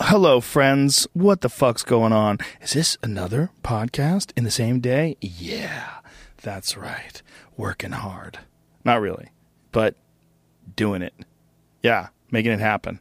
[0.00, 1.06] Hello, friends.
[1.12, 2.38] What the fuck's going on?
[2.62, 5.16] Is this another podcast in the same day?
[5.20, 5.98] Yeah,
[6.40, 7.20] that's right.
[7.58, 8.38] Working hard.
[8.84, 9.28] Not really,
[9.70, 9.96] but
[10.74, 11.12] doing it.
[11.82, 13.00] Yeah, making it happen.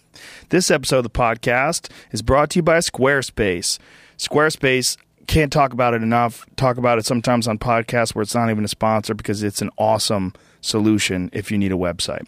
[0.48, 3.78] this episode of the podcast is brought to you by Squarespace.
[4.16, 4.96] Squarespace
[5.26, 6.46] can't talk about it enough.
[6.56, 9.70] Talk about it sometimes on podcasts where it's not even a sponsor because it's an
[9.76, 12.26] awesome solution if you need a website.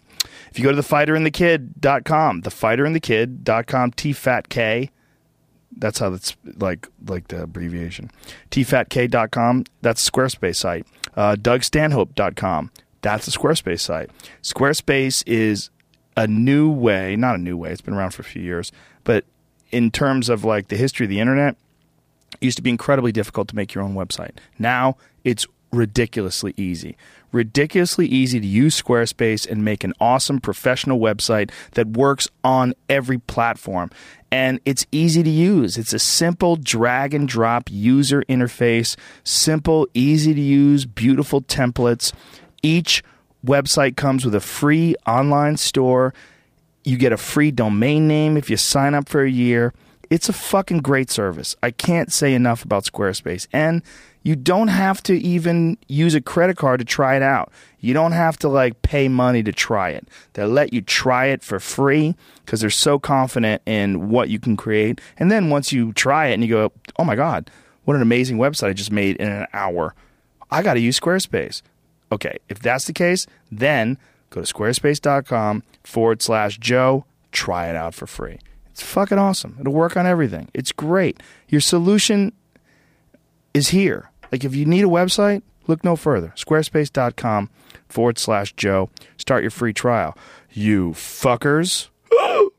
[0.51, 4.91] If you go to thefighterinthekid.com, thefighterinthekid.com, T-Fat-K,
[5.77, 8.11] that's how that's like like the abbreviation.
[8.51, 10.85] tfatk.com, that's a Squarespace site.
[11.15, 12.71] Uh, dougstanhope.com,
[13.01, 14.09] that's a Squarespace site.
[14.41, 15.69] Squarespace is
[16.15, 18.71] a new way, not a new way, it's been around for a few years,
[19.03, 19.25] but
[19.71, 21.57] in terms of like the history of the internet,
[22.33, 24.37] it used to be incredibly difficult to make your own website.
[24.57, 24.95] Now
[25.25, 26.97] it's ridiculously easy.
[27.31, 33.17] Ridiculously easy to use Squarespace and make an awesome professional website that works on every
[33.17, 33.91] platform.
[34.31, 35.77] And it's easy to use.
[35.77, 42.13] It's a simple drag and drop user interface, simple, easy to use, beautiful templates.
[42.63, 43.03] Each
[43.45, 46.13] website comes with a free online store.
[46.83, 49.73] You get a free domain name if you sign up for a year.
[50.09, 51.55] It's a fucking great service.
[51.63, 53.47] I can't say enough about Squarespace.
[53.51, 53.81] And
[54.25, 57.51] you don't have to even use a credit card to try it out.
[57.79, 60.07] You don't have to like pay money to try it.
[60.33, 64.57] They'll let you try it for free because they're so confident in what you can
[64.57, 64.99] create.
[65.17, 67.51] And then once you try it and you go, oh my God,
[67.83, 69.93] what an amazing website I just made in an hour.
[70.49, 71.61] I got to use Squarespace.
[72.11, 73.95] Okay, if that's the case, then
[74.31, 78.39] go to squarespace.com forward slash Joe, try it out for free.
[78.71, 79.57] It's fucking awesome.
[79.59, 80.49] It'll work on everything.
[80.55, 81.21] It's great.
[81.47, 82.33] Your solution
[83.53, 84.09] is here.
[84.31, 86.33] Like if you need a website, look no further.
[86.35, 87.49] Squarespace.com
[87.87, 88.89] forward slash Joe.
[89.17, 90.17] Start your free trial.
[90.51, 91.89] You fuckers.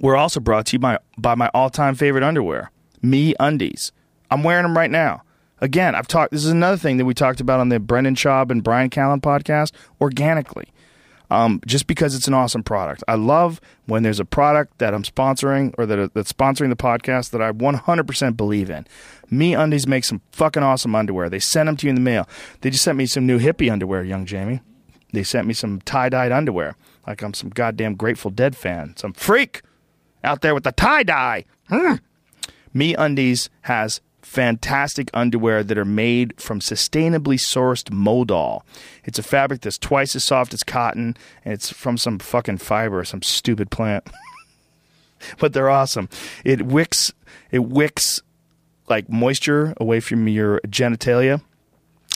[0.00, 3.92] We're also brought to you by, by my all time favorite underwear, Me Undies.
[4.30, 5.22] I'm wearing them right now.
[5.60, 8.50] Again, I've talked, this is another thing that we talked about on the Brendan Schaub
[8.50, 9.70] and Bryan Callen podcast
[10.00, 10.72] organically
[11.32, 13.02] um, just because it's an awesome product.
[13.08, 17.30] I love when there's a product that I'm sponsoring or that that's sponsoring the podcast
[17.30, 18.86] that I 100% believe in.
[19.30, 21.30] Me Undies makes some fucking awesome underwear.
[21.30, 22.28] They send them to you in the mail.
[22.60, 24.60] They just sent me some new hippie underwear, young Jamie.
[25.12, 26.76] They sent me some tie dyed underwear,
[27.06, 29.62] like I'm some goddamn Grateful Dead fan, some freak
[30.22, 31.44] out there with the tie dye.
[31.68, 31.94] Hmm.
[32.74, 38.64] Me Undies has fantastic underwear that are made from sustainably sourced modal.
[39.04, 43.04] It's a fabric that's twice as soft as cotton, and it's from some fucking fiber,
[43.04, 44.08] some stupid plant.
[45.38, 46.08] but they're awesome.
[46.44, 47.12] It wicks
[47.50, 48.22] it wicks
[48.88, 51.42] like moisture away from your genitalia.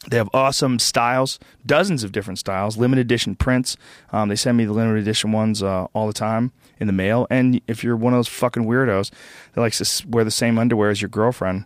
[0.08, 3.76] They have awesome styles, dozens of different styles, limited edition prints.
[4.12, 7.26] Um, they send me the limited edition ones uh, all the time in the mail.
[7.28, 9.10] And if you're one of those fucking weirdos
[9.52, 11.64] that likes to wear the same underwear as your girlfriend,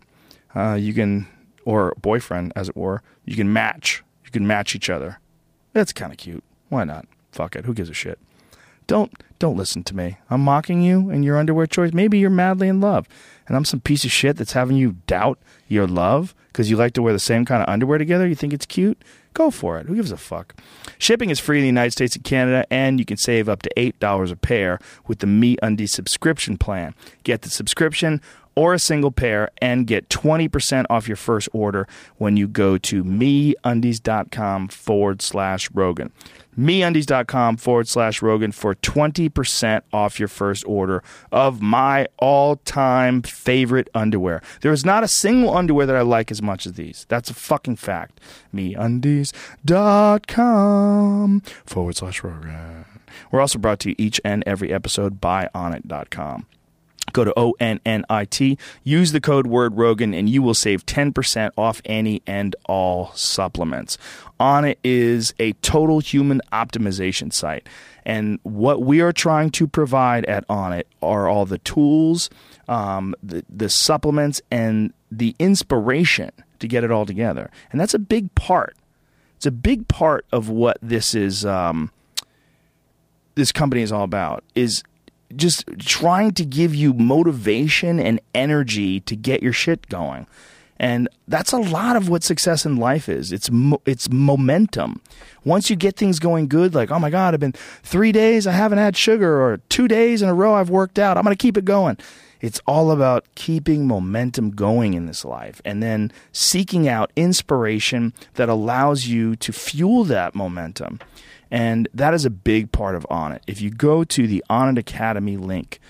[0.55, 1.27] uh, you can
[1.65, 4.03] or boyfriend as it were you can match.
[4.25, 5.21] You can match each other.
[5.73, 6.43] That's kind of cute.
[6.69, 7.07] Why not?
[7.31, 7.65] Fuck it.
[7.65, 8.19] Who gives a shit?
[8.89, 10.19] Don't don't listen to me.
[10.29, 11.93] I'm mocking you and your underwear choice.
[11.93, 13.07] Maybe you're madly in love
[13.51, 16.93] and i'm some piece of shit that's having you doubt your love because you like
[16.95, 18.27] to wear the same kind of underwear together.
[18.27, 19.01] You think it's cute?
[19.35, 19.87] Go for it.
[19.87, 20.57] Who gives a fuck?
[20.99, 23.71] Shipping is free in the united states and canada and you can save up to
[23.77, 26.95] $8 a pair with the me undies subscription plan.
[27.23, 28.21] Get the subscription
[28.55, 31.87] or a single pair and get 20% off your first order
[32.19, 36.13] when you go to meundies.com forward slash Rogan.
[36.59, 43.89] Meundies.com forward slash Rogan for 20% off your first order of my all time favorite
[43.95, 44.43] underwear.
[44.61, 47.07] There is not a single underwear that I like as much as these.
[47.09, 48.21] That's a fucking fact.
[48.55, 49.31] Meundies.com
[51.41, 52.85] forward slash Rogan.
[53.31, 56.47] We're also brought to you each and every episode by Onnit.com.
[57.13, 62.23] Go to O-N-N-I-T, use the code word Rogan, and you will save 10% off any
[62.27, 63.99] and all supplements.
[64.39, 67.69] Onnit is a total human optimization site.
[68.05, 72.31] And what we are trying to provide at Onnit are all the tools,
[72.69, 76.31] um, the, the supplements, and the inspiration
[76.61, 77.51] to get it all together.
[77.73, 78.77] And that's a big part.
[79.37, 81.45] It's a big part of what this is.
[81.45, 81.91] Um,
[83.35, 84.83] this company is all about is
[85.37, 90.27] just trying to give you motivation and energy to get your shit going.
[90.79, 93.33] And that's a lot of what success in life is.
[93.33, 95.03] It's mo- it's momentum.
[95.45, 98.53] Once you get things going good, like oh my god, I've been three days I
[98.53, 101.19] haven't had sugar, or two days in a row I've worked out.
[101.19, 101.99] I'm gonna keep it going.
[102.41, 108.49] It's all about keeping momentum going in this life, and then seeking out inspiration that
[108.49, 110.99] allows you to fuel that momentum.
[111.51, 113.41] And that is a big part of Onnit.
[113.47, 115.81] If you go to the Onnit Academy link,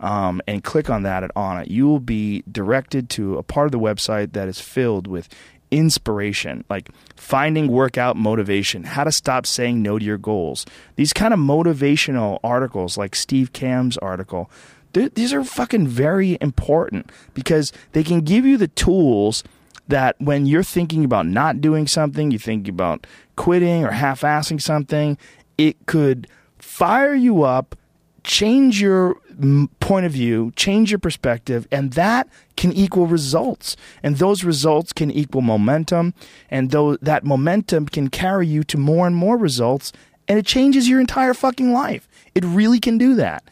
[0.00, 3.72] um, and click on that at Onnit, you will be directed to a part of
[3.72, 5.28] the website that is filled with
[5.70, 10.66] inspiration, like finding workout motivation, how to stop saying no to your goals.
[10.96, 14.50] These kind of motivational articles, like Steve Cam's article,
[14.92, 19.42] these are fucking very important because they can give you the tools
[19.88, 23.06] that when you're thinking about not doing something, you think about
[23.36, 25.18] quitting or half assing something,
[25.58, 26.28] it could
[26.58, 27.76] fire you up,
[28.24, 33.76] change your mm, point of view, change your perspective, and that can equal results.
[34.02, 36.14] And those results can equal momentum,
[36.50, 39.92] and though that momentum can carry you to more and more results,
[40.28, 42.08] and it changes your entire fucking life.
[42.34, 43.42] It really can do that.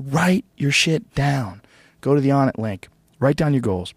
[0.00, 1.60] Write your shit down.
[2.00, 2.88] Go to the Onnit link.
[3.18, 3.92] Write down your goals.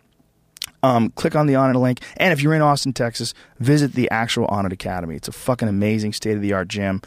[0.81, 2.01] Um, click on the Onnit link.
[2.17, 5.15] And if you're in Austin, Texas, visit the actual Onnit Academy.
[5.15, 7.01] It's a fucking amazing state of the art gym,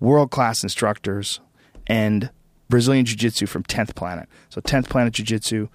[0.00, 1.40] world class instructors,
[1.86, 2.28] and
[2.68, 4.28] Brazilian Jiu Jitsu from 10th Planet.
[4.50, 5.68] So 10th Planet Jiu Jitsu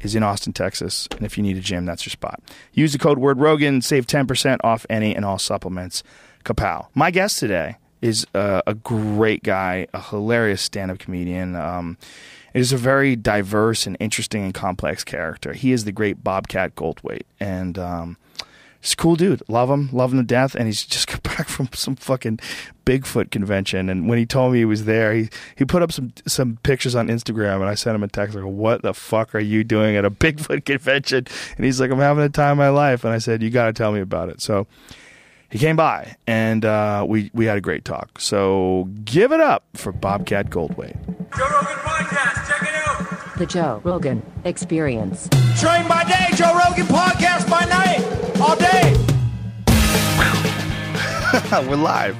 [0.00, 1.08] is in Austin, Texas.
[1.16, 2.40] And if you need a gym, that's your spot.
[2.72, 6.04] Use the code word Rogan, save 10% off any and all supplements.
[6.44, 6.86] Kapow.
[6.94, 11.56] My guest today is uh, a great guy, a hilarious stand up comedian.
[11.56, 11.98] Um,
[12.52, 15.52] is a very diverse and interesting and complex character.
[15.52, 17.22] He is the great Bobcat Goldthwait.
[17.38, 18.16] And um,
[18.80, 19.42] He's a cool dude.
[19.46, 19.90] Love him.
[19.92, 20.54] Love him to death.
[20.54, 22.40] And he's just got back from some fucking
[22.86, 23.88] Bigfoot convention.
[23.88, 26.94] And when he told me he was there, he, he put up some some pictures
[26.94, 27.56] on Instagram.
[27.56, 30.10] And I sent him a text like, "What the fuck are you doing at a
[30.10, 31.26] Bigfoot convention?"
[31.56, 33.66] And he's like, "I'm having a time of my life." And I said, "You got
[33.66, 34.66] to tell me about it." So
[35.50, 38.20] he came by, and uh, we we had a great talk.
[38.20, 40.96] So give it up for Bobcat Goldthwait.
[41.36, 42.48] Joe Rogan podcast.
[42.48, 43.38] Check it out.
[43.38, 45.28] The Joe Rogan Experience.
[45.58, 48.04] Train by day, Joe Rogan podcast by night,
[48.40, 48.96] all day.
[51.68, 52.16] We're live.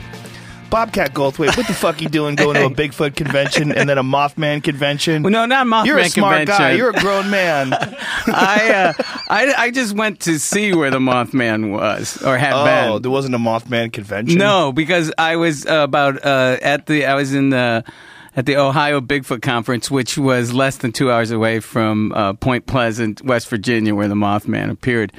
[0.70, 4.02] Bobcat Goldthwait, what the fuck you doing going to a Bigfoot convention and then a
[4.02, 5.22] Mothman convention?
[5.22, 6.58] Well, no, not Mothman You're a smart convention.
[6.58, 6.72] guy.
[6.72, 7.72] You're a grown man.
[8.26, 12.64] I, uh, I I just went to see where the Mothman was or had oh,
[12.94, 13.02] been.
[13.02, 14.38] there wasn't a Mothman convention?
[14.38, 17.84] No, because I was uh, about uh, at the I was in the
[18.36, 22.66] at the Ohio Bigfoot Conference, which was less than two hours away from uh, Point
[22.66, 25.12] Pleasant, West Virginia, where the Mothman appeared.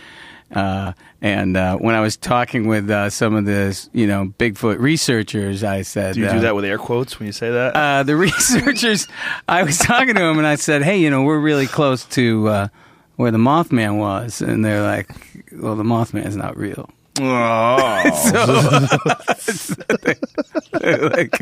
[0.52, 4.80] Uh, and uh, when I was talking with uh, some of the you know Bigfoot
[4.80, 7.76] researchers, I said, Do you uh, do that with air quotes when you say that?
[7.76, 9.08] uh, the researchers,
[9.48, 12.48] I was talking to them and I said, hey, you know, we're really close to
[12.48, 12.68] uh,
[13.16, 14.42] where the Mothman was.
[14.42, 15.10] And they're like,
[15.54, 16.90] well, the Mothman is not real.
[17.20, 17.22] Oh.
[20.82, 21.36] like,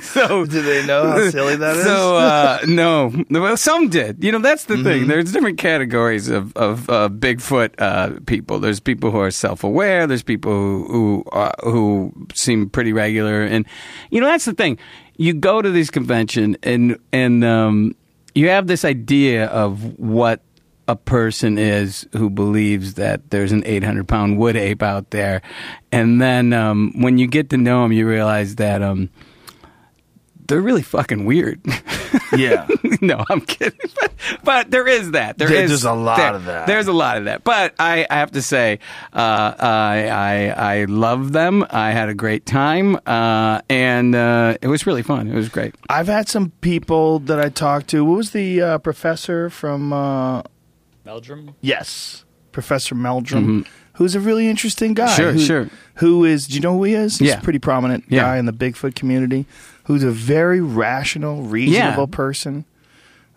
[0.00, 1.84] so, do they know how silly that is?
[1.84, 4.22] so uh, no, well, some did.
[4.22, 4.84] You know, that's the Mm-hmm.
[4.84, 5.06] thing.
[5.06, 8.58] There's different categories of of uh, Bigfoot uh, people.
[8.58, 10.06] There's people who are self aware.
[10.06, 13.66] There's people who who, uh, who seem pretty regular, and
[14.10, 14.78] you know that's the thing.
[15.18, 17.94] You go to these convention and and um,
[18.34, 20.40] you have this idea of what
[20.88, 25.42] a person is who believes that there's an 800 pound wood ape out there,
[25.90, 28.82] and then um, when you get to know them, you realize that.
[28.82, 29.10] Um,
[30.48, 31.60] they're really fucking weird.
[32.36, 32.66] yeah.
[33.00, 33.78] no, I'm kidding.
[33.98, 34.12] But,
[34.42, 35.38] but there is that.
[35.38, 36.66] There There- is- there's a lot there- of that.
[36.66, 37.42] There's a lot of that.
[37.44, 38.80] But I, I have to say,
[39.14, 41.64] uh, I, I I love them.
[41.70, 45.28] I had a great time, uh, and uh, it was really fun.
[45.28, 45.74] It was great.
[45.88, 48.04] I've had some people that I talked to.
[48.04, 49.92] What was the uh, professor from.
[51.04, 51.54] Meldrum?
[51.60, 52.24] yes.
[52.52, 53.64] Professor Meldrum.
[53.94, 55.06] Who's a really interesting guy.
[55.06, 55.16] Mm-hmm.
[55.16, 55.70] Sure, who, sure.
[55.96, 57.18] Who is, do you know who he is?
[57.18, 57.38] He's Yeah.
[57.38, 58.22] a pretty prominent Yeah.
[58.24, 59.46] guy in the Bigfoot community
[59.84, 62.66] who's a very rational, reasonable person.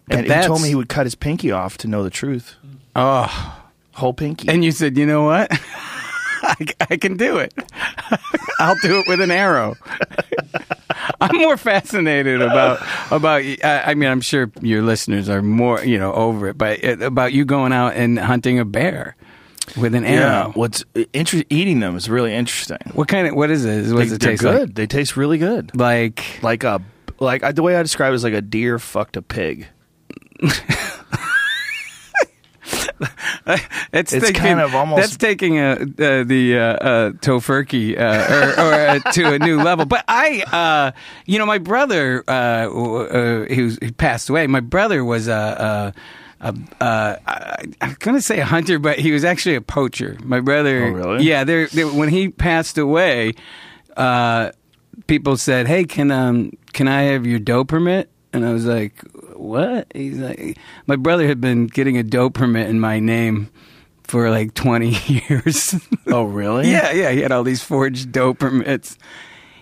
[0.07, 2.55] But And he told me he would cut his pinky off to know the truth.
[2.93, 3.61] Oh,
[3.93, 4.49] Whole pinky.
[4.49, 5.47] and you said, you know what?
[6.43, 6.55] I,
[6.91, 7.53] I can do it.
[8.59, 9.75] I'll do it with an arrow.
[11.21, 12.81] I'm more fascinated about
[13.11, 13.41] about.
[13.41, 17.01] I I mean, I'm sure your listeners are more, you know, over it, but it,
[17.01, 19.15] about you going out and hunting a bear
[19.77, 20.43] with an yeah.
[20.43, 20.51] arrow.
[20.53, 22.77] What's uh, inter- eating them is really interesting.
[22.93, 23.35] What kind of?
[23.35, 23.91] What is it?
[23.91, 24.75] What They, does it taste good.
[24.75, 25.77] They taste really good.
[25.77, 26.41] like?
[26.41, 26.81] Like Like a
[27.19, 29.67] like I, the way I describe it is like a deer fucked a pig.
[33.93, 38.33] it's, It's taking, kind of almost- that's taking a, uh, the uh, uh, tofurkey uh,
[38.61, 39.85] or, or uh, to a new level.
[39.85, 40.91] But I, uh,
[41.25, 44.47] you know, my brother, uh, uh, he, passed away.
[44.47, 45.93] My brother was a.
[46.41, 46.47] a
[46.79, 50.17] uh, I, I'm going to say a hunter, but he was actually a poacher.
[50.23, 51.23] My brother, Oh, really?
[51.23, 51.43] yeah.
[51.43, 53.33] There, there, when he passed away,
[53.97, 54.51] uh,
[55.07, 59.01] people said, "Hey, can um, can I have your doe permit?" And I was like,
[59.45, 63.49] "What?" He's like, "My brother had been getting a doe permit in my name
[64.03, 64.89] for like 20
[65.29, 65.75] years."
[66.07, 66.69] Oh, really?
[66.71, 67.11] yeah, yeah.
[67.11, 68.97] He had all these forged doe permits.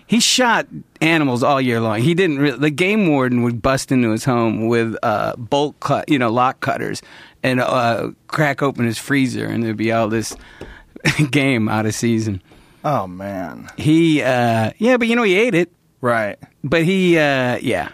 [0.06, 0.66] he shot
[1.00, 2.00] animals all year long.
[2.00, 2.38] He didn't.
[2.38, 6.30] Re- the game warden would bust into his home with uh, bolt cut, you know,
[6.30, 7.00] lock cutters,
[7.42, 10.36] and uh, crack open his freezer, and there'd be all this
[11.30, 12.42] game out of season.
[12.84, 13.70] Oh man.
[13.78, 15.72] He, uh, yeah, but you know, he ate it.
[16.02, 16.38] Right.
[16.62, 17.88] But he, uh, yeah,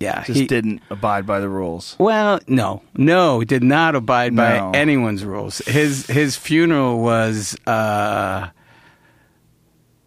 [0.00, 1.94] yeah, Just he, didn't abide by the rules.
[1.98, 4.42] Well, no, no, did not abide No.
[4.72, 5.58] by anyone's rules.
[5.58, 8.48] His his funeral was uh,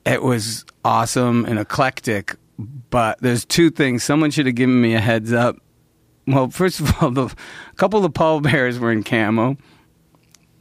[0.06, 2.36] it was awesome and eclectic,
[2.90, 4.04] but there's two things.
[4.04, 5.58] Someone should have given me a heads up.
[6.26, 9.58] Well, first of all, the, a couple of the pallbearers were in camo.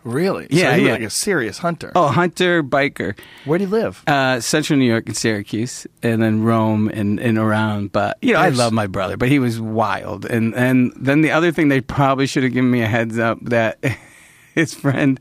[0.04, 0.48] Really?
[0.50, 0.92] Yeah, so yeah.
[0.92, 1.92] like a serious hunter.
[1.94, 3.16] Oh, hunter, biker.
[3.44, 4.02] Where do you live?
[4.06, 7.92] Uh, Central New York and Syracuse, and then Rome and, and around.
[7.92, 10.24] But you know, I love my brother, but he was wild.
[10.24, 13.38] And and then the other thing, they probably should have given me a heads up
[13.42, 13.78] that
[14.54, 15.20] his friend,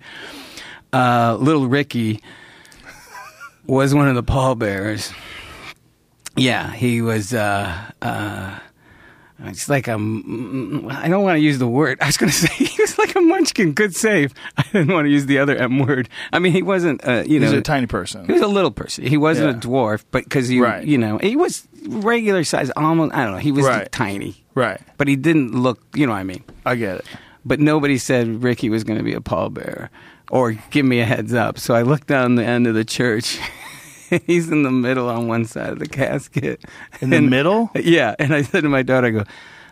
[0.94, 2.24] uh, little Ricky,
[3.68, 5.14] was one of the pallbearers.
[6.36, 7.34] Yeah, he was.
[7.34, 8.60] Uh, uh,
[9.46, 9.94] it's like a.
[9.94, 11.98] I don't want to use the word.
[12.02, 13.74] I was going to say he was like a munchkin.
[13.74, 14.34] Good save.
[14.58, 16.10] I didn't want to use the other M word.
[16.32, 17.06] I mean, he wasn't.
[17.08, 18.26] Uh, you He was a tiny person.
[18.26, 19.06] he was a little person.
[19.06, 19.58] He wasn't Yeah.
[19.58, 20.86] a dwarf, but because he, Right.
[20.86, 22.72] you know, he was regular size.
[22.76, 23.40] Almost, I don't know.
[23.40, 23.92] He was Right.
[23.92, 24.80] tiny, right.
[24.98, 25.80] but he didn't look.
[25.96, 26.44] You know what I mean?
[26.66, 27.06] I get it.
[27.44, 29.90] But nobody said Ricky was going to be a pallbearer
[30.30, 31.58] or give me a heads up.
[31.58, 33.40] So I looked down the end of the church.
[34.26, 36.64] He's in the middle on one side of the casket.
[37.00, 37.70] In the And- middle?
[37.76, 38.16] Yeah.
[38.20, 39.24] And I said to my daughter, I go,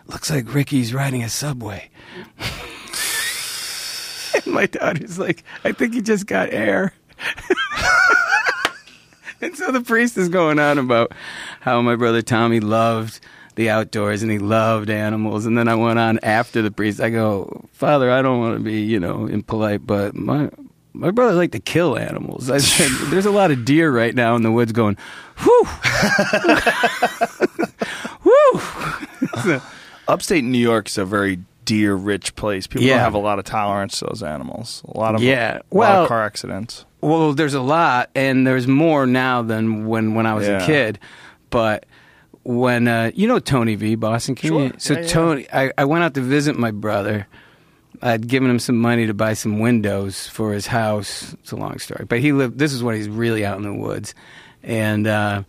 [0.06, 1.90] looks like Ricky's riding a subway.
[4.34, 6.92] and my daughter's like, I think he just got air.
[9.40, 11.12] and so the priest is going on about
[11.60, 13.20] how my brother Tommy loved
[13.56, 15.46] the outdoors and he loved animals.
[15.46, 17.00] And then I went on after the priest.
[17.00, 20.50] I go, Father, I don't want to be, you know, impolite, but my
[20.92, 22.50] my brother liked to kill animals.
[22.50, 24.96] I said, there's a lot of deer right now in the woods going,
[25.38, 25.64] whew,
[28.22, 28.60] whew.
[29.42, 29.62] So-
[30.08, 32.66] Upstate New York is a very deer rich place.
[32.66, 32.94] People Yeah.
[32.96, 34.82] don't have a lot of tolerance to those animals.
[34.88, 35.52] A lot of Yeah.
[35.52, 36.84] a lot Well- of car accidents.
[37.02, 40.62] Well, there's a lot, and there's more now than when when I was Yeah.
[40.62, 40.98] a kid.
[41.48, 41.86] But
[42.42, 44.62] when uh, you know Tony V, Boston, can Sure.
[44.64, 44.72] you?
[44.76, 45.06] So yeah.
[45.06, 47.26] Tony, I, I went out to visit my brother.
[48.02, 51.34] I'd given him some money to buy some windows for his house.
[51.34, 52.58] It's a long story, but he lived.
[52.58, 54.14] This is when he's really out in the woods,
[54.62, 55.42] and uh,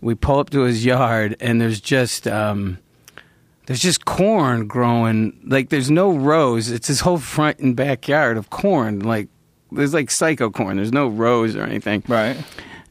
[0.00, 2.26] we pull up to his yard, and there's just.
[2.26, 2.78] Um,
[3.66, 5.38] there's just corn growing.
[5.46, 6.68] Like there's no rows.
[6.68, 9.00] It's his whole front and backyard of corn.
[9.00, 9.28] Like
[9.70, 10.76] there's like psycho corn.
[10.76, 12.02] There's no rows or anything.
[12.08, 12.36] Right.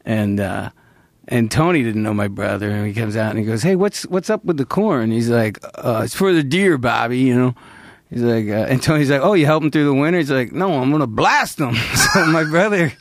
[0.06, 0.70] And uh,
[1.28, 4.06] and Tony didn't know my brother, and he comes out and he goes, "Hey, what's
[4.08, 7.56] what's up with the corn?" He's like, uh, "It's for the deer, Bobby." You know.
[8.12, 10.52] He's like, uh, and Tony's like, "Oh, you help him through the winter?" He's like,
[10.52, 11.74] "No, I'm gonna blast him."
[12.14, 12.92] so my brother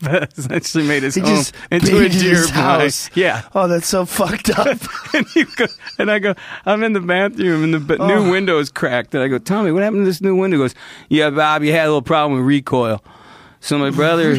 [0.36, 3.10] essentially made his He home into a deer house.
[3.14, 4.78] Yeah, Oh, that's so fucked up.
[5.14, 5.66] and, you go,
[5.98, 6.34] and I go,
[6.66, 8.06] I'm in the bathroom and the Oh.
[8.06, 9.14] new window is cracked.
[9.14, 10.58] And I go, Tommy, what happened to this new window?
[10.58, 10.74] He goes,
[11.08, 13.02] Yeah, Bob, you had a little problem with recoil.
[13.60, 14.36] So my brother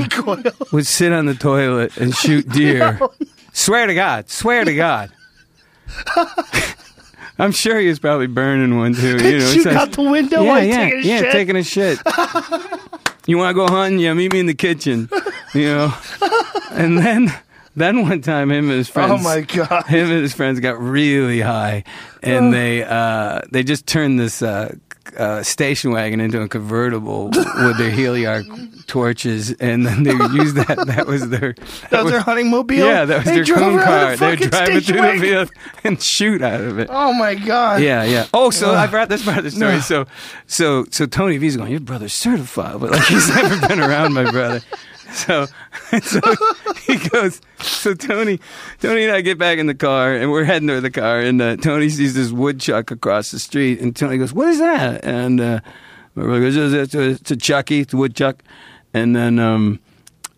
[0.71, 2.99] would sit on the toilet and shoot deer.
[3.53, 5.11] Swear to God, swear to God.
[7.37, 9.17] I'm sure he was probably burning one too.
[9.17, 11.31] You know, Shoot like- out the window yeah, yeah, taking a yeah, shit?
[11.31, 11.99] taking a shit.
[13.27, 13.99] you want to go hunting?
[13.99, 15.09] Yeah, meet me in the kitchen.
[15.53, 15.93] You know,
[16.71, 17.33] and then
[17.75, 19.11] then one time him and his friends.
[19.11, 19.85] oh my god.
[19.87, 21.83] him and his friends got really high,
[22.23, 24.73] and they uh, they just turned this uh,
[25.17, 30.85] uh, station wagon into a convertible with their Heliarc torches, and then they used that.
[30.87, 32.75] That was their that, That was their hunting mobile.
[32.75, 34.11] yeah, that was They their coon car.
[34.11, 35.51] the They were fucking driving through the field
[35.83, 36.89] and shoot out of it.
[36.91, 37.81] Oh my god.
[37.81, 38.27] Yeah, yeah.
[38.33, 39.73] Oh, so I brought this part of the story.
[39.75, 39.79] No.
[39.79, 40.05] So,
[40.47, 44.29] so, so Tony V's going, your brother's certified, but like he's never been around my
[44.29, 44.61] brother.
[45.11, 45.45] So,
[46.01, 46.21] so
[46.81, 47.41] he goes.
[47.59, 48.39] So Tony,
[48.79, 51.41] Tony and I get back in the car, and we're heading to the car, and
[51.41, 55.39] uh, Tony sees this woodchuck across the street, and Tony goes, "What is that?" And
[55.39, 55.59] uh,
[56.13, 58.43] brother goes, "It's a, it's a chucky, it's a woodchuck,"
[58.93, 59.39] and then.
[59.39, 59.79] um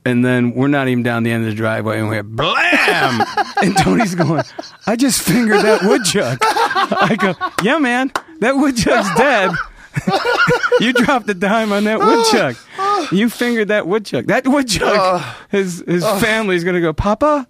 [0.05, 3.25] and then we're not even down the end of the driveway, and we're blam!
[3.61, 4.41] and Tony's going,
[4.85, 6.39] I just fingered that woodchuck.
[6.41, 9.51] I go, yeah, man, that woodchuck's dead.
[10.79, 12.55] you dropped a dime on that woodchuck.
[13.11, 14.25] You fingered that woodchuck.
[14.25, 17.47] That woodchuck, his his family's gonna go, Papa,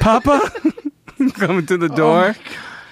[0.00, 0.50] Papa,
[1.34, 2.34] coming to the door.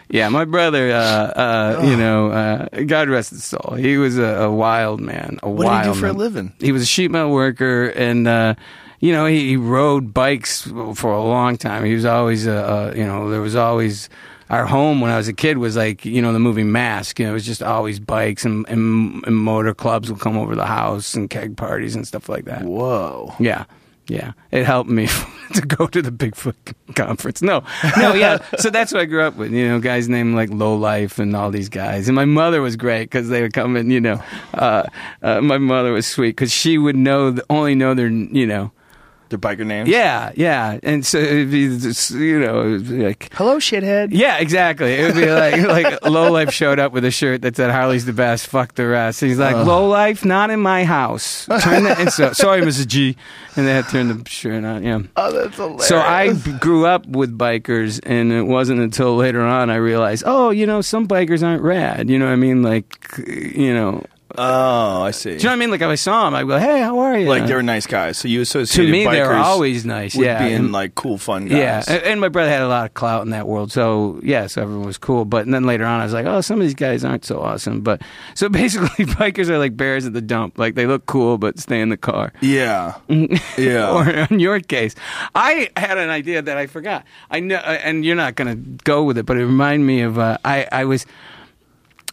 [0.09, 3.75] Yeah, my brother, uh, uh, you know, uh, God rest his soul.
[3.77, 5.39] He was a, a wild man.
[5.43, 6.53] A What did he do for a living?
[6.59, 8.55] He was a sheet metal worker, and uh,
[9.01, 10.63] you know, he, he rode bikes
[10.95, 11.85] for a long time.
[11.85, 14.09] He was always, uh, uh, you know, there was always
[14.51, 17.19] our home when I was a kid was like, you know, the movie Mask.
[17.19, 20.55] You know, it was just always bikes and, and, and motor clubs would come over
[20.55, 22.65] the house and keg parties and stuff like that.
[22.65, 23.35] Whoa.
[23.39, 23.65] Yeah,
[24.09, 25.07] Yeah, it helped me
[25.55, 27.41] to go to the Bigfoot conference.
[27.43, 27.63] No,
[27.97, 28.39] no, yeah.
[28.59, 29.53] So that's what I grew up with.
[29.53, 32.09] You know, guys named like Low Life and all these guys.
[32.09, 33.91] And my mother was great because they would come in.
[33.91, 34.83] You know, uh,
[35.23, 38.73] uh, my mother was sweet because she would know only know their you know.
[39.31, 39.89] Their biker names.
[39.89, 44.09] Yeah, yeah, and so it'd be just, you know it'd be like Hello, shithead.
[44.11, 44.95] yeah, exactly.
[44.95, 48.05] It would be like like low life showed up with a shirt that said Harley's
[48.07, 49.21] the best, fuck the rest.
[49.21, 51.47] He's like low life, not in my house.
[51.47, 52.87] Turn the And so, sorry, Mrs.
[52.89, 53.17] G,
[53.57, 54.83] and they had to turn the shirt on.
[54.83, 55.01] Yeah.
[55.17, 55.87] Oh, that's hilarious.
[55.87, 60.51] So I grew up with bikers, and it wasn't until later on I realized, oh,
[60.51, 62.11] you know, some bikers aren't rad.
[62.11, 62.63] You know what I mean?
[62.63, 64.05] Like, you know,
[64.37, 65.31] Oh, I see.
[65.31, 65.71] do you know what I mean?
[65.71, 67.29] Like if I saw them, I'd go, hey, how are you?
[67.29, 68.19] like they're nice guys.
[68.19, 70.15] So you to associated me, bikers they were always nice.
[70.15, 71.59] with Yeah, being and- like cool, fun guys.
[71.59, 74.47] Yeah, and, and my brother had a lot of clout in that world, so yeah,
[74.47, 75.25] so everyone was cool.
[75.25, 77.81] But then later on, I was like, oh, some of these guys aren't so awesome.
[77.83, 78.03] But
[78.35, 80.59] so basically, bikers are like bears at the dump.
[80.59, 82.33] Like they look cool, but stay in the car.
[82.41, 82.95] yeah,
[83.59, 83.91] yeah.
[83.93, 84.95] or in your case,
[85.35, 87.05] I had an idea that I forgot.
[87.31, 90.03] I know, uh, and you're not going to go with it, but it reminded me
[90.03, 90.67] of uh, I.
[90.71, 91.05] I was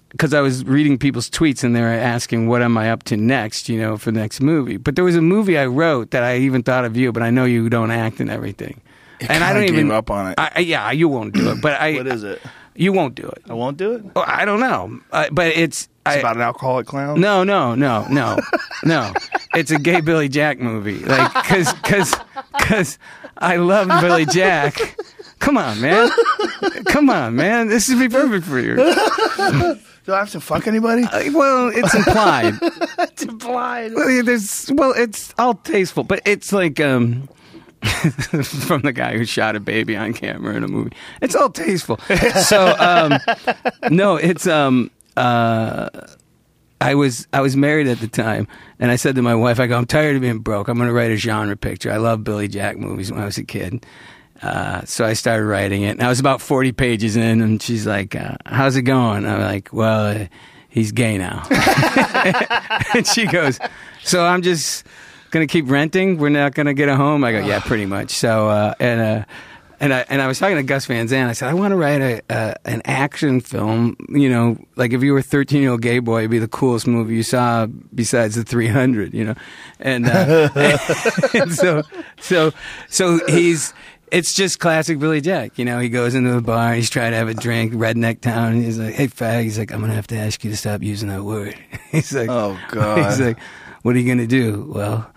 [0.09, 3.17] because I was reading people's tweets and they were asking, "What am I up to
[3.17, 4.77] next?" You know, for the next movie.
[4.77, 7.29] But there was a movie I wrote that I even thought of you, but I
[7.29, 8.81] know you don't act and everything.
[9.27, 10.35] and I don't even up on it.
[10.37, 11.61] I, yeah, you won't do it.
[11.61, 11.93] But I.
[11.97, 12.41] what is it?
[12.75, 13.41] You won't do it.
[13.49, 14.05] I won't do it.
[14.15, 14.99] Oh, I don't know.
[15.11, 15.89] Uh, but it's.
[16.05, 17.19] I, about an alcoholic clown.
[17.19, 18.39] no, no, no, no,
[18.85, 19.13] no.
[19.53, 20.99] It's a gay Billy Jack movie.
[20.99, 22.15] Like, cause, cause,
[22.61, 22.99] cause
[23.37, 24.95] I love Billy Jack.
[25.39, 26.09] Come on, man.
[26.85, 27.67] Come on, man.
[27.67, 28.75] This would be perfect for you.
[30.05, 31.03] Do I have to fuck anybody?
[31.03, 32.53] Uh, Well, it's implied.
[32.61, 33.93] it's implied.
[33.93, 37.27] Well, yeah, there's, well, it's all tasteful, but it's like, um,
[38.43, 40.91] from the guy who shot a baby on camera in a movie.
[41.21, 41.97] It's all tasteful.
[42.45, 43.19] So, um,
[43.91, 45.89] no, it's, um, uh,
[46.79, 48.47] I was I was married at the time,
[48.79, 50.67] and I said to my wife, "I go, I'm tired of being broke.
[50.67, 51.91] I'm going to write a genre picture.
[51.91, 53.83] I love Billy Jack movies when I was a kid."
[54.41, 57.87] Uh, so I started writing it, and I was about 40 pages in, and she's
[57.87, 60.27] like, uh, "How's it going?" I'm like, "Well, uh,
[60.69, 61.43] he's gay now,"
[62.93, 63.59] and she goes,
[64.03, 64.85] "So I'm just
[65.31, 66.17] going to keep renting.
[66.17, 69.01] We're not going to get a home." I go, "Yeah, pretty much." So uh, and.
[69.01, 69.25] Uh,
[69.79, 71.29] and I and I was talking to Gus Van Sant.
[71.29, 73.95] I said, I want to write a, a an action film.
[74.09, 76.47] You know, like if you were a thirteen year old gay boy, it'd be the
[76.47, 79.13] coolest movie you saw besides the Three Hundred.
[79.13, 79.35] You know,
[79.79, 80.49] and, uh,
[81.33, 81.83] and so
[82.19, 82.53] so
[82.89, 83.73] so he's.
[84.11, 85.57] It's just classic Billy Jack.
[85.59, 88.53] You know, he goes into the bar, he's trying to have a drink, redneck town,
[88.53, 89.43] and he's like, hey, fag.
[89.43, 91.55] He's like, I'm going to have to ask you to stop using that word.
[91.91, 93.09] he's like, Oh, God.
[93.09, 93.37] He's like,
[93.81, 94.71] what are you going to do?
[94.73, 95.09] Well,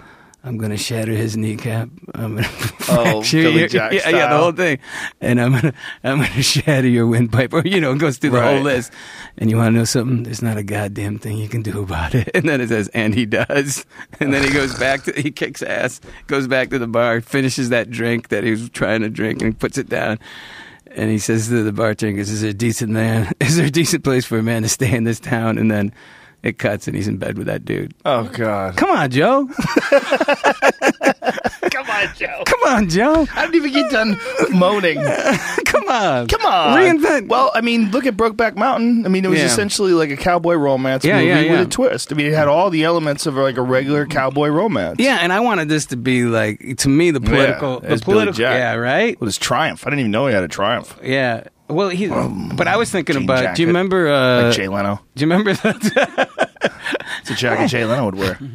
[0.42, 1.90] I'm going to shatter his kneecap.
[2.14, 4.79] I'm going to Oh, Billy Jack yeah, yeah, the whole thing.
[5.20, 7.53] And I'm going to I'm to shatter your windpipe.
[7.53, 8.92] Or, you know, it goes through the whole list.
[9.37, 10.22] And you want to know something?
[10.22, 12.31] There's not a goddamn thing you can do about it.
[12.40, 13.85] And then it says, and he does.
[14.18, 17.68] And then he goes back to, he kicks ass, goes back to the bar, finishes
[17.68, 20.18] that drink that he was trying to drink, and he puts it down.
[20.92, 23.31] And he says to the bartender, "Is there a decent man?
[23.40, 25.92] Is there a decent place for a man to stay in this town?" And then
[26.42, 27.94] it cuts, and he's in bed with that dude.
[28.05, 28.76] Oh God.
[28.76, 29.48] Come on, Joe.
[32.00, 32.42] Come on, Joe.
[32.46, 33.26] Come on, Joe.
[33.34, 34.96] I didn't even get done moaning.
[35.66, 36.26] Come on.
[36.28, 36.78] Come on.
[36.78, 37.28] Reinvent.
[37.28, 39.04] Well, I mean, look at Brokeback Mountain.
[39.06, 39.46] I mean, it was Yeah.
[39.46, 41.50] essentially like a cowboy romance Yeah, movie yeah, yeah.
[41.52, 42.12] with a twist.
[42.12, 44.96] I mean, it had all the elements of like a regular cowboy romance.
[44.98, 48.32] yeah, and I wanted this to be like to me the political, the Billy political.
[48.34, 48.56] Jack.
[48.58, 49.18] Yeah, right.
[49.20, 49.86] With his triumph.
[49.86, 50.98] I didn't even know he had a triumph.
[51.02, 51.44] Yeah.
[51.68, 52.08] Well, he.
[52.08, 53.36] but I was thinking jean about.
[53.38, 54.08] Do jacket, you remember?
[54.08, 55.00] Uh, like Jay Leno.
[55.14, 56.28] do you remember that?
[57.20, 58.38] It's a jacket Jay Leno would wear.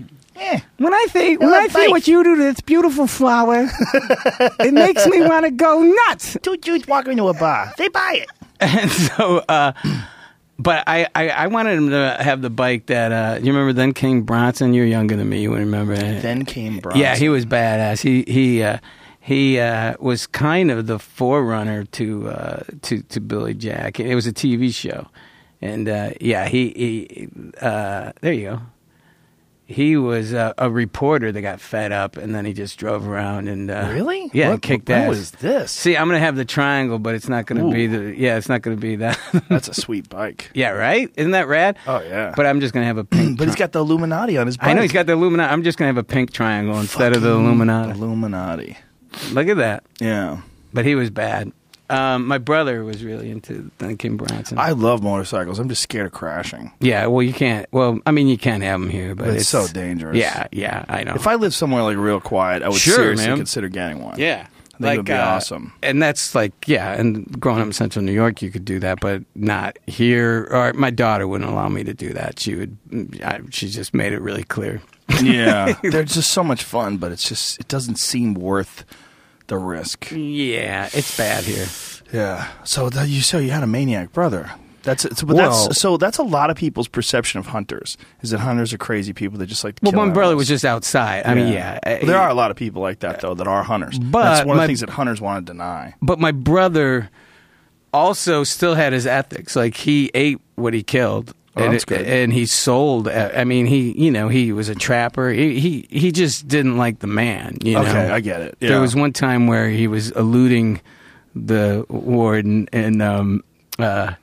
[0.77, 3.67] When I think when I think what you do to this beautiful flower,
[4.59, 6.37] it makes me want to go nuts.
[6.41, 7.73] Two dudes walk into a bar.
[7.77, 8.29] They buy it.
[8.59, 9.71] And so, uh,
[10.59, 13.73] but I, I I wanted him to have the bike that uh, you remember.
[13.73, 14.73] Then Came Bronson.
[14.73, 15.41] You're younger than me.
[15.41, 15.95] You would remember.
[15.95, 17.01] Then came Bronson.
[17.01, 18.01] Yeah, he was badass.
[18.01, 18.79] He he uh,
[19.19, 23.99] he uh, was kind of the forerunner to uh, to to Billy Jack.
[23.99, 25.07] It was a TV show,
[25.61, 27.29] and uh, yeah, he, he
[27.61, 28.61] uh, there you go.
[29.67, 33.47] He was uh, a reporter that got fed up, and then he just drove around
[33.47, 34.29] and uh, Really?
[34.31, 35.09] yeah, What- kicked when ass.
[35.09, 35.71] was this?
[35.71, 38.61] See, I'm gonna have the triangle, but it's not gonna be the yeah, it's not
[38.61, 39.19] gonna be that.
[39.49, 40.51] That's a sweet bike.
[40.53, 41.09] yeah, right?
[41.17, 41.77] Isn't that rad?
[41.87, 42.33] Oh, yeah.
[42.35, 43.37] But I'm just gonna have a pink.
[43.39, 44.67] But he's got the Illuminati on his bike.
[44.67, 45.51] I know he's got the Illuminati.
[45.51, 47.91] I'm just gonna have a pink triangle instead of the Illuminati.
[47.91, 48.77] Illuminati.
[49.31, 49.83] Look at that.
[49.99, 50.41] Yeah.
[50.73, 51.51] But he was bad.
[51.89, 53.69] Um, my brother was really into
[53.99, 54.57] Kim Bronson.
[54.57, 55.59] I love motorcycles.
[55.59, 56.71] I'm just scared of crashing.
[56.79, 57.67] yeah, well, you can't.
[57.71, 60.17] Well, I mean, you can't have them here, but It's it's, so dangerous.
[60.17, 61.13] Yeah, yeah, I know.
[61.13, 63.37] If I lived somewhere like real quiet, I would Sure, seriously man.
[63.37, 64.17] consider getting one.
[64.19, 65.73] yeah, I think it would be uh, awesome.
[65.83, 68.99] And that's like, yeah, and growing up in central New York, you could do that,
[68.99, 70.47] but not here.
[70.51, 72.39] Or my daughter wouldn't allow me to do that.
[72.39, 72.77] She would,
[73.23, 74.81] I, she just made it really clear.
[75.21, 78.83] Yeah, they're just so much fun, but it's just it doesn't seem worth
[79.47, 80.11] the risk.
[80.11, 81.67] Yeah, it's bad here.
[82.13, 82.47] Yeah.
[82.63, 84.51] So that you so you had a maniac brother.
[84.83, 88.29] That's it's, but Well- that's so that's a lot of people's perception of hunters is
[88.29, 89.75] that hunters are crazy people that just like.
[89.77, 91.25] To Well, kill my brother was just outside.
[91.25, 91.79] I mean, yeah.
[91.85, 93.97] Well, there are a lot of people like that though that are hunters.
[93.97, 95.95] But that's one of the things that hunters want to deny.
[96.01, 97.09] But my brother
[97.93, 99.55] also still had his ethics.
[99.55, 101.33] Like he ate what he killed.
[101.57, 103.07] Oh, and, and he sold.
[103.07, 105.29] uh, I mean, he you know he was a trapper.
[105.29, 107.57] He he, he just didn't like the man.
[107.63, 107.81] You know?
[107.81, 108.57] Okay, I get it.
[108.59, 108.69] Yeah.
[108.69, 110.81] There was one time where he was eluding
[111.33, 113.43] the warden, and um,
[113.79, 114.13] uh,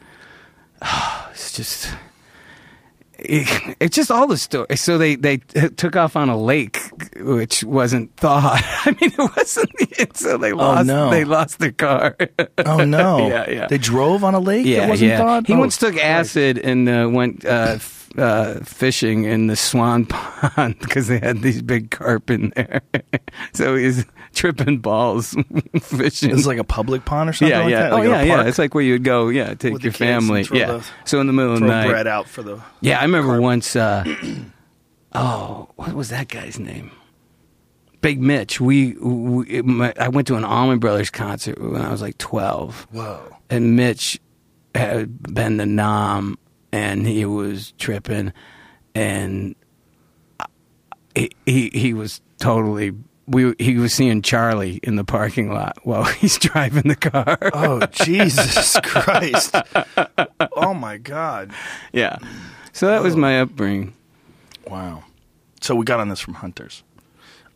[1.31, 1.89] it's just.
[3.25, 4.77] It, it's just all the story.
[4.77, 6.79] So they they took off on a lake,
[7.17, 8.61] which wasn't thought.
[8.85, 10.17] I mean, it wasn't.
[10.17, 10.81] So they lost.
[10.81, 11.11] Oh, no.
[11.11, 12.17] They lost their car.
[12.59, 13.29] Oh no!
[13.29, 13.67] Yeah, yeah.
[13.69, 14.67] They drove on a lake.
[14.67, 15.19] yeah, that wasn't yeah.
[15.19, 15.47] thought.
[15.47, 17.79] He Oh, once took acid and uh, went uh,
[18.19, 22.83] uh, fishing in the Swan Pond because they had these big carp in there.
[23.53, 24.05] so he's
[24.35, 25.35] tripping balls
[25.83, 26.31] fishing.
[26.31, 27.49] It's like a public pond or something.
[27.57, 27.81] yeah, like yeah.
[27.83, 27.93] That?
[27.93, 28.43] oh, Like yeah, yeah.
[28.45, 30.47] It's like where you'd go, yeah, take With your the kids and family.
[30.59, 30.73] Yeah.
[30.79, 31.89] the- so in the middle of the night.
[31.89, 32.61] bread out for the.
[32.81, 33.75] Yeah, I remember once.
[33.77, 34.05] Uh,
[35.15, 36.91] oh, what was that guy's name?
[38.01, 38.61] Big Mitch.
[38.61, 42.89] We, we my, I went to an Allman Brothers concert when I was like twelve,
[42.91, 43.37] Whoa!
[43.49, 44.21] and Mitch
[44.75, 46.37] had been the nom,
[46.73, 48.33] and he was tripping,
[48.95, 49.55] and
[51.15, 52.93] he he, he was totally.
[53.27, 57.39] We he was seeing Charlie in the parking lot while he's driving the car.
[57.55, 59.55] Oh Jesus Christ!
[60.57, 61.53] Oh my God!
[61.93, 62.17] yeah,
[62.73, 63.95] so that was my upbringing.
[64.69, 65.05] Wow.
[65.61, 66.83] So we got on this from hunters.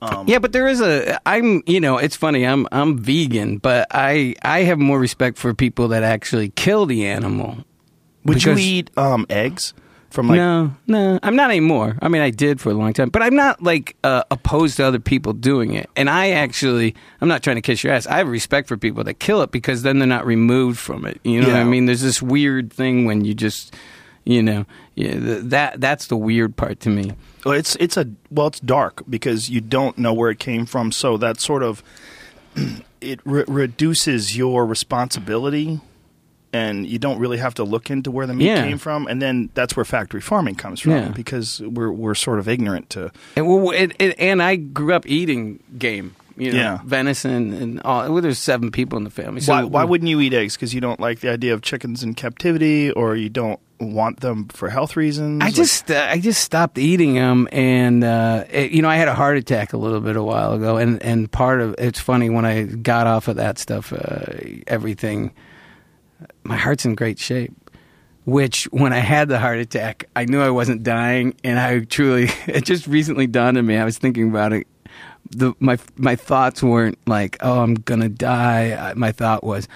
[0.00, 1.18] Um, yeah, but there is a.
[1.26, 1.62] I'm.
[1.66, 2.46] You know, it's funny.
[2.46, 2.68] I'm.
[2.70, 4.34] I'm vegan, but I.
[4.42, 7.58] I have more respect for people that actually kill the animal.
[8.24, 9.72] Would you Because- eat um, eggs
[10.16, 10.38] from like?
[10.38, 11.96] no, no, I'm not anymore.
[12.02, 14.84] I mean, I did for a long time, but I'm not like uh, opposed to
[14.84, 15.88] other people doing it.
[15.94, 18.06] And I actually, I'm not trying to kiss your ass.
[18.08, 21.20] I have respect for people that kill it because then they're not removed from it.
[21.22, 21.86] You know what I mean?
[21.86, 23.76] There's this weird thing when you just,
[24.24, 27.12] you know, yeah, th- that that's the weird part to me.
[27.44, 30.90] Well, it's it's a well, it's dark because you don't know where it came from.
[30.90, 31.82] So that sort of
[33.02, 35.80] it re- reduces your responsibility,
[36.56, 38.62] and you don't really have to look into where the meat Yeah.
[38.68, 39.06] came from.
[39.06, 41.08] And then that's where factory farming comes from Yeah.
[41.10, 43.10] because we're we're sort of ignorant to.
[43.36, 46.14] And well, it, it, and I grew up eating game.
[46.38, 46.78] You know, Yeah.
[46.84, 48.12] venison and all.
[48.12, 49.40] Well, there's seven people in the family.
[49.40, 50.54] So why why wouldn't you eat eggs?
[50.54, 54.48] Because you don't like the idea of chickens in captivity, or you don't want them
[54.48, 55.42] for health reasons.
[55.42, 59.08] I just uh, I just stopped eating them, and uh, it, you know I had
[59.08, 62.28] a heart attack a little bit a while ago, and and part of it's funny
[62.28, 65.30] when I got off of that stuff, uh, everything,
[66.46, 67.52] my heart's in great shape.
[68.24, 72.28] Which when I had the heart attack, I knew I wasn't dying, and I truly
[72.48, 73.76] it just recently dawned on me.
[73.76, 74.66] I was thinking about it.
[75.30, 78.92] The my my thoughts weren't like, oh, I'm gonna die.
[78.96, 79.68] My thought was.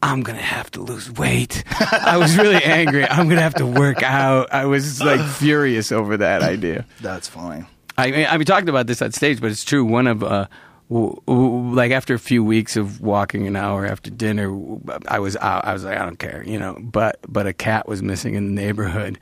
[0.00, 1.64] I'm gonna have to lose weight.
[1.90, 3.04] I was really angry.
[3.04, 4.52] I'm gonna have to work out.
[4.52, 6.84] I was like furious over that idea.
[7.00, 7.66] that's fine.
[7.96, 9.84] I mean, I've talked about this on stage, but it's true.
[9.84, 10.46] One of uh,
[10.90, 14.48] like after a few weeks of walking an hour after dinner,
[15.06, 15.64] I was out.
[15.64, 16.78] I was like, I don't care, you know.
[16.80, 19.18] But but a cat was missing in the neighborhood,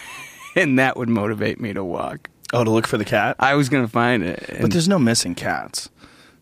[0.56, 2.30] and that would motivate me to walk.
[2.52, 3.36] Oh, to look for the cat.
[3.38, 5.88] I was gonna find it, but there's no missing cats.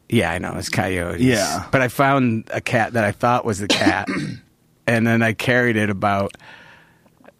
[0.08, 1.20] yeah, I know it's coyotes.
[1.22, 1.66] Yeah.
[1.70, 4.08] but I found a cat that I thought was the cat,
[4.86, 6.36] and then I carried it about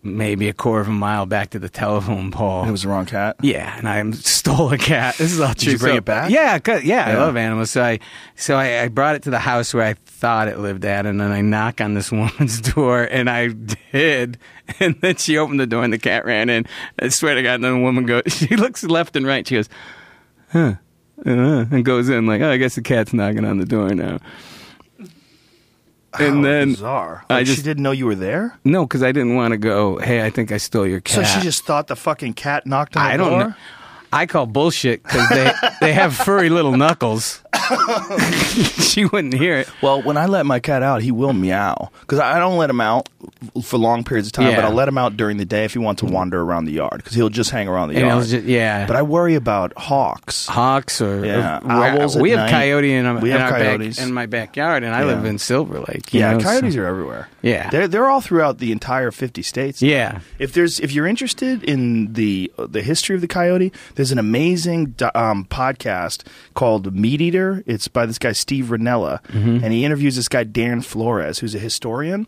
[0.05, 2.65] maybe a quarter of a mile back to the telephone pole.
[2.67, 3.37] It was the wrong cat.
[3.43, 5.17] Yeah, and I stole a cat.
[5.17, 5.55] This is all true.
[5.55, 6.31] Did you bring So- it back?
[6.31, 7.71] Yeah, 'cause- yeah, I love animals.
[7.71, 8.01] So I,
[8.35, 11.21] so I, I brought it to the house where I thought it lived at, and
[11.21, 13.49] then I knock on this woman's door, and I
[13.93, 14.39] did,
[14.81, 16.67] and then she opened the door, and the cat ran in.
[17.01, 19.47] I swear to God, and then the woman goes, she looks left and right.
[19.47, 19.69] She goes,
[20.53, 20.75] huh,
[21.25, 21.31] uh,
[21.71, 24.19] and goes in like, oh, I guess the cat's knocking on the door now.
[26.19, 27.25] And How then bizarre.
[27.31, 28.59] I Like, she just- didn't know you were there.
[28.65, 29.97] no, because I didn't want to go.
[29.99, 31.27] Hey, I think I stole your cat.
[31.27, 33.31] So she just thought the fucking cat knocked on the I door.
[33.31, 33.55] don't know.
[34.13, 37.41] I call bullshit because they they have furry little knuckles.
[38.81, 39.69] she wouldn't hear it.
[39.83, 42.71] Well, when I let my cat out, he will meow because I I don't let
[42.71, 43.09] him out
[43.63, 45.79] for long periods of time, but I'll let him out during the day if he
[45.79, 48.25] wants to wander around the yard because he'll just hang around the And yard.
[48.27, 48.87] just, yeah.
[48.87, 50.47] but I worry about hawks.
[50.47, 52.51] hawks or, Yeah, or- owls we have night.
[52.51, 53.99] coyote in, our- We have our back- coyotes.
[54.01, 55.07] in my backyard, and I Yeah.
[55.07, 56.13] live in Silver Lake.
[56.15, 57.29] you Yeah, know, so- coyotes are everywhere.
[57.43, 57.69] Yeah.
[57.71, 59.83] they're they're all throughout the entire fifty states.
[59.83, 64.19] Yeah, If there's if you're interested in the the history of the coyote, there's an
[64.19, 67.63] amazing um, podcast called Meat Eater.
[67.67, 69.63] It's by this guy Steve Rinella, Mm-hmm.
[69.63, 72.27] and he interviews this guy Dan Flores, who's a historian,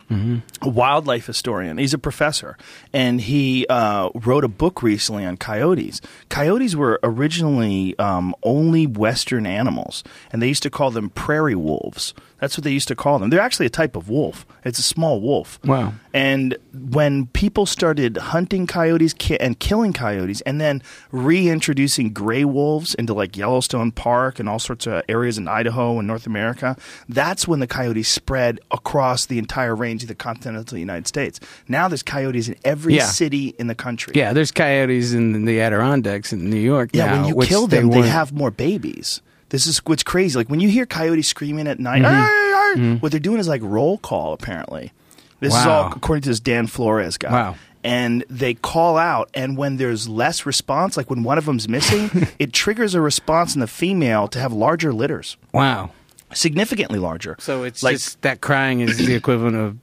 [0.62, 1.78] a wildlife historian.
[1.78, 2.56] He's a professor,
[2.92, 6.00] and he uh, wrote a book recently on coyotes.
[6.28, 12.14] Coyotes were originally um, only Western animals, and they used to call them prairie wolves.
[12.44, 13.30] That's what they used to call them.
[13.30, 14.44] They're actually a type of wolf.
[14.66, 15.58] It's a small wolf.
[15.64, 15.94] Wow.
[16.12, 16.56] And
[16.90, 23.14] when people started hunting coyotes ki- and killing coyotes, and then reintroducing gray wolves into
[23.14, 26.76] like Yellowstone Park and all sorts of areas in Idaho and North America,
[27.08, 31.40] that's when the coyotes spread across the entire range of the continental United States.
[31.66, 33.06] Now there's coyotes in every Yeah.
[33.06, 34.12] city in the country.
[34.14, 36.90] Yeah, there's coyotes in the Adirondacks in New York.
[36.92, 39.22] Yeah, now, when you kill them, they, weren't- have more babies.
[39.54, 40.36] This is what's crazy.
[40.36, 42.80] Like when you hear coyotes screaming at night, Mm-hmm.
[42.80, 44.32] "Arr, arr," what they're doing is like roll call.
[44.32, 44.92] Apparently,
[45.38, 47.30] this is all according to this Dan Flores guy.
[47.30, 47.54] Wow.
[47.84, 52.10] And they call out, and when there's less response, like when one of them's missing,
[52.40, 55.90] it triggers a response in the female to have larger litters, Wow.
[56.32, 57.36] significantly larger.
[57.38, 59.78] So it's like just that crying is the equivalent of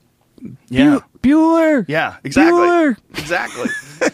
[0.68, 1.84] yeah, Bueller.
[1.88, 2.60] Yeah, exactly.
[2.60, 2.96] Bueller.
[3.16, 3.68] Exactly.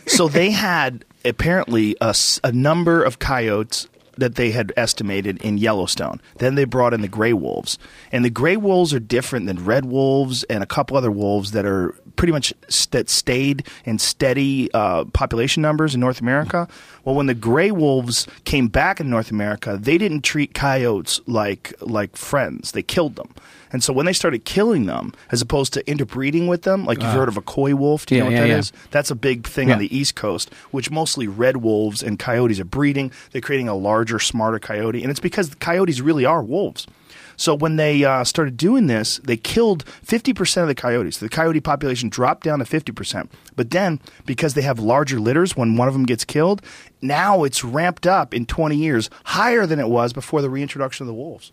[0.06, 6.20] so they had apparently a number of coyotes that they had estimated in Yellowstone.
[6.38, 7.78] Then they brought in the gray wolves.
[8.12, 11.64] And the gray wolves are different than red wolves and a couple other wolves that
[11.64, 12.52] are pretty much
[12.90, 16.68] that stayed in steady uh, population numbers in North America.
[17.04, 21.72] Well, when the gray wolves came back in North America, they didn't treat coyotes like
[21.80, 22.72] like friends.
[22.72, 23.34] They killed them.
[23.72, 27.12] And so when they started killing them, as opposed to interbreeding with them, like you've
[27.12, 28.58] heard of a coy wolf, do you Yeah, know what yeah, that yeah.
[28.58, 28.72] is?
[28.90, 32.64] That's a big thing on the East Coast, which mostly red wolves and coyotes are
[32.64, 33.12] breeding.
[33.32, 36.86] They're creating a larger, smarter coyote, and it's because the coyotes really are wolves.
[37.36, 41.18] So when they uh, started doing this, they killed 50% of the coyotes.
[41.18, 43.28] The coyote population dropped down to 50%.
[43.54, 46.62] But then, because they have larger litters when one of them gets killed,
[47.00, 51.06] now it's ramped up in 20 years higher than it was before the reintroduction of
[51.06, 51.52] the wolves.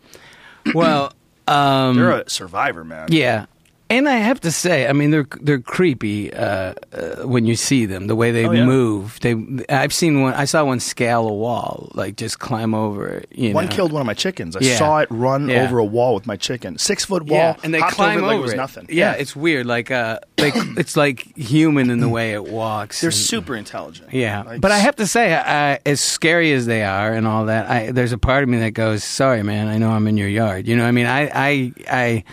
[0.73, 1.13] Well,
[1.47, 3.11] um, They're a survivor, man.
[3.11, 3.45] yeah.
[3.87, 7.85] And I have to say, I mean, they're they're creepy uh, uh, when you see
[7.85, 8.07] them.
[8.07, 8.65] The way they Oh, yeah.
[8.65, 9.35] move, they.
[9.69, 10.33] I've seen one.
[10.33, 13.27] I saw one scale a wall, like just climb over it.
[13.31, 13.71] You One know?
[13.71, 14.55] killed one of my chickens.
[14.55, 14.77] I Yeah.
[14.77, 15.63] saw it run Yeah.
[15.65, 16.79] over a wall with my chicken.
[16.79, 17.57] Six foot wall.
[17.63, 18.85] And they climb over over, it like it was nothing.
[18.89, 19.67] Yeah, it's weird.
[19.67, 23.01] Like, uh, like it's like human in the way it walks.
[23.01, 24.11] They're and- super intelligent.
[24.11, 27.45] Yeah, Like, but I have to say, I, as scary as they are and all
[27.45, 29.67] that, I, there's a part of me that goes, "Sorry, man.
[29.67, 32.23] I know I'm in your yard." You know, what I mean, I, I, I,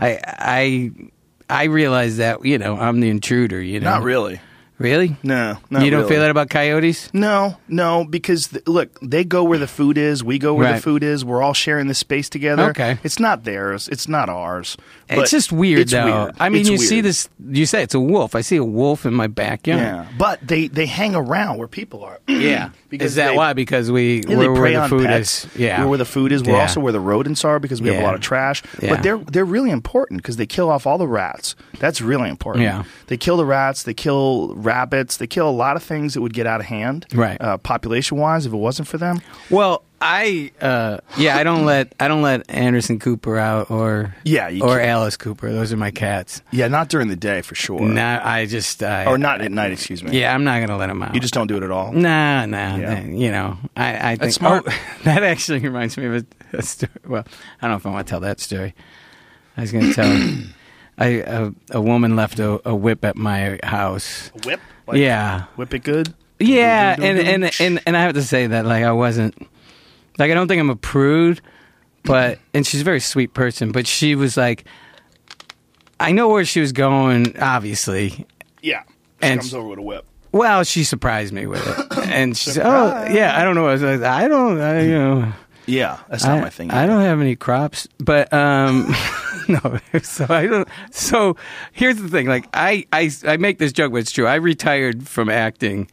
[0.00, 0.90] I, I,
[1.48, 3.60] I realize that you know I'm the intruder.
[3.60, 4.40] You know, not really.
[4.80, 5.16] Really?
[5.22, 6.10] No, not you don't really.
[6.14, 7.12] feel that about coyotes?
[7.12, 10.24] No, no, because th- look, they go where the food is.
[10.24, 11.22] We go where the food is.
[11.22, 12.70] We're all sharing this space together.
[12.70, 12.98] Okay.
[13.04, 13.88] it's not theirs.
[13.88, 14.78] It's not ours.
[15.08, 16.24] But it's just weird, it's though.
[16.24, 16.36] weird.
[16.40, 17.04] I mean, It's you see weird.
[17.04, 17.28] this.
[17.50, 18.34] You say it's a wolf.
[18.34, 19.80] I see a wolf in my backyard.
[19.82, 22.18] Yeah, but they they hang around where people are.
[22.26, 22.70] Yeah.
[22.90, 23.52] Because is that they- why?
[23.52, 25.44] Because we Yeah, we're they where the on food pets.
[25.44, 25.56] is.
[25.56, 25.82] Yeah.
[25.84, 26.42] we're where the food is.
[26.42, 26.62] We're Yeah.
[26.62, 28.64] also where the rodents are because we have a lot of trash.
[28.82, 28.90] Yeah.
[28.90, 31.54] But they're they're really important because they kill off all the rats.
[31.78, 32.64] That's really important.
[32.64, 32.82] Yeah.
[33.06, 33.84] they kill the rats.
[33.84, 35.16] They kill rabbits.
[35.18, 37.06] They kill a lot of things that would get out of hand.
[37.14, 37.40] Right.
[37.40, 39.20] uh, population wise, if it wasn't for them.
[39.50, 44.46] Well, I uh, yeah, I don't let I don't let Anderson Cooper out or Yeah,
[44.48, 45.52] or can't- Alice Cooper.
[45.52, 46.40] Those are my cats.
[46.52, 47.80] Yeah, not during the day for sure.
[47.80, 49.72] Nah, I just I, or not at night.
[49.72, 50.18] Excuse me.
[50.18, 51.14] Yeah, I'm not gonna let them out.
[51.14, 51.92] you just don't do it at all.
[51.92, 52.76] Nah, nah.
[52.76, 53.00] Yeah.
[53.00, 54.64] nah, You know, I, I think smart.
[54.66, 54.72] oh,
[55.04, 56.90] that actually reminds me of a, a story.
[57.06, 57.24] Well,
[57.60, 58.74] I don't know if I want to tell that story.
[59.58, 60.08] I was going to tell.
[61.00, 64.30] I a, a woman left a, a whip at my house.
[64.44, 64.60] A whip.
[64.92, 66.14] yeah, Whip it good.
[66.38, 69.34] yeah, and, and and and I have to say that like I wasn't
[70.18, 71.40] like I don't think I'm a prude,
[72.04, 74.64] but and she's a very sweet person, but she was like,
[75.98, 78.26] I know where she was going, obviously.
[78.62, 78.82] Yeah.
[78.84, 78.92] She
[79.28, 80.06] And- comes over with a whip.
[80.32, 83.66] Well, she surprised me with it, and she said, "Oh, yeah, I don't know.
[83.66, 85.32] I, was like, I don't, I, you know,
[85.70, 86.70] Yeah, that's not I, my thing.
[86.70, 88.94] I don't have any crops, but um,
[89.48, 89.78] no.
[90.02, 90.68] So I don't.
[90.90, 91.36] So
[91.72, 94.26] here's the thing: like I, I, I make this joke, but it's true.
[94.26, 95.90] I retired from acting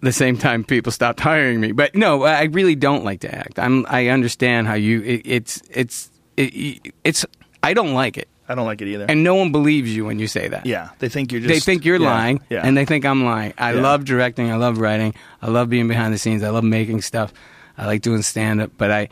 [0.00, 1.72] the same time people stopped hiring me.
[1.72, 3.58] But no, I really don't like to act.
[3.58, 3.86] I'm.
[3.88, 5.02] I understand how you.
[5.02, 5.62] It, it's.
[5.70, 6.10] It's.
[6.36, 7.24] It, it's.
[7.62, 9.06] I don't like it, I don't like it either.
[9.08, 10.66] and no one believes you when you say that.
[10.66, 11.48] yeah, they think you're just.
[11.52, 12.60] they think you're yeah, lying, Yeah.
[12.62, 13.54] and they think I'm lying.
[13.56, 13.80] I Yeah.
[13.80, 14.50] love directing.
[14.50, 15.14] I love writing.
[15.40, 16.42] I love being behind the scenes.
[16.42, 17.32] I love making stuff.
[17.76, 19.08] I like doing stand up, but I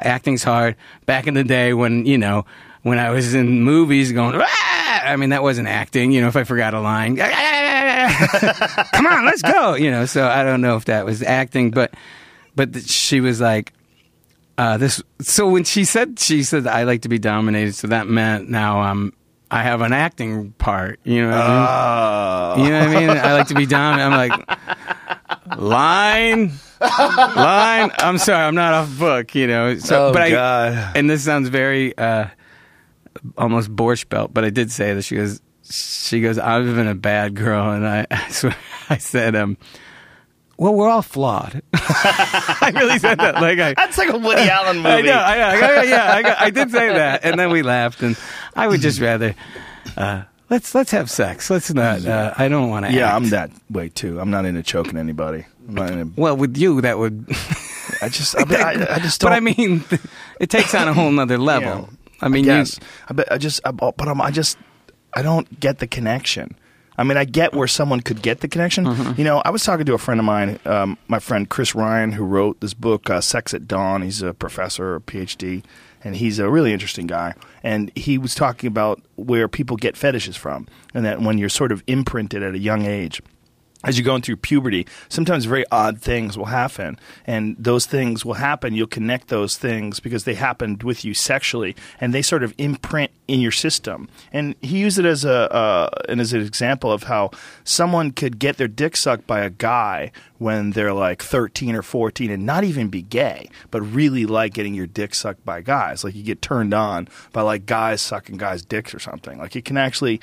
[0.00, 0.76] acting's hard.
[1.06, 2.44] Back in the day when you know
[2.82, 6.12] when I was in movies going, "Ah!" I mean that wasn't acting.
[6.12, 7.16] You know, if I forgot a line,
[8.92, 9.74] come on, let's go.
[9.74, 11.94] You know, so I don't know if that was acting, but
[12.54, 13.72] but she was like.
[14.58, 18.06] Uh, this so when she said she said I like to be dominated, so that
[18.06, 19.14] meant now I'm
[19.52, 20.98] I have an acting part.
[21.04, 22.64] You know what I mean?
[22.64, 23.10] You know what I mean?
[23.10, 24.00] I like to be down.
[24.00, 26.52] I'm like, line.
[26.82, 27.90] Line.
[27.98, 29.34] I'm sorry, I'm not off book.
[29.34, 29.76] You know.
[29.78, 30.96] So, Oh, but I, God.
[30.96, 32.26] and this sounds very uh,
[33.36, 35.40] almost borscht belt, but I did say that she goes.
[35.70, 36.38] She goes.
[36.38, 38.56] I've been a bad girl, and I, I swear,
[38.90, 39.56] I said, um,
[40.58, 41.62] well, we're all flawed.
[41.72, 43.36] I really said that.
[43.36, 44.88] Like I, That's like a Woody Allen movie.
[44.88, 47.50] I know, I know, I got- yeah, I, got- I did say that, and then
[47.50, 48.16] we laughed, and
[48.54, 49.34] I would just rather
[49.96, 51.48] uh, let's let's have sex.
[51.48, 52.04] Let's not.
[52.04, 52.92] Uh, I don't want to.
[52.92, 53.14] yeah, act.
[53.14, 54.20] I'm that way too.
[54.20, 55.46] I'm not into choking anybody.
[55.68, 57.26] I'm not into, Well, with you, that would.
[58.00, 59.30] I just, I, I, I just don't.
[59.30, 59.84] but I mean,
[60.40, 61.88] it takes on a whole nother level.
[62.20, 64.56] I mean, yes, you, I bet I just, I, but I'm, I just,
[65.12, 66.56] I don't get the connection.
[66.98, 68.84] I mean, I get where someone could get the connection.
[68.84, 69.18] Mm-hmm.
[69.18, 72.12] You know, I was talking to a friend of mine, um, my friend Chris Ryan,
[72.12, 75.64] who wrote this book, uh, "Sex at Dawn." He's a professor, a PhD,
[76.04, 77.34] and he's a really interesting guy.
[77.62, 81.72] And he was talking about where people get fetishes from, and that when you're sort
[81.72, 83.22] of imprinted at a young age
[83.84, 86.98] as you're going through puberty, sometimes very odd things will happen.
[87.26, 88.74] And those things will happen.
[88.74, 93.10] You'll connect those things because they happened with you sexually and they sort of imprint
[93.28, 94.08] in your system.
[94.32, 97.30] And he used it as a, uh, and as an example of how
[97.64, 102.30] someone could get their dick sucked by a guy when they're like 13 or 14
[102.30, 106.02] and not even be gay, but really like getting your dick sucked by guys.
[106.04, 109.38] Like you get turned on by like guys sucking guys' dicks or something.
[109.38, 110.20] Like it can actually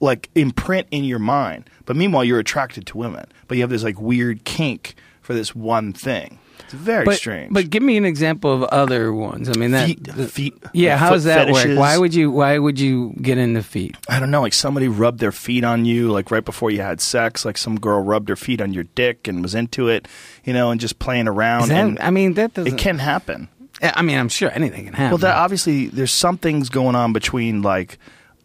[0.00, 1.68] like imprint in your mind.
[1.86, 3.26] But meanwhile, you're attracted to women.
[3.48, 6.38] But you have this like weird kink for this one thing.
[6.64, 7.52] It's very but, strange.
[7.52, 9.48] But give me an example of other ones.
[9.48, 10.54] I mean, that feet, the- feet.
[10.72, 11.76] Yeah, uh, like how does that fetishes.
[11.76, 11.78] work?
[11.78, 12.30] Why would you?
[12.30, 13.96] Why would you get into feet?
[14.08, 17.00] I don't know, like somebody rubbed their feet on you, like right before you had
[17.00, 20.08] sex, like some girl rubbed her feet on your dick and was into it,
[20.44, 21.68] you know, and just playing around.
[21.68, 22.74] That, and I mean, that doesn't.
[22.74, 23.48] it can happen.
[23.82, 25.10] I mean, I'm sure anything can happen.
[25.10, 27.98] Well, that obviously there's some things going on between like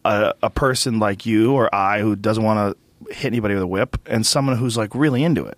[0.04, 2.78] a, a person like you or I who doesn't want
[3.08, 5.58] to hit anybody with a whip and someone who's like really into it.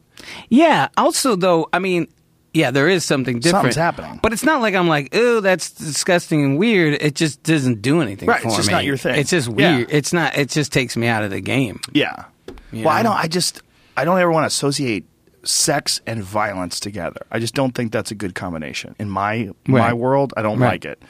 [0.50, 0.90] Yeah.
[0.98, 2.08] Also, though, I mean,
[2.54, 3.74] yeah, there is something different.
[3.74, 4.20] Something's happening.
[4.22, 7.02] But it's not like I'm like, oh, that's disgusting and weird.
[7.02, 8.54] It just doesn't do anything Right, for me.
[8.54, 8.74] it's just me.
[8.74, 9.16] not your thing.
[9.20, 9.78] It's just Yeah.
[9.78, 9.90] weird.
[9.92, 10.38] It's not.
[10.38, 11.80] It just takes me out of the game.
[11.94, 12.26] Yeah.
[12.72, 13.16] You well, I don't.
[13.18, 13.62] I just.
[13.98, 15.06] I don't ever want to associate
[15.44, 17.26] sex and violence together.
[17.32, 20.34] I just don't think that's a good combination in my my world.
[20.38, 20.72] I don't Right.
[20.72, 21.02] like it.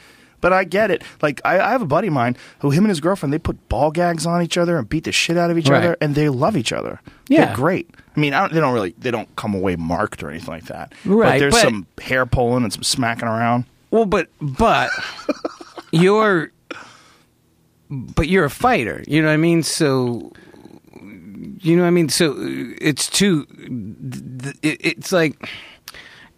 [0.42, 1.02] But I get it.
[1.22, 3.68] Like I, I have a buddy of mine who him and his girlfriend they put
[3.70, 5.78] ball gags on each other and beat the shit out of each Right.
[5.82, 7.00] other, and they love each other.
[7.28, 7.46] Yeah.
[7.46, 7.88] They're great.
[8.14, 10.64] I mean, I don't, they don't really they don't come away marked or anything like
[10.66, 10.92] that.
[11.06, 11.32] Right.
[11.34, 13.64] But there's but- some hair pulling and some smacking around.
[13.90, 14.90] Well, but but
[15.92, 16.50] you're
[17.88, 19.04] but you're a fighter.
[19.06, 19.62] You know what I mean?
[19.62, 20.32] So
[21.60, 22.08] you know what I mean?
[22.08, 23.46] So it's too
[24.62, 25.48] it's like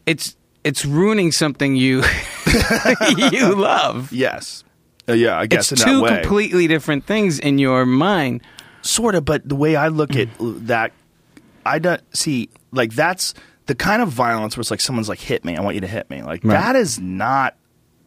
[0.06, 2.02] it's it's ruining something you
[3.30, 4.12] you love.
[4.12, 4.64] Yes.
[5.08, 6.20] Uh, yeah, I guess It's in that two way.
[6.22, 8.40] completely different things in your mind.
[8.82, 10.92] Sort of, but the way I look at that,
[11.66, 13.34] I don't see like that's
[13.66, 15.86] the kind of violence where it's like someone's like hit me, I want you to
[15.86, 16.22] hit me.
[16.22, 16.52] Like Right.
[16.54, 17.56] that is not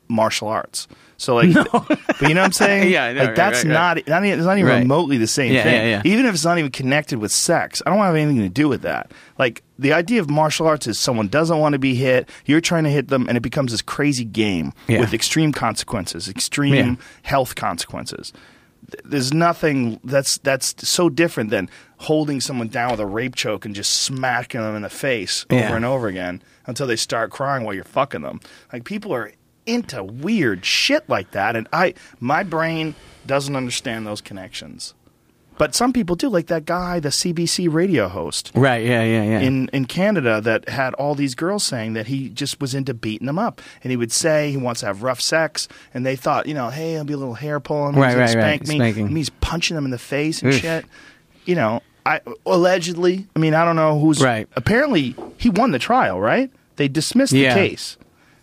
[0.07, 0.87] martial arts.
[1.17, 2.91] So like, but you know what I'm saying?
[2.91, 4.07] Yeah, like right, that's right, right.
[4.07, 5.73] not not it's not even remotely the same Yeah, thing.
[5.73, 6.01] yeah, yeah.
[6.05, 8.83] Even if it's not even connected with sex, I don't have anything to do with
[8.83, 9.11] that.
[9.39, 12.83] Like the idea of martial arts is someone doesn't want to be hit, you're trying
[12.83, 18.31] to hit them, and it becomes this crazy game with extreme consequences, extreme health consequences
[19.03, 23.75] there's nothing that's that's so different than holding someone down with a rape choke and
[23.75, 27.73] just smacking them in the face over and over again until they start crying while
[27.73, 28.39] you're fucking them.
[28.71, 29.31] Like people are
[29.67, 34.93] into weird shit like that, and I my brain doesn't understand those connections.
[35.59, 39.39] But some people do, like that guy, the CBC radio host Right, yeah, yeah, yeah.
[39.39, 43.25] in in Canada that had all these girls saying that he just was into beating
[43.25, 46.45] them up, and he would say he wants to have rough sex, and they thought,
[46.45, 49.07] you know, hey, I'll be a little hair pulling, Right, right, right, spank me, spanking.
[49.07, 50.59] and he's punching them in the face and Oof.
[50.61, 50.85] shit.
[51.45, 54.47] You know, I allegedly, I mean, I don't know who's Right.
[54.55, 56.51] Apparently, he won the trial, right?
[56.75, 57.55] They dismissed Yeah.
[57.55, 57.97] the case,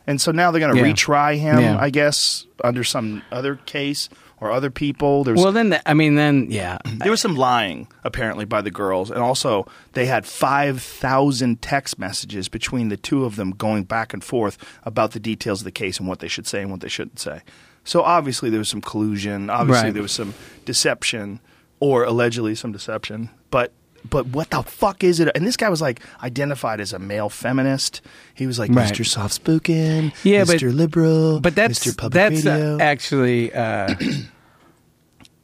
[0.07, 0.93] and so now they're going to Yeah.
[0.93, 1.79] retry him, Yeah.
[1.79, 4.09] I guess, under some other case
[4.41, 5.25] or other people.
[5.25, 6.79] There's well, then, th- I mean, then, yeah.
[6.85, 11.99] there was some lying apparently by the girls, and also they had five thousand text
[11.99, 15.71] messages between the two of them going back and forth about the details of the
[15.73, 17.41] case and what they should say and what they shouldn't say.
[17.85, 19.51] So obviously there was some collusion.
[19.51, 19.93] Obviously Right.
[19.95, 21.41] there was some deception,
[21.81, 23.31] or allegedly some deception.
[23.51, 23.73] But
[24.09, 25.31] but what the fuck is it?
[25.35, 28.01] And this guy was like identified as a male feminist.
[28.35, 28.93] He was like Right.
[28.93, 29.05] Mr.
[29.07, 30.75] Soft Spoken, Yeah, but- Mr.
[30.75, 31.97] Liberal, But that's Mr.
[31.97, 32.77] Public that's Radio.
[32.77, 33.87] uh, actually uh,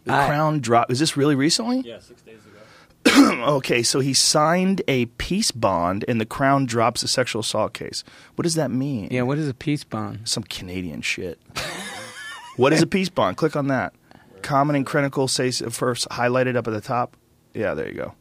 [0.05, 0.91] the I- Crown drop.
[0.91, 1.81] Is this really recently?
[1.81, 2.47] Yeah, six days ago.
[3.41, 8.05] Okay, so he signed a peace bond and the Crown drops a sexual assault case.
[8.35, 9.09] What does that mean?
[9.11, 9.23] yeah.
[9.23, 10.29] What is a peace bond?
[10.29, 11.41] Some Canadian shit.
[12.57, 13.39] what is a peace bond?
[13.39, 13.95] Click on that.
[14.43, 17.17] Common and critical say first highlighted up at the top.
[17.55, 18.15] Yeah, there you go.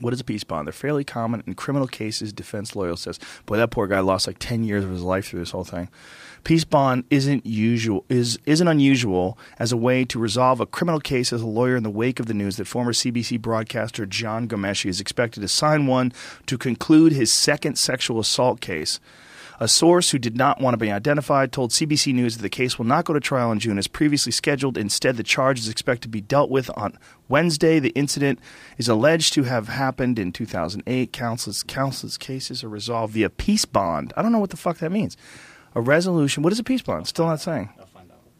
[0.00, 0.66] What is a peace bond?
[0.66, 3.18] They're fairly common in criminal cases, defense lawyer says.
[3.46, 5.88] Boy, that poor guy lost like 10 years of his life through this whole thing.
[6.44, 11.32] Peace bond isn't usual is isn't unusual as a way to resolve a criminal case
[11.32, 14.86] as a lawyer in the wake of the news that former CBC broadcaster John Ghomeshi
[14.86, 16.12] is expected to sign one
[16.46, 19.00] to conclude his second sexual assault case.
[19.60, 22.78] A source who did not want to be identified told CBC News that the case
[22.78, 24.78] will not go to trial in June as previously scheduled.
[24.78, 26.96] Instead, the charge is expected to be dealt with on
[27.28, 27.80] Wednesday.
[27.80, 28.38] The incident
[28.76, 31.12] is alleged to have happened in 2008.
[31.12, 34.12] Counsel's, counsel's cases are resolved via peace bond.
[34.16, 35.16] I don't know what the fuck that means.
[35.74, 36.44] A resolution.
[36.44, 37.08] What is a peace bond?
[37.08, 37.68] Still not saying.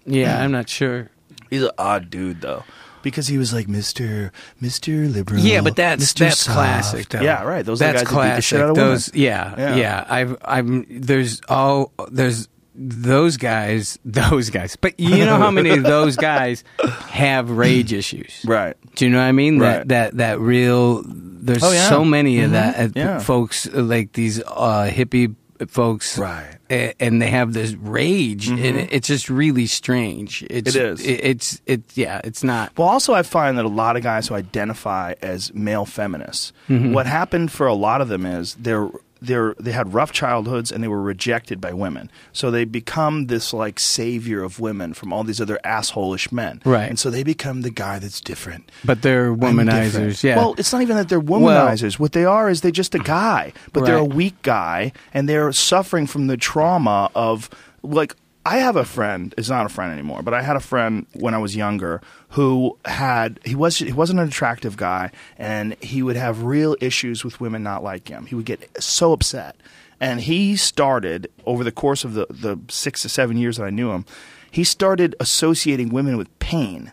[0.06, 1.10] Yeah, I'm not sure.
[1.50, 2.62] He's an odd dude, though.
[3.08, 4.30] Because he was like Mr.
[4.62, 5.12] Mr.
[5.12, 5.40] Liberal.
[5.40, 6.18] Yeah, but that's Mr.
[6.20, 6.56] that's Soft.
[6.56, 7.08] classic.
[7.08, 7.20] Though.
[7.20, 7.64] Yeah, right.
[7.64, 9.22] Those are the that's guys that beat the shit out of Those, women.
[9.24, 9.74] yeah, Yeah.
[9.76, 10.86] yeah, I've, I'm.
[10.88, 14.76] There's all there's those guys, those guys.
[14.76, 16.62] But you know how many of those guys
[17.08, 18.76] have rage issues, Right.
[18.94, 19.58] Do you know what I mean?
[19.58, 19.78] Right.
[19.78, 21.02] That that that real.
[21.06, 21.88] There's Oh, yeah.
[21.88, 23.18] so many of that uh, Yeah.
[23.20, 25.34] folks uh, like these uh, hippie
[25.66, 26.56] folks, Right.
[26.70, 26.90] Mm-hmm.
[27.00, 30.42] And they have this rage, and it, it's just really strange.
[30.50, 31.00] It's, It is.
[31.00, 31.82] It, it's it.
[31.94, 32.76] Yeah, it's not.
[32.76, 36.92] Well, also, I find that a lot of guys who identify as male feminists, Mm-hmm.
[36.92, 38.90] what happened for a lot of them is they're
[39.20, 43.52] they're they had rough childhoods and they were rejected by women, so they become this
[43.52, 46.88] like savior of women from all these other assholish men, Right.
[46.88, 48.70] And so they become the guy that's different.
[48.84, 50.22] But they're womanizers.
[50.22, 50.36] Yeah.
[50.36, 51.98] Well, it's not even that they're womanizers.
[51.98, 55.52] what they are is they're just a guy, but they're a weak guy, and they're
[55.52, 57.50] suffering from the trauma of
[57.82, 58.14] like.
[58.48, 59.34] I have a friend.
[59.36, 62.78] It's not a friend anymore, but I had a friend when I was younger who
[62.86, 67.42] had he was he wasn't an attractive guy, and he would have real issues with
[67.42, 68.24] women not liking him.
[68.24, 69.54] He would get so upset,
[70.00, 73.70] and he started over the course of the the six to seven years that I
[73.70, 74.06] knew him.
[74.50, 76.92] He started associating women with pain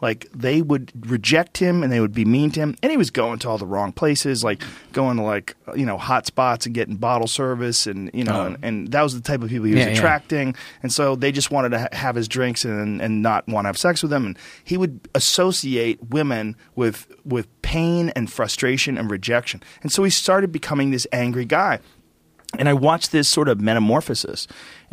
[0.00, 2.76] like they would reject him and they would be mean to him.
[2.82, 5.96] And he was going to all the wrong places like going to like you know
[5.96, 8.46] hot spots and getting bottle service and you know oh.
[8.46, 9.96] and, and that was the type of people he was Yeah, yeah.
[9.96, 10.54] attracting.
[10.82, 13.68] And so they just wanted to ha- have his drinks and and not want to
[13.68, 14.26] have sex with him.
[14.26, 19.62] And he would associate women with with pain and frustration and rejection.
[19.82, 21.80] And so he started becoming this angry guy.
[22.58, 24.46] And I watched this sort of metamorphosis,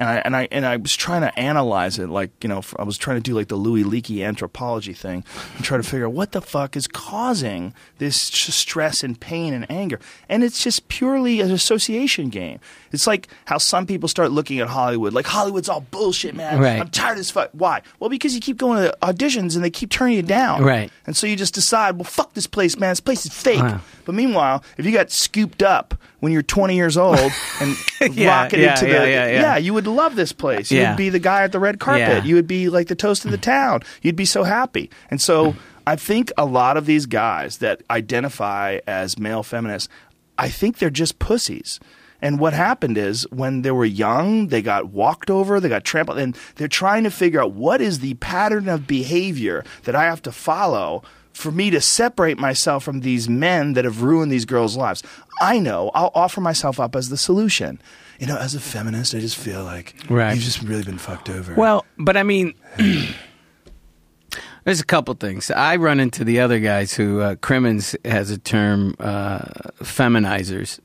[0.03, 2.83] and I and I and I was trying to analyze it, like you know, I
[2.83, 5.23] was trying to do like the Louis Leakey anthropology thing,
[5.55, 9.69] and try to figure out what the fuck is causing this stress and pain and
[9.71, 12.59] anger, and it's just purely an association game.
[12.91, 16.59] It's like how some people start looking at Hollywood, like Hollywood's all bullshit, man.
[16.59, 16.79] Right.
[16.79, 17.49] I'm tired as fuck.
[17.53, 17.81] Why?
[17.99, 20.63] Well, because you keep going to auditions and they keep turning you down.
[20.63, 20.91] Right.
[21.07, 22.91] And so you just decide, well, fuck this place, man.
[22.91, 23.61] This place is fake.
[23.61, 23.81] Wow.
[24.05, 27.19] But meanwhile, if you got scooped up when you're 20 years old
[27.59, 27.75] and
[28.15, 29.57] Yeah, rocketed yeah, to the yeah, yeah, yeah.
[29.57, 30.71] you would love this place.
[30.71, 30.91] You Yeah.
[30.91, 31.99] would be the guy at the red carpet.
[32.07, 32.23] Yeah.
[32.23, 33.81] You would be like the toast of the town.
[34.01, 34.89] You'd be so happy.
[35.11, 35.53] And so
[35.85, 39.89] I think a lot of these guys that identify as male feminists,
[40.37, 41.81] I think they're just pussies.
[42.21, 46.19] And what happened is when they were young, they got walked over, they got trampled,
[46.19, 50.21] and they're trying to figure out what is the pattern of behavior that I have
[50.21, 51.03] to follow
[51.33, 55.03] for me to separate myself from these men that have ruined these girls' lives.
[55.41, 57.81] I know I'll offer myself up as the solution.
[58.19, 60.33] You know, as a feminist, I just feel like Right.
[60.35, 61.55] you've just really been fucked over.
[61.55, 62.53] Well, but I mean,
[64.63, 65.51] there's a couple things.
[65.51, 69.39] I run into the other guys who uh, Crimmins has a term, uh,
[69.81, 70.79] feminizers,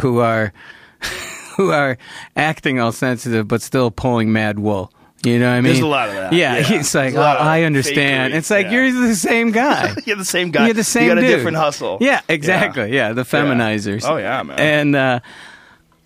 [0.00, 0.52] who are
[1.56, 1.98] who are
[2.36, 4.92] acting all sensitive but still pulling mad wool.
[5.24, 5.72] You know what I mean?
[5.72, 6.32] There's a lot of that.
[6.32, 6.72] Yeah, Yeah.
[6.80, 8.32] it's like There's a lot oh, I understand.
[8.32, 8.36] fakery.
[8.38, 8.72] It's like Yeah.
[8.72, 9.94] you're the same guy.
[10.04, 10.64] you're the same guy.
[10.66, 11.98] You're the same You got a different hustle.
[12.00, 12.94] Yeah, exactly.
[12.94, 14.04] Yeah, the feminizers.
[14.04, 14.58] Oh, yeah, man.
[14.58, 15.20] And uh,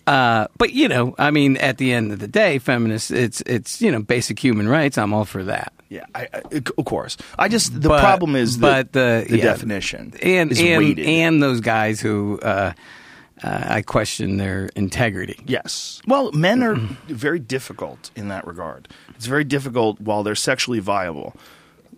[0.05, 3.81] uh, but you know, I mean, at the end of the day, feminists, it's it's
[3.81, 4.97] you know basic human rights.
[4.97, 5.73] I'm all for that.
[5.89, 6.41] Yeah, I, I,
[6.77, 7.17] of course.
[7.39, 9.43] I just the But- problem is the, but the, the yeah.
[9.45, 11.05] definition and is and weighted.
[11.05, 12.73] and those guys who uh,
[13.43, 15.39] uh, I question their integrity.
[15.45, 16.01] Yes.
[16.07, 16.75] Well, men are
[17.07, 18.87] very difficult in that regard.
[19.17, 21.35] It's very difficult while they're sexually viable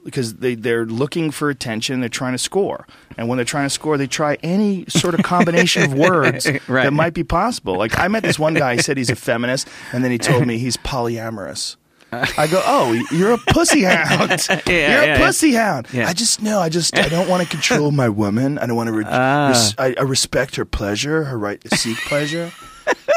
[0.06, 2.88] because they, they're looking for attention, they're trying to score.
[3.18, 6.84] And when they're trying to score, they try any sort of combination of words Right.
[6.86, 7.78] that might be possible.
[7.78, 10.48] Like, I met this one guy, he said he's a feminist, and then he told
[10.48, 11.76] me he's polyamorous.
[12.12, 14.32] I go, oh, you're a pussy hound.
[14.50, 15.18] Yeah, you're yeah, a yeah.
[15.26, 15.88] pussy hound.
[15.94, 16.08] Yeah.
[16.08, 16.60] I just know.
[16.60, 18.58] I just I don't want to control my woman.
[18.58, 18.94] I don't want to.
[18.94, 19.50] Re- Ah.
[19.50, 22.52] res- I, I respect her pleasure, her right to seek pleasure.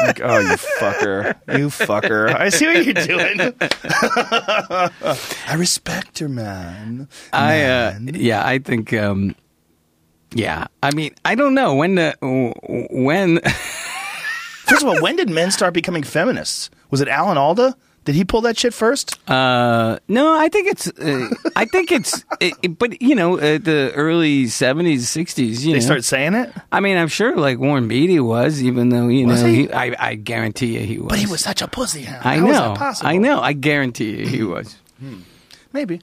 [0.01, 2.33] Like, oh, you fucker, you fucker.
[2.33, 3.53] I see what you're doing.
[5.47, 7.07] I respect her, man.
[7.31, 8.15] I uh, Man.
[8.15, 9.35] yeah, I think um,
[10.33, 10.67] yeah.
[10.81, 12.15] I mean, I don't know when the
[12.91, 13.39] when.
[14.65, 16.69] First of all, when did men start becoming feminists?
[16.89, 19.17] Was it Alan Alda Did he pull that shit first?
[19.29, 20.87] Uh, no, I think it's.
[20.87, 22.23] Uh, I think it's.
[22.41, 25.65] It, it- but you know, uh, the early seventies, sixties.
[25.65, 28.89] You They know, start saying it, I mean, I'm sure like Warren Beatty was, even
[28.89, 29.71] though you Was know, he?
[29.71, 31.07] I, I guarantee you he was.
[31.07, 32.05] but he was such a pussy.
[32.07, 32.73] I How is that know.
[32.75, 33.09] possible?
[33.09, 33.39] I know.
[33.39, 34.75] I guarantee you he was.
[35.71, 36.01] Maybe.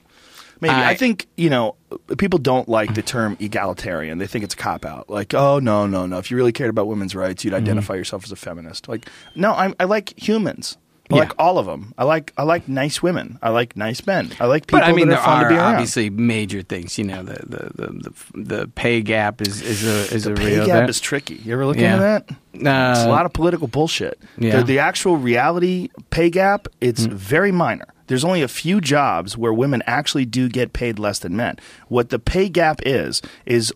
[0.59, 0.73] Maybe.
[0.73, 1.75] I, I- think, you know,
[2.17, 4.17] people don't like the term egalitarian.
[4.19, 5.09] They think it's a cop out.
[5.09, 6.17] Like, oh, no, no, no.
[6.19, 8.87] If you really cared about women's rights, you'd identify yourself as a feminist.
[8.87, 10.77] Like, no, I, I like humans.
[11.11, 11.23] I Yeah.
[11.23, 11.93] like all of them.
[11.97, 13.37] I like I like nice women.
[13.41, 14.31] I like nice men.
[14.39, 15.73] I like people But I mean, that there are fun are to be around.
[15.75, 16.97] obviously major things.
[16.97, 17.87] You know, the the the,
[18.33, 20.65] the, the pay gap is is a is the a pay real.
[20.65, 21.35] gap that- is tricky.
[21.43, 21.93] You ever look Yeah.
[21.93, 22.25] into that?
[22.53, 24.19] Uh, it's a lot of political bullshit.
[24.37, 24.57] Yeah.
[24.57, 27.13] The, the actual reality pay gap, it's Mm.
[27.13, 27.85] very minor.
[28.07, 31.55] There's only a few jobs where women actually do get paid less than men.
[31.87, 33.73] What the pay gap is is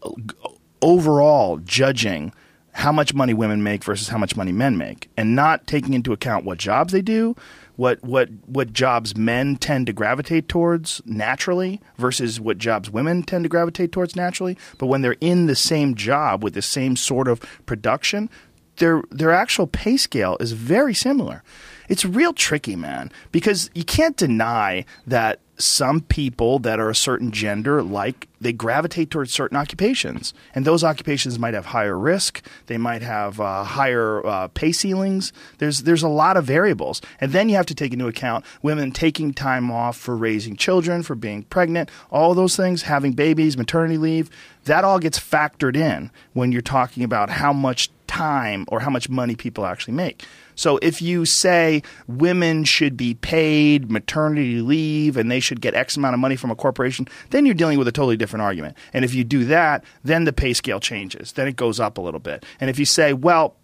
[0.81, 2.33] overall judging
[2.75, 6.11] how much money women make versus how much money men make and not taking into
[6.11, 7.33] account what jobs they do,
[7.77, 13.45] what what what jobs men tend to gravitate towards naturally versus what jobs women tend
[13.45, 14.57] to gravitate towards naturally.
[14.77, 18.29] But when they're in the same job with the same sort of production,
[18.75, 21.43] their their actual pay scale is very similar.
[21.87, 27.31] It's real tricky, man, because you can't deny that some people that are a certain
[27.31, 30.33] gender like they gravitate towards certain occupations.
[30.53, 32.45] And those occupations might have higher risk.
[32.67, 35.31] They might have uh, higher uh, pay ceilings.
[35.57, 37.01] There's there's a lot of variables.
[37.21, 41.03] And then you have to take into account women taking time off for raising children
[41.03, 44.29] for being pregnant all those things having babies maternity leave.
[44.65, 49.09] That all gets factored in when you're talking about how much time or how much
[49.09, 50.23] money people actually make
[50.55, 55.97] so if you say women should be paid maternity leave and they should get X
[55.97, 58.75] amount of money from a corporation, then you're dealing with a totally different argument.
[58.93, 61.33] And if you do that, then the pay scale changes.
[61.33, 62.45] Then it goes up a little bit.
[62.59, 63.55] And if you say, well,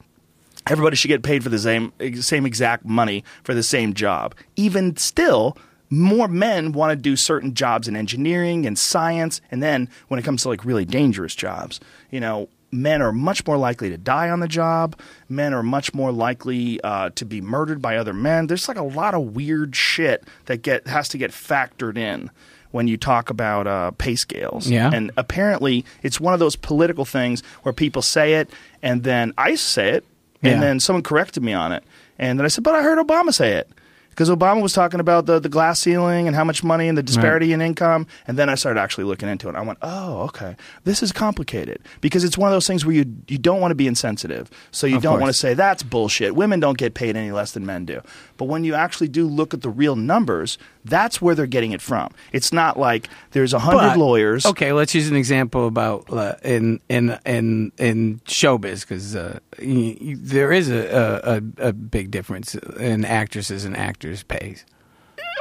[0.67, 4.95] everybody should get paid for the same same exact money for the same job, even
[4.97, 5.57] still
[5.89, 10.23] more men want to do certain jobs in engineering and science and then when it
[10.23, 11.79] comes to like really dangerous jobs,
[12.11, 14.97] you know, men are much more likely to die on the job.
[15.29, 18.47] Men are much more likely uh, to be murdered by other men.
[18.47, 22.29] There's like a lot of weird shit that get has to get factored in
[22.71, 24.69] when you talk about uh, pay scales.
[24.69, 24.89] Yeah.
[24.93, 28.49] And apparently, it's one of those political things where people say it,
[28.81, 30.05] and then I say it,
[30.41, 30.59] and Yeah.
[30.61, 31.83] then someone corrected me on it,
[32.17, 33.69] and then I said, "But I heard Obama say it."
[34.11, 37.01] Because Obama was talking about the, the glass ceiling and how much money and the
[37.03, 38.05] disparity in income.
[38.27, 39.55] And then I started actually looking into it.
[39.55, 40.55] I went, oh, okay.
[40.83, 41.79] This is complicated.
[42.01, 44.49] Because it's one of those things where you, you don't want to be insensitive.
[44.71, 45.21] So you Of don't course.
[45.21, 46.35] want to say, that's bullshit.
[46.35, 48.01] Women don't get paid any less than men do.
[48.37, 51.81] But when you actually do look at the real numbers, that's where they're getting it
[51.81, 52.11] from.
[52.31, 54.45] It's not like there's a hundred lawyers.
[54.45, 60.51] Okay, let's use an example about uh, in in in in showbiz because uh, there
[60.51, 64.65] is a, a a big difference in actresses and actors' pays.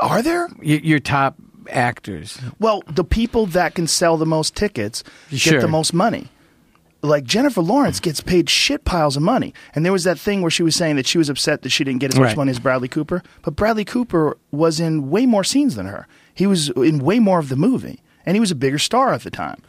[0.03, 0.49] Are there?
[0.59, 1.37] Y- your top
[1.69, 6.29] actors, Well, the people that can sell the most tickets get the most money.
[7.03, 9.55] Like Jennifer Lawrence gets paid shit piles of money.
[9.75, 11.85] And there was that thing where she was saying that she was upset that she
[11.85, 12.37] didn't get as much Right.
[12.37, 13.23] money as Bradley Cooper.
[13.43, 16.07] But Bradley Cooper was in way more scenes than her.
[16.35, 18.01] He was in way more of the movie.
[18.27, 19.63] And he was a bigger star at the time.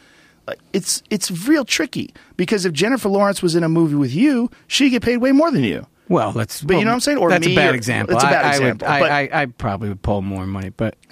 [0.47, 4.49] Like, It's it's real tricky because if Jennifer Lawrence was in a movie with you,
[4.67, 5.85] she'd get paid way more than you.
[6.11, 7.17] Well, that's But you know what I'm saying?
[7.17, 8.15] Or that's a bad or- example.
[8.15, 10.69] it's a bad I, example, I, would, but- I, I, probably would pull more money,
[10.69, 10.95] but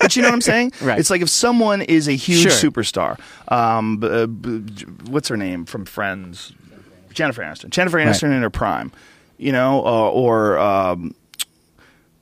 [0.00, 0.72] But you know what I'm saying?
[0.80, 0.98] Right.
[0.98, 2.70] It's like if someone is a huge Sure.
[2.70, 3.20] superstar,
[3.52, 6.52] um, b- uh, b- what's her name from Friends?
[7.12, 7.68] Jennifer Aniston.
[7.70, 8.92] Jennifer Aniston in her prime,
[9.36, 11.14] you know, uh, or um,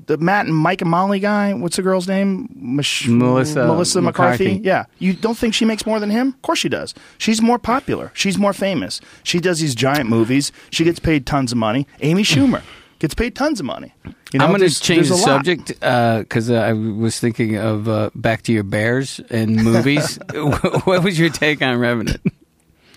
[0.09, 1.53] the Matt and Mike and Molly guy.
[1.55, 2.49] What's the girl's name?
[2.57, 4.45] Mich- Melissa Melissa McCarthy.
[4.45, 4.67] McCarthy.
[4.67, 4.87] Yeah.
[4.99, 6.29] You don't think she makes more than him?
[6.29, 6.95] Of course she does.
[7.19, 8.11] She's more popular.
[8.15, 9.01] She's more famous.
[9.23, 10.51] She does these giant movies.
[10.71, 11.87] She gets paid tons of money.
[12.01, 12.63] Amy Schumer
[12.99, 13.95] gets paid tons of money.
[14.33, 15.25] You know, I'm going to change the lot.
[15.25, 20.19] subject because uh, I was thinking of uh, back to your Bears and movies.
[20.33, 22.21] what was your take on Revenant?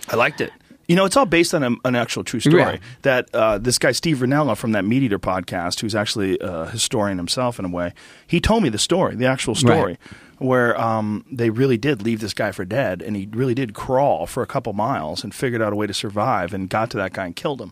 [0.09, 0.51] I liked it.
[0.91, 2.61] You know, it's all based on a, an actual true story.
[2.61, 2.79] Right.
[3.03, 7.17] That uh, this guy Steve Rinella from that Meat Eater podcast, who's actually a historian
[7.17, 7.93] himself in a way,
[8.27, 9.97] he told me the story, the actual story, Right.
[10.39, 14.25] where um, they really did leave this guy for dead, and he really did crawl
[14.27, 17.13] for a couple miles and figured out a way to survive, and got to that
[17.13, 17.71] guy and killed him.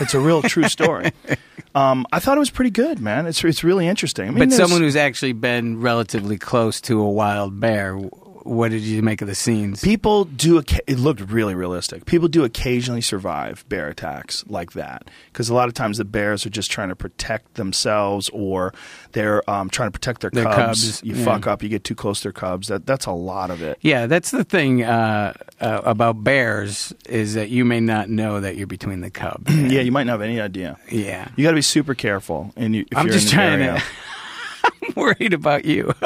[0.00, 1.10] It's a real true story.
[1.74, 3.24] Um, I thought it was pretty good, man.
[3.26, 4.28] It's it's really interesting.
[4.28, 7.98] I mean, But someone who's actually been relatively close to a wild bear,
[8.44, 9.80] what did you make of the scenes?
[9.82, 10.62] People do.
[10.86, 12.04] It looked really realistic.
[12.06, 16.44] People do occasionally survive bear attacks like that because a lot of times the bears
[16.46, 18.72] are just trying to protect themselves or
[19.12, 20.84] they're um, trying to protect their, Their cubs.
[20.84, 21.24] cubs, You yeah.
[21.24, 22.68] fuck up, you get too close to their cubs.
[22.68, 23.78] That that's a lot of it.
[23.80, 28.56] Yeah, that's the thing uh, uh, about bears is that you may not know that
[28.56, 29.44] you're between the cub.
[29.48, 30.76] yeah, you might not have any idea.
[30.90, 31.28] yeah.
[31.36, 32.52] You got to be super careful.
[32.56, 33.78] And you, if I'm you're just in trying area.
[33.80, 33.84] to.
[34.88, 35.92] I'm worried about you.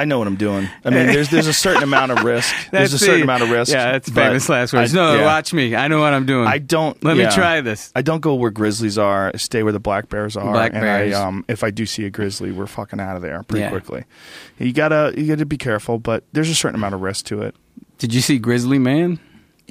[0.00, 0.66] I know what I'm doing.
[0.82, 2.54] I mean, there's there's a certain amount of risk.
[2.70, 3.70] There's a certain the- amount of risk.
[3.70, 4.94] Yeah, that's famous last words.
[4.94, 5.24] I- no, yeah.
[5.26, 5.76] watch me.
[5.76, 6.46] I know what I'm doing.
[6.46, 7.02] I don't.
[7.04, 7.28] Let yeah.
[7.28, 7.92] me try this.
[7.94, 9.30] I don't go where grizzlies are.
[9.34, 10.52] I stay where the black bears are.
[10.52, 11.14] Black and bears.
[11.14, 13.68] I, um, if I do see a grizzly, we're fucking out of there pretty Yeah.
[13.70, 14.04] quickly.
[14.58, 17.54] You gotta you gotta be careful, but there's a certain amount of risk to it.
[17.98, 19.20] Did you see Grizzly Man?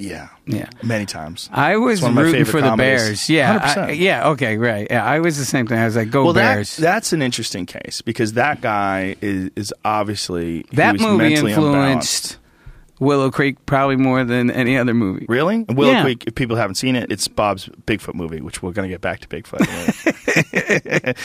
[0.00, 0.68] Yeah, Yeah.
[0.82, 1.48] many times.
[1.52, 3.02] I was rooting for the comedies.
[3.02, 3.30] Bears.
[3.30, 3.76] Yeah, 100%.
[3.88, 4.28] I- yeah.
[4.30, 4.86] Okay, right.
[4.90, 5.78] Yeah, I was the same thing.
[5.78, 9.50] I was like, "Go well, that, Bears!" that's an interesting case because that guy is,
[9.56, 12.36] is obviously that was movie mentally influenced unbalanced.
[12.98, 15.24] Willow Creek probably more than any other movie.
[15.26, 15.64] Really?
[15.70, 16.02] Willow Yeah.
[16.02, 19.00] Creek, if people haven't seen it, it's Bob's Bigfoot movie, which we're going to get
[19.00, 19.60] back to Bigfoot.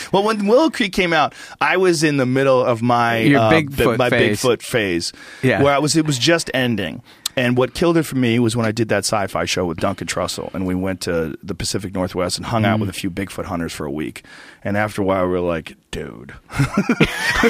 [0.13, 3.51] well, when Willow Creek came out, I was in the middle of my Your uh,
[3.51, 4.41] Bigfoot my phase.
[4.41, 5.11] Bigfoot phase,
[5.43, 5.61] Yeah.
[5.61, 5.97] where I was.
[5.97, 7.01] It was just ending.
[7.37, 10.07] And what killed it for me was when I did that sci-fi show with Duncan
[10.07, 12.67] Trussell, and we went to the Pacific Northwest and hung Mm.
[12.67, 14.23] out with a few Bigfoot hunters for a week.
[14.63, 16.33] And after a while, we were like, "Dude,"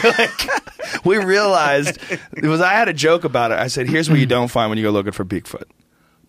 [0.04, 0.50] like,
[1.06, 2.00] we realized
[2.36, 2.62] it was.
[2.62, 3.60] I had a joke about it.
[3.60, 5.66] I said, "Here's what you don't find when you go looking for Bigfoot: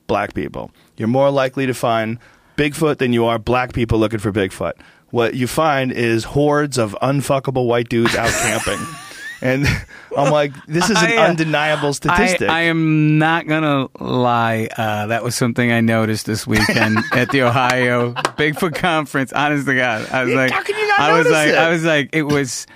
[0.07, 0.71] black people.
[0.97, 2.19] You're more likely to find
[2.57, 4.73] Bigfoot than you are black people looking for Bigfoot.
[5.11, 8.79] What you find is hordes of unfuckable white dudes out camping."
[9.43, 9.67] And
[10.17, 12.49] I'm like, this is an I, uh, undeniable statistic.
[12.49, 14.69] I, I am not gonna lie.
[14.77, 19.33] Uh, that was something I noticed this weekend at the Ohio Bigfoot conference.
[19.33, 21.59] Honest to God, I was like, how can you not I was notice like, it?
[21.59, 22.67] I was like, it was,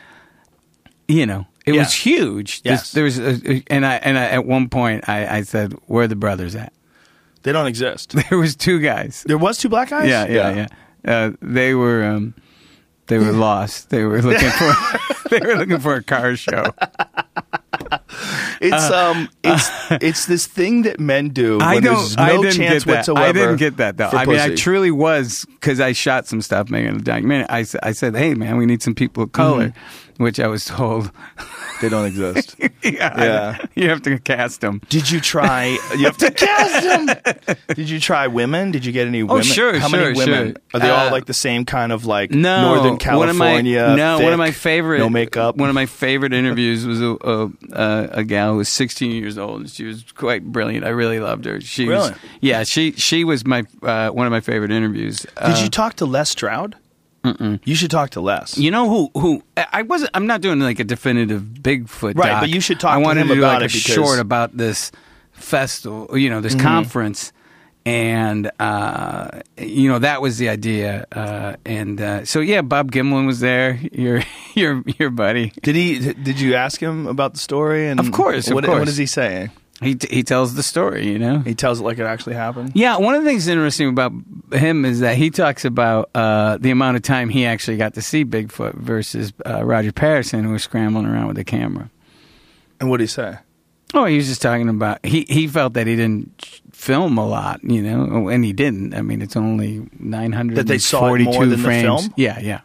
[1.09, 1.81] you know, it Yeah.
[1.81, 2.61] was huge.
[2.65, 2.93] Yes.
[2.93, 6.09] There was, a, and I and I, at one point I, I said, "Where are
[6.09, 6.73] the brothers at?"
[7.43, 8.15] they don't exist.
[8.31, 9.25] There was two guys.
[9.27, 10.09] There was two black guys.
[10.09, 10.67] Yeah, yeah,
[11.05, 11.13] yeah.
[11.13, 12.35] Uh, they were um,
[13.11, 13.91] they were lost.
[13.91, 14.73] They were looking for
[15.29, 16.65] they were looking for a car show.
[18.61, 19.69] It's um, it's
[20.03, 21.59] it's this thing that men do.
[21.59, 22.17] When Uh, I don't.
[22.17, 22.97] no I didn't chance get that.
[22.99, 23.27] whatsoever.
[23.29, 24.09] I didn't get that though.
[24.13, 27.47] I mean, I truly was because I shot some stuff making a documentary.
[27.49, 30.23] I, I said, "Hey, man, we need some people of color," Mm-hmm.
[30.25, 31.11] which I was told,
[31.81, 32.57] they don't exist.
[32.61, 33.59] yeah, Yeah.
[33.75, 34.81] you have to cast them.
[34.89, 35.77] Did you try?
[35.97, 37.57] You have to cast them.
[37.75, 38.71] Did you try women?
[38.71, 39.39] Did you get any women?
[39.39, 40.47] Oh, sure, How sure, many women?
[40.49, 40.63] sure.
[40.75, 43.95] Are they all Uh, like the same kind of like No, Northern One my, California?
[43.97, 44.99] no, one of my favorite.
[44.99, 45.57] No makeup.
[45.57, 49.37] One of my favorite interviews was a a, a, a gal who was 16 years
[49.39, 50.85] old, and she was quite brilliant.
[50.85, 51.61] I really loved her.
[51.61, 52.11] She Really?
[52.11, 52.63] was, yeah.
[52.65, 55.21] She she was my uh, one of my favorite interviews.
[55.21, 56.77] Did Uh, you talk to Les Stroud?
[57.25, 57.61] Mm-mm.
[57.65, 58.57] You should talk to Les.
[58.57, 60.11] You know who who I wasn't.
[60.15, 62.41] I'm not doing like a definitive Bigfoot, Right, doc.
[62.43, 64.19] but you should talk I to wanted him to do about like a because- short
[64.19, 64.91] about this
[65.33, 66.67] festival, you know, this Mm-hmm.
[66.67, 67.33] conference,
[67.87, 71.07] and uh, you know that was the idea.
[71.13, 73.79] Uh, and uh, so yeah, Bob Gimlin was there.
[73.93, 74.23] Your
[74.55, 75.53] your your buddy.
[75.63, 76.13] Did he?
[76.15, 77.89] Did you ask him about the story?
[77.89, 78.79] And Of course, of what, course.
[78.81, 79.51] What does he say?
[79.83, 81.09] He he tells the story.
[81.09, 81.39] You know.
[81.39, 82.73] He tells it like it actually happened.
[82.75, 84.13] Yeah, one of the things interesting about
[84.53, 88.03] him is that he talks about uh, the amount of time he actually got to
[88.03, 91.91] see Bigfoot versus uh, Roger Patterson, who was scrambling around with the camera.
[92.79, 93.39] And what did he say?
[93.93, 97.61] Oh, he was just talking about he he felt that he didn't film a lot,
[97.65, 98.95] you know, and he didn't.
[98.95, 102.03] I mean, it's only nine hundred That they saw more than the frames.
[102.03, 102.15] film?
[102.17, 102.61] Yeah, yeah,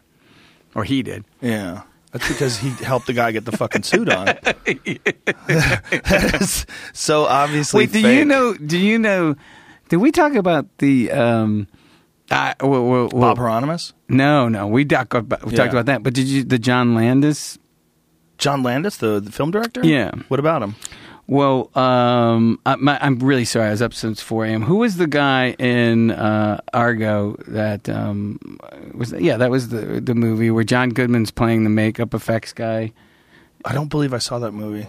[0.74, 1.24] or he did.
[1.40, 1.82] Yeah.
[2.16, 4.26] That's because he helped the guy get the fucking suit on.
[4.26, 7.84] That is so obviously.
[7.84, 8.54] Wait, do you know?
[8.54, 9.36] Do you know?
[9.90, 11.12] Did we talk about the?
[11.12, 11.68] um
[12.30, 13.92] I, well, well, well, Bob Heironimus?
[14.08, 15.58] No, no, we, talk about, we Yeah.
[15.58, 16.02] talked about that.
[16.02, 17.58] But did you the John Landis?
[18.38, 19.80] John Landis, the, the film director?
[19.84, 20.10] Yeah.
[20.28, 20.74] What about him?
[21.28, 23.66] Well, um, I, my, I'm really sorry.
[23.66, 24.62] I was up since 4 a.m.
[24.62, 28.58] Who was the guy in uh, Argo that um,
[28.94, 29.12] was?
[29.12, 32.92] Yeah, that was the the movie where John Goodman's playing the makeup effects guy,
[33.64, 34.86] I don't believe I saw that movie.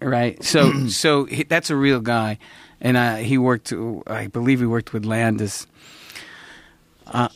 [0.00, 0.42] right?
[0.44, 2.38] So, so he, that's a real guy,
[2.80, 3.72] and uh, he worked.
[4.06, 5.66] I believe he worked with Landis.
[7.06, 7.28] Uh,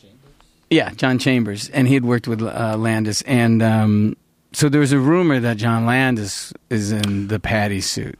[0.69, 4.15] yeah, John Chambers, and he had worked with uh, Landis, and um,
[4.53, 8.17] so there was a rumor that John Landis is in the Patty suit.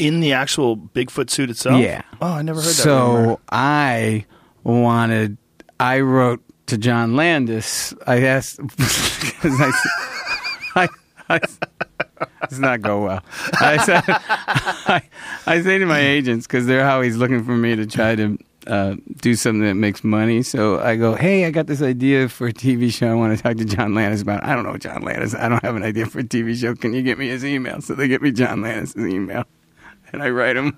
[0.00, 1.80] In the actual Bigfoot suit itself?
[1.80, 2.02] Yeah.
[2.20, 2.74] Oh, I never heard that.
[2.74, 3.38] So rumor.
[3.50, 4.26] I
[4.64, 5.36] wanted.
[5.78, 7.94] I wrote to John Landis.
[8.06, 9.72] I asked because I,
[10.76, 10.88] I,
[11.28, 11.40] I,
[12.48, 13.24] does not go well.
[13.60, 15.02] I said, I,
[15.46, 18.96] I say to my agents because they're always looking for me to try to uh,
[19.20, 20.42] do something that makes money.
[20.42, 23.08] So I go, hey, I got this idea for a TV show.
[23.08, 24.42] I want to talk to John Landis about.
[24.42, 24.48] It.
[24.48, 25.34] I don't know John Landis.
[25.34, 26.74] I don't have an idea for a TV show.
[26.74, 27.80] Can you get me his email?
[27.80, 29.44] So they get me John Landis's email,
[30.12, 30.76] and I write him.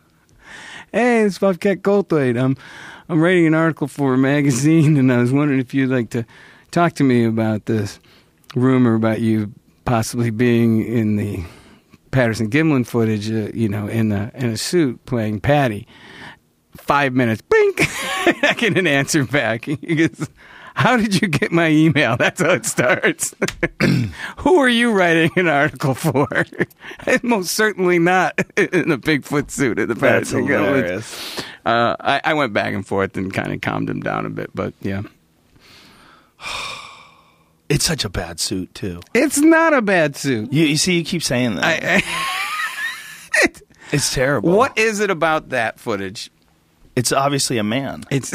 [0.92, 2.40] Hey, it's Bobcat Goldthwait.
[2.40, 2.56] I'm
[3.08, 6.24] I'm writing an article for a magazine, and I was wondering if you'd like to
[6.70, 7.98] talk to me about this
[8.54, 9.52] rumor about you
[9.84, 11.44] possibly being in the
[12.10, 15.86] Patterson Gimlin footage, uh, you know, in a in a suit playing Patty.
[16.76, 17.80] Five minutes, blink,
[18.42, 19.64] I get an answer back.
[19.66, 20.28] He goes,
[20.74, 23.34] "How did you get my email?" That's how it starts.
[24.38, 26.26] Who are you writing an article for?
[27.22, 31.42] Most certainly not in a Bigfoot suit at the That's hilarious.
[31.64, 34.50] Uh, I, I went back and forth and kind of calmed him down a bit,
[34.54, 35.02] but yeah,
[37.68, 39.00] It's such a bad suit too.
[39.14, 40.52] it's not a bad suit.
[40.52, 41.64] You, you see, you keep saying that.
[41.64, 42.02] I,
[43.92, 44.50] it's terrible.
[44.54, 46.30] what is it about that footage?
[46.96, 48.04] It's obviously a man.
[48.10, 48.30] It's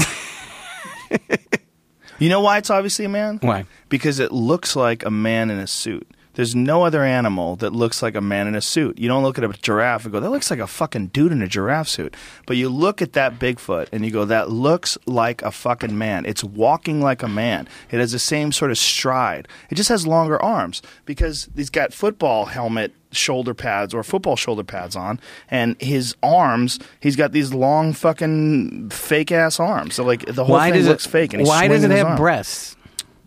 [2.19, 3.39] You know why it's obviously a man?
[3.41, 6.07] why Because it looks like a man in a suit.
[6.37, 8.99] There's no other animal that looks like a man in a suit.
[8.99, 11.41] You don't look at a giraffe and go, that looks like a fucking dude in
[11.41, 12.15] a giraffe suit.
[12.45, 16.27] But you look at that Bigfoot and you go, that looks like a fucking man.
[16.27, 17.67] It's walking like a man.
[17.89, 19.47] It has the same sort of stride.
[19.71, 24.63] It just has longer arms because he's got football helmet shoulder pads or football shoulder
[24.63, 25.19] pads on
[25.49, 30.55] and his arms he's got these long fucking fake ass arms so like the whole
[30.57, 32.17] why thing looks it fake and he's why does it have arm.
[32.17, 32.75] breasts?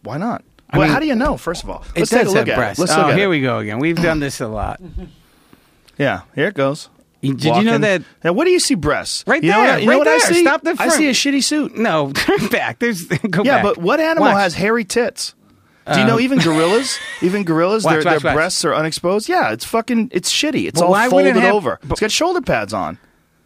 [0.02, 0.44] Why not?
[0.72, 1.36] I well, mean- how do you know?
[1.36, 2.78] First of all, It let's take a look at breasts.
[2.78, 2.82] it.
[2.82, 3.30] Let's oh, look at here it.
[3.30, 3.78] we go again.
[3.78, 4.80] We've done this a lot.
[5.98, 6.88] Yeah, here it goes.
[7.22, 8.02] Did you know that?
[8.24, 8.74] Now, what do you see?
[8.74, 9.24] Breasts.
[9.26, 10.40] Right you know there, What, I- you know right what I see?
[10.40, 11.76] Stop the I see a shitty suit.
[11.76, 12.78] No, turn back.
[12.78, 13.62] There's go Yeah, back.
[13.64, 14.38] but what animal Watch.
[14.40, 15.34] has hairy tits?
[15.92, 16.98] Do you uh, know even gorillas?
[17.20, 19.28] Even gorillas, Watch, their, watch, their breasts are unexposed.
[19.28, 20.68] Yeah, it's fucking, it's shitty.
[20.68, 21.78] It's But all would it folded have- over.
[21.82, 22.96] but- it's got shoulder pads on.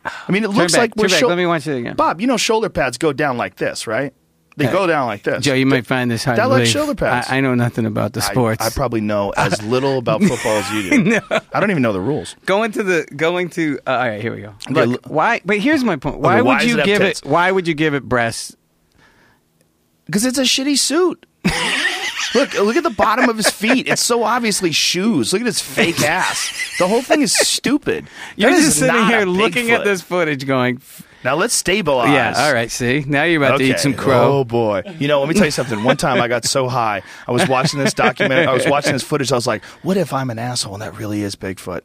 [0.05, 1.97] I mean, it Turn looks back, like we're shou- Let me watch it again.
[1.97, 4.13] Bob, you know, shoulder pads go down like this, right?
[4.57, 5.43] They go down like this.
[5.45, 7.29] Joe, you might find this hard that like shoulder pads.
[7.29, 8.65] I, I know nothing about the sports.
[8.65, 11.21] I, probably know as little about football as you do.
[11.53, 12.37] I don't even know the rules.
[12.47, 13.81] going to the going to.
[13.87, 14.55] Uh, all right, here we go.
[14.71, 15.41] Okay, Look, why?
[15.45, 16.19] But here's my point.
[16.21, 17.21] Why Okay, would why you it have give tits?
[17.23, 17.27] it?
[17.29, 18.57] Why would you give it breasts?
[20.07, 21.27] Because it's a shitty suit.
[22.35, 23.89] look, look at the bottom of his feet.
[23.89, 25.33] It's so obviously shoes.
[25.33, 26.77] Look at his fake ass.
[26.79, 28.07] The whole thing is stupid.
[28.37, 30.81] You're That just sitting not here looking at this footage, going,
[31.25, 32.11] Now let's stabilize.
[32.11, 32.71] "Yeah, all right.
[32.71, 34.83] See, now you're about to eat some crow." Oh boy.
[34.99, 35.83] You know, let me tell you something.
[35.83, 38.47] One time I got so high, I was watching this documentary.
[38.47, 39.33] I was watching this footage.
[39.33, 41.81] I was like, "What if I'm an asshole and that really is Bigfoot?"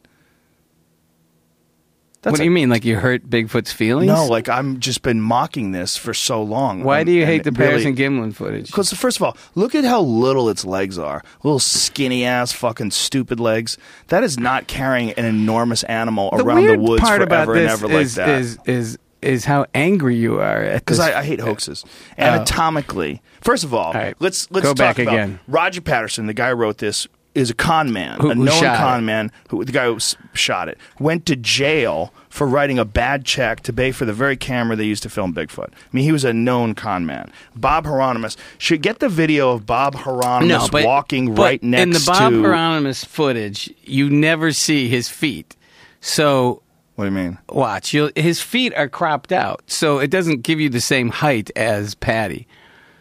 [2.22, 2.68] That's what do you mean?
[2.68, 4.08] Like you hurt Bigfoot's feelings?
[4.08, 6.84] No, like I'm just been mocking this for so long.
[6.84, 8.66] Why And- do you hate the it really- Patterson Gimlin footage?
[8.66, 11.22] Because first of all, look at how little its legs are.
[11.42, 13.78] Little skinny ass, fucking stupid legs.
[14.08, 17.66] That is not carrying an enormous animal the around the woods part forever about and
[17.70, 18.28] ever like is, that.
[18.28, 20.98] is is is how angry you are at because.
[21.00, 21.84] I, I hate hoaxes.
[22.18, 22.22] Oh.
[22.22, 25.40] Anatomically, first of all, All right, let's let's go talk back about again.
[25.48, 28.78] Roger Patterson, the guy who wrote this, is a con man, Who- a known shot
[28.78, 29.06] con it.
[29.06, 29.32] man.
[29.50, 29.98] Who the guy who
[30.32, 34.36] shot it went to jail for writing a bad check to pay for the very
[34.36, 35.68] camera they used to film Bigfoot.
[35.72, 37.32] I mean, he was a known con man.
[37.56, 42.02] Bob Heironimus should get the video of Bob Heironimus walking but right next in the
[42.06, 42.42] Bob to.
[42.42, 45.56] Heironimus footage, you never see his feet.
[46.00, 46.62] So
[47.00, 47.38] what do you mean?
[47.48, 51.50] watch, you'll, his feet are cropped out, so it doesn't give you the same height
[51.56, 52.46] as Patty.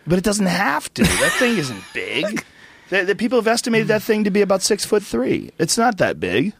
[0.07, 1.03] But it doesn't have to.
[1.19, 2.45] That thing isn't big.
[2.89, 5.51] The, the people have estimated that thing to be about six foot three.
[5.59, 6.53] It's not that big.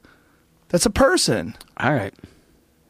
[0.67, 1.55] That's a person.
[1.77, 2.13] All right,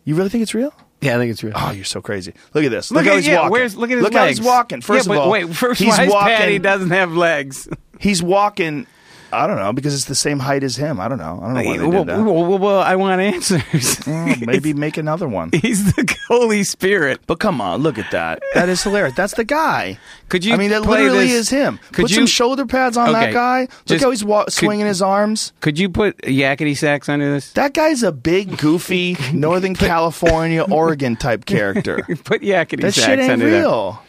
[0.03, 0.73] You really think it's real?
[1.01, 1.53] yeah, I think it's real.
[1.55, 2.33] Oh, you're so crazy.
[2.53, 2.89] Look at this.
[2.91, 3.51] Look, Look, how at he's yeah, walking.
[3.51, 4.21] Where's, look at his look legs.
[4.21, 4.81] how he's walking.
[4.81, 5.55] First yeah, of all, wait.
[5.55, 6.35] First, he's why walking.
[6.35, 7.69] Patty doesn't have legs?
[7.99, 8.87] He's walking.
[9.31, 10.99] I don't know because it's the same height as him.
[10.99, 11.39] I don't know.
[11.41, 12.23] I don't know why they well, did that.
[12.23, 13.99] well, well, well, I want answers.
[14.07, 15.51] Oh, maybe make another one.
[15.51, 17.21] He's the Holy Spirit.
[17.27, 18.41] But come on, look at that.
[18.55, 19.15] That is hilarious.
[19.15, 19.99] That's the guy.
[20.29, 21.79] Could you I mean, that literally this- is him.
[21.91, 23.59] could Put you- some shoulder pads on Okay, that guy.
[23.61, 25.53] Look just- how he's wa- could- swinging his arms.
[25.61, 27.51] Could you put yakety sax under this?
[27.53, 32.01] That guy's a big, goofy Northern California, Oregon type character.
[32.23, 33.59] Put yakety That sax shit ain't under that.
[33.59, 34.01] real.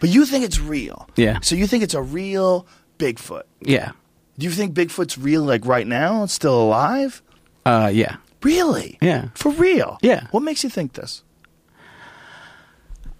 [0.00, 1.08] But you think it's real.
[1.14, 1.38] Yeah.
[1.42, 2.66] So you think it's a real
[2.98, 3.42] Bigfoot.
[3.60, 3.92] Yeah.
[4.38, 6.24] Do you think Bigfoot's real like right now?
[6.24, 7.22] It's still alive?
[7.66, 8.16] Uh, yeah.
[8.42, 8.98] Really?
[9.00, 9.28] Yeah.
[9.34, 9.98] For real?
[10.02, 10.26] Yeah.
[10.30, 11.22] What makes you think this?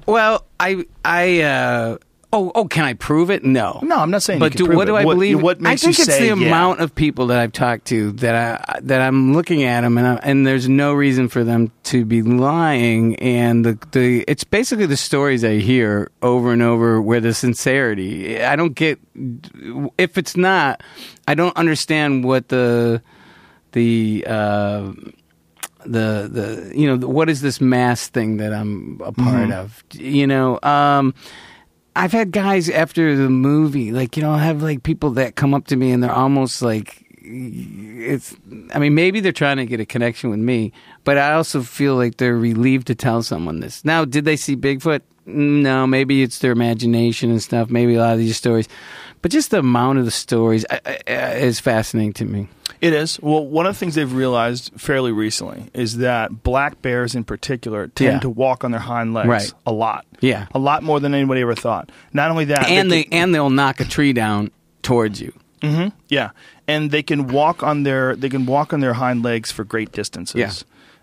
[0.06, 1.98] Well, I, I, uh,
[2.32, 3.44] oh, oh, can I prove it?
[3.44, 3.78] No.
[3.82, 5.00] No, I'm not saying But you do, can prove what do it.
[5.00, 5.42] I What- believe?
[5.42, 6.46] what makes I think you it's say, the yeah.
[6.46, 10.06] amount of people that I've talked to that I that I'm looking at them and
[10.06, 13.16] I, and there's no reason for them to be lying.
[13.16, 18.42] And the the it's basically the stories I hear over and over where the sincerity.
[18.42, 18.98] I don't get
[19.98, 20.82] if it's not.
[21.28, 23.02] I don't understand what the
[23.72, 24.24] the.
[24.26, 24.92] Uh,
[25.84, 29.52] the the you know what is this mass thing that I'm a part Mm-hmm.
[29.52, 29.82] of?
[29.94, 31.12] You know, um,
[31.94, 35.54] I've had guys after the movie, like you know, I have like people that come
[35.54, 38.34] up to me and they're almost like it's.
[38.72, 40.72] I mean, maybe they're trying to get a connection with me,
[41.04, 43.84] but I also feel like they're relieved to tell someone this.
[43.84, 45.02] Now, did they see Bigfoot?
[45.26, 47.70] No, maybe it's their imagination and stuff.
[47.70, 48.68] Maybe a lot of these stories,
[49.20, 50.64] but just the amount of the stories
[51.06, 52.48] is fascinating to me.
[52.80, 53.20] It is.
[53.22, 57.86] Well, one of the things they've realized fairly recently is that black bears in particular
[57.86, 58.18] tend Yeah.
[58.20, 59.52] to walk on their hind legs Right.
[59.64, 60.04] a lot.
[60.20, 60.46] Yeah.
[60.52, 61.90] A lot more than anybody ever thought.
[62.12, 64.50] Not only that, and they can- and they'll knock a tree down
[64.82, 65.32] towards you.
[65.60, 65.90] Mm-hmm.
[66.08, 66.30] Yeah,
[66.66, 69.92] and they can walk on their they can walk on their hind legs for great
[69.92, 70.34] distances.
[70.34, 70.50] Yeah.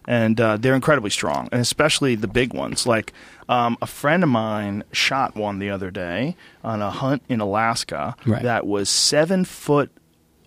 [0.08, 2.88] And uh, they're incredibly strong, and especially the big ones.
[2.88, 3.14] Like
[3.48, 8.16] um, a friend of mine shot one the other day on a hunt in Alaska
[8.26, 8.44] Right.
[8.44, 9.92] that was seven foot.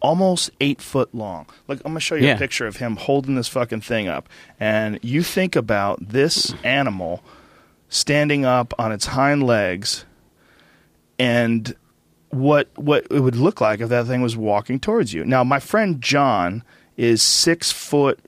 [0.00, 1.46] Almost eight foot long.
[1.68, 2.34] Like I'm gonna show you Yeah.
[2.34, 4.28] a picture of him holding this fucking thing up,
[4.58, 7.22] and you think about this animal
[7.88, 10.04] standing up on its hind legs,
[11.18, 11.74] and
[12.30, 15.24] what what it would look like if that thing was walking towards you.
[15.24, 16.64] Now, my friend John
[16.96, 18.18] is six foot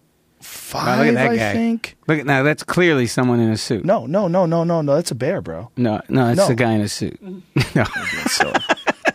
[0.44, 1.52] Wow, five, look at that I guy.
[1.52, 1.96] think.
[2.06, 2.42] Look at now.
[2.42, 3.84] That's clearly someone in a suit.
[3.84, 4.94] No, no, no, no, no, no.
[4.94, 5.70] That's a bear, bro.
[5.76, 6.28] no, no.
[6.30, 6.48] It's No.
[6.48, 7.18] a guy in a suit.
[7.74, 7.84] no.
[8.26, 8.52] Silly.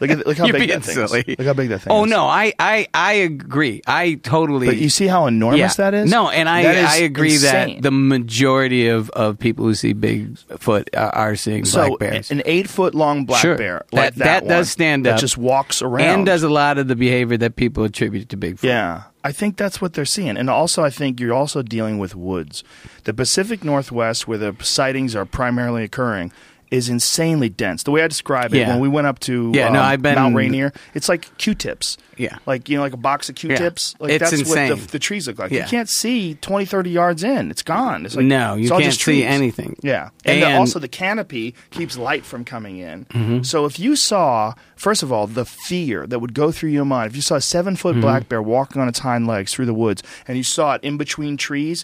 [0.02, 1.22] look at look how You're big being that thing silly.
[1.28, 1.38] is.
[1.38, 2.10] Look how big that thing Oh is.
[2.10, 3.82] no, I, I I agree.
[3.86, 4.66] I totally.
[4.68, 6.10] But you see how enormous that is?
[6.10, 7.76] No, and I That is I agree insane.
[7.76, 12.32] that the majority of, of people who see Bigfoot are, are seeing so black bears.
[12.32, 13.58] an eight foot long black Sure.
[13.58, 15.20] bear That- like that, that does one, stand that up.
[15.20, 18.64] just walks around and does a lot of the behavior that people attribute to Bigfoot.
[18.64, 20.38] Yeah, I think that's what they're seeing.
[20.38, 22.64] And also, I think you're also dealing with woods.
[23.04, 26.32] The Pacific Northwest, where the sightings are primarily occurring,
[26.72, 27.82] is insanely dense.
[27.84, 28.70] The way I describe it, Yeah.
[28.70, 31.98] when we went up to Yeah, um, no, I've been- Mount Rainier, it's like Q-tips.
[32.16, 32.38] Yeah.
[32.46, 33.96] Like, you know, like a box of Q-tips.
[34.00, 34.70] Like It's that's insane.
[34.72, 35.52] what the, the trees look like.
[35.52, 37.50] You can't see 20, 30 yards in.
[37.50, 38.06] It's gone.
[38.06, 39.26] It's like No, you it's all can't just see trees.
[39.26, 39.78] anything.
[39.82, 40.10] Yeah.
[40.26, 43.06] And, the- And- also the canopy keeps light from coming in.
[43.06, 43.42] Mm-hmm.
[43.44, 47.10] So if you saw, first of all, the fear that would go through your mind,
[47.10, 48.02] if you saw a seven foot Mm-hmm.
[48.02, 50.98] black bear walking on its hind legs through the woods and you saw it in
[50.98, 51.84] between trees,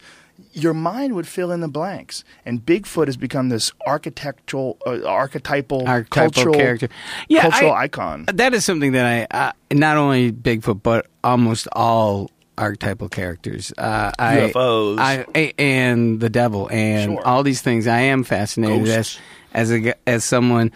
[0.54, 2.24] your mind would fill in the blanks.
[2.46, 6.90] And Bigfoot has become this architectural, uh, archetypal, Archetypal cultural, character.
[7.28, 8.26] Yeah, cultural I- icon.
[8.34, 13.74] That is something that I, uh, not only Bigfoot, but almost all archetypal characters.
[13.78, 15.54] Uh, I- UFOs.
[15.58, 17.28] And the devil, and Sure.
[17.28, 17.88] all these things.
[17.88, 19.20] I am fascinated Ghosts.
[19.54, 20.72] as as a, as someone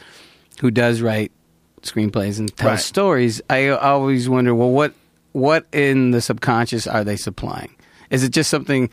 [0.61, 1.31] who does write
[1.83, 2.79] screenplays and tells Right.
[2.79, 3.41] stories.
[3.49, 4.93] I always wonder, well, what
[5.31, 7.75] what in the subconscious are they supplying?
[8.09, 8.89] Is it just something?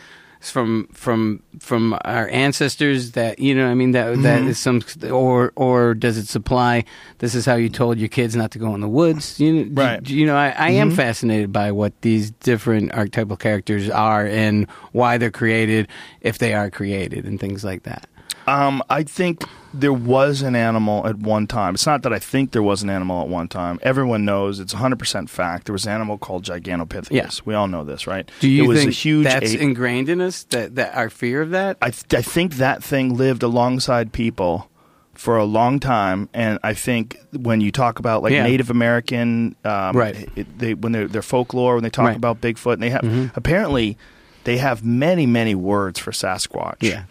[0.50, 4.48] From from from our ancestors that you know I mean that that Mm-hmm.
[4.48, 6.84] is some or or does it supply
[7.18, 9.82] this is how you told your kids not to go in the woods you know,
[9.82, 10.02] Right.
[10.02, 10.14] Mm-hmm.
[10.14, 15.18] you know I, I am fascinated by what these different archetypal characters are and why
[15.18, 15.88] they're created
[16.20, 18.08] if they are created and things like that
[18.46, 19.42] Um, I think
[19.74, 21.74] there was an animal at one time.
[21.74, 23.78] It's not that I think there was an animal at one time.
[23.82, 25.66] Everyone knows it's 100% fact.
[25.66, 27.10] There was an animal called Gigantopithecus.
[27.10, 27.28] Yeah.
[27.44, 28.30] We all know this, right?
[28.40, 29.60] do you it was think a huge that's ape.
[29.60, 33.16] ingrained in us that that our fear of that I, th- I think that thing
[33.16, 34.70] lived alongside people
[35.14, 38.44] for a long time, and I think when you talk about like Yeah.
[38.44, 40.28] Native American, um, Right.
[40.36, 42.10] it, they when their folklore when they talk Right.
[42.12, 42.16] Mm-hmm.
[42.18, 43.98] about Bigfoot, and they have apparently
[44.44, 46.76] they have many many words for Sasquatch.
[46.80, 47.04] Yeah.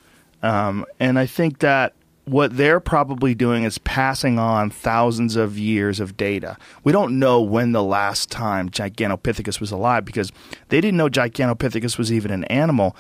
[0.46, 1.94] Um, and I think that
[2.26, 6.56] what they're probably doing is passing on thousands of years of data.
[6.84, 10.32] We don't know when the last time Gigantopithecus was alive because
[10.70, 12.96] they didn't know Gigantopithecus was even an animal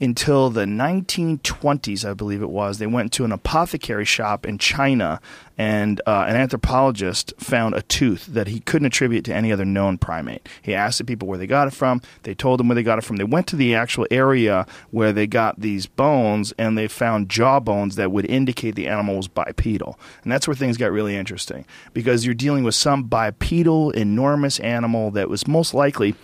[0.00, 2.78] until the 1920s, I believe it was.
[2.78, 5.20] They went to an apothecary shop in China,
[5.58, 9.98] and uh, an anthropologist found a tooth that he couldn't attribute to any other known
[9.98, 10.48] primate.
[10.62, 12.00] He asked the people where they got it from.
[12.22, 13.16] They told him where they got it from.
[13.16, 17.60] They went to the actual area where they got these bones, and they found jaw
[17.60, 19.98] bones that would indicate the animal was bipedal.
[20.22, 25.10] And that's where things got really interesting because you're dealing with some bipedal, enormous animal
[25.10, 26.14] that was most likely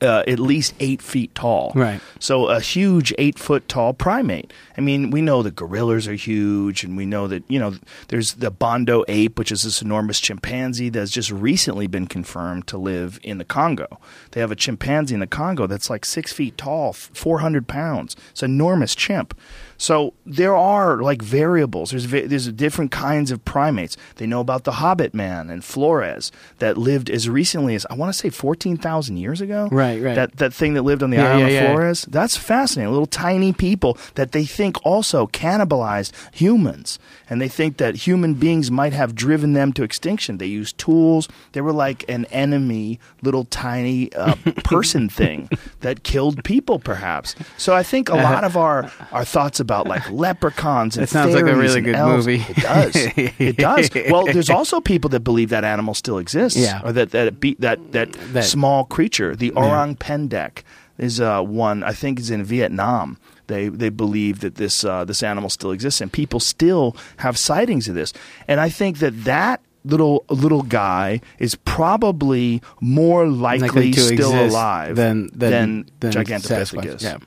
[0.00, 1.72] uh, at least eight feet tall.
[1.74, 2.00] Right.
[2.18, 4.52] So a huge eight foot tall primate.
[4.76, 7.74] I mean, we know the gorillas are huge, and we know that you know
[8.08, 12.78] there's the Bondo ape, which is this enormous chimpanzee that's just recently been confirmed to
[12.78, 14.00] live in the Congo.
[14.32, 18.16] They have a chimpanzee in the Congo that's like six feet tall, four hundred pounds.
[18.30, 19.38] It's an enormous chimp.
[19.78, 21.90] So there are like variables.
[21.90, 23.96] There's there's different kinds of primates.
[24.16, 28.12] They know about the Hobbit man and Flores that lived as recently as I want
[28.12, 29.68] to say fourteen thousand years ago.
[29.70, 30.14] Right, right.
[30.14, 31.72] That that thing that lived on the Yeah, island yeah, of yeah.
[31.74, 32.06] Flores.
[32.08, 32.90] That's fascinating.
[32.92, 36.98] Little tiny people that they think also cannibalized humans,
[37.28, 40.38] and they think that human beings might have driven them to extinction.
[40.38, 41.28] They used tools.
[41.52, 45.50] They were like an enemy, little tiny uh, person thing
[45.80, 47.34] that killed people, perhaps.
[47.58, 51.34] So I think a lot of our our thoughts about like leprechauns and That sounds
[51.34, 52.44] like a really good elves, movie.
[52.48, 52.96] It does.
[53.38, 53.90] It does.
[54.10, 56.80] Well, there's also people that believe that animal still exists, Yeah.
[56.84, 60.62] or that that be, that, that That- small creature, the orang pendek,
[60.98, 63.18] is uh, one I think is in Vietnam.
[63.48, 67.86] They they believe that this uh, this animal still exists, and people still have sightings
[67.88, 68.12] of this.
[68.48, 74.34] And I think that that little little guy is probably more likely, Likely to still
[74.46, 76.72] alive than than, than Gigantopithecus.
[76.72, 77.18] Sasquatch, Yeah.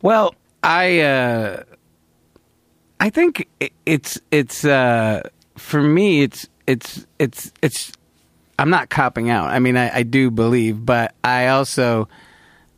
[0.00, 1.62] Well, I uh,
[3.00, 3.48] I think
[3.86, 5.22] it's it's uh,
[5.56, 7.92] for me it's it's it's it's
[8.58, 9.48] I'm not copping out.
[9.50, 12.08] I mean, I, I do believe, but I also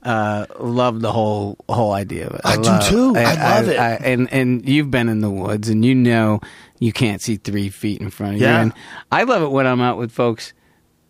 [0.02, 2.40] uh, love the whole whole idea of it.
[2.44, 3.14] I do love- too.
[3.16, 3.78] I love it.
[3.78, 6.40] and and you've been in the woods, and you know
[6.78, 8.46] you can't see three feet in front of you.
[8.46, 8.72] And
[9.12, 10.52] I love it when I'm out with folks,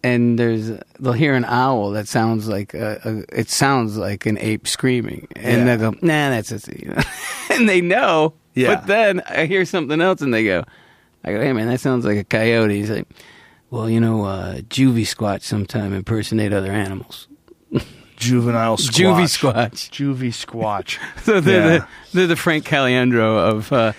[0.05, 4.39] and there's they'll hear an owl that sounds like a, a it sounds like an
[4.39, 5.77] ape screaming, and Yeah.
[5.77, 7.03] they go, "Nah, that's just," you know?
[7.51, 8.35] and they know.
[8.55, 8.77] Yeah.
[8.77, 10.63] But then I hear something else, and they go,
[11.25, 13.09] "I go, hey man, that sounds like a coyote." He's like,
[13.71, 17.27] "Well, you know, uh, juvie squatch sometime impersonate other animals."
[18.17, 18.93] Juvenile squatch.
[18.95, 19.91] Juvie squatch.
[19.91, 20.99] Juvie squatch.
[21.25, 21.79] So they're Yeah.
[21.79, 23.93] the they're the Frank Caliendo of uh,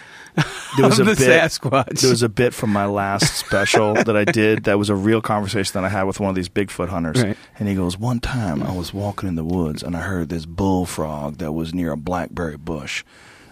[0.78, 2.02] There was a the bit, Sasquatch.
[2.02, 5.22] There was a bit from my last special that I did that was a real
[5.22, 7.24] conversation that I had with one of these Bigfoot hunters.
[7.24, 7.38] Right.
[7.58, 10.46] And he goes, One time I was walking in the woods and I heard this
[10.46, 13.04] bullfrog that was near a blackberry bush.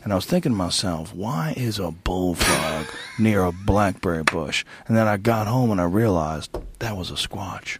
[0.03, 2.87] And I was thinking to myself, why is a bullfrog
[3.19, 4.65] near a blackberry bush?
[4.87, 7.77] And then I got home and I realized that was a squatch.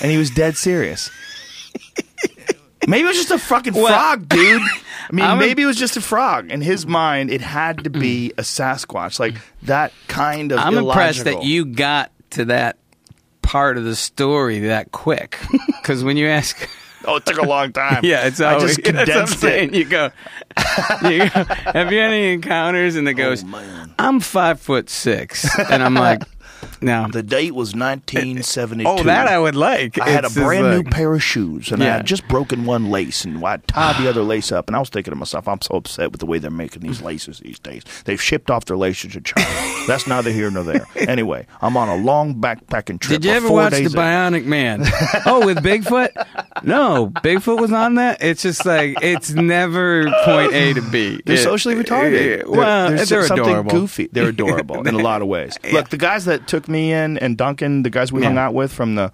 [0.00, 1.10] And he was dead serious.
[2.86, 4.62] Maybe it was just a fucking Well- frog, dude.
[5.08, 6.50] I mean, I'm a- maybe it was just a frog.
[6.50, 10.58] In his mind, it had to be a Sasquatch, like that kind of.
[10.58, 12.76] I'm impressed that you got to that
[13.42, 15.38] part of the story that quick.
[15.86, 16.68] Because when you ask,
[17.04, 18.00] Oh, it took a long time.
[18.02, 19.72] yeah, it's I always just what I'm condensed it.
[19.72, 20.10] You go,
[21.08, 22.96] you go, have you had any encounters?
[22.96, 23.86] And it goes, Oh.
[24.00, 26.22] I'm five foot six, and I'm like,
[26.80, 27.08] no.
[27.10, 28.88] The date was 1972.
[28.88, 29.98] Oh, that I would like.
[30.00, 32.64] I had a It's brand new like- pair of shoes, and I had just broken
[32.64, 34.68] one lace, and I tied the other lace up.
[34.68, 37.00] And I was thinking to myself, I'm so upset with the way they're making these
[37.02, 37.82] laces these days.
[38.04, 39.46] They've shipped off their laces to China.
[39.86, 40.86] That's neither here nor there.
[40.96, 43.20] Anyway, I'm on a long backpacking trip.
[43.20, 44.82] Did you ever watch The days Bionic Man?
[45.26, 46.10] oh, with Bigfoot?
[46.62, 48.22] No, Bigfoot was on that.
[48.22, 51.20] It's just like it's never point A to B.
[51.24, 52.12] They're It- socially retarded.
[52.12, 53.70] yeah, They're- well, there's they're something adorable.
[53.72, 54.08] goofy.
[54.12, 55.56] They're adorable in a lot of ways.
[55.72, 58.72] Look, the guys that took me in and Duncan, the guys we hung out with
[58.72, 59.12] from the,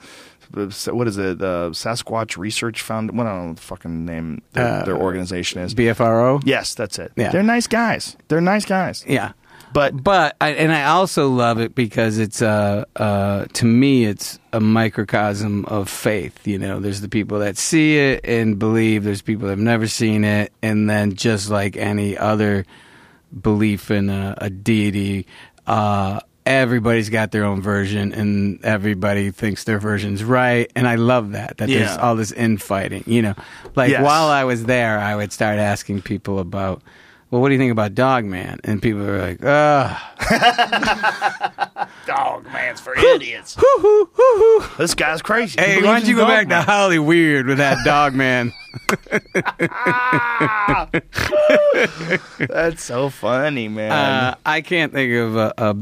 [0.92, 3.10] what is it, the Sasquatch Research Found.
[3.16, 5.74] What I don't know what the fucking name their, Uh, their organization is.
[5.74, 6.42] BFRO.
[6.44, 7.12] yes, that's it.
[7.16, 7.30] Yeah.
[7.30, 8.16] They're nice guys.
[8.28, 9.04] They're nice guys.
[9.08, 9.32] Yeah.
[9.72, 14.38] But But I, and I also love it because it's uh uh to me it's
[14.52, 16.46] a microcosm of faith.
[16.46, 19.02] You know, there's the people that see it and believe.
[19.04, 22.66] There's people that have never seen it, and then just like any other
[23.40, 25.26] belief in a, a deity,
[25.66, 30.70] uh, everybody's got their own version, and everybody thinks their version's right.
[30.74, 33.04] And I love that that there's all this infighting.
[33.06, 33.34] You know,
[33.76, 34.02] like Yes.
[34.04, 36.82] while I was there, I would start asking people about.
[37.32, 38.60] Well, what do you think about Dog Man?
[38.62, 39.98] And people are like, "Ugh,
[42.06, 43.56] dog man's for idiots.
[44.76, 45.58] This guy's crazy.
[45.58, 46.64] Hey, why don't you go back to man.
[46.64, 48.52] Holly Weird with that dog man?
[52.38, 53.92] That's so funny, man.
[53.92, 55.74] Uh, I can't think of a, a,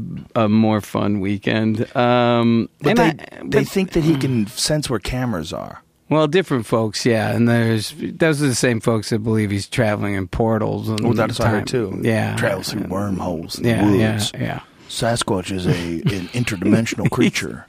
[0.43, 1.93] a more fun weekend.
[1.97, 5.83] Um, but they, I- they but- think that he can sense where cameras are.
[6.11, 7.31] Well, different folks, yeah.
[7.31, 10.89] And there's those are the same folks that believe he's traveling in portals.
[10.89, 11.59] And Well, that's what I time.
[11.61, 11.99] heard too.
[12.03, 13.57] Yeah, travels through wormholes.
[13.57, 14.31] In Yeah, the yeah, woods.
[14.39, 14.59] yeah.
[14.89, 17.65] Sasquatch is a an interdimensional creature.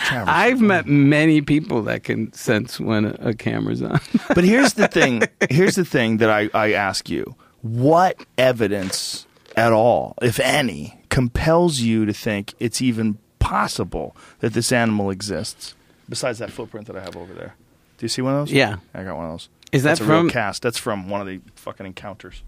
[0.00, 3.98] I've met many people that can sense when a, a camera's on.
[4.34, 5.22] But here's the thing.
[5.48, 11.80] Here's the thing that I, I ask you: What evidence at all, if any, compels
[11.80, 15.74] you to think it's even possible that this animal exists?
[16.08, 17.54] Besides that footprint that I have over there.
[17.98, 18.52] Do you see one of those?
[18.52, 18.76] Yeah.
[18.92, 19.48] I got one of those.
[19.72, 20.62] Is that That's a from- real cast?
[20.62, 22.42] That's from one of the fucking encounters.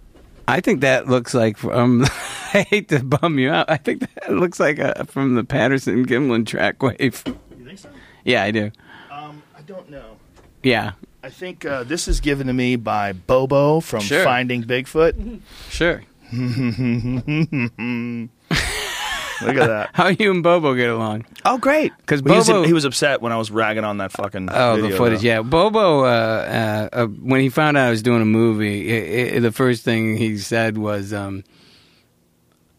[0.48, 2.04] I think that looks like from.
[2.54, 3.68] I hate to bum you out.
[3.68, 6.96] I think that looks like a, from the Patterson Gimlin trackway.
[7.00, 7.88] You think so?
[8.24, 8.70] Yeah, I do.
[9.10, 10.18] Um, I don't know.
[10.62, 10.92] Yeah,
[11.24, 14.22] I think uh, this is given to me by Bobo from Sure.
[14.22, 15.40] Finding Bigfoot.
[15.68, 16.02] Sure.
[19.42, 19.90] Look at that.
[19.94, 21.26] How you and Bobo get along?
[21.44, 21.92] Oh, great.
[22.06, 24.48] 'Cause he was, he was upset when I was ragging on that fucking.
[24.52, 25.20] Oh, video, the footage.
[25.20, 25.26] though.
[25.26, 26.04] Yeah, Bobo.
[26.04, 29.52] Uh, uh, uh, when he found out I was doing a movie, i i the
[29.52, 31.44] first thing he said was, um,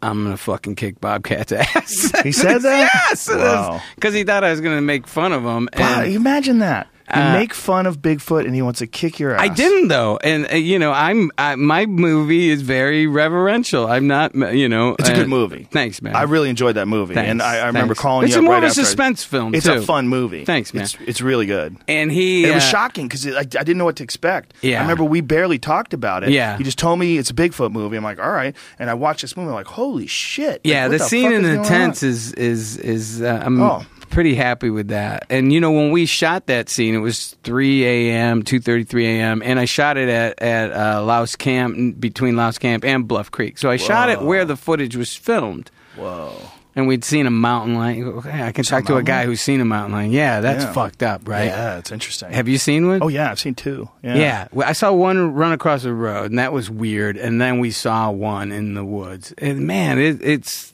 [0.02, 2.92] "I'm gonna fucking kick Bobcat's ass." He said that?
[3.10, 3.82] yes, Wow.
[3.96, 5.70] because he thought I was gonna make fun of him.
[5.78, 6.88] Wow, and- imagine that.
[7.16, 9.42] You Uh, make fun of Bigfoot and he wants to kick your ass.
[9.42, 13.88] I didn't though, and uh, you know, I'm I, my movie is very reverential.
[13.88, 15.68] I'm not, you know, It's a uh, good movie.
[15.72, 16.16] Thanks, man.
[16.18, 18.54] I really enjoyed that movie, Thanks, and I, I remember calling It's you up more
[18.56, 19.74] right of a after I- suspense film, It's too.
[19.74, 20.44] a fun movie.
[20.44, 20.84] Thanks, man.
[20.84, 21.78] It's, it's really good.
[21.88, 24.54] and he And it was uh, shocking because I, I didn't know what to expect.
[24.62, 24.80] Yeah.
[24.80, 26.32] I remember we barely talked about it.
[26.32, 26.58] Yeah.
[26.58, 27.96] he just told me it's a Bigfoot movie.
[27.96, 28.54] I'm like, all right.
[28.80, 29.48] And I watched this movie.
[29.48, 30.60] I'm like, holy shit.
[30.66, 32.10] Yeah, Like, the what scene in the tents on?
[32.10, 33.86] is is is uh, I'm Oh.
[34.10, 35.26] Pretty happy with that.
[35.30, 39.60] And you know, when we shot that scene, it was 3 a.m., 2:33 a.m., and
[39.60, 43.58] I shot it at at uh, Louse Camp between Louse Camp and Bluff Creek.
[43.58, 45.72] So I shot it where the footage was filmed.
[45.96, 46.34] Whoa.
[46.76, 48.04] And we'd seen a mountain lion.
[48.20, 50.12] Okay, I can talk to a guy who's seen a mountain lion.
[50.12, 50.74] Yeah, that's Yeah.
[50.74, 51.46] fucked up, right?
[51.46, 52.32] Yeah, it's interesting.
[52.32, 53.00] Have you seen one?
[53.02, 53.32] Oh, yeah.
[53.32, 53.90] I've seen two.
[54.04, 54.16] Yeah.
[54.16, 57.18] Yeah, Well, I saw one run across the road, and that was weird.
[57.18, 60.72] And then we saw one in the woods, and man, it, it's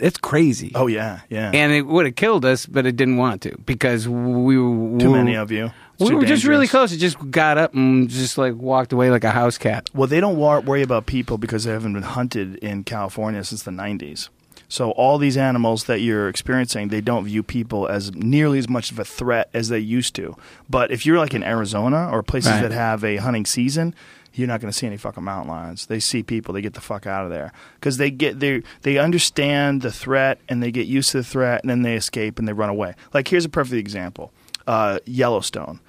[0.00, 0.72] it's crazy.
[0.74, 1.20] Oh, yeah.
[1.28, 1.50] Yeah.
[1.52, 5.12] and it would have killed us, but it didn't want to because we were Too
[5.12, 5.70] many of you.
[5.98, 6.92] It's We were just really close.
[6.92, 9.90] It just got up and just like walked away like a house cat.
[9.94, 13.62] Well, they don't wor- worry about people because they haven't been hunted in California since
[13.62, 14.28] the 90s.
[14.68, 18.92] So all these animals that you're experiencing, they don't view people as nearly as much
[18.92, 20.36] of a threat as they used to.
[20.70, 22.62] But if you're like in Arizona or places Right.
[22.62, 23.94] that have a hunting season,
[24.34, 25.86] you're not going to see any fucking mountain lions.
[25.86, 28.98] They see people, they get the fuck out of there because they get they they
[28.98, 32.46] understand the threat and they get used to the threat and then they escape and
[32.46, 32.94] they run away.
[33.12, 34.32] Like here's a perfect example:
[34.66, 35.80] uh, Yellowstone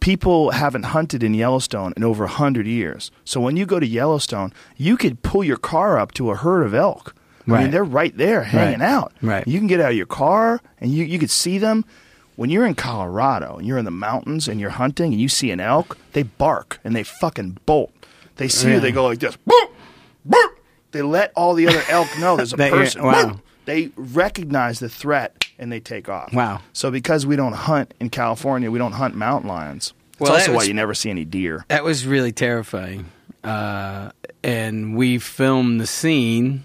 [0.00, 3.10] people haven't hunted in Yellowstone in over 100 years.
[3.24, 6.62] So when you go to Yellowstone, you could pull your car up to a herd
[6.64, 7.14] of elk.
[7.48, 7.62] I Right.
[7.62, 8.88] mean, they're right there hanging Right.
[8.88, 9.12] out.
[9.22, 9.46] Right.
[9.48, 11.84] You can get out of your car and you, you could see them.
[12.36, 15.50] When you're in Colorado and you're in the mountains and you're hunting and you see
[15.50, 17.92] an elk, they bark and they fucking bolt.
[18.36, 19.36] They see you, they go like this.
[19.48, 19.70] Boop,
[20.28, 20.48] boop.
[20.92, 23.02] They let all the other elk know there's a That you're- person.
[23.02, 23.24] wow.
[23.24, 23.40] Boop.
[23.64, 26.32] They recognize the threat and they take off.
[26.32, 26.60] Wow.
[26.72, 29.92] So because we don't hunt in California, we don't hunt mountain lions.
[30.12, 31.64] It's Well, also that why was- you never see any deer.
[31.68, 33.06] That was really terrifying.
[33.42, 34.10] Uh,
[34.44, 36.64] and we filmed the scene.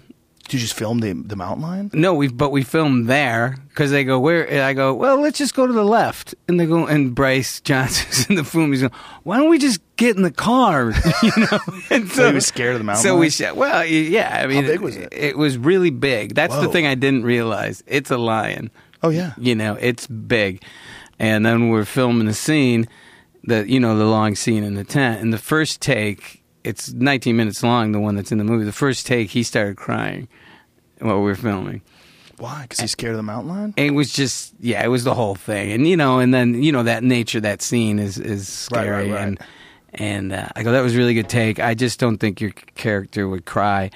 [0.52, 1.90] Did you just film the the mountain lion?
[1.94, 4.92] No, we but we filmed there because they go where and I go.
[4.92, 6.86] Well, let's just go to the left, and they go.
[6.86, 8.70] And Bryce Johnson's in the film.
[8.70, 8.92] He's going,
[9.22, 10.92] why don't we just get in the car?
[11.22, 11.58] you know.
[11.90, 13.52] And So he was scared of the mountain So we said.
[13.52, 14.42] Well, yeah.
[14.42, 15.08] I mean, big was it?
[15.10, 16.34] It was really big.
[16.34, 17.82] That's the thing I didn't realize.
[17.86, 18.70] It's a lion.
[19.02, 19.32] Oh yeah.
[19.38, 20.62] You know, it's big.
[21.18, 22.88] And then we're filming the scene,
[23.42, 25.22] the you know the long scene in the tent.
[25.22, 27.92] And the first take, it's 19 minutes long.
[27.92, 28.66] The one that's in the movie.
[28.66, 30.28] The first take, he started crying
[31.02, 31.82] while we were filming.
[32.38, 32.62] Why?
[32.62, 33.74] Because he's scared of the mountain lion.
[33.76, 36.72] It was just yeah, it was the whole thing, and you know, and then you
[36.72, 39.28] know that nature, that scene is is scary, right, right.
[39.28, 39.40] and
[39.94, 41.60] and uh, I go, that was a really good take.
[41.60, 43.90] I just don't think your character would cry.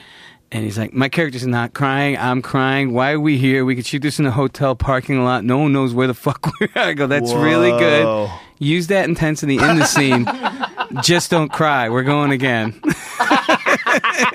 [0.53, 2.17] And he's like, my character's not crying.
[2.17, 2.93] I'm crying.
[2.93, 3.65] Why are we here?
[3.65, 5.43] We could shoot this in a hotel parking lot.
[5.45, 6.89] No one knows where the fuck we're at.
[6.89, 8.31] I go, that's really good.
[8.59, 10.27] Use that intensity in the scene.
[11.03, 11.89] just don't cry.
[11.89, 12.81] We're going again.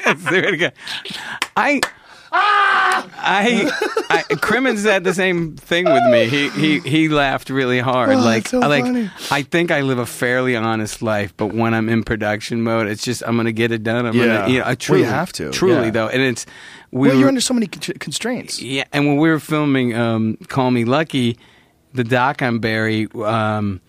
[0.06, 0.24] Let's
[2.32, 3.12] do it again.
[3.24, 3.72] I.
[4.10, 6.28] I, I Crimmins had the same thing with me.
[6.28, 8.10] He he he laughed really hard.
[8.12, 9.10] Oh, like so like funny.
[9.30, 13.04] I think I live a fairly honest life, but when I'm in production mode, it's
[13.04, 14.06] just I'm gonna get it done.
[14.06, 14.26] I'm Yeah.
[14.26, 15.92] gonna you know I Well, you have to, truly yeah.
[15.92, 16.46] though, and it's
[16.92, 18.62] we well, were, you're under so many constraints.
[18.62, 21.38] yeah, and when we were filming um, "Call Me Lucky,"
[21.94, 23.82] the doc on Barry, um,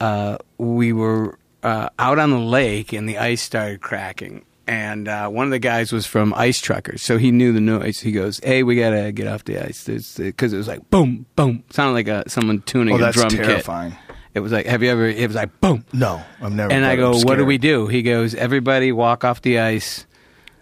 [0.00, 4.44] uh, we were uh, out on the lake and the ice started cracking.
[4.70, 7.98] And uh, one of the guys was from Ice Truckers, so he knew the noise.
[7.98, 9.84] He goes, "Hey, we gotta get off the ice,"
[10.16, 13.30] because it was like boom, boom, sounded like a, someone tuning Oh, a that's drum
[13.30, 13.90] terrifying.
[13.90, 14.16] kit.
[14.34, 15.06] It was like, have you ever?
[15.08, 16.72] It was like boom, No, I've never.
[16.72, 20.06] and I go, "What do we do?" He goes, "Everybody walk off the ice."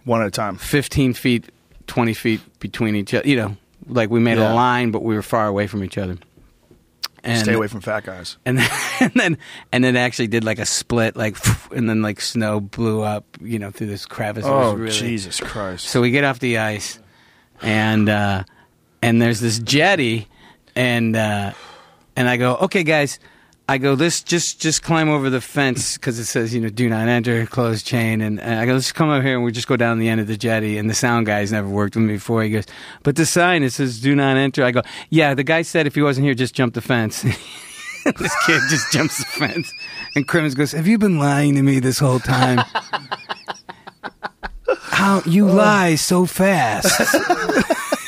[0.05, 0.55] One at a time.
[0.57, 1.51] 15 feet,
[1.85, 3.27] 20 feet between each other.
[3.29, 3.57] You know,
[3.87, 4.53] like we made Yeah.
[4.53, 6.17] a line, but we were far away from each other.
[7.23, 8.37] And, Stay away from fat guys.
[8.45, 9.37] And then, and then,
[9.71, 11.37] and then actually did like a split, like,
[11.71, 14.45] and then like snow blew up, you know, through this crevice.
[14.45, 15.85] Oh really- Jesus Christ!
[15.87, 16.99] So we get off the ice,
[17.61, 18.43] and uh,
[19.01, 20.27] and there's this jetty,
[20.75, 21.53] and uh,
[22.15, 23.19] and I go, okay, guys.
[23.69, 26.89] I go, this just just climb over the fence because it says you know do
[26.89, 29.51] not enter closed chain, and, and I go, let's just come over here and we
[29.51, 30.79] just go down the end of the jetty.
[30.79, 32.41] And the sound guy's never worked with me before.
[32.41, 32.65] He goes,
[33.03, 34.63] but the sign it says do not enter.
[34.63, 37.21] I go, yeah, the guy said if he wasn't here, just jump the fence.
[38.05, 39.71] this kid just jumps the fence,
[40.15, 42.65] And Crimmins goes, "Have you been lying to me this whole time?
[44.79, 45.53] How you oh.
[45.53, 46.99] lie so fast?"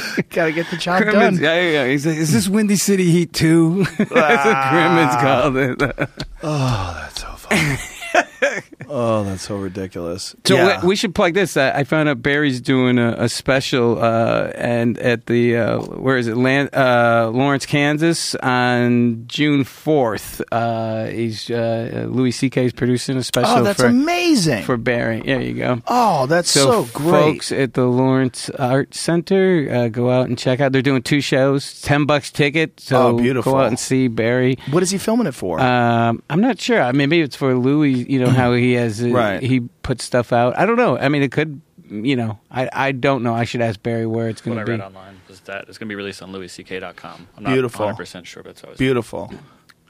[0.30, 1.44] Gotta get the job Crimmins, done.
[1.44, 1.90] yeah, yeah, yeah.
[1.90, 5.18] He's like, "Is this Windy City Heat too?" That's what Crimmins ah.
[5.20, 6.08] called it.
[6.40, 8.62] Oh, that's so funny.
[8.88, 10.34] Oh, that's so ridiculous.
[10.46, 10.80] So yeah.
[10.82, 11.56] we, we should plug this.
[11.56, 16.16] I, I found out Barry's doing a, a special, uh, and at the uh, where
[16.16, 20.40] is it, Lan- uh, Lawrence, Kansas, on June fourth.
[20.52, 22.66] Uh, he's uh, Louis C.K.
[22.66, 23.58] is producing a special.
[23.58, 24.62] oh, that's for, amazing.
[24.62, 25.20] for Barry.
[25.22, 25.82] There you go.
[25.88, 27.10] oh, that's so, great.
[27.10, 30.72] folks at the Lawrence Art Center, uh, go out and check out.
[30.72, 32.78] They're doing two shows, ten bucks ticket.
[32.80, 33.52] So Oh, beautiful.
[33.52, 34.56] go out and see Barry.
[34.70, 35.58] what is he filming it for?
[35.60, 36.80] Um, I'm not sure.
[36.80, 38.06] I mean, Maybe it's for Louis.
[38.10, 39.42] You know how he has Right.
[39.42, 40.58] he puts stuff out.
[40.58, 40.96] I don't know.
[40.98, 41.60] I mean, it could.
[41.90, 43.34] You know, I I don't know.
[43.34, 44.72] I should ask Barry where it's going to be.
[44.72, 44.96] What I to read be.
[44.98, 47.28] online was that it's going to be released on louisck.com.
[47.36, 47.86] I'm not Beautiful.
[47.86, 49.32] 100% sure, but so it's Beautiful.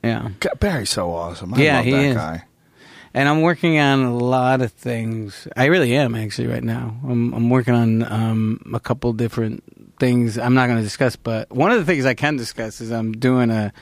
[0.04, 1.54] Yeah, God, Barry's so awesome.
[1.54, 2.14] I Yeah, love he that is.
[2.16, 2.44] guy.
[3.14, 5.48] and I'm working on a lot of things.
[5.56, 6.94] I really am actually right now.
[7.02, 9.64] I'm I'm working on um, a couple different
[9.98, 10.38] things.
[10.38, 13.10] I'm not going to discuss, but one of the things I can discuss is I'm
[13.10, 13.72] doing a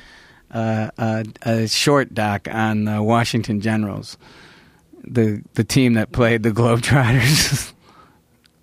[0.50, 4.16] a, a, a short doc on the Washington Generals,
[5.06, 7.72] the the team that played the Globetrotters.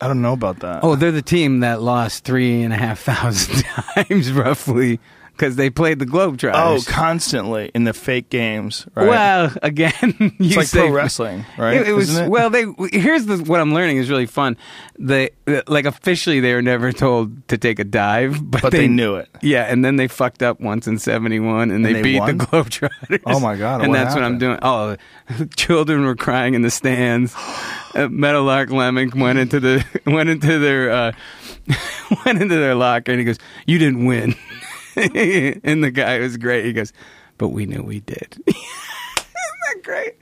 [0.02, 0.84] I don't know about that.
[0.84, 3.64] Oh, they're the team that lost three and a half thousand
[3.95, 4.99] times, roughly,
[5.34, 6.53] because they played the Globetrotters.
[6.55, 9.07] Oh, constantly in the fake games, right?
[9.07, 11.77] Well, again, you it's like pro wrestling, right?
[11.77, 12.30] It, it was it?
[12.30, 12.49] well.
[12.49, 14.57] They here's the, what I'm learning is really fun.
[14.97, 15.31] They
[15.68, 19.30] like officially they were never told to take a dive, but, but they, knew it.
[19.41, 22.38] Yeah, and then they fucked up once in '71, and, they, they beat won?
[22.38, 23.22] the Globetrotters.
[23.26, 24.60] Oh, my God, And what that's what I'm doing.
[24.61, 24.95] Oh,
[25.55, 27.35] children were crying in the stands.
[27.95, 31.11] Uh, Meadowlark Lemon went into the went into their uh,
[32.26, 33.38] went into their locker, and he goes,
[33.68, 34.34] "You didn't win."
[35.64, 36.65] and the guy was great.
[36.65, 36.94] He goes,
[37.38, 38.56] "But we knew we did." Isn't
[39.76, 40.14] that great?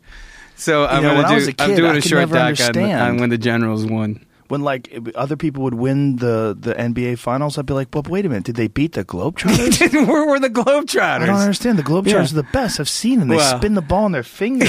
[0.56, 1.36] So I'm know, gonna when I do.
[1.36, 4.26] was a I'm doing I a short doc on, on when the Generals won.
[4.48, 8.26] When like other people would win the the NBA finals, I'd be like, "But wait
[8.26, 11.22] a minute, did they beat the Globetrotters?" Where were the Globetrotters?
[11.22, 11.80] I don't understand.
[11.80, 12.40] The Globetrotters Yeah.
[12.40, 12.80] are the best.
[12.80, 13.30] I've seen them.
[13.30, 14.66] They Well- spin the ball on their finger.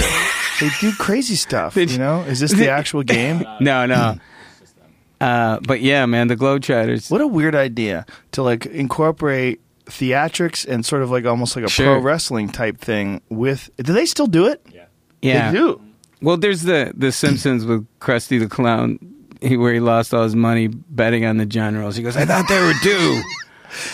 [0.61, 1.75] they do crazy stuff.
[1.75, 2.21] Did you you- know?
[2.21, 3.45] Is this the actual game?
[3.61, 4.19] No, no.
[5.21, 7.11] Uh, but yeah, man, the Globetrotters.
[7.11, 9.61] What a weird idea to like incorporate
[9.99, 11.95] theatrics and sort of like almost like a Sure.
[11.95, 13.71] pro wrestling type thing with.
[13.77, 14.65] Do they still do it?
[14.73, 14.85] Yeah.
[15.21, 15.51] Yeah.
[15.53, 15.81] They do.
[16.21, 18.99] Well, there's the the Simpsons with Krusty the Clown,
[19.41, 21.97] he, where he lost all his money betting on the Generals.
[21.97, 23.23] He goes, "I thought they were due.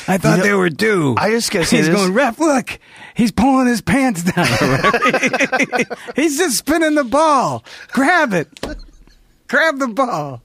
[0.08, 2.78] I thought know, they were due." I just gotta say he's this- going, "Ref, look,
[3.14, 4.46] he's pulling his pants down.
[6.16, 7.64] he's just spinning the ball.
[7.92, 8.48] Grab it.
[9.48, 10.42] Grab the ball."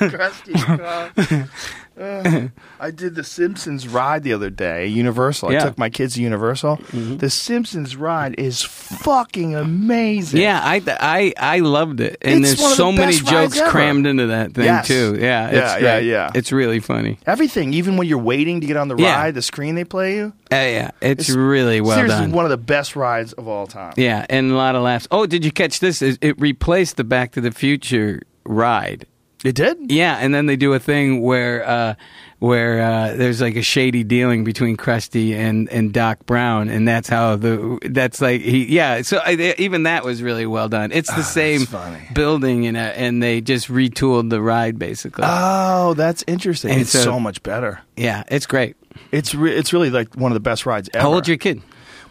[1.96, 2.48] Uh,
[2.80, 5.50] I did the Simpsons ride the other day, Universal.
[5.50, 6.80] I took my kids to Universal.
[6.92, 10.40] The Simpsons ride is fucking amazing.
[10.40, 14.26] Yeah, I I I loved it, and It's there's so the many jokes crammed into
[14.26, 14.88] that thing Yes.
[14.88, 15.16] too.
[15.20, 16.30] Yeah, it's Yeah, yeah, yeah.
[16.34, 17.18] It's really funny.
[17.26, 19.14] Everything, even when you're waiting to get on the Yeah.
[19.14, 20.32] ride, the screen they play you.
[20.50, 22.32] Uh, yeah, it's, It's really well seriously done.
[22.32, 23.94] one of the best rides of all time.
[23.96, 25.06] Yeah, and a lot of laughs.
[25.12, 26.02] Oh, did you catch this?
[26.02, 29.06] It, it replaced the Back to the Future ride.
[29.44, 29.92] It did?
[29.92, 31.94] Yeah, and then they do a thing where uh,
[32.38, 37.08] where uh, there's like a shady dealing between Krusty and, and Doc Brown, and that's
[37.10, 39.02] how the that's like he yeah.
[39.02, 40.92] So I, even that was really well done.
[40.92, 45.24] It's the same Ah, building, and and they just retooled the ride basically.
[45.26, 46.70] Oh, that's interesting.
[46.72, 47.80] And it's so- so much better.
[47.96, 48.76] yeah, it's great.
[49.12, 51.02] It's re- it's really like one of the best rides ever.
[51.02, 51.60] How old's your kid?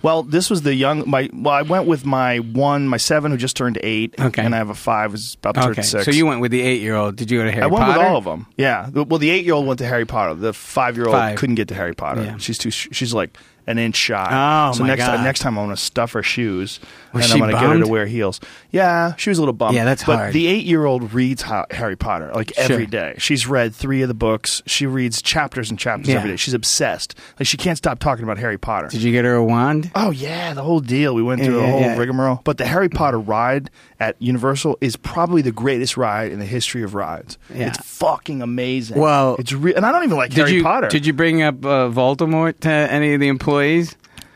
[0.03, 1.29] Well, this was the young my.
[1.33, 4.13] Well, I went with my one, my seven, who just turned eight.
[4.19, 4.43] Okay.
[4.43, 6.05] and I have a five, who's about to turn six.
[6.05, 7.15] so you went with the eight year old.
[7.15, 7.75] Did you go to Harry Potter?
[7.75, 7.99] I went Potter?
[7.99, 8.45] with all of them.
[8.57, 8.89] Yeah.
[8.89, 10.35] Well, the eight-year-old went to Harry Potter.
[10.35, 11.37] The five-year-old Five.
[11.37, 12.23] couldn't get to Harry Potter.
[12.23, 12.37] Yeah.
[12.37, 12.69] She's too.
[12.69, 14.27] She's like an inch shy.
[14.29, 15.15] Oh, so my next God.
[15.15, 16.81] time, next time I'm gonna stuff her shoes,
[17.13, 18.39] Was and she I'm gonna get her to wear heels.
[18.71, 19.75] Yeah, she was a little bummed.
[19.75, 20.33] Yeah, that's but hard.
[20.33, 22.85] the eight-year-old reads Harry Potter like every Sure.
[22.87, 23.15] day.
[23.19, 24.61] She's read three of the books.
[24.65, 26.15] She reads chapters and chapters Yeah.
[26.17, 26.35] every day.
[26.37, 27.15] She's obsessed.
[27.39, 28.87] Like she can't stop talking about Harry Potter.
[28.87, 29.91] Did you get her a wand?
[29.95, 31.13] Oh yeah, the whole deal.
[31.13, 31.97] We went through Yeah, a whole yeah.
[31.97, 32.41] rigmarole.
[32.43, 33.69] But the Harry Potter ride
[33.99, 37.37] at Universal is probably the greatest ride in the history of rides.
[37.53, 37.67] Yeah.
[37.67, 38.97] It's fucking amazing.
[38.99, 40.87] Well- it's re- and I don't even like Did Harry you Potter.
[40.87, 43.95] did you bring up uh, Voldemort to any of the employees?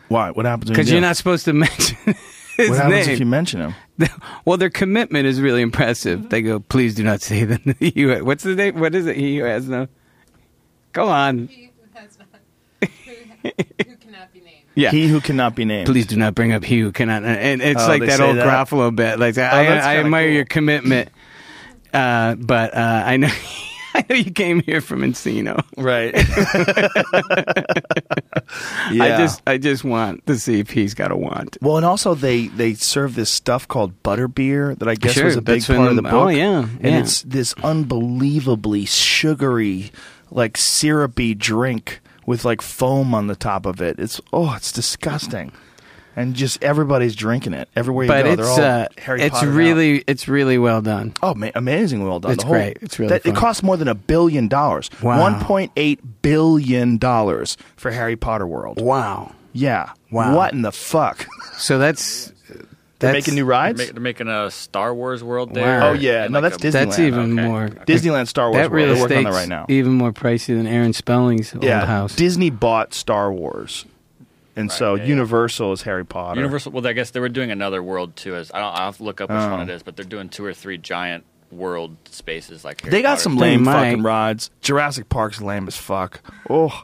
[0.10, 0.32] Why?
[0.32, 0.70] What happens?
[0.70, 1.98] when Because you you're not supposed to mention
[2.58, 3.14] his What happens name.
[3.14, 3.76] if you mention him?
[4.46, 6.30] well, their commitment is really impressive.
[6.30, 8.24] They go, please do not say the you.
[8.26, 8.80] What's the name?
[8.80, 9.16] What is it?
[9.16, 9.88] He who has no.
[10.94, 11.48] Go on.
[11.48, 12.28] He who has not,
[12.82, 13.50] who,
[13.90, 14.66] who cannot be named.
[14.76, 14.92] Yeah.
[14.92, 15.86] He who cannot be named.
[15.88, 17.24] Please do not bring up he who cannot.
[17.24, 18.48] And it's Oh, like that old that?
[18.48, 19.20] Oh, Gruffalo bit.
[19.20, 20.36] Like I, I admire cool.
[20.36, 21.10] your commitment,
[21.94, 23.30] uh, but uh, I know.
[23.98, 25.64] I know you came here from Encino.
[25.78, 26.14] Right.
[28.92, 29.04] yeah.
[29.04, 31.58] I just I just want to see if he's got a want.
[31.62, 35.36] Well, and also they they serve this stuff called butterbeer that I guess Sure, was
[35.36, 36.14] a big that's when part of the- the book.
[36.14, 37.00] oh, yeah, and yeah.
[37.00, 39.92] it's this unbelievably sugary,
[40.32, 44.00] like syrupy drink with like foam on the top of it.
[44.00, 45.52] It's oh, it's disgusting,
[46.18, 48.32] and just everybody's drinking it everywhere you But go.
[48.34, 49.56] it's They're all uh, Harry it's Pottered out.
[49.56, 51.14] really it's really well done.
[51.24, 52.04] Oh, ma- amazing!
[52.06, 52.32] Well done.
[52.34, 52.78] It's whole- great.
[52.82, 54.90] It's really that, it costs more than a billion dollars.
[55.02, 55.22] Wow.
[55.22, 58.82] One point eight billion dollars for Harry Potter World.
[58.82, 59.32] Wow.
[59.54, 59.92] Yeah.
[60.12, 60.36] Wow.
[60.36, 61.26] What in the fuck?
[61.58, 62.32] So that's
[63.00, 63.92] They're that's making new rides.
[63.92, 65.80] They're making a Star Wars world there.
[65.82, 65.90] Wow.
[65.90, 66.24] Oh, yeah.
[66.24, 66.86] And No, like that's a- Disney.
[66.86, 67.48] that's even okay.
[67.48, 67.68] more.
[67.86, 68.84] Disneyland Star Wars That World.
[68.86, 69.66] real They're working on that right now.
[69.70, 71.82] even more pricey than Aaron Spelling's yeah.
[71.82, 72.16] old house.
[72.16, 73.86] Disney bought Star Wars,
[74.58, 75.08] and so yeah, yeah.
[75.10, 76.40] Universal is Harry Potter.
[76.42, 76.72] Universal.
[76.74, 78.36] Well, I guess they were doing another world too.
[78.36, 79.52] As I don't, I'll have to look up which Oh.
[79.52, 82.82] one it is, but they're doing two or three giant world spaces like.
[82.82, 83.74] Harry They got Potter's some lame might.
[83.92, 84.52] fucking rides.
[84.62, 86.20] Jurassic Park's lame as fuck.
[86.50, 86.84] Oh,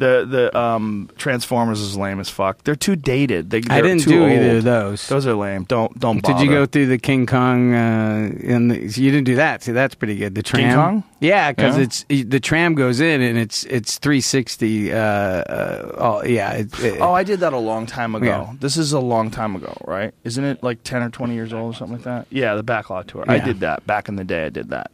[0.00, 2.64] the the um, Transformers is lame as fuck.
[2.64, 3.50] They're too dated.
[3.50, 4.32] They, I didn't do old.
[4.32, 5.06] either of those.
[5.08, 5.64] Those are lame.
[5.64, 6.22] Don't don't.
[6.24, 7.74] Did you go through the King Kong?
[7.74, 9.62] Uh, and you didn't do that.
[9.62, 10.34] See, that's pretty good.
[10.34, 10.74] The tram.
[10.74, 11.04] Kong?
[11.20, 11.82] Yeah, because Yeah.
[11.84, 14.92] it's the tram goes in and it's it's 360.
[14.92, 16.52] Uh, uh, oh yeah.
[16.52, 18.26] It, it, Oh, I did that a long time ago.
[18.26, 18.54] Yeah.
[18.58, 20.14] This is a long time ago, right?
[20.24, 22.26] Isn't it like 10 or 20 years old or something like that?
[22.30, 23.24] Yeah, the backlot tour.
[23.28, 23.86] I did that.
[23.86, 24.90] Back in the day, I did that.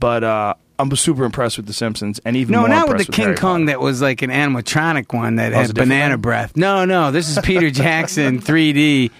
[0.00, 3.12] But uh, I'm super impressed with The Simpsons and even no, not with the impressed
[3.12, 3.66] King Harry Kong Potter.
[3.66, 6.56] that was like an animatronic one that Oh, had banana breath.
[6.56, 9.10] No, no, this is Peter Jackson 3D,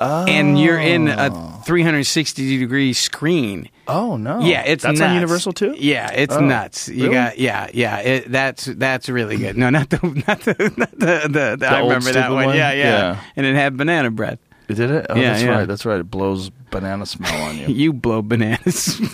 [0.00, 1.30] and you're in a
[1.64, 3.68] 360 degree screen.
[3.86, 4.40] Oh, no.
[4.40, 5.08] Yeah, it's That's nuts.
[5.10, 5.74] on Universal too?
[5.78, 6.88] Yeah, it's Oh, nuts.
[6.88, 7.14] You really?
[7.14, 7.98] got yeah, yeah.
[7.98, 9.56] It, that's that's really good.
[9.58, 12.46] No, not the not the not the, the, the I remember that one.
[12.46, 12.56] one?
[12.56, 13.20] Yeah, yeah, Yeah.
[13.36, 14.38] And it had banana breath.
[14.66, 15.06] Did it?
[15.10, 15.48] Oh, Yeah, that's yeah.
[15.50, 15.68] right.
[15.68, 16.00] That's right.
[16.00, 17.66] It blows banana smell on you.
[17.74, 18.98] You blow bananas.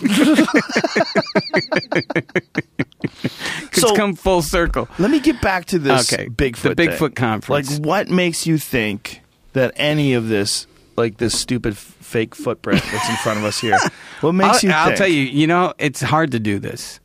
[3.02, 4.88] it's So- come full circle.
[4.98, 6.76] Let me get back to this Okay, Bigfoot.
[6.76, 7.10] the Bigfoot thing.
[7.12, 7.78] conference.
[7.78, 9.22] Like, what makes you think
[9.52, 10.66] that any of this,
[10.96, 13.78] like this stupid f- fake footprint that's in front of us here,
[14.20, 14.76] what makes I'll, you?
[14.76, 14.98] I'll think?
[14.98, 15.22] tell you.
[15.22, 17.00] You know, it's hard to do this.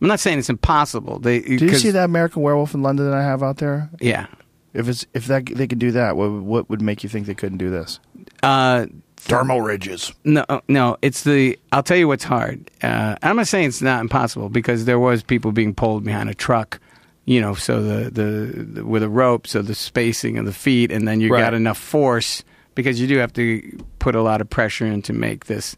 [0.00, 1.18] I'm not saying it's impossible.
[1.20, 3.88] They Did you see that American Werewolf in London that I have out there?
[4.00, 4.26] Yeah.
[4.74, 7.34] If it's if that they could do that, what what would make you think they
[7.34, 8.00] couldn't do this?
[8.42, 8.86] Uh,
[9.16, 10.12] Thermal ridges.
[10.24, 11.56] No, no, it's the.
[11.70, 12.68] I'll tell you what's hard.
[12.82, 16.34] Uh, I'm not saying it's not impossible because there was people being pulled behind a
[16.34, 16.80] truck,
[17.24, 20.90] you know, so the the, the with a rope, so the spacing of the feet,
[20.90, 21.40] and then you Right.
[21.40, 22.42] got enough force
[22.74, 25.76] because you do have to put a lot of pressure in to make this.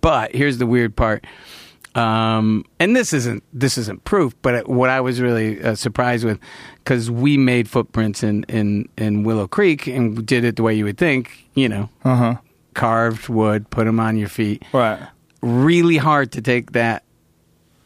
[0.00, 1.26] But here's the weird part.
[1.94, 6.38] Um, and this isn't this isn't proof, but what I was really uh, surprised with,
[6.88, 10.84] because we made footprints in, in in Willow Creek and did it the way you
[10.84, 12.34] would think, you know, Uh huh.
[12.72, 14.62] carved wood, put them on your feet.
[14.72, 14.98] Right.
[15.42, 17.02] Really hard to take that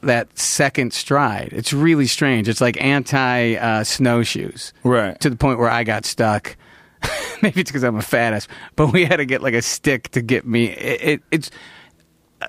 [0.03, 1.49] that second stride.
[1.53, 2.49] It's really strange.
[2.49, 4.73] It's like anti uh, snowshoes.
[4.85, 5.19] Right.
[5.21, 6.57] To the point where I got stuck.
[7.43, 8.47] Maybe it's because I'm a fat ass,
[8.77, 10.67] but we had to get like a stick to get me.
[10.67, 11.51] It, it, it's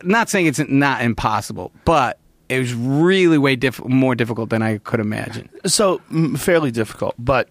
[0.04, 2.20] not saying it's not impossible, but
[2.54, 5.50] it was really way diff- more difficult than I could imagine.
[5.66, 6.00] So
[6.38, 7.50] fairly difficult, but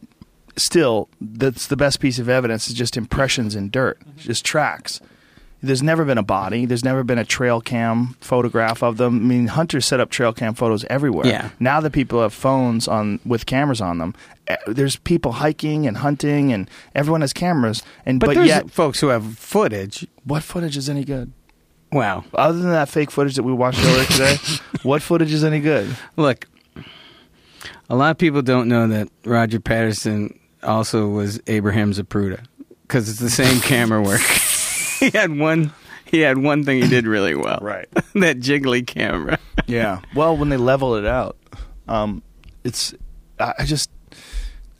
[0.56, 5.00] still, that's the best piece of evidence is just impressions in dirt, just tracks.
[5.64, 6.66] There's never been a body.
[6.66, 9.18] There's never been a trail cam photograph of them.
[9.18, 11.24] I mean, hunters set up trail cam photos everywhere.
[11.26, 11.50] Yeah.
[11.60, 14.12] Now that people have phones on with cameras on them,
[14.48, 17.84] eh, there's people hiking and hunting, and everyone has cameras.
[18.04, 20.04] And But, but, there's yet, folks who have footage.
[20.24, 21.32] what footage is any good?
[21.92, 22.24] Wow.
[22.34, 24.36] Other than that fake footage that we watched earlier today,
[24.82, 25.94] what footage is any good?
[26.16, 26.48] Look,
[27.90, 32.44] a lot of people don't know that Roger Patterson also was Abraham Zapruder
[32.82, 34.20] because it's the same camera work.
[35.00, 35.72] he had one.
[36.04, 37.58] He had one thing he did really well.
[37.62, 37.88] Right.
[38.14, 39.38] that jiggly camera.
[39.66, 40.00] Yeah.
[40.14, 41.36] Well, when they level it out,
[41.88, 42.22] um,
[42.64, 42.94] it's
[43.40, 43.90] I just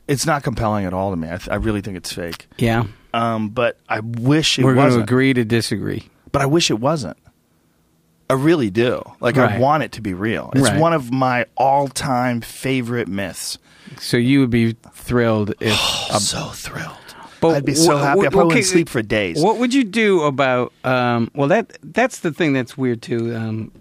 [0.07, 1.29] it's not compelling at all to me.
[1.29, 2.49] I, th- I really think it's fake.
[2.59, 2.85] Yeah.
[3.15, 5.05] Um, but I wish it We're going to wasn't.
[5.05, 6.09] agree to disagree.
[6.33, 7.17] But I wish it wasn't.
[8.31, 9.03] I really do.
[9.21, 9.53] Like Right.
[9.53, 10.51] I want it to be real.
[10.55, 10.81] It's Right.
[10.81, 13.59] one of my all-time favorite myths.
[14.01, 15.79] So you would be thrilled if.
[16.11, 16.97] I'm so thrilled.
[17.43, 18.21] But I'd be so happy.
[18.21, 19.43] I probably okay, wouldn't sleep for days.
[19.43, 20.73] What would you do about?
[20.85, 23.35] Um, well, that that's the thing that's weird too.
[23.35, 23.73] Um,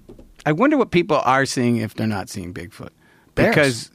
[0.45, 2.89] I wonder what people are seeing if they're not seeing Bigfoot.
[3.35, 3.49] Bears.
[3.55, 3.91] Because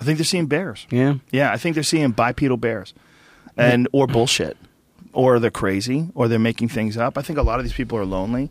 [0.00, 0.86] I think they're seeing bears.
[0.90, 2.94] yeah, Yeah, I think they're seeing bipedal bears,
[3.56, 4.56] and or bullshit,
[5.12, 7.18] or they're crazy, or they're making things up.
[7.18, 8.50] I think a lot of these people are lonely,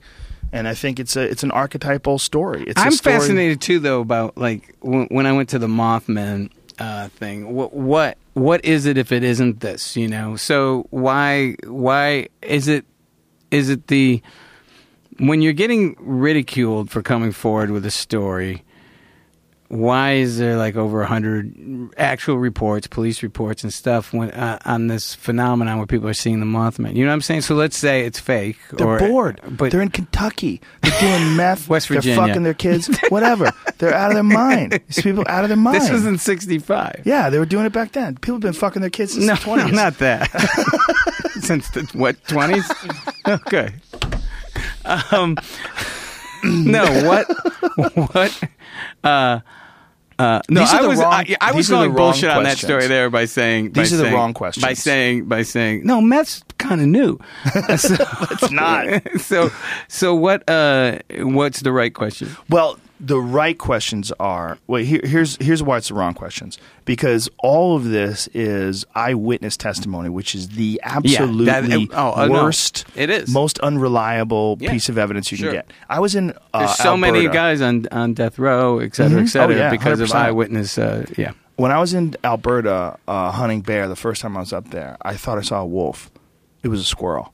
[0.51, 2.63] and I think it's a it's an archetypal story.
[2.67, 5.67] It's a I'm story- fascinated too, though, about like when, when I went to the
[5.67, 7.53] Mothman uh, thing.
[7.53, 9.95] What what what is it if it isn't this?
[9.95, 12.85] You know, so why why is it
[13.49, 14.21] is it the
[15.19, 18.63] when you're getting ridiculed for coming forward with a story,
[19.71, 24.59] why is there like over a hundred actual reports, police reports, and stuff when, uh,
[24.65, 26.93] on this phenomenon where people are seeing the Mothman?
[26.93, 27.41] You know what I'm saying?
[27.41, 28.57] So let's say it's fake.
[28.73, 29.39] They're or, bored.
[29.49, 30.59] but they're in Kentucky.
[30.81, 31.69] They're doing meth.
[31.69, 32.17] West Virginia.
[32.17, 32.89] They're fucking their kids.
[33.09, 33.53] Whatever.
[33.77, 34.73] they're out of their mind.
[34.87, 35.77] These people out of their mind.
[35.81, 37.03] this was in '65.
[37.05, 38.15] yeah, they were doing it back then.
[38.15, 39.71] People have been fucking their kids since No, the 20s.
[39.71, 40.29] no, not that.
[41.39, 42.69] Since the what twenties?
[43.25, 43.69] Okay.
[44.83, 45.37] Um,
[46.43, 47.27] no, what?
[48.13, 48.43] What?
[49.03, 49.39] Uh,
[50.21, 53.25] uh, no, I was wrong- I, I was the bullshit on that story there by
[53.25, 54.63] saying by These are the wrong questions.
[54.63, 57.19] by saying by saying no, meth's kind of new.
[57.77, 57.95] so,
[58.31, 58.85] It's not.
[59.19, 59.49] so
[59.87, 60.47] so what?
[60.47, 62.29] Uh, what's the right question?
[62.49, 64.85] Well, the right questions are wait.
[64.85, 70.07] Here, here's here's why it's the wrong questions because all of this is eyewitness testimony,
[70.09, 72.43] which is the absolutely that- oh, oh, no.
[72.43, 73.29] worst, It is.
[73.33, 74.71] most unreliable Yeah.
[74.71, 75.47] piece of evidence you Sure.
[75.51, 75.71] can get.
[75.89, 76.31] I was in.
[76.53, 79.69] Uh, There's so many guys on on death row, et cetera, et cetera, Oh, yeah,
[79.71, 80.15] because of 100%.
[80.27, 80.77] eyewitness.
[80.77, 81.31] Uh, yeah.
[81.55, 84.97] When I was in Alberta uh, hunting bear the first time I was up there,
[85.01, 86.09] I thought I saw a wolf.
[86.63, 87.33] It was a squirrel.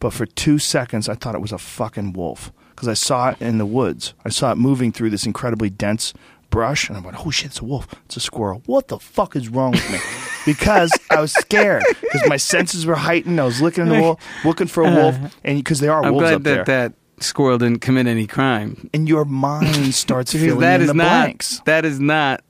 [0.00, 3.40] But for two seconds, I thought it was a fucking wolf because I saw it
[3.40, 4.14] in the woods.
[4.24, 6.14] I saw it moving through this incredibly dense
[6.50, 7.88] brush, and I went, "Oh shit, it's a wolf!
[8.06, 8.62] It's a squirrel!
[8.66, 9.98] What the fuck is wrong with me?"
[10.46, 13.40] because I was scared because my senses were heightened.
[13.40, 14.96] I was looking in the wolf, looking for a uh-huh.
[14.96, 18.06] wolf, and because there are I'm wolves glad up that there, that squirrel didn't commit
[18.06, 18.88] any crime.
[18.92, 21.60] and your mind starts filling that in is the not blanks.
[21.64, 22.42] that is not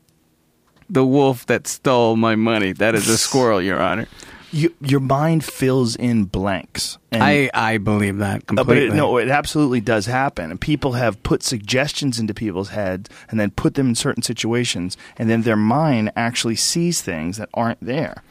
[0.90, 2.72] the wolf that stole my money.
[2.72, 4.06] That is a squirrel, Your Honor.
[4.54, 6.96] You, your mind fills in blanks.
[7.10, 8.88] And I I believe that completely.
[8.88, 10.50] but it, no, it absolutely does happen.
[10.52, 14.96] And people have put suggestions into people's heads and then put them in certain situations,
[15.16, 18.22] and then their mind actually sees things that aren't there.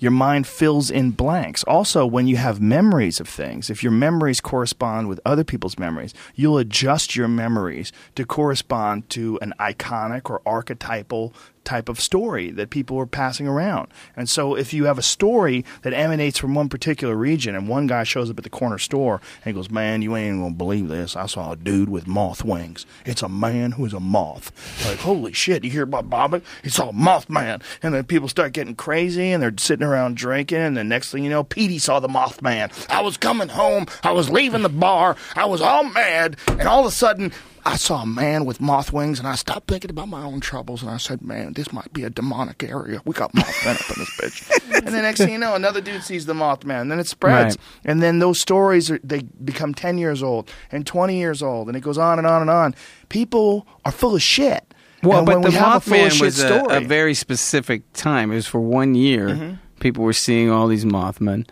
[0.00, 1.64] Your mind fills in blanks.
[1.64, 6.14] Also, when you have memories of things, if your memories correspond with other people's memories,
[6.36, 11.32] you'll adjust your memories to correspond to an iconic or archetypal
[11.68, 13.88] type of story that people are passing around.
[14.16, 17.86] And so, if you have a story that emanates from one particular region, and one
[17.86, 21.14] guy shows up at the corner store and goes, Man, you ain't gonna believe this.
[21.14, 22.86] I saw a dude with moth wings.
[23.04, 24.50] It's a man who is a moth.
[24.86, 26.40] Like, holy shit, you hear about Bobby?
[26.62, 27.62] He saw a Mothman.
[27.82, 30.58] And then people start getting crazy and they're sitting around drinking.
[30.58, 32.72] And the next thing you know, Petey saw the Mothman.
[32.90, 33.86] I was coming home.
[34.02, 35.16] I was leaving the bar.
[35.36, 36.36] I was all mad.
[36.46, 37.32] And all of a sudden,
[37.68, 40.82] I saw a man with moth wings, and I stopped thinking about my own troubles,
[40.82, 43.00] and I said, "Man, this might be a demonic area.
[43.04, 46.02] We got Mothman up in this bitch." And the next thing you know, another dude
[46.02, 47.90] sees the Mothman, and then it spreads, Right.
[47.90, 51.76] and then those stories are, they become ten years old and twenty years old, and
[51.76, 52.74] it goes on and on and on.
[53.10, 54.64] People are full of shit.
[55.02, 56.84] well, And but the we Mothman was a, story, Mm-hmm.
[56.84, 58.32] a very specific time.
[58.32, 59.58] It was for one year.
[59.80, 61.46] People were seeing all these Mothmen,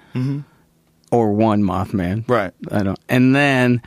[1.12, 2.52] or one Mothman, Right.
[2.72, 2.98] I don't.
[3.08, 3.82] And then,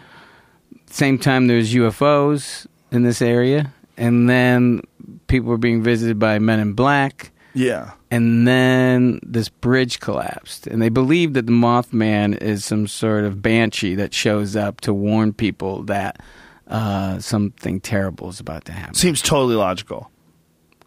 [0.92, 4.82] same time, there's UFOs in this area, and then
[5.28, 7.32] people were being visited by Men in Black.
[7.54, 13.24] yeah, and then this bridge collapsed and they believe that the mothman is some sort
[13.24, 16.20] of banshee that shows up to warn people that
[16.68, 20.10] uh, something terrible is about to happen seems totally logical.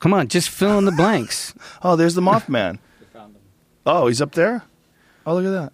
[0.00, 2.78] come on just fill in the blanks Oh, there's the Mothman.
[3.86, 4.62] Oh, he's up there.
[5.26, 5.72] Oh, look at that.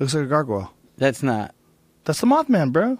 [0.00, 0.72] Looks like a gargoyle.
[0.96, 1.54] that's not
[2.04, 2.98] That's the Mothman, bro.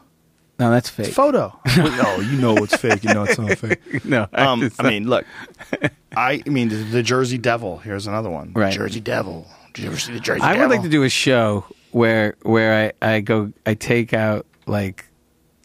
[0.61, 1.59] No that's fake It's photo.
[1.67, 3.03] oh, you know it's fake.
[3.03, 3.81] You know it's not fake.
[4.05, 5.25] no Um, it's I mean, look.
[6.17, 7.79] I, I mean, the, the Jersey Devil.
[7.79, 8.53] Here's another one.
[8.53, 8.73] Right.
[8.73, 9.47] Jersey Devil.
[9.75, 10.49] Did you ever see the Jersey Devil?
[10.49, 10.69] I Devil?
[10.69, 15.07] would like to do a show where where I, I go I take out like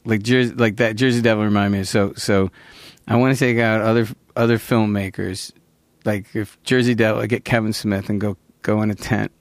[0.06, 2.50] like Jersey like that Jersey Devil remind me of so so
[3.08, 5.52] I want to take out other other filmmakers
[6.06, 9.32] like if Jersey Devil I get Kevin Smith and go go in a tent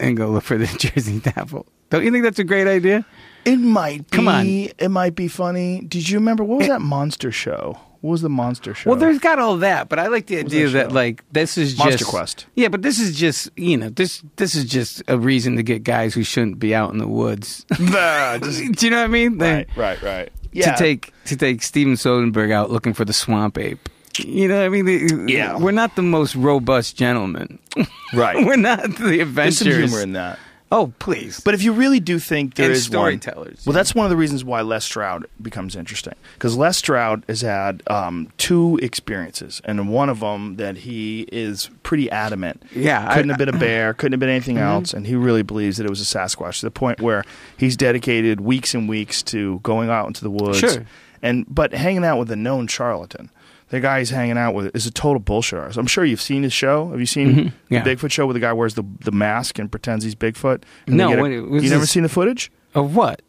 [0.00, 1.66] and go look for the Jersey Devil.
[1.90, 3.04] Don't you think that's a great idea?
[3.46, 4.16] It might be.
[4.16, 4.46] Come on.
[4.46, 5.80] It might be funny.
[5.82, 7.78] Did you remember what was that monster show?
[8.02, 8.90] What was the monster show?
[8.90, 11.70] Well, there's got all that, but I like the idea that that like this is
[11.72, 12.46] just Monster just Quest.
[12.54, 15.82] Yeah, but this is just you know this this is just a reason to get
[15.82, 17.64] guys who shouldn't be out in the woods.
[17.80, 19.38] Nah, just- Do you know what I mean?
[19.38, 20.32] They- right, right, right.
[20.52, 20.72] Yeah.
[20.72, 23.88] to take to take Steven Soderbergh out looking for the swamp ape.
[24.18, 25.58] You know, what I mean, The- Yeah.
[25.58, 27.58] we're not the most robust gentlemen.
[28.14, 28.46] right.
[28.46, 29.58] we're not the adventurers.
[29.58, 30.38] There's some humor in that.
[30.72, 31.38] Oh, please.
[31.40, 33.78] But if you really do think there And is one- storytellers, well, yeah.
[33.78, 37.84] that's one of the reasons why Les Stroud becomes interesting because Les Stroud has had
[37.86, 42.62] um, two experiences, and one of them that he is pretty adamant.
[42.74, 43.12] Yeah, Mm-hmm.
[43.14, 45.84] couldn't have been a bear, couldn't have been anything else, and he really believes that
[45.86, 47.22] it was a Sasquatch to the point where
[47.56, 50.84] he's dedicated weeks and weeks to going out into the woods, Sure.
[51.22, 53.30] and but hanging out with a known charlatan.
[53.70, 55.58] The guy he's hanging out with is a total bullshit.
[55.58, 55.76] artist.
[55.78, 56.90] I'm sure you've seen his show.
[56.90, 57.48] Have you seen Mm-hmm.
[57.74, 57.82] Yeah.
[57.82, 60.62] the Bigfoot show where the guy wears the the mask and pretends he's Bigfoot?
[60.86, 62.52] And No, get a- what- was you never seen the footage?
[62.74, 63.22] Of what?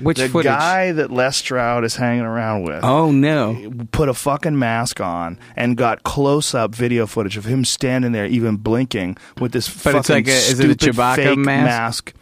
[0.00, 0.46] Which the footage?
[0.50, 3.72] guy that Les Stroud is hanging around with Oh no!
[3.90, 8.26] put a fucking mask on and got close up video footage of him standing there,
[8.26, 11.38] even blinking with this But fucking it's like a- is it a stupid Chewbacca fake
[11.38, 12.12] mask?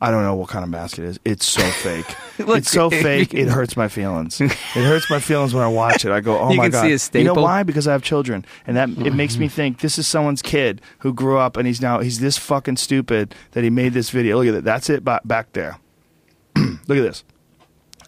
[0.00, 1.18] I don't know what kind of mask it is.
[1.24, 2.06] It's so fake.
[2.38, 3.34] Look, it's so fake.
[3.34, 4.40] It hurts my feelings.
[4.78, 6.12] It hurts my feelings when I watch it.
[6.12, 7.62] I go, "Oh You my can god!" see a You know why?
[7.64, 9.54] Because I have children, and that it makes me mm-hmm.
[9.54, 13.34] think this is someone's kid who grew up and he's now he's this fucking stupid
[13.52, 14.36] that he made this video.
[14.38, 14.64] Look at that.
[14.64, 15.78] That's it ba- back there.
[16.56, 17.24] Look at this.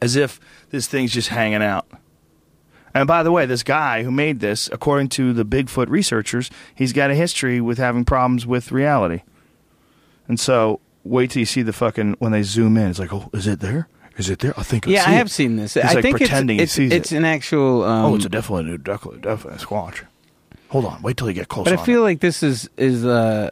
[0.01, 0.39] As if
[0.71, 1.89] this thing's just hanging out.
[2.95, 6.93] And by the way, this guy who made this, according to the Bigfoot researchers, he's
[6.93, 9.23] got a history with having problems with reality.
[10.27, 12.89] And so, wait till you see the fucking when they zoom in.
[12.91, 13.89] It's like, oh, is it there?
[14.17, 14.53] Is it there?
[14.59, 14.87] I think.
[14.87, 15.31] I Yeah, I have it.
[15.31, 15.75] seen this.
[15.75, 17.17] He's I like think pretending it's he it's, sees it's it.
[17.19, 17.85] an actual.
[17.85, 20.05] Um, oh, it's a definitely, a definitely, definitely a squatch.
[20.69, 21.65] Hold on, wait till you get close.
[21.65, 22.05] but I feel it.
[22.05, 23.51] like this is is uh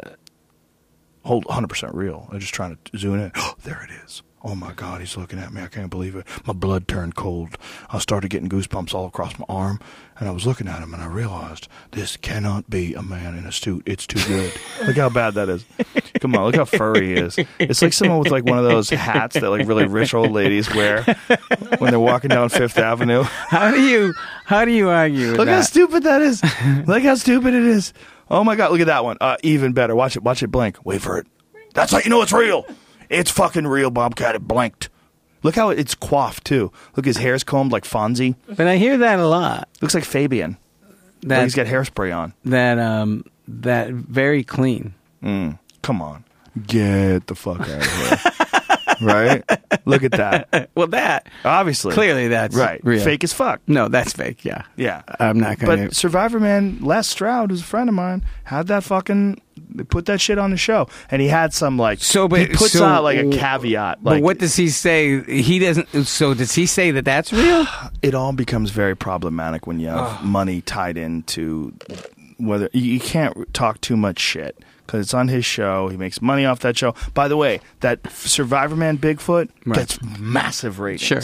[1.24, 2.28] hold 100 percent real.
[2.30, 3.32] I'm just trying to zoom in.
[3.64, 4.22] there it is.
[4.44, 5.62] Oh my God, he's looking at me.
[5.62, 6.24] I can't believe it.
[6.46, 7.58] My blood turned cold.
[7.90, 9.80] I started getting goosebumps all across my arm,
[10.18, 13.44] and I was looking at him, and I realized this cannot be a man in
[13.46, 13.82] a suit.
[13.86, 14.52] It's too good.
[14.86, 15.64] look how bad that is.
[16.20, 17.38] Come on, look how furry he is.
[17.58, 20.72] It's like someone with like one of those hats that like really rich old ladies
[20.74, 21.02] wear
[21.78, 23.22] when they're walking down Fifth Avenue.
[23.22, 24.14] how do you
[24.44, 26.42] how do you argue Look how stupid that is.
[26.86, 27.92] look how stupid it is.
[28.30, 29.16] Oh my god, look at that one.
[29.20, 29.94] Uh, even better.
[29.94, 30.22] Watch it.
[30.22, 30.84] Watch it blink.
[30.84, 31.26] Wait for it.
[31.74, 32.66] That's how you know it's real.
[33.08, 34.34] It's fucking real, Bobcat.
[34.34, 34.90] It blinked.
[35.42, 36.72] Look how it's coiffed too.
[36.96, 38.34] Look, his hair's combed like Fonzie.
[38.48, 39.68] but I hear that a lot.
[39.80, 40.56] Looks like Fabian.
[41.22, 42.32] Like That he's got hairspray on.
[42.44, 44.94] that um that very clean.
[45.22, 46.24] Come on,
[46.66, 48.32] get the fuck out of here.
[49.00, 49.44] right?
[49.84, 50.70] Look at that.
[50.74, 52.80] Well, that Obviously, clearly that's right.
[52.84, 53.02] real.
[53.02, 53.60] Fake as fuck.
[53.66, 54.44] No, that's fake.
[54.44, 55.02] Yeah, Yeah.
[55.20, 55.86] I'm not gonna.
[55.86, 59.40] But Survivor Man, Les Stroud, who's a friend of mine, had that fucking
[59.88, 62.72] put that shit on the show, and he had some like So, but- he puts
[62.72, 64.02] so- out like a caveat.
[64.02, 65.22] but what does he say?
[65.22, 65.88] He doesn't.
[66.06, 67.66] So does he say that that's real?
[68.02, 71.72] it all becomes very problematic when you have money tied into
[72.38, 75.88] whether you, you can't talk too much shit because it's on his show.
[75.88, 76.94] He makes money off that show.
[77.14, 79.76] By the way, that Survivor Man Bigfoot Right.
[79.80, 81.02] gets massive ratings.
[81.02, 81.20] Sure.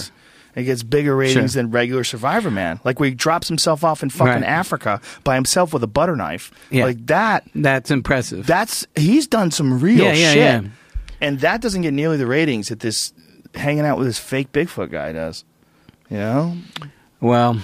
[0.56, 1.62] It gets bigger ratings Sure.
[1.62, 2.78] than regular Survivor Man.
[2.84, 4.44] Like where he drops himself off in fucking Right.
[4.44, 6.50] Africa by himself with a butter knife.
[6.70, 6.84] Yeah.
[6.84, 7.44] Like that.
[7.54, 8.46] That's impressive.
[8.46, 10.36] That's he's done some real Yeah, yeah, shit.
[10.38, 10.62] yeah.
[11.20, 13.12] And that doesn't get nearly the ratings that this
[13.54, 15.44] hanging out with this fake Bigfoot guy does.
[16.10, 16.56] You know?
[17.20, 17.58] well,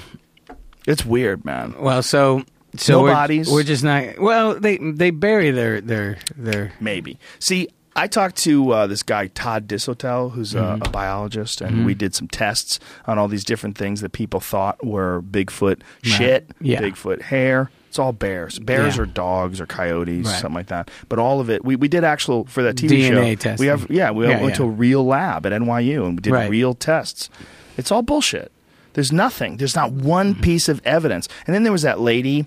[0.86, 1.74] It's weird, man.
[1.78, 2.02] well.
[2.02, 2.42] So
[2.76, 3.50] so No we're, bodies.
[3.50, 4.18] We're just not.
[4.18, 6.72] Well, they they bury their their their.
[6.80, 7.18] Maybe.
[7.38, 7.68] See,
[8.00, 10.82] I talked to uh, this guy Todd Disotell, who's a, Mm-hmm.
[10.82, 14.84] a biologist, and we did some tests on all these different things that people thought
[14.84, 16.80] were Bigfoot shit, Yeah.
[16.80, 17.70] Bigfoot hair.
[17.88, 18.58] It's all bears.
[18.58, 19.02] Bears Yeah.
[19.02, 20.40] or dogs or coyotes, Right.
[20.40, 20.90] something like that.
[21.08, 23.20] But all of it, we, we did actual for that TV show.
[23.22, 26.20] DNA We have yeah, we Yeah, went to a real lab at NYU and we
[26.22, 26.48] did Right.
[26.50, 27.28] real tests.
[27.76, 28.50] It's all bullshit.
[28.94, 29.56] There's nothing.
[29.58, 30.42] There's not one Mm-hmm.
[30.42, 31.28] piece of evidence.
[31.46, 32.46] And then there was that lady.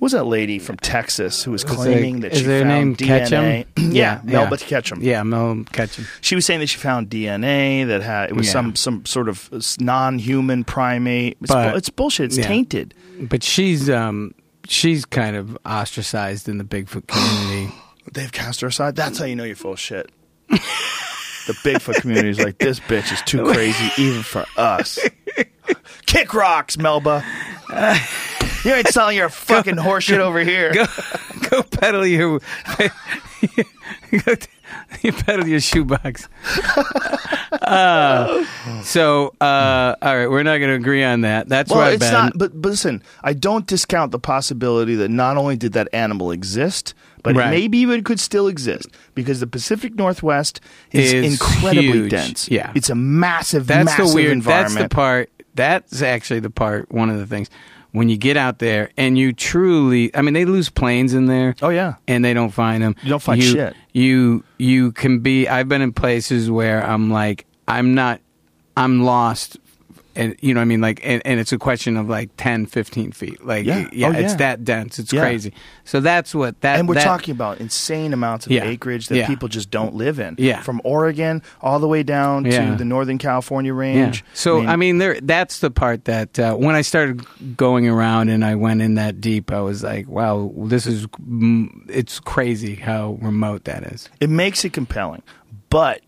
[0.00, 3.66] What was that lady from Texas who was claiming that she found name DNA?
[3.76, 3.92] Ketchum?
[3.92, 5.00] yeah, Melba Ketchum.
[5.02, 6.06] Yeah, Mel Ketchum.
[6.22, 8.52] She was saying that she found DNA that had it was Yeah.
[8.52, 11.36] some some sort of non-human primate.
[11.42, 12.24] It's, But- bu- it's bullshit.
[12.26, 12.46] It's yeah.
[12.46, 12.94] tainted.
[13.20, 14.32] But she's um
[14.66, 17.74] she's kind of ostracized in the Bigfoot community.
[18.14, 18.96] They've cast her aside.
[18.96, 20.10] That's how you know you're full of shit.
[21.50, 24.98] the Bigfoot community is like this bitch is too crazy even for us.
[26.06, 27.24] Kick rocks, Melba.
[28.64, 30.72] You ain't selling your fucking horseshit over here.
[30.72, 30.84] go
[31.50, 32.40] go peddle your
[34.24, 34.34] go
[35.02, 36.28] you peddle your shoebox.
[37.52, 38.44] Uh,
[38.82, 41.48] so uh, all right, we're not going to agree on that.
[41.48, 42.12] That's Well, right, it's Ben.
[42.12, 42.32] not.
[42.36, 46.94] But, but listen, I don't discount the possibility that not only did that animal exist,
[47.22, 47.50] but Right.
[47.50, 50.60] maybe it could still exist because the Pacific Northwest
[50.92, 52.10] is, Is incredibly huge.
[52.10, 52.48] dense.
[52.50, 52.72] Yeah.
[52.74, 54.32] it's a massive, that's massive the weird.
[54.32, 54.74] environment.
[54.74, 55.30] That's the part.
[55.54, 56.90] That's actually the part.
[56.92, 57.50] One of the things
[57.92, 60.14] when you get out there and you truly.
[60.14, 61.54] I mean, they lose planes in there.
[61.60, 62.94] Oh yeah, and they don't find them.
[63.02, 63.76] You don't find you, shit.
[63.92, 65.48] You you can be.
[65.48, 68.20] I've been in places where I'm like I'm not.
[68.76, 69.58] I'm lost.
[70.16, 70.80] And you know I mean?
[70.80, 73.44] Like, and, and it's a question of like 10, 15 feet.
[73.44, 73.88] Like, Yeah.
[73.92, 74.98] yeah, Oh, it's that dense.
[74.98, 75.20] It's Yeah.
[75.20, 75.52] crazy.
[75.84, 76.78] So that's what that.
[76.78, 78.64] and we're that- talking about insane amounts of Yeah.
[78.64, 79.26] acreage that Yeah.
[79.28, 80.34] people just don't live in.
[80.38, 80.62] Yeah.
[80.62, 82.70] from Oregon all the way down Yeah.
[82.70, 83.78] to the Northern California Yeah.
[83.80, 84.24] range.
[84.34, 85.18] So I mean, there.
[85.20, 87.24] That's the part that uh, when I started
[87.56, 91.06] going around and I went in that deep, I was like, "Wow, this is
[91.88, 95.22] it's crazy how remote that is." it makes it compelling.
[95.68, 96.00] But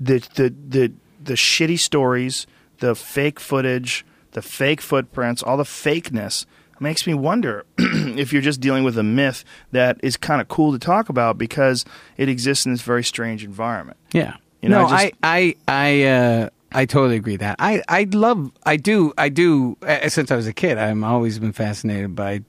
[0.00, 0.92] the the the
[1.24, 2.46] the shitty stories,
[2.78, 6.46] the fake footage, the fake footprints, all the fakeness
[6.78, 10.72] makes me wonder if you're just dealing with a myth that is kind of cool
[10.72, 11.84] to talk about because
[12.18, 13.96] it exists in this very strange environment.
[14.12, 14.36] Yeah.
[14.60, 15.38] You know, no, I just- I,
[15.68, 20.08] I, I, uh, I totally agree that I I love I do I do uh,
[20.10, 22.42] since I was a kid I've always been fascinated by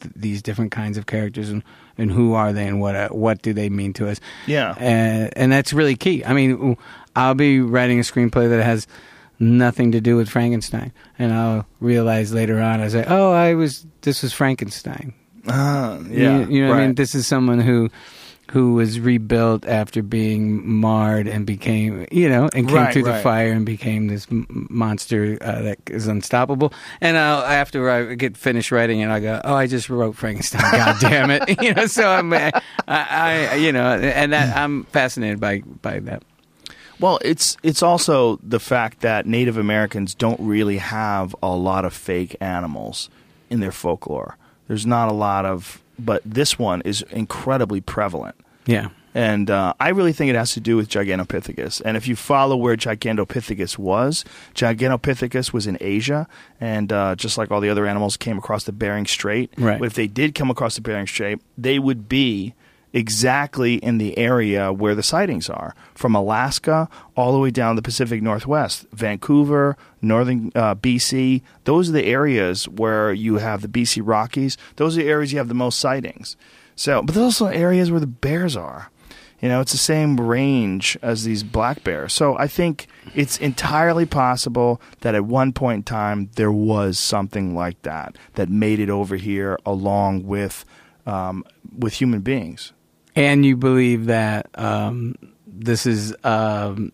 [0.00, 1.64] th- these different kinds of characters and,
[1.98, 4.72] and who are they and what uh, what do they mean to us Yeah.
[4.72, 6.76] uh, and that's really key I mean
[7.16, 8.86] I'll be writing a screenplay that has
[9.38, 13.86] nothing to do with Frankenstein and I'll realize later on I say oh I was
[14.02, 15.12] this was Frankenstein
[15.46, 16.38] Uh, yeah.
[16.40, 16.94] you, you know what I mean?
[16.94, 17.90] This is someone who
[18.52, 23.14] who was rebuilt after being marred and became, you know, and came Right, through the
[23.22, 26.72] fire and became this m- monster uh, that is unstoppable.
[27.00, 30.60] And I'll, after I get finished writing it, I go, "Oh, I just wrote Frankenstein.
[30.72, 31.86] God damn it!" you know.
[31.86, 32.52] So I'm, I,
[32.86, 36.22] I, you know, and that I'm fascinated by by that.
[37.00, 41.92] Well, it's it's also the fact that Native Americans don't really have a lot of
[41.92, 43.10] fake animals
[43.50, 44.36] in their folklore.
[44.68, 48.36] There's not a lot of, but this one is incredibly prevalent.
[48.66, 48.88] Yeah.
[49.16, 51.80] And uh, I really think it has to do with Gigantopithecus.
[51.84, 56.26] And if you follow where Gigantopithecus was, Gigantopithecus was in Asia,
[56.60, 59.52] and uh, just like all the other animals, came across the Bering Strait.
[59.56, 59.78] Right.
[59.78, 62.54] But if they did come across the Bering Strait, they would be
[62.94, 67.82] exactly in the area where the sightings are, from Alaska all the way down the
[67.82, 71.42] Pacific Northwest, Vancouver, northern uh, BC.
[71.64, 74.56] Those are the areas where you have the BC Rockies.
[74.76, 76.36] Those are the areas you have the most sightings.
[76.76, 78.90] So, but those are also areas where the bears are.
[79.40, 82.14] You know, it's the same range as these black bears.
[82.14, 87.54] So I think it's entirely possible that at one point in time there was something
[87.54, 90.64] like that that made it over here along with
[91.06, 91.44] um,
[91.76, 92.72] with human beings.
[93.16, 95.14] And you believe that um,
[95.46, 96.90] this is um,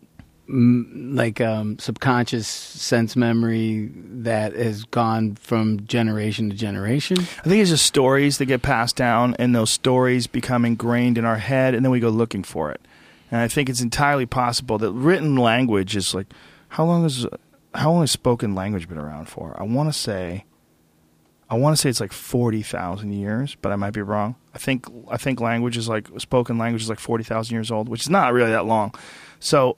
[0.48, 7.18] m- like um, subconscious sense memory that has gone from generation to generation.
[7.18, 11.24] I think it's just stories that get passed down, and those stories become ingrained in
[11.24, 12.80] our head, and then we go looking for it.
[13.30, 16.26] And I think it's entirely possible that written language is like,
[16.68, 17.26] how long is
[17.74, 19.56] how long has spoken language been around for?
[19.58, 20.44] I want to say,
[21.48, 24.34] I want to say it's like forty thousand years, but I might be wrong.
[24.54, 27.88] I think I think language is like spoken language is like forty thousand years old,
[27.88, 28.94] which is not really that long.
[29.38, 29.76] So,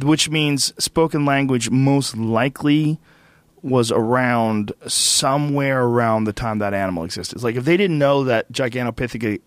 [0.00, 2.98] which means spoken language most likely
[3.64, 7.42] was around somewhere around the time that animal existed.
[7.42, 9.40] Like if they didn't know that Gigantopithecus,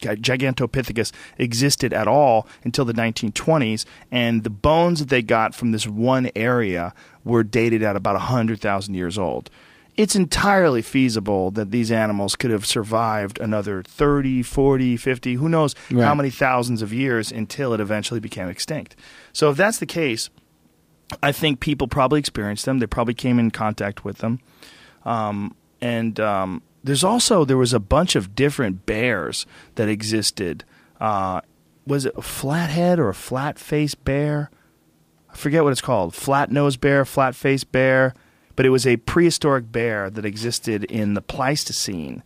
[0.00, 5.86] Gigantopithecus existed at all until the 1920s, and the bones that they got from this
[5.86, 9.50] one area were dated at about 100,000 years old.
[9.96, 15.74] It's entirely feasible that these animals could have survived another 30, 40, 50, who knows
[15.90, 18.96] how many thousands of years until it eventually became extinct.
[19.32, 20.30] So if that's the case,
[21.22, 22.78] I think people probably experienced them.
[22.78, 24.40] They probably came in contact with them.
[25.04, 29.46] Um, and um, there's also there was a bunch of different bears
[29.76, 30.64] that existed.
[31.00, 31.40] Uh,
[31.86, 34.50] was it a flathead or a flat faced bear?
[35.30, 36.14] I forget what it's called.
[36.14, 38.14] Flat nosed bear, flat faced bear.
[38.56, 42.22] But it was a prehistoric bear that existed in the Pleistocene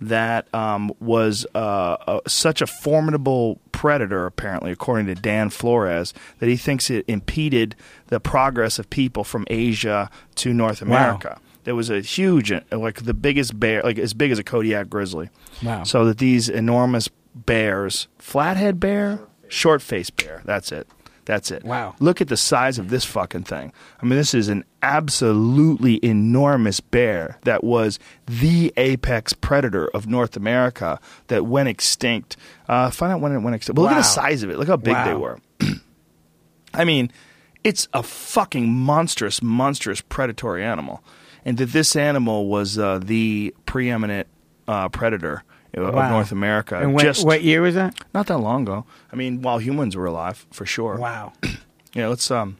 [0.00, 1.58] that um, was uh,
[2.06, 7.76] uh, such a formidable predator, apparently, according to Dan Flores, that he thinks it impeded
[8.08, 11.36] the progress of people from Asia to North America.
[11.36, 11.48] Wow.
[11.64, 15.30] There was a huge, like the biggest bear, like as big as a Kodiak grizzly.
[15.62, 15.84] Wow.
[15.84, 20.88] So that these enormous bears, flathead bear, short faced bear, that's it.
[21.24, 21.64] That's it.
[21.64, 21.94] Wow.
[22.00, 23.72] Look at the size of this fucking thing.
[24.00, 30.36] I mean, this is an absolutely enormous bear that was the apex predator of North
[30.36, 32.36] America that went extinct.
[32.68, 33.78] Uh, find out when it went extinct.
[33.78, 34.58] Well, look at the size of it.
[34.58, 35.38] Look how big they were.
[36.74, 37.12] I mean,
[37.62, 41.04] it's a fucking monstrous, monstrous predatory animal,
[41.44, 44.26] and that this animal was uh, the preeminent
[44.66, 45.44] uh, predator
[45.74, 46.10] of Wow.
[46.10, 46.78] North America.
[46.78, 47.94] And what, Just what year was that?
[48.14, 48.84] not that long ago.
[49.12, 50.96] I mean, while humans were alive, for sure.
[50.96, 51.32] Wow.
[51.94, 52.56] Yeah, let's um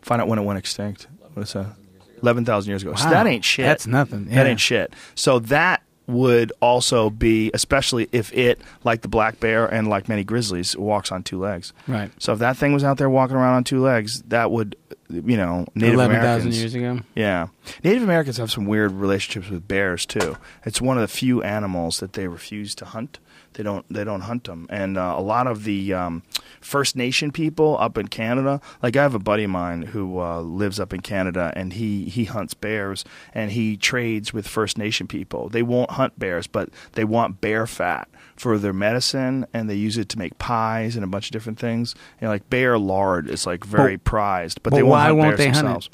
[0.00, 1.06] find out when it went extinct.
[1.34, 1.74] What is that?
[2.22, 2.94] Eleven thousand years ago.
[2.94, 3.10] So Wow.
[3.10, 3.66] that ain't shit.
[3.66, 4.24] That's nothing.
[4.30, 4.94] That ain't shit.
[5.14, 10.24] So that would also be, especially if it, like the black bear and like many
[10.24, 11.72] grizzlies, walks on two legs.
[11.86, 12.10] Right.
[12.18, 14.74] So if that thing was out there walking around on two legs, that would,
[15.10, 16.60] you know, Native 11,000 Americans.
[16.60, 17.00] years ago.
[17.14, 17.48] Yeah.
[17.84, 20.36] Native Americans have some weird relationships with bears too.
[20.64, 23.18] It's one of the few animals that they refuse to hunt.
[23.54, 24.66] They don't they don't hunt them.
[24.70, 26.22] And uh, a lot of the um,
[26.60, 30.40] First Nation people up in Canada, like I have a buddy of mine who uh,
[30.40, 33.04] lives up in Canada and he he hunts bears
[33.34, 35.48] and he trades with First Nation people.
[35.48, 39.98] They won't hunt bears, but they want bear fat for their medicine and they use
[39.98, 41.94] it to make pies and a bunch of different things.
[42.20, 45.16] And like bear lard is like very But- prized, but, but they won't why hunt
[45.18, 45.90] won't bears they hunt it?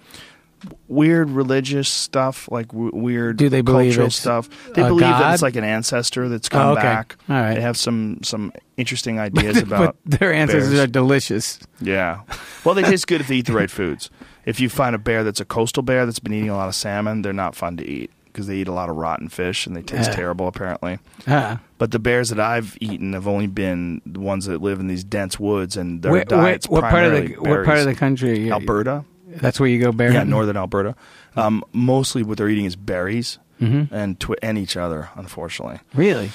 [0.88, 4.48] Weird religious stuff, like w- weird Do they cultural stuff.
[4.74, 6.82] They believe that it's like an ancestor that's come Oh, okay.
[6.82, 7.16] back.
[7.28, 7.54] All right.
[7.54, 10.80] They have some some interesting ideas but about their ancestors bears.
[10.80, 11.58] are delicious.
[11.80, 12.20] Yeah.
[12.64, 14.10] Well, they taste good if they eat the right foods.
[14.44, 16.74] If you find a bear that's a coastal bear that's been eating a lot of
[16.74, 19.76] salmon, they're not fun to eat because they eat a lot of rotten fish and
[19.76, 20.16] they taste Yeah.
[20.16, 20.98] terrible apparently.
[21.28, 21.60] Ah.
[21.78, 25.04] But the bears that I've eaten have only been the ones that live in these
[25.04, 27.84] dense woods and their Where, where, diets what part of the primarily what part of
[27.84, 27.98] the berries.
[27.98, 28.50] country?
[28.52, 29.04] Alberta?
[29.40, 30.30] That's where you go bear Yeah, hunting?
[30.30, 30.94] northern Alberta.
[31.36, 33.88] Um, mostly what they're eating is berries Mhm.
[33.92, 35.80] and twi- and each other, unfortunately.
[35.94, 36.30] Really?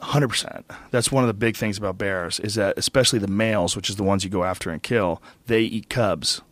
[0.00, 0.66] Hundred percent.
[0.90, 3.96] That's one of the big things about bears is that especially the males, which is
[3.96, 6.42] the ones you go after and kill, they eat cubs.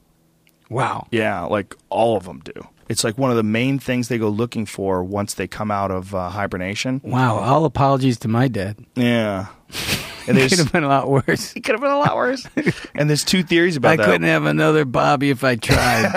[0.71, 1.07] Wow.
[1.11, 2.53] Yeah, like all of them do.
[2.89, 5.91] It's like one of the main things they go looking for once they come out
[5.91, 7.01] of uh, hibernation.
[7.03, 7.39] Wow.
[7.39, 8.77] All apologies to my dad.
[8.95, 9.47] Yeah,
[10.27, 11.53] and It could have been a lot worse.
[11.57, 12.47] it could have been a lot worse.
[12.95, 14.03] and there's two theories about I that.
[14.03, 16.13] I couldn't have another Bobby if I tried.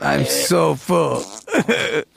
[0.00, 1.24] I'm so full.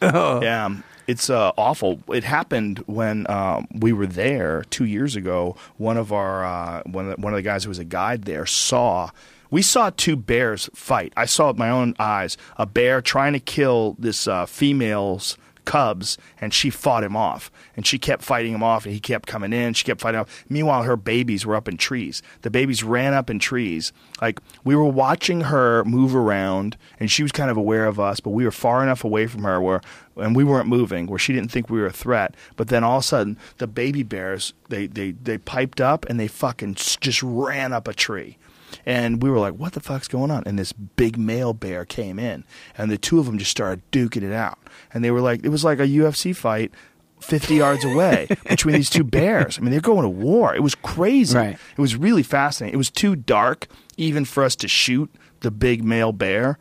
[0.02, 2.00] Yeah, um, it's uh, awful.
[2.10, 5.56] It happened when um, we were there two years ago.
[5.78, 8.24] One of our uh, one of the, one of the guys who was a guide
[8.24, 9.10] there saw.
[9.52, 11.12] We saw two bears fight.
[11.18, 15.40] I saw with my own eyes a bear trying to kill this uh, female's
[15.70, 17.52] cubs, and she fought him off.
[17.78, 19.76] And she kept fighting him off, and he kept coming in.
[19.76, 20.44] She kept fighting off.
[20.50, 22.24] Meanwhile, her babies were up in trees.
[22.42, 23.94] The babies ran up in trees.
[24.20, 28.20] Like we were watching her move around, and she was kind of aware of us,
[28.20, 29.82] but we were far enough away from her where,
[30.18, 32.34] and we weren't moving, where she didn't think we were a threat.
[32.56, 36.20] But then all of a sudden, the baby bears they they they piped up and
[36.20, 38.40] they fucking just ran up a tree.
[38.90, 40.42] And we were like, what the fuck's going on?
[40.48, 42.44] And this big male bear came in,
[42.76, 44.58] and the two of them just started duking it out.
[44.92, 46.72] And they were like, it was like a UFC fight
[47.22, 49.60] 50 yards away between these two bears.
[49.60, 50.56] I mean, they're going to war.
[50.56, 51.38] It was crazy.
[51.38, 51.54] Right.
[51.78, 52.74] It was really fascinating.
[52.74, 53.68] It was too dark
[53.98, 56.58] even for us to shoot the big male bear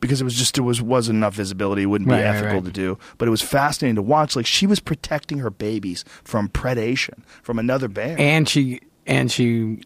[0.00, 1.82] because it was just, it was, wasn't enough visibility.
[1.82, 2.64] It wouldn't be Right, right, ethical right.
[2.64, 2.98] to do.
[3.18, 4.34] But it was fascinating to watch.
[4.34, 8.16] Like, she was protecting her babies from predation from another bear.
[8.18, 9.82] And she and she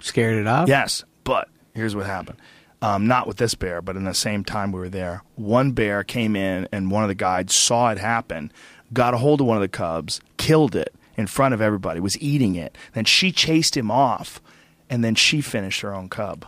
[0.00, 0.68] scared it off.
[0.68, 2.38] Yes, but here's what happened.
[2.82, 6.02] Um, not with this bear, but in the same time we were there, one bear
[6.02, 8.50] came in and one of the guides saw it happen,
[8.92, 12.20] got a hold of one of the cubs, killed it in front of everybody, was
[12.20, 12.76] eating it.
[12.94, 14.40] Then she chased him off,
[14.88, 16.46] and then she finished her own cub.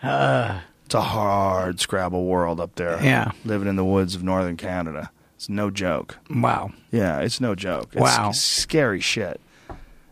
[0.00, 3.02] it's a hard Scrabble world up there.
[3.02, 3.32] Yeah.
[3.44, 5.10] Living in the woods of northern Canada.
[5.34, 6.16] It's no joke.
[6.30, 6.70] Wow.
[6.92, 7.88] Yeah, it's no joke.
[7.92, 8.30] It's Wow.
[8.30, 9.40] scary shit.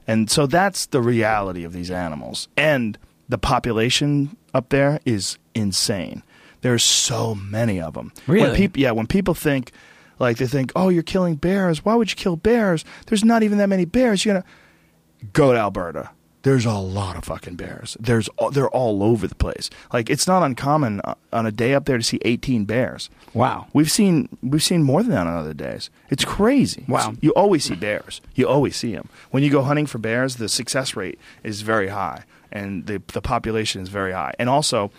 [0.07, 2.49] And so that's the reality of these animals.
[2.57, 6.23] And the population up there is insane.
[6.61, 8.13] There's so many of them.
[8.27, 8.71] When Really?
[8.75, 9.73] yeah, when people think,
[10.19, 11.85] like, they think, oh, you're killing bears.
[11.85, 12.85] Why would you kill bears?
[13.07, 14.25] There's not even that many bears.
[14.25, 16.11] You're going to go to Alberta.
[16.47, 17.97] There's a lot of fucking bears.
[17.99, 19.69] There's they're all over the place.
[19.93, 23.11] Like it's not uncommon uh, on a day up there to see 18 bears.
[23.35, 23.67] Wow.
[23.73, 25.91] We've seen we've seen more than that on other days.
[26.09, 26.85] It's crazy.
[26.87, 27.15] Wow.
[27.21, 28.21] You always see bears.
[28.37, 29.09] You always see them.
[29.33, 33.21] When you go hunting for bears, the success rate is very high, and the the
[33.21, 34.33] population is very high.
[34.39, 34.93] And also,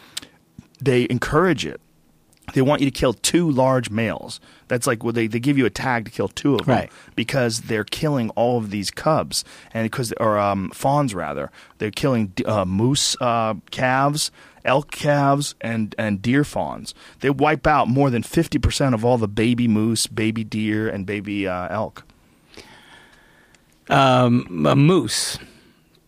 [0.81, 1.79] they encourage it.
[2.55, 4.41] They want you to kill two large males.
[4.67, 6.91] That's like well, they they give you a tag to kill two of them Right.
[7.15, 11.51] because they're killing all of these cubs and because or um, fawns rather.
[11.77, 14.31] They're killing uh, moose uh, calves,
[14.65, 16.93] elk calves, and and deer fawns.
[17.21, 21.05] They wipe out more than fifty percent of all the baby moose, baby deer, and
[21.05, 22.03] baby uh, elk.
[23.89, 25.37] Um, a moose.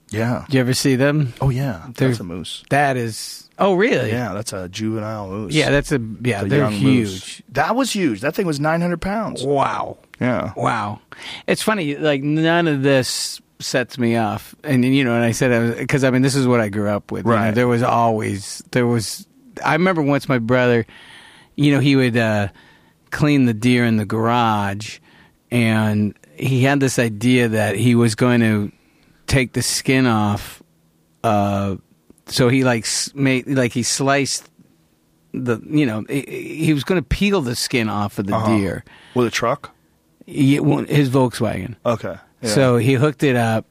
[0.10, 0.46] Yeah.
[0.50, 1.34] Do you ever see them?
[1.40, 2.64] Oh yeah, that's a moose.
[2.70, 3.49] That is.
[3.60, 4.10] Oh, really?
[4.10, 5.54] Yeah, that's a juvenile moose.
[5.54, 6.38] Yeah, that's a yeah.
[6.38, 7.08] It's a they're young huge.
[7.10, 7.42] moose.
[7.50, 8.22] That was huge.
[8.22, 9.44] That thing was nine hundred pounds.
[9.44, 9.98] Wow.
[10.22, 10.54] Yeah.
[10.56, 11.02] Wow.
[11.46, 11.96] It's funny.
[11.96, 16.10] Like none of this sets me off, and you know, and I said because I
[16.12, 17.26] mean this is what I grew up with.
[17.26, 17.54] you know, Right.
[17.54, 19.28] there was always there was.
[19.66, 20.86] I remember once my brother,
[21.58, 22.48] you know, he would uh,
[23.12, 25.00] clean the deer in the garage,
[25.52, 28.72] and he had this idea that he was going to
[29.28, 30.64] take the skin off.
[31.26, 31.76] Uh,
[32.30, 34.50] so he like made like he sliced
[35.34, 36.22] the you know he,
[36.66, 38.58] he was going to peel the skin off of the Uh-huh.
[38.58, 38.84] deer.
[39.16, 39.76] With a truck.
[40.26, 41.76] He, well, his Volkswagen.
[41.86, 42.16] Okay.
[42.42, 42.50] Yeah.
[42.50, 43.66] So he hooked it up,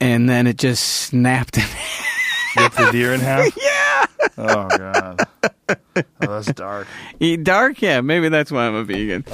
[0.00, 1.58] and then it just snapped.
[1.58, 1.64] in
[2.56, 3.52] rip the deer in half.
[3.62, 4.06] yeah.
[4.38, 5.26] Oh god.
[5.68, 6.86] Oh, that's dark.
[7.20, 8.00] Eat dark, yeah.
[8.02, 9.24] Maybe that's why I'm a vegan.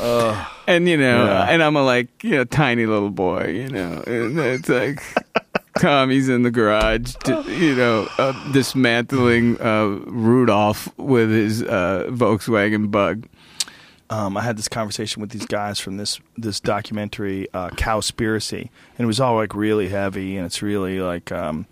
[0.67, 1.45] and you know, Yeah.
[1.51, 3.49] and I'm a like you know tiny little boy.
[3.49, 5.03] You know, and it's like
[5.83, 7.33] Tommy's in the garage, t-
[7.67, 13.27] you know, uh, dismantling uh, Rudolph with his uh, Volkswagen Bug.
[14.09, 18.61] um, I had this conversation with these guys from this this documentary, uh, Cowspiracy,
[18.97, 21.67] and it was all like really heavy, and it's really like um,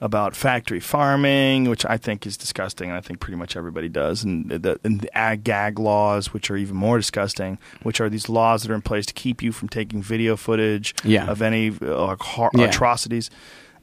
[0.00, 4.22] about factory farming, which I think is disgusting, and I think pretty much everybody does,
[4.24, 8.28] and the, and the ag gag laws, which are even more disgusting, which are these
[8.28, 11.26] laws that are in place to keep you from taking video footage Yeah.
[11.28, 12.66] of any uh, like hor- Yeah.
[12.66, 13.30] atrocities.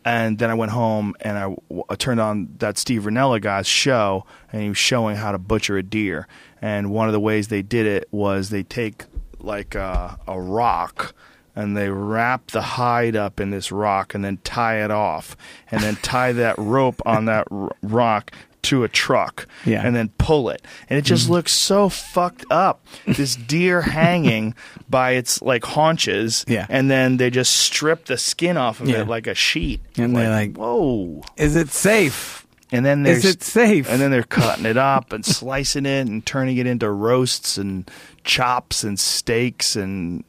[0.07, 1.55] And then I went home and I,
[1.89, 5.77] I turned on that Steve Rinella guy's show, and he was showing how to butcher
[5.77, 6.27] a deer.
[6.61, 9.05] And one of the ways they did it was they take
[9.39, 11.13] like uh, a rock
[11.55, 15.35] and they wrap the hide up in this rock and then tie it off
[15.71, 18.31] and then tie that rope on that r- rock
[18.63, 19.85] to a truck Yeah.
[19.85, 21.33] and then pull it and it just mm-hmm.
[21.33, 24.55] looks so fucked up this deer hanging
[24.89, 26.65] by its like haunches Yeah.
[26.67, 29.01] and then they just strip the skin off of Yeah.
[29.01, 32.47] it like a sheet And they're like- whoa Is it safe?
[32.71, 33.87] and then Is it safe?
[33.87, 37.89] and then they're cutting it up and slicing it and turning it into roasts and
[38.23, 40.23] chops and steaks and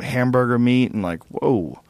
[0.00, 1.80] hamburger meat and like whoa.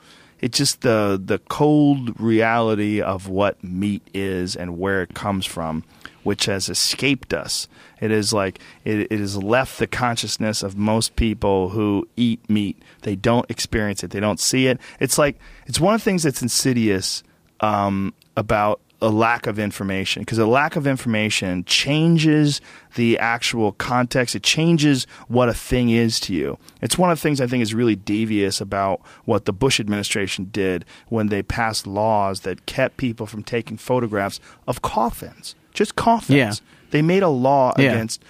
[0.41, 5.85] It's just the the cold reality of what meat is and where it comes from
[6.23, 7.69] which has escaped us.
[8.01, 12.81] It is like it, it has left the consciousness of most people who eat meat.
[13.03, 14.11] They don't experience it.
[14.11, 14.81] They don't see it.
[14.99, 17.23] It's like it's one of the things that's insidious
[17.61, 22.60] um, about a lack of information because a lack of information changes
[22.97, 27.22] the actual context it changes what a thing is to you it's one of the
[27.22, 31.86] things i think is really devious about what the bush administration did when they passed
[31.86, 36.52] laws that kept people from taking photographs of coffins just coffins Yeah.
[36.90, 37.93] they made a law Yeah.
[37.93, 38.22] against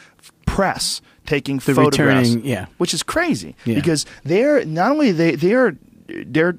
[0.46, 2.66] press taking The photographs returning- yeah.
[2.78, 3.74] which is crazy Yeah.
[3.74, 5.76] because they're not only they they're
[6.08, 6.56] they're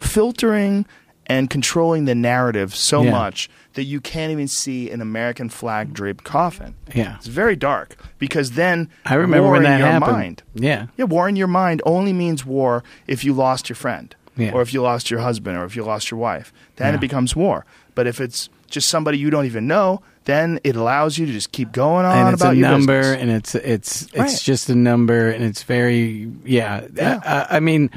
[0.00, 0.86] filtering
[1.26, 3.10] and controlling the narrative so Yeah.
[3.10, 6.74] much that you can't even see an American flag draped coffin.
[6.94, 7.16] Yeah.
[7.16, 10.12] It's very dark because then I remember war when in that your happened.
[10.12, 10.42] mind.
[10.54, 10.86] Yeah.
[10.96, 14.52] Yeah, war in your mind only means war if you lost your friend, Yeah.
[14.52, 16.52] or if you lost your husband, or if you lost your wife.
[16.76, 16.94] Then Yeah.
[16.94, 17.66] it becomes war.
[17.94, 21.52] But if it's just somebody you don't even know, then it allows you to just
[21.52, 23.20] keep going on and it's about a your number business.
[23.22, 24.40] and it's it's it's Right.
[24.42, 27.20] just a number and it's very yeah, Yeah.
[27.50, 27.90] I, I mean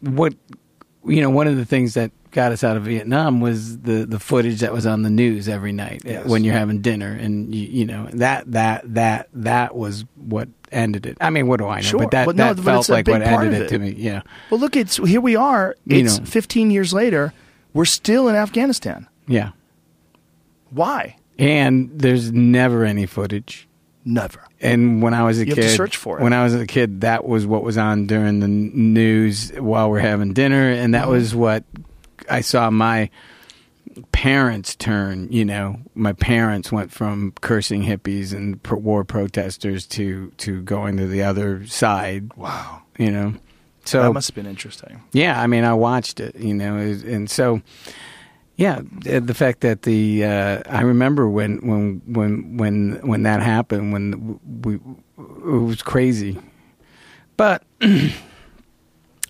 [0.00, 0.34] what
[1.06, 4.18] you know one of the things that got us out of Vietnam was the the
[4.18, 6.26] footage that was on the news every night Yes.
[6.26, 11.06] when you're having dinner and you, you know that that that that was what ended
[11.06, 11.16] it.
[11.20, 11.82] I mean, what do I know?
[11.82, 11.98] Sure.
[12.00, 13.94] But that But no, that but felt like what ended of it to me.
[13.96, 14.22] Yeah.
[14.50, 15.74] Well, look, it's here we are.
[15.86, 16.24] You It's know.
[16.26, 17.32] 15 years later.
[17.74, 19.06] We're still in Afghanistan.
[19.26, 19.50] Yeah.
[20.70, 21.16] Why?
[21.38, 23.68] And there's never any footage.
[24.04, 24.42] Never.
[24.60, 26.22] And when I was a You kid, search for it.
[26.22, 30.00] when I was a kid, that was what was on during the news while we're
[30.00, 31.10] having dinner, and that Mm-hmm.
[31.12, 31.64] was what
[32.30, 33.10] I saw my
[34.12, 35.30] parents turn.
[35.32, 40.96] You know, my parents went from cursing hippies and pro- war protesters to to going
[40.98, 42.34] to the other side.
[42.36, 42.82] Wow.
[42.98, 43.34] You know,
[43.84, 45.02] so that must have been interesting.
[45.12, 47.62] yeah, I mean, I watched it, you know, and so
[48.56, 53.40] yeah, the the fact that the uh, I remember when when when when when that
[53.40, 54.74] happened when we
[55.16, 56.38] it was crazy,
[57.36, 57.62] but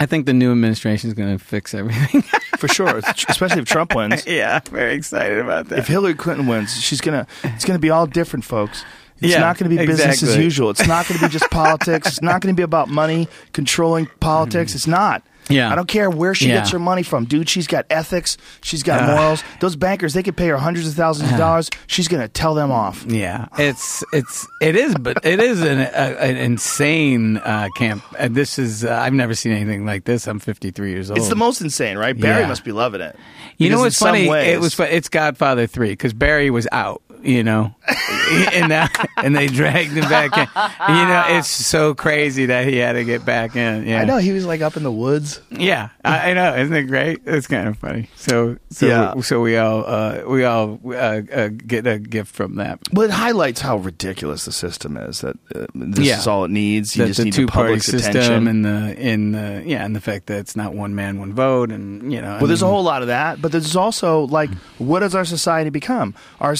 [0.00, 2.22] I think the new administration is going to fix everything.
[2.58, 2.98] For sure.
[3.28, 4.26] Especially if Trump wins.
[4.26, 5.80] yeah, very excited about that.
[5.80, 7.26] If Hillary Clinton wins, she's gonna.
[7.44, 8.84] It's gonna be all different, folks.
[9.20, 10.70] It's Yeah, not going to be business as usual.
[10.70, 12.06] It's not going to be just politics.
[12.06, 14.70] It's not going to be about money controlling politics.
[14.70, 14.76] Mm-hmm.
[14.76, 15.24] It's not.
[15.48, 15.70] Yeah.
[15.70, 16.56] I don't care where she Yeah.
[16.58, 17.48] gets her money from, dude.
[17.48, 18.36] She's got ethics.
[18.62, 19.16] She's got Ugh.
[19.16, 19.42] morals.
[19.60, 21.70] Those bankers, they could pay her hundreds of thousands of dollars.
[21.86, 23.04] She's going to tell them off.
[23.08, 25.84] Yeah, it's it's it is, but it is an, a,
[26.20, 28.02] an insane uh, camp.
[28.18, 30.26] And this is uh, I've never seen anything like this.
[30.26, 31.18] I'm 53 years old.
[31.18, 32.18] It's the most insane, right?
[32.18, 32.48] Barry Yeah.
[32.48, 33.16] must be loving it.
[33.56, 34.28] You know what's funny?
[34.28, 37.02] ways- It was it's Godfather three because Barry was out.
[37.22, 37.74] You know,
[38.52, 38.86] and now,
[39.16, 40.46] and they dragged him back in.
[40.94, 43.86] You know, it's so crazy that he had to get back in.
[43.86, 45.40] Yeah, I know he was like up in the woods.
[45.50, 46.54] Yeah, I, I know.
[46.56, 47.20] Isn't it great?
[47.26, 48.08] It's kind of funny.
[48.14, 49.20] So, so, Yeah.
[49.20, 50.90] so we all uh, we all uh,
[51.32, 52.78] uh, get a gift from that.
[52.92, 55.20] But it highlights how ridiculous the system is.
[55.22, 56.18] That uh, this Yeah.
[56.18, 56.96] is all it needs.
[56.96, 58.46] You the, just the need two the party public's system attention.
[58.48, 61.72] and the in the yeah, and the fact that it's not one man, one vote,
[61.72, 62.34] and you know.
[62.34, 65.24] I Well, there's a whole lot of that, but there's also like, what does our
[65.24, 66.14] society become?
[66.40, 66.54] Our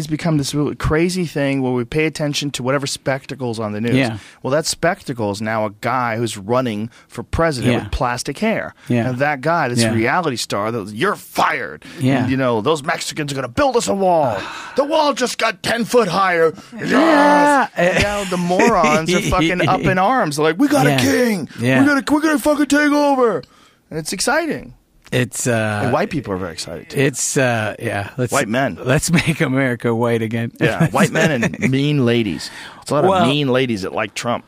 [0.00, 3.80] society's become this really crazy thing where we pay attention to whatever spectacles on the
[3.80, 3.94] news.
[3.96, 4.18] Yeah.
[4.42, 7.82] Well, that spectacle is now a guy who's running for president Yeah.
[7.84, 8.74] with plastic hair.
[8.88, 9.08] Yeah.
[9.10, 9.92] And that guy, this Yeah.
[9.94, 11.84] reality star, that was, you're fired.
[11.98, 12.22] Yeah.
[12.22, 14.38] And, you know, those Mexicans are going to build us a wall.
[14.76, 16.52] the wall just got 10 foot higher.
[16.76, 17.68] Yeah.
[17.76, 20.36] And now the morons are fucking up in arms.
[20.36, 21.48] They're like, we got a king.
[21.60, 21.80] Yeah.
[21.80, 23.42] We're going to we're gonna fucking take over.
[23.90, 24.74] And it's exciting.
[25.12, 27.00] It's uh, And white people are very excited too.
[27.00, 28.12] It's uh, yeah.
[28.16, 28.78] Let's White men.
[28.82, 30.52] Let's make America white again.
[30.60, 32.50] Yeah, white men and mean ladies.
[32.82, 34.44] It's a lot Well- of mean ladies that like Trump,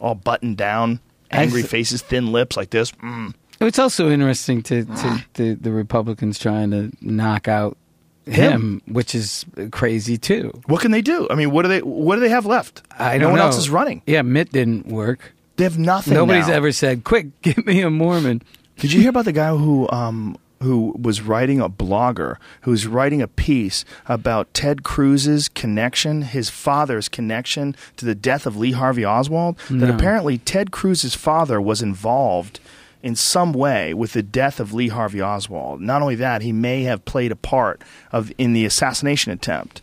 [0.00, 1.00] all buttoned down,
[1.30, 2.92] angry faces, thin lips like this.
[2.92, 3.34] Mm.
[3.60, 7.78] It's also interesting to, to the, the Republicans trying to knock out
[8.26, 10.52] him, which is crazy too.
[10.66, 11.26] What can they do?
[11.30, 12.82] I mean, what do they what do they have left?
[12.98, 13.44] I no one know.
[13.46, 14.02] else is running.
[14.06, 15.32] Yeah, Mitt didn't work.
[15.56, 16.12] They have nothing.
[16.14, 16.54] Nobody's now.
[16.54, 18.42] ever said, "Quick, give me a Mormon."
[18.78, 23.20] Did you hear about the guy who um who was writing a blogger who's writing
[23.20, 29.04] a piece about Ted Cruz's connection, his father's connection to the death of Lee Harvey
[29.04, 29.58] Oswald?
[29.70, 32.60] That apparently Ted Cruz's father was involved
[33.02, 35.80] in some way with the death of Lee Harvey Oswald.
[35.80, 39.82] Not only that, he may have played a part of in the assassination attempt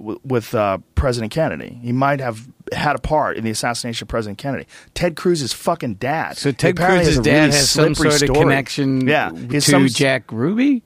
[0.00, 1.78] w- with uh, President Kennedy.
[1.82, 4.66] He might have had a part in the assassination of President Kennedy.
[4.94, 6.36] Ted Cruz's fucking dad.
[6.36, 10.82] So Ted Cruz's dad really has some sort of connection Yeah, to some- Jack Ruby.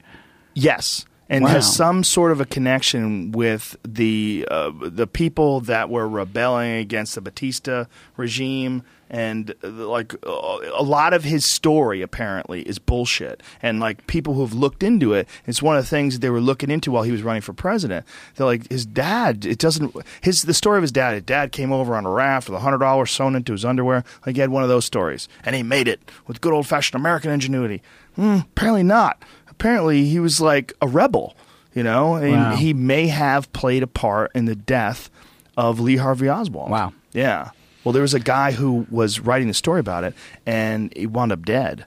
[0.55, 1.51] Yes, and Wow.
[1.51, 7.15] has some sort of a connection with the uh, the people that were rebelling against
[7.15, 7.87] the Batista
[8.17, 8.83] regime,
[9.15, 13.43] and uh, like uh, a lot of his story apparently is bullshit.
[13.63, 16.31] And like people who have looked into it, it's one of the things that they
[16.31, 18.05] were looking into while he was running for president.
[18.35, 19.45] They're like his dad.
[19.47, 21.15] It doesn't his the story of his dad.
[21.15, 24.03] His dad came over on a raft with a hundred dollars sewn into his underwear.
[24.27, 27.01] Like he had one of those stories, and he made it with good old fashioned
[27.01, 27.83] American ingenuity.
[28.17, 31.37] Hmm, apparently not apparently he was like a rebel,
[31.75, 32.57] you know, and Wow.
[32.57, 35.09] he may have played a part in the death
[35.57, 36.71] of Lee Harvey Oswald.
[36.71, 36.93] Wow.
[37.13, 37.51] Yeah.
[37.85, 40.15] Well, there was a guy who was writing the story about it,
[40.47, 41.85] and he wound up dead.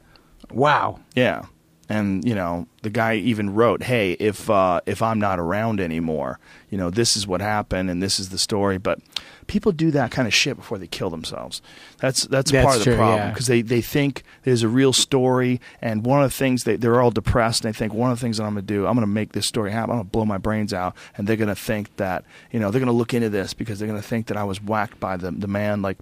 [0.52, 1.00] Wow.
[1.16, 1.46] Yeah.
[1.90, 6.40] And you know, the guy even wrote, "Hey, if uh, if I'm not around anymore,
[6.70, 9.00] you know, this is what happened, and this is the story." But
[9.48, 11.62] people do that kind of shit before they kill themselves.
[12.00, 13.30] That's that's, That's part of the true, problem yeah.
[13.30, 17.02] because they, they think there's a real story, and one of the things they they're
[17.02, 18.94] all depressed, and they think one of the things that I'm going to do, I'm
[18.94, 19.92] going to make this story happen.
[19.92, 22.70] I'm going to blow my brains out, and they're going to think that you know
[22.70, 25.00] they're going to look into this because they're going to think that I was whacked
[25.00, 25.98] by the the man like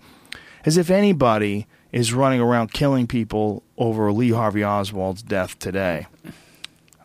[0.65, 6.07] as if anybody is running around killing people over Lee Harvey Oswald's death today.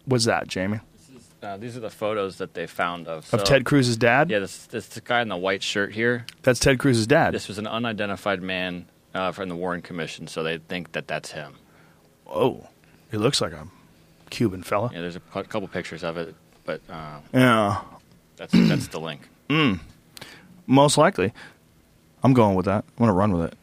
[0.04, 0.80] What's that, Jamie?
[1.42, 3.32] Uh, these are the photos that they found of.
[3.32, 4.28] Of Ted Cruz's dad?
[4.30, 6.26] Yeah, this, this guy in the white shirt here.
[6.42, 7.32] That's Ted Cruz's dad.
[7.32, 11.30] This was an unidentified man uh, from the Warren Commission, so they think that that's
[11.32, 11.54] him.
[12.26, 12.66] oh,
[13.10, 13.66] he looks like a
[14.28, 14.90] Cuban fella.
[14.92, 16.34] Yeah, there's a couple pictures of it,
[16.64, 17.80] but uh, Yeah,
[18.36, 19.28] that's that's the link.
[20.66, 21.32] most likely.
[22.22, 22.84] I'm going with that.
[22.86, 23.54] I'm going to run with it.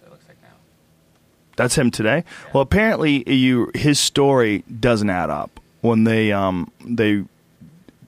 [0.00, 0.48] So it looks like now.
[1.60, 2.24] That's him today.
[2.54, 7.24] Well, apparently, you his story doesn't add up when they um they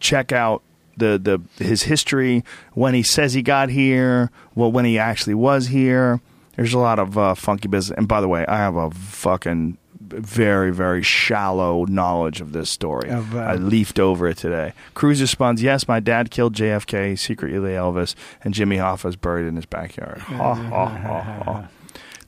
[0.01, 0.63] check out
[0.97, 5.67] the the his history when he says he got here, well, when he actually was
[5.67, 6.21] here.
[6.57, 7.97] There's a lot of uh, funky business.
[7.97, 13.11] And by the way, I have a fucking very very shallow knowledge of this story.
[13.11, 14.73] Of, uh, I leafed over it today.
[14.95, 19.57] Cruz responds, "Yes, my dad killed JFK, secretly Elvis, and Jimmy Hoffa is buried in
[19.57, 21.69] his backyard." Ha ha ha ha.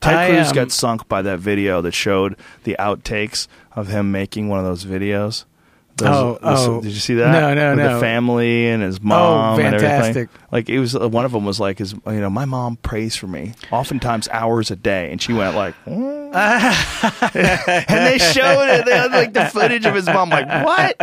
[0.05, 4.11] Ted I, Cruz um, got sunk by that video that showed the outtakes of him
[4.11, 5.45] making one of those videos.
[5.97, 6.81] Those- Oh, those- oh.
[6.81, 7.31] did you see that?
[7.31, 7.93] No, no, With no.
[7.95, 9.57] The family and his mom.
[9.59, 9.89] and everything.
[9.89, 10.29] fantastic.
[10.51, 13.15] Like it was uh, one of them was like, "Is you know, my mom prays
[13.15, 16.35] for me, oftentimes hours a day," and she went like, "Mm."
[17.89, 18.85] and they showed it.
[18.85, 20.29] They had like the footage of his mom.
[20.29, 20.95] Like what?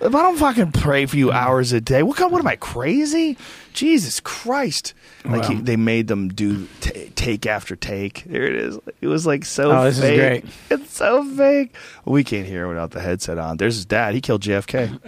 [0.00, 2.30] If I don't fucking pray for you hours a day, what kind?
[2.32, 3.36] What am I crazy?
[3.72, 4.94] Jesus Christ!
[5.24, 8.24] Like he, they made them do t- take after take.
[8.24, 8.78] There it is.
[9.00, 9.70] It was like so.
[9.70, 10.18] Oh, this is fake.
[10.18, 10.44] great.
[10.70, 11.74] It's so fake.
[12.04, 13.56] We can't hear it without the headset on.
[13.56, 14.14] There's his dad.
[14.14, 15.00] He killed JFK.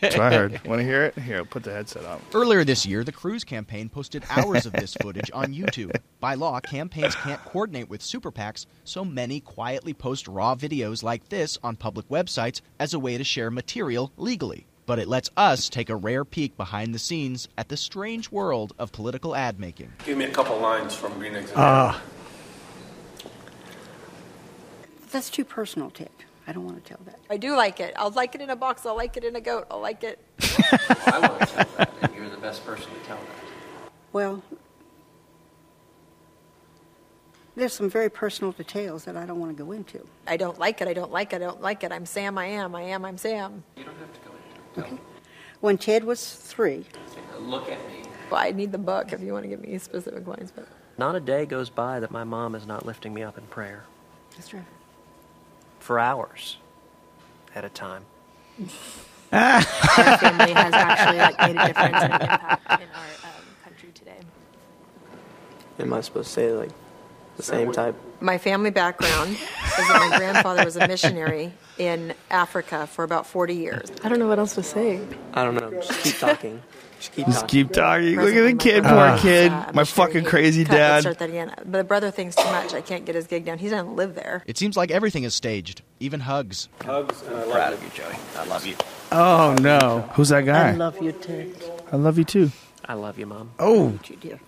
[0.00, 0.64] That's what I heard.
[0.66, 1.18] Want to hear it?
[1.18, 2.20] Here, put the headset on.
[2.34, 5.94] Earlier this year, the Cruz campaign posted hours of this footage on YouTube.
[6.20, 11.28] By law, campaigns can't coordinate with super PACs, so many quietly post raw videos like
[11.28, 14.66] this on public websites as a way to share material legally.
[14.84, 18.72] But it lets us take a rare peek behind the scenes at the strange world
[18.78, 19.92] of political ad making.
[20.04, 22.02] Give me a couple lines from Green Eggs and Ah.
[25.12, 26.08] That's too personal, Ted.
[26.46, 27.20] I don't want to tell that.
[27.30, 27.94] I do like it.
[27.96, 28.84] I'll like it in a box.
[28.84, 29.66] I'll like it in a goat.
[29.70, 30.18] I'll like it.
[31.06, 33.92] I want to tell that, and you're the best person to tell that.
[34.12, 34.42] Well,
[37.54, 40.04] there's some very personal details that I don't want to go into.
[40.26, 40.88] I don't like it.
[40.88, 41.36] I don't like it.
[41.36, 41.92] I don't like it.
[41.92, 42.36] I'm Sam.
[42.38, 42.74] I am.
[42.74, 43.04] I am.
[43.04, 43.62] I'm Sam.
[43.76, 44.31] You don't have to go
[44.76, 44.98] into.
[45.60, 46.84] When Ted was three,
[47.38, 48.02] look at me.
[48.30, 50.52] Well, I need the book if you want to give me specific lines.
[50.54, 50.66] But
[50.98, 53.84] Not a day goes by that my mom is not lifting me up in prayer
[54.34, 54.62] that's true.
[55.80, 56.56] for hours
[57.54, 58.04] at a time.
[59.32, 63.88] Our family has actually like made a difference and an impact in our um, country
[63.94, 64.18] today.
[65.78, 66.70] Am I supposed to say like
[67.36, 67.94] the same type?
[68.20, 69.38] my family background is
[69.88, 73.90] that my grandfather was a missionary in Africa for about 40 years.
[74.04, 75.00] I don't know what else to say.
[75.34, 75.70] I don't know.
[75.80, 76.62] Just keep talking.
[77.00, 77.48] Just keep Just talking.
[77.66, 78.14] keep talking.
[78.20, 79.50] Look at the kid, poor brother kid.
[79.50, 79.84] uh, My missionary.
[79.86, 81.00] fucking He crazy cut- let's dad.
[81.00, 81.52] Start that again.
[81.64, 82.74] But the brother thinks too much.
[82.74, 83.58] I can't get his gig down.
[83.58, 84.44] He doesn't live there.
[84.46, 86.68] It seems like everything is staged, even hugs.
[86.84, 88.14] Hugs and I love Proud of you, Joey.
[88.36, 88.76] I love you.
[89.10, 90.08] Oh no.
[90.14, 90.68] Who's that guy?
[90.68, 91.52] I love you too.
[91.90, 92.52] I love you too.
[92.84, 93.50] I love you, mom.
[93.58, 94.40] Oh, You dear.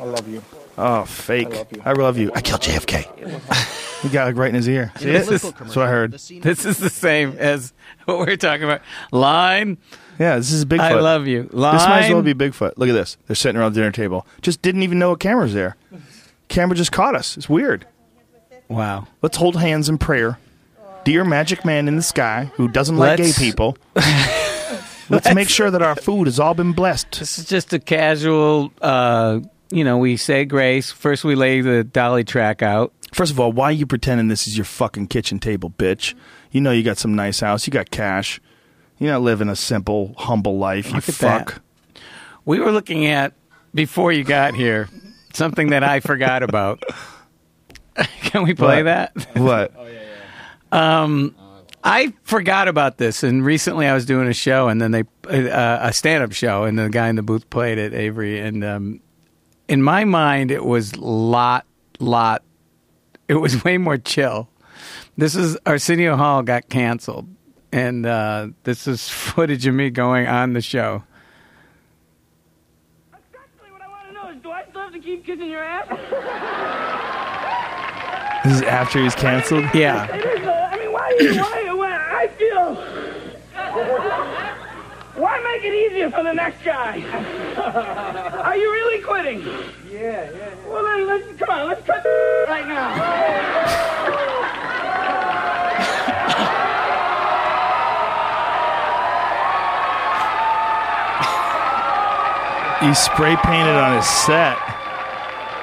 [0.00, 0.42] I love you.
[0.78, 1.48] oh, fake.
[1.48, 1.82] I love you.
[1.84, 2.32] I love you.
[2.34, 4.02] I killed JFK.
[4.02, 4.92] he got like right in his ear.
[4.96, 5.24] In See a it?
[5.26, 6.12] political That's what I heard.
[6.12, 7.72] This is the same as
[8.04, 8.80] what we are talking about.
[9.12, 9.78] Line.
[10.18, 10.80] Yeah, this is Bigfoot.
[10.80, 11.48] I love you.
[11.52, 11.74] Line.
[11.74, 12.74] This might as well be Bigfoot.
[12.76, 13.16] Look at this.
[13.26, 14.26] They're sitting around the dinner table.
[14.40, 15.76] Just didn't even know a camera's there.
[16.48, 17.36] Camera just caught us.
[17.36, 17.86] It's weird.
[18.68, 19.06] Wow.
[19.22, 20.38] Let's hold hands in prayer.
[21.04, 23.76] Dear magic man in the sky who doesn't like Let's- gay people,
[25.08, 27.18] let's make sure that our food has all been blessed.
[27.18, 28.72] This is just a casual.
[28.80, 29.40] Uh,
[29.72, 30.90] you know, we say grace.
[30.90, 32.92] First, we lay the dolly track out.
[33.12, 36.14] First of all, why are you pretending this is your fucking kitchen table, bitch?
[36.50, 37.66] You know you got some nice house.
[37.66, 38.40] You got cash.
[38.98, 40.88] You're not living a simple, humble life.
[40.88, 41.62] You Look at fuck.
[42.44, 43.34] We were looking at
[43.74, 44.88] before you got here
[45.34, 46.82] something that I forgot about.
[48.22, 49.14] Can we play What?
[49.14, 49.36] that?
[49.36, 49.72] What?
[49.76, 50.00] Oh, yeah,
[50.72, 51.02] yeah.
[51.02, 51.34] Um,
[51.84, 55.88] I forgot about this, and recently I was doing a show, and then they uh,
[55.88, 59.00] a stand-up show, and the guy in the booth played it, Avery, and um,
[59.72, 61.64] in my mind it was lot,
[61.98, 62.42] lot.
[63.26, 64.50] It was way more chill.
[65.16, 67.26] This is Arsenio Hall got canceled,
[67.72, 71.04] and uh, this is footage of me going on the show.
[74.42, 75.88] Do I still have to keep kissing your ass?
[78.44, 79.66] This is after he's canceled?
[79.72, 80.08] Yeah.
[80.10, 82.76] I mean, why, why, why, I feel...
[85.22, 87.00] Why make it easier for the next guy?
[88.44, 89.40] Are you really quitting?
[89.88, 90.54] Yeah, yeah.
[90.66, 92.04] Well, then, let's, come on, let's cut
[92.48, 92.90] right now.
[102.84, 104.58] He spray painted on his set.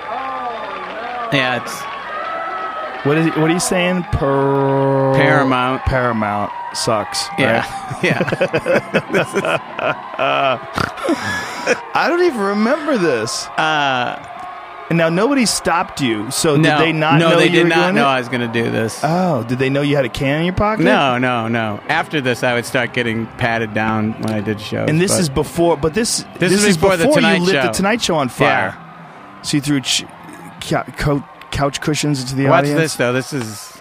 [0.08, 1.99] Oh, yeah, it's
[3.04, 4.04] What is he, what are you saying?
[4.12, 5.82] Per- Paramount.
[5.84, 7.28] Paramount sucks.
[7.40, 8.04] Yeah, right?
[8.04, 8.20] yeah.
[11.94, 13.46] I don't even remember this.
[13.58, 14.26] Uh,
[14.90, 16.30] and now nobody stopped you.
[16.32, 18.08] So no, did they not no, know they you did were not know it?
[18.08, 19.00] I was going to do this.
[19.04, 20.84] Oh, did they know you had a can in your pocket?
[20.84, 21.80] No, no, no.
[21.88, 24.90] After this, I would start getting patted down when I did shows.
[24.90, 27.62] And this but- is before, but this This is before the Tonight you lit Show.
[27.68, 28.76] the Tonight Show on fire.
[29.44, 30.06] So you threw ch-
[30.60, 32.80] cou- co- couch cushions into the Watch audience.
[32.80, 33.14] this though.
[33.14, 33.80] This is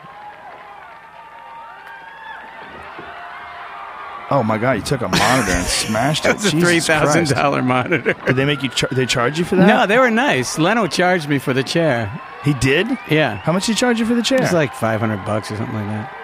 [4.31, 4.73] Oh my god!
[4.73, 6.28] You took a monitor and smashed it.
[6.28, 8.12] That's a three thousand dollar monitor.
[8.12, 8.69] Did they make you?
[8.69, 9.66] Char- they charge you for that?
[9.66, 10.59] No, they were nice.
[10.59, 12.12] Leno charged me for the chair.
[12.45, 12.86] He did.
[13.11, 13.36] Yeah.
[13.36, 14.36] How much did he charge you for the chair?
[14.39, 16.15] It was like five hundred bucks or something like that.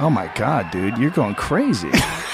[0.00, 1.90] Oh my god, dude, you're going crazy.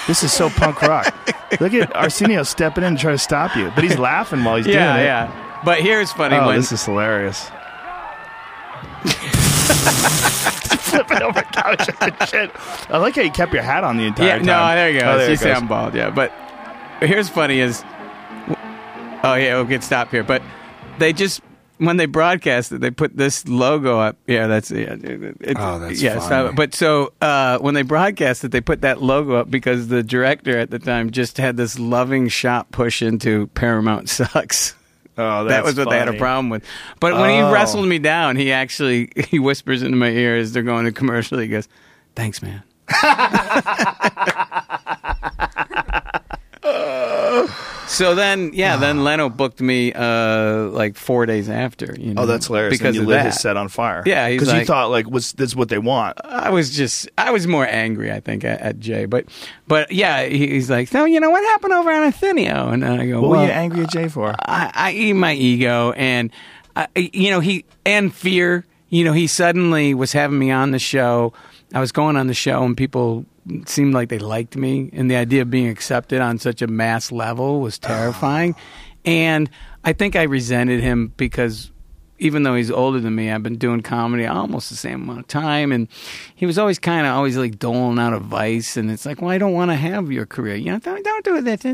[0.07, 1.15] this is so punk rock.
[1.61, 4.67] Look at Arsenio stepping in to try to stop you, but he's laughing while he's
[4.67, 5.07] yeah, doing it.
[5.07, 5.61] yeah.
[5.63, 7.51] But here's funny Oh, when this is hilarious.
[10.83, 12.51] Flipping over couches and shit.
[12.91, 14.47] I like how you kept your hat on the entire yeah, time.
[14.47, 15.13] no, there you go.
[15.13, 15.53] Oh, there you say.
[15.53, 16.11] I'm bald, yeah.
[16.11, 16.33] But
[17.01, 17.83] here's funny is,
[19.25, 20.23] oh yeah, we'll get stopped here.
[20.25, 20.43] But
[20.99, 21.41] they just
[21.79, 24.17] when they broadcast it, they put this logo up.
[24.27, 24.93] Yeah, that's yeah.
[24.95, 26.21] it- it- Oh, that's yeah.
[26.21, 26.49] funny.
[26.51, 30.03] So, but so uh, when they broadcast it, they put that logo up because the
[30.03, 34.75] director at the time just had this loving shot push into Paramount sucks.
[35.19, 36.65] Oh, that was what they had a problem with.
[37.01, 37.53] But when he Oh.
[37.53, 41.39] wrestled me down, he actually he whispers into my ear as they're going to commercial.
[41.39, 41.69] He goes,
[42.17, 42.63] "Thanks, man."
[47.93, 51.95] so then, yeah, then Leno booked me uh, like four days after.
[51.99, 52.79] You know, Oh, that's hilarious.
[52.79, 53.27] Because and you of lit that.
[53.27, 54.03] his set on fire.
[54.07, 55.51] Yeah, because you thought like, "What's this?
[55.51, 58.79] is What they want?" I was just, I was more angry, I think, at, at
[58.81, 59.05] Jay.
[59.05, 59.27] But,
[59.69, 62.69] but yeah, he, he's like, no, you know what happened over on Arsenio?
[62.71, 64.35] And I go, What well, were you angry at Jay for?
[64.41, 66.31] I, I eat my ego and
[66.75, 70.79] I, you know he and fear you know he suddenly was having me on the
[70.79, 71.35] show
[71.75, 73.27] i was going on the show and people
[73.67, 77.11] seemed like they liked me and the idea of being accepted on such a mass
[77.11, 78.55] level was terrifying
[79.05, 79.51] and
[79.85, 81.71] i think i resented him because
[82.19, 85.27] even though he's older than me, I've been doing comedy almost the same amount of
[85.27, 85.89] time, and
[86.37, 89.39] he was always kind of always like doling out advice, and it's like, well, I
[89.39, 91.65] don't want to have your career, you know, don't, don't do that,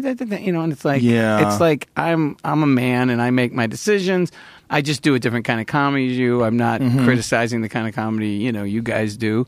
[0.41, 1.47] you know, and it's like, Yeah.
[1.47, 4.33] it's like I'm I'm a man and I make my decisions.
[4.71, 6.43] I just do a different kind of comedy as you.
[6.43, 7.05] I'm not Mhm.
[7.05, 9.47] criticizing the kind of comedy you know you guys do.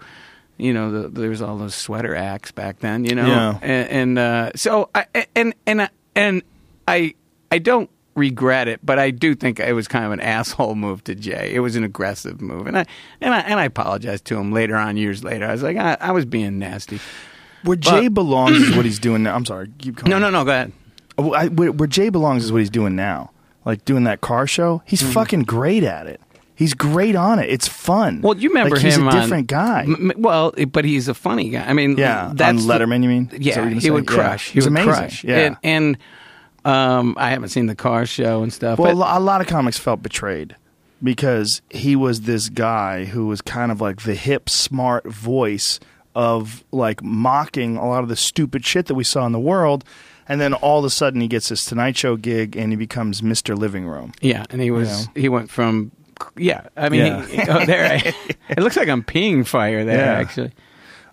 [0.61, 3.05] You know, the, there's all those sweater acts back then.
[3.05, 3.59] You know, Yeah.
[3.63, 6.43] and, and uh, so I and and and
[6.87, 7.15] I
[7.51, 11.03] I don't regret it, but I do think it was kind of an asshole move
[11.05, 11.53] to Jay.
[11.55, 12.85] It was an aggressive move, and I
[13.21, 15.47] and I and I apologized to him later on, years later.
[15.47, 17.01] I was like, I, I was being nasty.
[17.65, 19.35] Where Jay belongs is what he's doing now.
[19.35, 19.71] I'm sorry.
[19.79, 20.11] Keep going.
[20.11, 20.45] No, no, no.
[20.45, 20.73] Go ahead.
[21.19, 23.33] I- where, where Jay belongs is what he's doing now.
[23.67, 24.83] Like doing that car show.
[24.87, 25.13] He's Mm-hmm.
[25.13, 26.21] fucking great at it.
[26.61, 27.49] He's great on it.
[27.49, 28.21] It's fun.
[28.21, 29.83] Well, you remember like, he's him a on- different guy.
[29.85, 31.65] M- well, but he's a funny guy.
[31.67, 33.31] I mean, Yeah, that's on the- Letterman, you mean?
[33.33, 34.15] Is that what Yeah, he would Yeah.
[34.17, 34.49] crush.
[34.49, 34.93] He He's would amazing.
[34.93, 35.25] crush.
[35.25, 35.37] Yeah.
[35.39, 35.99] and, and
[36.65, 38.79] um, I haven't seen the car show and stuff.
[38.79, 40.55] Well, a but, a lot of comics felt betrayed
[41.03, 45.81] because he was this guy who was kind of like the hip, smart voice
[46.15, 49.85] of like mocking a lot of the stupid shit that we saw in the world.
[50.29, 53.21] And then all of a sudden he gets this Tonight Show gig and he becomes
[53.23, 53.57] Mr.
[53.57, 54.13] Living Room.
[54.21, 55.91] yeah, and he was You he went from
[56.37, 56.69] yeah.
[56.77, 57.27] I mean, Yeah.
[57.27, 57.85] he, oh, there.
[57.93, 58.15] I,
[58.51, 59.99] it looks like I'm peeing fire there.
[59.99, 60.21] Yeah.
[60.21, 60.53] Actually,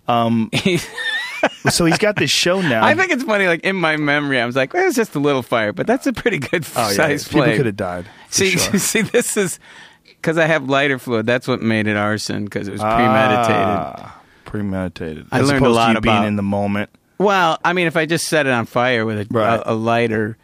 [0.06, 0.50] Um,
[1.70, 2.84] so he's got this show now.
[2.84, 3.46] I think it's funny.
[3.46, 6.06] Like in my memory, I was like, well, "It's just a little fire," but that's
[6.06, 7.56] a pretty good oh, yeah, size people flame.
[7.56, 8.06] could have died.
[8.30, 8.78] See, sure.
[8.78, 9.58] see, this is
[10.04, 11.26] because I have lighter fluid.
[11.26, 13.56] That's what made it arson because it was premeditated.
[13.56, 15.26] Ah, premeditated.
[15.30, 16.90] I As learned a lot you being in the moment.
[17.18, 19.56] Well, I mean, if I just set it on fire with a, Right.
[19.56, 20.36] a, a lighter,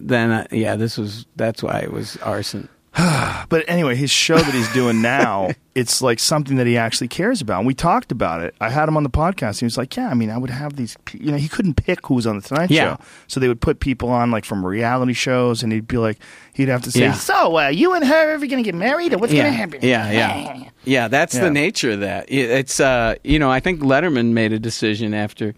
[0.00, 2.68] then uh, yeah, this was that's why it was arson.
[3.48, 7.40] But anyway, his show that he's doing now, it's like something that he actually cares
[7.40, 7.58] about.
[7.58, 8.54] And we talked about it.
[8.60, 9.60] I had him on the podcast.
[9.60, 10.98] He was like, "Yeah, I mean, I would have these.
[11.06, 12.96] pe- You know, he couldn't pick who was on the Tonight Yeah.
[12.96, 16.18] Show, so they would put people on like from reality shows, and he'd be like,
[16.52, 17.12] he'd have to say, Yeah.
[17.14, 20.10] "So, uh, you and her ever gonna get married, or what's yeah, gonna happen?" yeah,
[20.10, 21.08] yeah, yeah.
[21.08, 22.26] That's the nature of that.
[22.30, 25.54] It's uh, you know, I think Letterman made a decision after,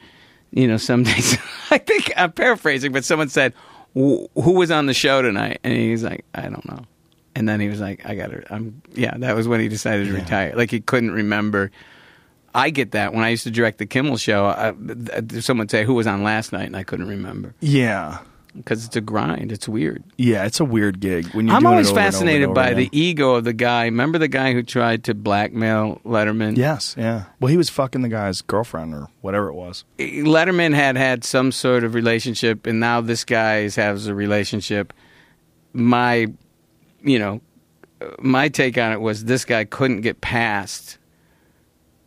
[0.53, 1.37] you know, some days.
[1.71, 3.53] I think I'm paraphrasing, but someone said,
[3.95, 6.85] "Who was on the show tonight?" And he's like, "I don't know."
[7.35, 9.17] And then he was like, "I got to." I'm yeah.
[9.17, 10.53] That was when he decided to retire.
[10.57, 11.71] Like he couldn't remember.
[12.53, 14.47] I get that when I used to direct the Kimmel show.
[14.47, 14.73] I,
[15.41, 18.19] someone would say who was on last night, and I couldn't remember yeah,
[18.57, 19.53] because it's a grind.
[19.53, 20.03] It's weird.
[20.19, 20.45] yeah.
[20.45, 22.71] It's a weird gig when you're I'm always over and over and fascinated over by
[22.71, 22.89] again.
[22.91, 23.85] the ego of the guy.
[23.85, 26.57] Remember the guy who tried to blackmail Letterman?
[26.57, 27.27] Yes, yeah.
[27.39, 29.85] Well, he was fucking the guy's girlfriend or whatever it was.
[30.01, 34.93] Eh, Letterman had had some sort of relationship, and now this guy has a relationship.
[35.73, 36.27] My,
[37.03, 37.41] you know,
[38.19, 40.99] my take on it was this guy couldn't get past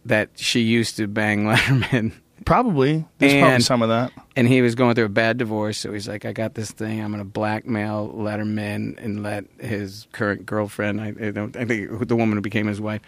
[0.06, 2.14] that she used to bang Letterman.
[2.45, 3.06] Probably.
[3.20, 4.11] There's probably And- some of that.
[4.36, 6.99] And he was going through a bad divorce, so he's like, "I got this thing.
[7.02, 12.07] I'm going to blackmail Letterman and let his current girlfriend, I, I don't, I think
[12.07, 13.02] the woman who became his wife,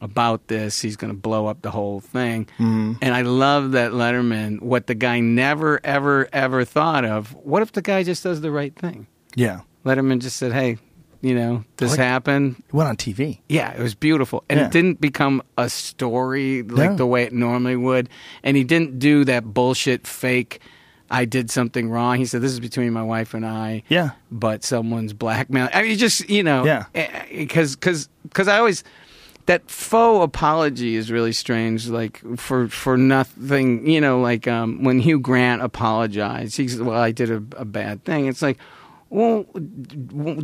[0.00, 0.80] about this.
[0.80, 2.98] He's going to blow up the whole thing." Mhm.
[3.02, 4.62] And I love that Letterman.
[4.62, 7.34] What the guy never, ever, ever thought of.
[7.34, 9.08] What if the guy just does the right thing?
[9.34, 9.62] Yeah.
[9.84, 10.78] Letterman just said, "Hey,
[11.24, 13.40] you know, this Like- happened." It went on TV.
[13.48, 14.44] Yeah, it was beautiful.
[14.48, 14.66] And Yeah.
[14.66, 16.96] it didn't become a story like No.
[16.96, 18.08] the way it normally would.
[18.42, 20.60] And he didn't do that bullshit fake
[21.10, 22.16] I did something wrong.
[22.16, 23.82] He said this is between my wife and I.
[23.88, 24.10] Yeah.
[24.32, 25.70] But someone's blackmailing.
[25.72, 26.84] I mean just, you know, Yeah.
[27.46, 28.82] cuz cuz cuz I always
[29.46, 34.98] that faux apology is really strange like for for nothing, you know, like um when
[34.98, 36.56] Hugh Grant apologized.
[36.56, 38.56] He said, "Well, I did a, a bad thing." It's like,
[39.14, 39.44] "Well,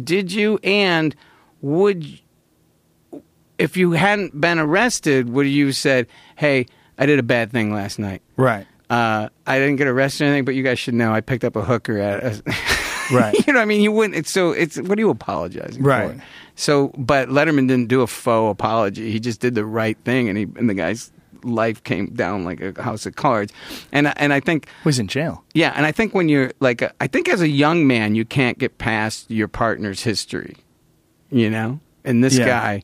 [0.04, 1.14] did you and
[1.60, 2.06] would
[3.58, 6.06] if you hadn't been arrested, would you have said,
[6.36, 6.66] "Hey,
[6.98, 8.22] I did a bad thing last night.
[8.36, 8.66] Right.
[8.88, 11.56] Uh, I didn't get arrested or anything, but you guys should know I picked up
[11.56, 12.42] a hooker at." A
[13.12, 13.34] Right.
[13.44, 14.14] you know, what I mean, you wouldn't.
[14.14, 14.52] It's so.
[14.52, 16.14] It's what are you apologizing Right.
[16.16, 16.22] for?
[16.54, 19.10] So, but Letterman didn't do a faux apology.
[19.10, 21.10] He just did the right thing, and he and the guy's
[21.44, 23.52] life came down like a house of cards.
[23.92, 25.44] And I- and I think he's in jail.
[25.54, 28.58] yeah, and I think when you're like, I think as a young man, you can't
[28.58, 30.56] get past your partner's history,
[31.30, 31.80] you know.
[32.04, 32.46] And this Yeah.
[32.46, 32.82] guy,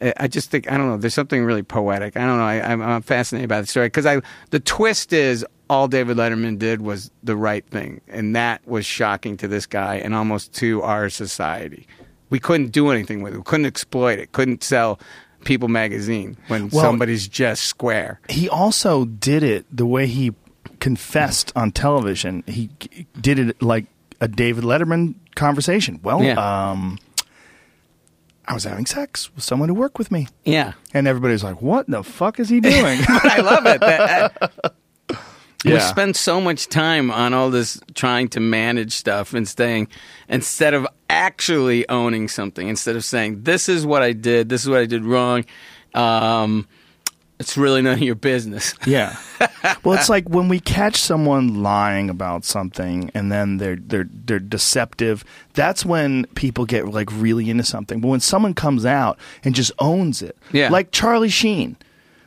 [0.00, 0.96] I- I just think I don't know.
[0.98, 2.16] There's something really poetic.
[2.16, 2.44] I don't know.
[2.44, 4.20] I, I'm, I'm fascinated by the story because I
[4.50, 9.36] the twist is all David Letterman did was the right thing, and that was shocking
[9.38, 11.86] to this guy and almost to our society.
[12.28, 13.38] We couldn't do anything with it.
[13.38, 14.32] We couldn't exploit it.
[14.32, 14.98] Couldn't sell
[15.46, 18.20] People magazine when Well- somebody's just square.
[18.28, 20.32] He also did it the way he
[20.80, 22.44] confessed on television.
[22.46, 22.68] He
[23.20, 23.86] did it like
[24.20, 26.00] a David Letterman conversation.
[26.02, 26.34] Well, Yeah.
[26.70, 26.98] um,
[28.48, 30.28] I was having sex with someone who worked with me.
[30.44, 30.74] Yeah.
[30.94, 33.00] And everybody's like, what the fuck is he doing?
[33.08, 33.80] I love it.
[33.80, 34.74] That,
[35.66, 35.86] that- We Yeah.
[35.86, 39.88] spend so much time on all this trying to manage stuff and staying
[40.28, 44.68] instead of actually owning something, instead of saying, This is what I did, this is
[44.68, 45.44] what I did wrong.
[45.94, 46.66] Um,
[47.38, 48.74] it's really none of your business.
[48.86, 49.16] Yeah.
[49.84, 54.38] Well, it's like when we catch someone lying about something and then they're they're they're
[54.38, 55.24] deceptive.
[55.54, 58.00] That's when people get like really into something.
[58.00, 60.70] But when someone comes out and just owns it, Yeah.
[60.70, 61.76] like Charlie Sheen.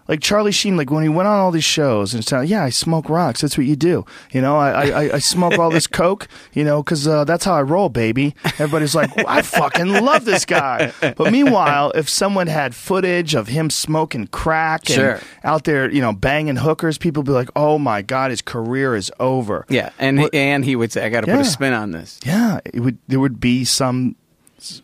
[0.10, 2.72] Like Charlie Sheen, like when he went on all these shows and said, "Yeah, I
[2.72, 3.42] smoke rocks.
[3.42, 4.06] That's what you do.
[4.32, 6.28] You know, I I, I smoke all this coke.
[6.52, 10.26] You know, because uh, that's how I roll, baby." Everybody's like, well, "I fucking love
[10.26, 15.92] this guy." But meanwhile, if someone had footage of him smoking crack and out there,
[15.92, 19.68] you know, banging hookers, people would be like, "Oh my god, his career is over."
[19.70, 22.62] Yeah, and and he would say, "I got to put a spin on this." Yeah,
[22.66, 24.16] it would there would be some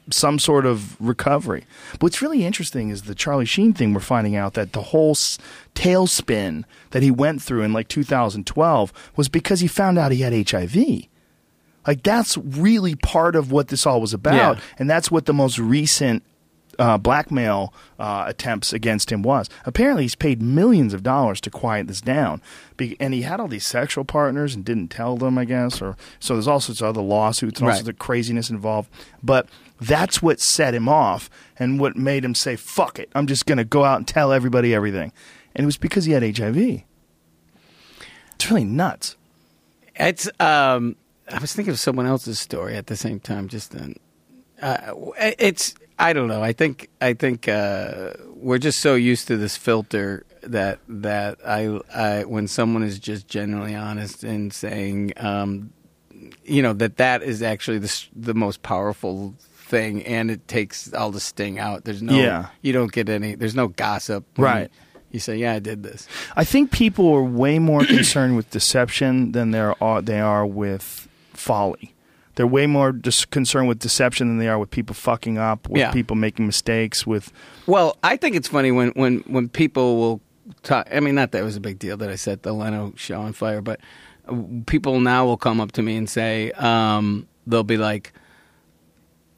[0.10, 1.65] some sort of recovery.
[1.93, 3.93] But what's really interesting is the Charlie Sheen thing.
[3.93, 5.38] We're finding out that the whole s-
[5.76, 10.49] tailspin that he went through in like 2012 was because he found out he had
[10.49, 10.76] HIV.
[11.88, 14.64] Like that's really part of what this all was about, Yeah.
[14.80, 16.23] and that's what the most recent
[16.77, 19.49] uh, blackmail uh, attempts against him was.
[19.65, 22.41] Apparently, he's paid millions of dollars to quiet this down,
[22.76, 25.81] Be- and he had all these sexual partners and didn't tell them, I guess.
[25.81, 27.77] Or so there's all sorts of other lawsuits and all Right.
[27.77, 28.89] sorts of craziness involved.
[29.23, 29.47] But
[29.80, 33.57] that's what set him off, and what made him say, "Fuck it, I'm just going
[33.57, 35.11] to go out and tell everybody everything,"
[35.56, 36.84] and it was because he had HIV.
[38.35, 39.15] It's really nuts.
[39.95, 40.30] It's.
[40.39, 40.95] Um,
[41.31, 43.47] I was thinking of someone else's story at the same time.
[43.47, 43.95] Just then,
[44.61, 45.76] uh, it's.
[45.97, 46.43] I don't know.
[46.43, 46.89] I think.
[47.02, 52.47] I think uh, we're just so used to this filter that that I, I when
[52.47, 55.72] someone is just genuinely honest and saying, um,
[56.43, 59.35] you know, that that is actually the the most powerful
[59.65, 61.83] thing, and it takes all the sting out.
[61.85, 62.13] There's no.
[62.15, 62.47] Yeah.
[62.61, 63.35] You don't get any.
[63.35, 64.25] There's no gossip.
[64.37, 64.69] Right.
[65.11, 66.07] You say, yeah, I did this.
[66.35, 71.07] I think people are way more concerned with deception than there are they are with
[71.33, 71.93] folly.
[72.35, 75.79] They're way more dis- concerned with deception than they are with people fucking up, with
[75.79, 75.91] Yeah.
[75.93, 77.31] people making mistakes, with
[77.65, 80.21] Well, I think it's funny when when when people will
[80.63, 80.87] talk.
[80.93, 83.21] I mean, not that it was a big deal that I set the Leno show
[83.21, 83.79] on fire, but
[84.27, 84.35] uh,
[84.65, 88.11] people now will come up to me and say um, they'll be like,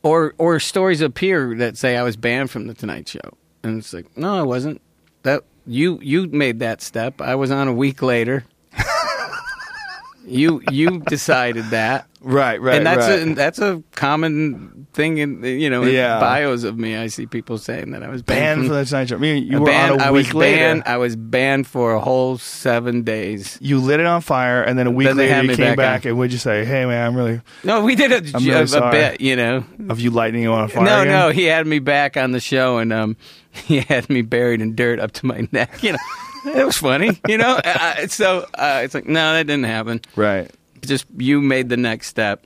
[0.08, 3.94] or or stories appear that say I was banned from the Tonight Show, and it's
[3.94, 4.82] like, no, I wasn't.
[5.24, 7.22] That you you made that step.
[7.22, 8.46] I was on a week later.
[10.26, 12.08] you you decided that.
[12.30, 13.26] Right, right, and that's right.
[13.28, 16.20] a that's a common thing in you know in Yeah.
[16.20, 16.98] bios of me.
[16.98, 19.16] I see people saying that I was banned banned from the Tonight Show.
[19.16, 20.58] I mean, you were ban- on a I week I was later.
[20.58, 20.84] banned.
[20.86, 23.58] I was banned for a whole seven days.
[23.62, 26.06] You lit it on fire, and then a week Then later you came back back,
[26.06, 28.92] and would you say, "Hey, man, I'm really, No, we did a, really a, a
[28.92, 29.64] bit, you know.
[29.88, 31.14] of you lighting it on fire?" No, again?
[31.14, 33.16] no, he had me back on the show, and um,
[33.52, 35.82] he had me buried in dirt up to my neck.
[35.82, 37.20] You know, it was funny.
[37.28, 37.60] You know,
[38.10, 40.02] so uh, it's like, no, that didn't happen.
[40.18, 40.52] Right.
[40.88, 42.46] Just you made the next step.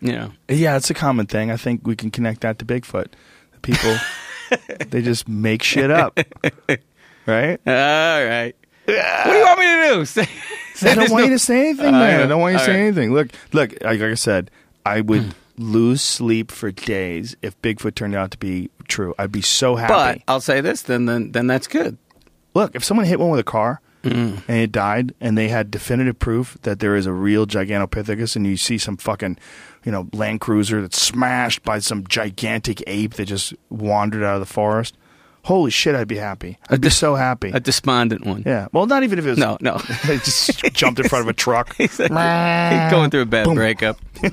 [0.00, 0.32] You know.
[0.48, 1.50] Yeah, it's a common thing.
[1.50, 3.08] I think we can connect that to Bigfoot.
[3.62, 3.96] People,
[4.88, 6.18] they just make shit up,
[7.26, 7.60] right?
[7.66, 8.52] All right.
[8.84, 10.04] What do you want me to do?
[10.04, 10.28] Say,
[10.74, 12.20] say I don't want no- you to say anything, Uh, man.
[12.22, 12.80] I don't want you to say right.
[12.80, 13.12] anything.
[13.14, 13.72] Look, look.
[13.82, 14.50] Like, like I said,
[14.84, 19.14] I would lose sleep for days if Bigfoot turned out to be true.
[19.18, 19.92] I'd be so happy.
[19.92, 21.96] But I'll say this, then, then, then that's good.
[22.54, 24.42] Look, if someone hit one with a car Mm.
[24.48, 28.44] and it died, and they had definitive proof that there is a real Gigantopithecus, and
[28.46, 29.38] you see some fucking,
[29.84, 34.40] you know, Land Cruiser that's smashed by some gigantic ape that just wandered out of
[34.40, 34.96] the forest.
[35.44, 36.58] Holy shit, I'd be happy.
[36.70, 37.50] I'd be so happy.
[37.52, 38.44] A despondent one.
[38.46, 38.68] yeah.
[38.72, 39.38] Well, not even if it was.
[39.38, 39.74] No, no.
[40.04, 41.74] it just jumped in front of a truck.
[41.78, 43.54] He's like- going through a bad Boom.
[43.56, 43.98] breakup.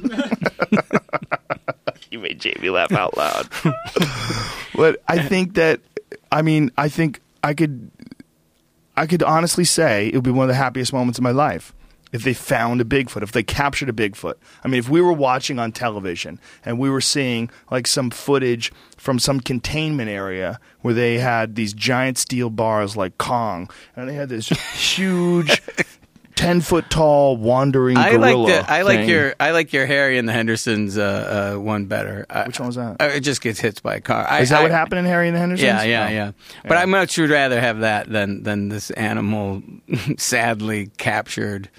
[2.11, 3.47] You made Jamie laugh out loud.
[4.75, 5.79] but I think that
[6.31, 7.91] I mean I think I could
[8.99, 11.73] I could honestly say it would be one of the happiest moments of my life
[12.11, 14.33] if they found a Bigfoot, if they captured a Bigfoot.
[14.61, 18.73] I mean, if we were watching on television and we were seeing like some footage
[18.97, 24.15] from some containment area where they had these giant steel bars like Kong and they
[24.15, 25.61] had this huge
[26.39, 28.47] 10 foot tall wandering I like gorilla.
[28.47, 29.09] the, I like thing.
[29.09, 32.25] your I like your Harry and the Hendersons uh, uh, one better.
[32.29, 32.95] I, Which one was that?
[33.01, 34.25] I, it just gets hit by a car.
[34.25, 35.65] I, Is that what happened in Harry and the Hendersons?
[35.65, 36.09] Yeah, yeah, Oh.
[36.11, 36.31] yeah.
[36.63, 39.61] But I much would rather have that than than this animal
[40.17, 41.69] sadly captured.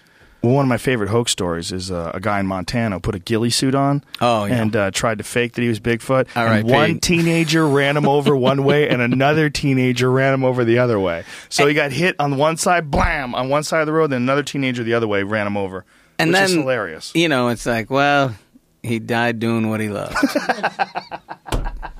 [0.42, 3.18] Well, one of my favorite hoax stories is uh, a guy in Montana put a
[3.18, 4.62] ghillie suit on Oh, yeah.
[4.62, 6.28] and uh, tried to fake that he was Bigfoot.
[6.34, 10.78] and one teenager ran him over one way and another teenager ran him over the
[10.78, 11.24] other way.
[11.50, 14.22] So he got hit on one side, blam, on one side of the road, then
[14.22, 15.84] another teenager the other way ran him over.
[16.18, 17.12] And which then is hilarious.
[17.14, 18.34] You know, it's like, well,
[18.82, 20.14] he died doing what he loved.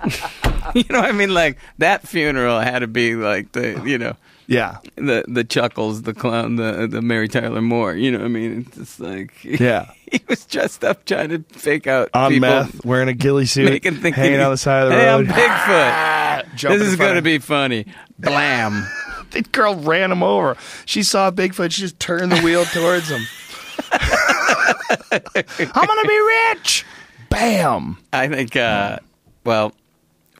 [0.74, 4.16] you know, what I mean, like that funeral had to be like the, you know,
[4.50, 4.78] Yeah.
[4.96, 7.94] the the chuckles, the clown, the the Mary Tyler Moore.
[7.94, 9.92] You know, what I mean, it's just like, Yeah.
[10.10, 13.70] he was dressed up trying to fake out On people, meth, wearing a ghillie suit,
[13.70, 15.28] making think hanging on the side of the hey, road.
[15.30, 16.56] I'm Bigfoot.
[16.56, 17.86] Jumping this in is front going to of- be funny.
[18.18, 18.86] Blam.
[19.30, 20.56] The girl ran him over.
[20.86, 21.70] She saw Bigfoot.
[21.70, 23.22] She just turned the wheel towards him.
[23.92, 26.20] I'm going to be
[26.58, 26.84] rich.
[27.28, 27.98] Bam.
[28.12, 28.98] I think, uh,
[29.44, 29.72] well,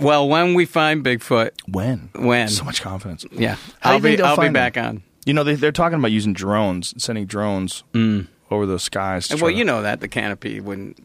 [0.01, 2.11] Well, when we find Bigfoot, When?
[2.15, 3.25] when So much confidence.
[3.31, 5.03] yeah, How I'll you think be they'll I'll be find back on.
[5.27, 8.27] You know, they, they're talking about using drones, sending drones mm.
[8.51, 9.29] over the skies.
[9.29, 10.99] to try well, to- you know that the canopy wouldn't.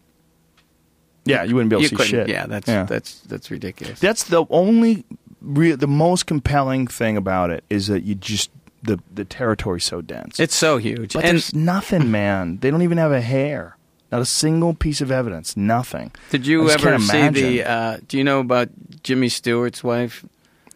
[1.25, 2.29] yeah, you wouldn't be able you to see couldn't- shit.
[2.29, 3.99] Yeah, that's that's that's ridiculous.
[3.99, 5.03] That's the only,
[5.41, 8.51] re- the most compelling thing about it is that you just
[8.83, 10.39] the the territory's so dense.
[10.39, 12.59] It's so huge, but and there's nothing, man.
[12.59, 13.75] They don't even have a hair.
[14.11, 15.57] Not a single piece of evidence.
[15.57, 16.11] Nothing.
[16.29, 17.33] did you ever see imagine.
[17.33, 17.63] the?
[17.63, 18.69] Uh, do you know about
[19.03, 20.23] Jimmy Stewart's wife?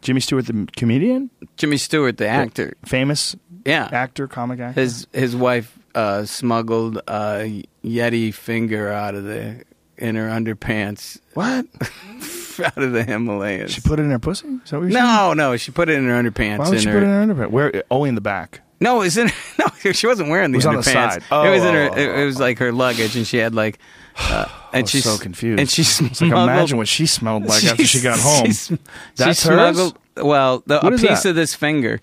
[0.02, 2.74] Jimmy Stewart, the comedian, Jimmy Stewart, the actor.
[2.86, 3.36] famous
[3.66, 4.80] Yeah, actor, comic actor.
[4.80, 9.64] his his wife uh, smuggled a Yeti finger out of the
[9.98, 11.66] in her underpants what?
[12.66, 13.72] out of the Himalayas.
[13.74, 14.48] She put it in her pussy?
[14.48, 15.04] Is that what you're saying?
[15.06, 16.60] no, no, she put it in her underpants.
[16.60, 17.52] Why would in she her, put it in her underpants?
[17.52, 17.84] Where?
[17.92, 18.62] Oh, in the back.
[18.80, 19.30] No, it was in.
[19.86, 21.12] No, she wasn't wearing these It was on the underpants.
[21.14, 21.24] side.
[21.32, 21.90] Oh, it was in her.
[21.92, 23.80] oh, It, it was like her luggage, and she had like.
[24.18, 25.60] Uh, and was she's so confused.
[25.60, 26.22] And she smuggled.
[26.32, 28.46] like imagine what she smelled like after she got home.
[28.48, 28.76] She, sm-
[29.16, 29.94] That's she hers?
[30.18, 31.26] Well, the, a piece that?
[31.30, 32.02] of this finger.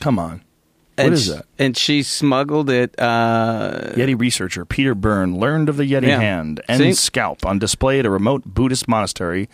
[0.00, 0.42] Come on.
[0.98, 1.46] And What is sh- that?
[1.58, 2.94] And she smuggled it.
[2.98, 6.20] Uh, Yeti researcher Peter Byrne learned of the Yeti Yeah.
[6.20, 6.92] hand and See?
[6.94, 9.48] scalp on display at a remote Buddhist monastery.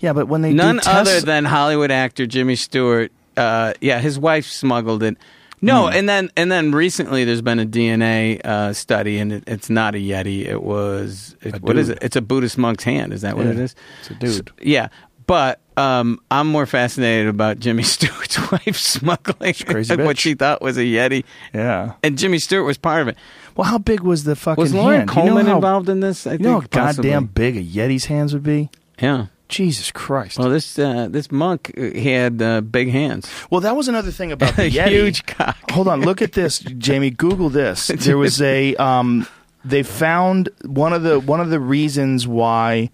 [0.00, 3.12] Yeah, but when they none tests, other than Hollywood actor Jimmy Stewart.
[3.36, 5.16] Uh, yeah, his wife smuggled it.
[5.62, 5.92] No, Hmm.
[5.94, 9.94] and then and then recently there's been a DNA uh, study, and it, it's not
[9.94, 10.46] a Yeti.
[10.46, 11.98] It was it, what is it?
[12.00, 13.12] It's a Buddhist monk's hand.
[13.12, 13.74] Is that what Yeah, it is?
[14.00, 14.48] it's a dude.
[14.48, 14.88] S- yeah,
[15.26, 20.76] but um, I'm more fascinated about Jimmy Stewart's wife smuggling crazy what she thought was
[20.78, 21.92] a Yeti, yeah.
[22.02, 23.16] and Jimmy Stewart was part of it.
[23.56, 25.10] Well, how big was the fucking Was Loren hand?
[25.10, 26.26] You know Coleman how- involved in this?
[26.26, 27.10] I You know how possibly.
[27.10, 28.70] goddamn big a Yeti's hands would be?
[29.00, 29.26] Yeah.
[29.50, 30.38] Jesus Christ.
[30.38, 33.28] Well, this uh, this monk uh, he had uh, big hands.
[33.50, 34.88] Well, that was another thing about the Yeti.
[34.88, 35.56] huge cock.
[35.72, 37.10] Hold on, look at this, Jamie.
[37.10, 37.90] Google this.
[38.10, 38.74] There was a.
[38.76, 39.26] Um,
[39.64, 42.90] they found one of the one of the reasons why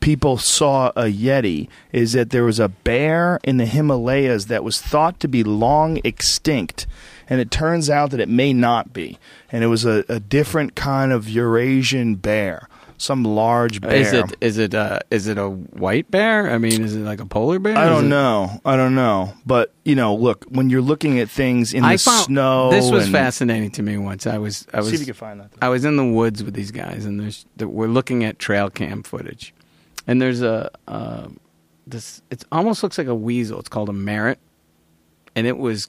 [0.00, 4.80] people saw a Yeti is that there was a bear in the Himalayas that was
[4.80, 6.86] thought to be long extinct,
[7.28, 9.18] and it turns out that it may not be,
[9.50, 12.68] and it was a, a different kind of Eurasian bear,
[12.98, 13.94] some large bear.
[13.94, 16.50] Is it is it uh, is it a white bear?
[16.50, 17.76] I mean, is it like a polar bear?
[17.76, 18.60] I don't it- know.
[18.64, 19.32] I don't know.
[19.46, 22.90] But you know, look, when you're looking at things in the I found snow, this
[22.90, 24.26] was and- fascinating to me once.
[24.26, 25.50] I was I was See if you can find that.
[25.62, 29.02] I was in the woods with these guys, and there's we're looking at trail cam
[29.02, 29.54] footage,
[30.06, 31.28] and there's a uh,
[31.86, 32.20] this.
[32.30, 33.58] It almost looks like a weasel.
[33.60, 34.38] It's called a merritt,
[35.36, 35.88] and it was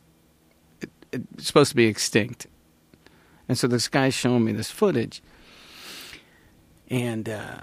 [0.81, 2.47] it, it's supposed to be extinct.
[3.47, 5.23] And so this guy's showing me this footage,
[6.89, 7.59] and uh,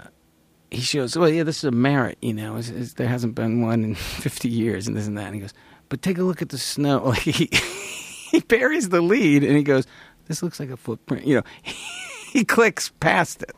[0.71, 2.55] he shows, well, yeah, this is a merit, you know.
[2.57, 5.25] It's, it's, there hasn't been one in 50 years, and this and that.
[5.25, 5.53] And he goes,
[5.89, 6.99] but take a look at the snow.
[7.05, 7.49] Like he,
[8.31, 9.87] he buries the lead, and he goes,
[10.27, 11.25] this looks like a footprint.
[11.25, 11.43] You know,
[12.31, 13.55] he clicks past it.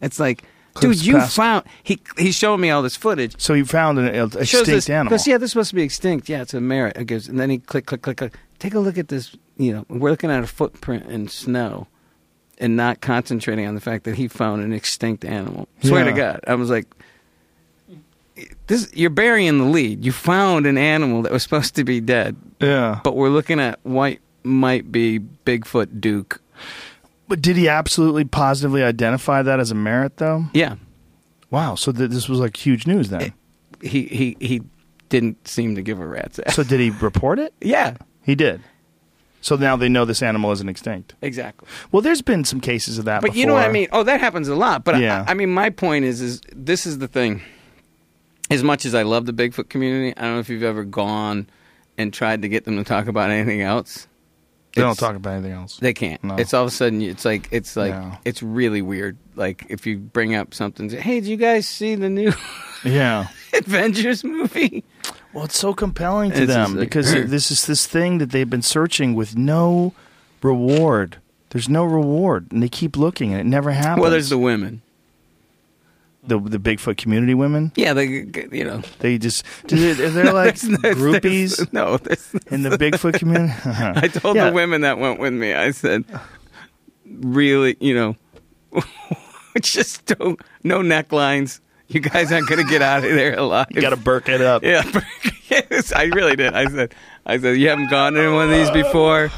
[0.00, 0.44] It's like,
[0.74, 1.64] Clicks dude, you past- found.
[1.84, 3.40] He he's showing me all this footage.
[3.40, 5.10] So he found an uh, extinct this, animal.
[5.10, 6.28] Goes, yeah, this must be extinct.
[6.28, 6.96] Yeah, it's a merit.
[6.96, 8.36] It goes, and then he click, click, click, click.
[8.58, 9.36] Take a look at this.
[9.56, 11.86] You know, we're looking at a footprint in snow,
[12.58, 15.68] and not concentrating on the fact that he found an extinct animal.
[15.82, 16.86] Swear to God, I was like,
[18.66, 20.04] "This, you're burying the lead.
[20.04, 23.00] You found an animal that was supposed to be dead, yeah.
[23.04, 26.40] but we're looking at what might be Bigfoot Duke.
[27.26, 30.44] But did he absolutely positively identify that as a merit, though?
[30.52, 30.76] Yeah,
[31.50, 31.76] Wow.
[31.76, 33.32] So th- this was like huge news then.
[33.80, 34.62] he he he
[35.08, 36.56] didn't seem to give a rat's ass.
[36.56, 37.54] so did he report it?
[37.60, 38.60] yeah, He did.
[39.44, 41.14] So now they know this animal isn't extinct.
[41.20, 41.68] exactly.
[41.92, 43.20] Well, there's been some cases of that.
[43.20, 43.88] But you know what I mean?
[43.92, 44.84] Oh, that happens a lot.
[44.84, 45.22] But Yeah.
[45.28, 47.42] I, I mean, my point is, is this is the thing.
[48.50, 51.46] As much as I love the Bigfoot community, I don't know if you've ever gone
[51.98, 54.08] and tried to get them to talk about anything else.
[54.74, 55.76] They don't talk about anything else.
[55.76, 56.24] They can't.
[56.24, 56.36] No.
[56.36, 57.02] It's all of a sudden.
[57.02, 57.94] It's like it's like
[58.24, 59.18] it's really weird.
[59.36, 62.32] Like if you bring up something, say, hey, did you guys see the new
[62.82, 63.28] Yeah.
[63.52, 64.84] Avengers movie?
[65.34, 68.48] Well, it's so compelling to It's them like- because this is this thing that they've
[68.48, 69.92] been searching with no
[70.42, 71.16] reward.
[71.50, 74.00] There's no reward, and they keep looking, and it never happens.
[74.02, 74.82] Well, there's the women.
[76.26, 77.70] the the Bigfoot community women.
[77.76, 78.06] Yeah, they
[78.50, 82.70] you know They just do they, they're like There's- there's- groupies no, there's, in the
[82.78, 83.52] Bigfoot community.
[83.66, 84.48] I told Yeah.
[84.50, 86.04] the women that went with me, I said,
[87.06, 88.16] really, you know,
[89.60, 91.60] just don't, no necklines.
[91.94, 93.68] You guys aren't going to get out of there alive.
[93.70, 94.62] You got to burk it up.
[94.64, 94.82] Yeah,
[95.48, 96.52] yes, I really did.
[96.52, 96.94] I said,
[97.24, 99.30] I said, you haven't gone in one of these before.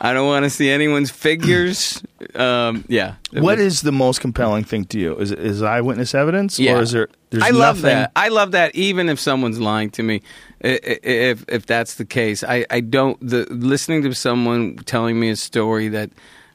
[0.00, 2.02] I don't want to see anyone's figures.
[2.34, 3.16] Um, yeah.
[3.32, 5.16] It What was- is the most compelling thing to you?
[5.18, 6.78] Is it is eyewitness evidence, Yeah.
[6.78, 7.08] or is there?
[7.30, 8.12] There's I love nothing- that.
[8.16, 8.74] I love that.
[8.74, 10.22] Even if someone's lying to me,
[10.64, 13.16] I- I- if if that's the case, I, I don't.
[13.20, 16.10] The listening to someone telling me a story that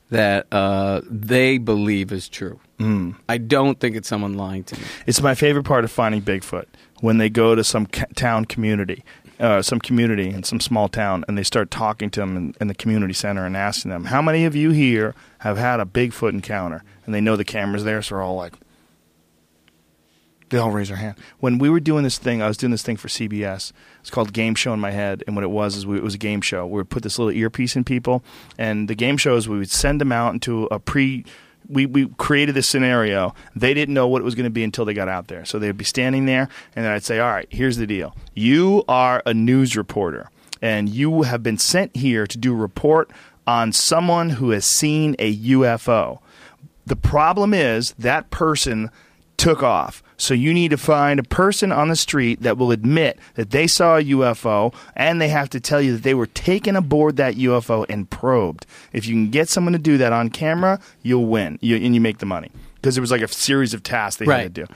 [0.10, 2.60] that uh, they believe is true.
[2.80, 3.16] Mm.
[3.28, 4.86] I don't think it's someone lying to me.
[5.08, 6.66] It's my favorite part of finding Bigfoot.
[7.02, 9.04] when they go to some ca- town community,
[9.40, 12.68] uh, some community in some small town, and they start talking to them in, in
[12.68, 16.30] the community center and asking them, "How many of you here have had a Bigfoot
[16.30, 18.54] encounter?" And they know the camera's there, so they're all like,
[20.50, 21.16] they all raise their hand.
[21.40, 23.74] When we were doing this thing, I was doing this thing for CBS.
[24.00, 26.16] It's called Game Show in my head, and what it was is we, it was
[26.16, 26.66] a game show.
[26.66, 28.24] We would put this little earpiece in people,
[28.58, 31.26] and the game shows we would send them out into a pre.
[31.70, 33.34] We we created this scenario.
[33.56, 35.46] They didn't know what it was going to be until they got out there.
[35.46, 38.16] So they'd be standing there, and then I'd say, "All right, here's the deal.
[38.34, 40.30] You are a news reporter,
[40.62, 43.12] and you have been sent here to do a report
[43.46, 46.20] on someone who has seen a UFO."
[46.86, 48.90] The problem is that person
[49.36, 50.02] took off.
[50.20, 53.68] So you need to find a person on the street that will admit that they
[53.68, 57.36] saw a UFO and they have to tell you that they were taken aboard that
[57.36, 58.66] UFO and probed.
[58.94, 62.02] If you can get someone to do that on camera, you'll win you, and you
[62.02, 62.50] make the money.
[62.76, 64.44] Because it was like a series of tasks they Right.
[64.44, 64.74] had to do.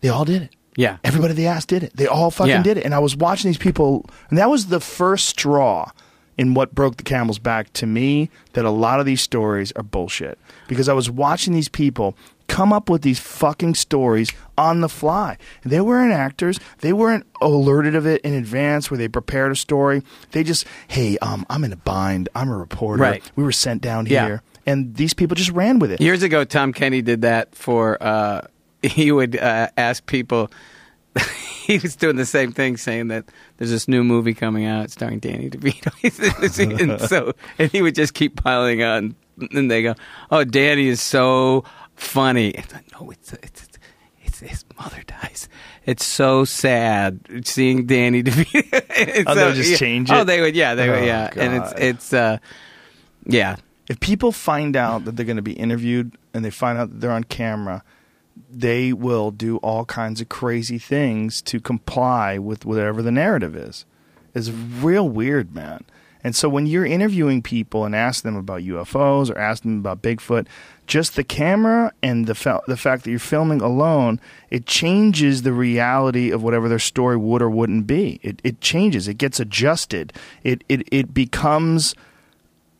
[0.00, 0.50] They all did it.
[0.76, 0.96] Yeah.
[1.04, 1.92] Everybody they asked did it.
[1.96, 2.62] They all fucking Yeah.
[2.62, 2.84] did it.
[2.84, 5.90] And I was watching these people, and that was the first straw
[6.38, 9.82] in what broke the camel's back to me that a lot of these stories are
[9.82, 10.38] bullshit.
[10.68, 12.16] Because I was watching these people
[12.48, 15.36] come up with these fucking stories on the fly.
[15.64, 16.58] They weren't actors.
[16.80, 20.02] They weren't alerted of it in advance where they prepared a story.
[20.32, 22.28] They just, hey, um, I'm in a bind.
[22.34, 23.02] I'm a reporter.
[23.02, 23.30] Right.
[23.36, 24.26] We were sent down Yeah.
[24.26, 24.42] here.
[24.66, 26.00] And these people just ran with it.
[26.00, 27.96] Years ago, Tom Kenny did that for.
[28.02, 28.42] Uh,
[28.82, 30.50] he would uh, ask people.
[31.64, 33.24] he was doing the same thing, saying that
[33.56, 38.14] there's this new movie coming out starring Danny DeVito, and so and he would just
[38.14, 39.16] keep piling on,
[39.52, 39.94] and they go,
[40.30, 41.64] "Oh, Danny is so
[41.98, 43.68] funny." It's like, no, it's it's
[44.22, 45.48] it's his mother dies.
[45.86, 49.24] It's so sad seeing Danny DeVito.
[49.26, 49.76] Oh, so, they'll just yeah.
[49.76, 52.38] change Oh, they would, yeah, they would, Oh, yeah, and it's it's uh,
[53.26, 53.56] yeah.
[53.88, 57.00] if people find out that they're going to be interviewed and they find out that
[57.00, 57.82] they're on camera,
[58.50, 63.84] they will do all kinds of crazy things to comply with whatever the narrative is.
[64.34, 65.84] It's real weird, man.
[66.22, 70.02] And so when you're interviewing people and ask them about UFOs or ask them about
[70.02, 70.46] Bigfoot,
[70.88, 74.20] just the camera and the the fact that you're filming alone,
[74.50, 78.18] it changes the reality of whatever their story would or wouldn't be.
[78.22, 79.06] It it changes.
[79.06, 80.12] It gets adjusted.
[80.42, 81.94] It it it becomes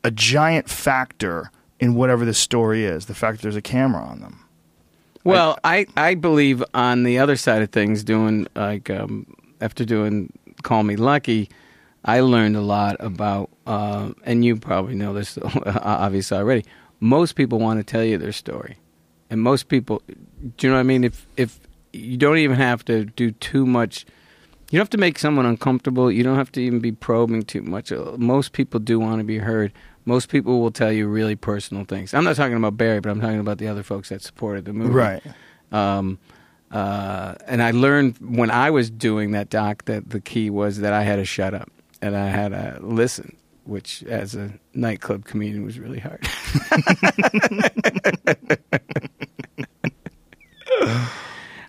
[0.02, 3.06] a giant factor in whatever the story is.
[3.06, 4.44] The fact that there's a camera on them.
[5.24, 9.26] Well, I, I believe on the other side of things, doing like um,
[9.60, 10.32] after doing
[10.62, 11.50] Call Me Lucky,
[12.04, 16.64] I learned a lot about, uh, and you probably know this obviously already.
[17.00, 18.78] Most people want to tell you their story,
[19.30, 20.02] and most people,
[20.56, 21.04] do you know what I mean?
[21.04, 21.60] If if
[21.92, 24.04] you don't even have to do too much,
[24.70, 26.10] you don't have to make someone uncomfortable.
[26.10, 27.92] You don't have to even be probing too much.
[27.92, 29.72] Uh, Most people do want to be heard.
[30.04, 32.14] Most people will tell you really personal things.
[32.14, 34.72] I'm not talking about Barry, but I'm talking about the other folks that supported the
[34.72, 34.92] movie.
[34.94, 35.22] Right.
[35.70, 36.18] Um,
[36.70, 40.92] uh, and I learned when I was doing that doc that the key was that
[40.92, 41.70] I had to shut up
[42.02, 43.36] and I had to listen,
[43.68, 46.26] which as a nightclub comedian was really hard.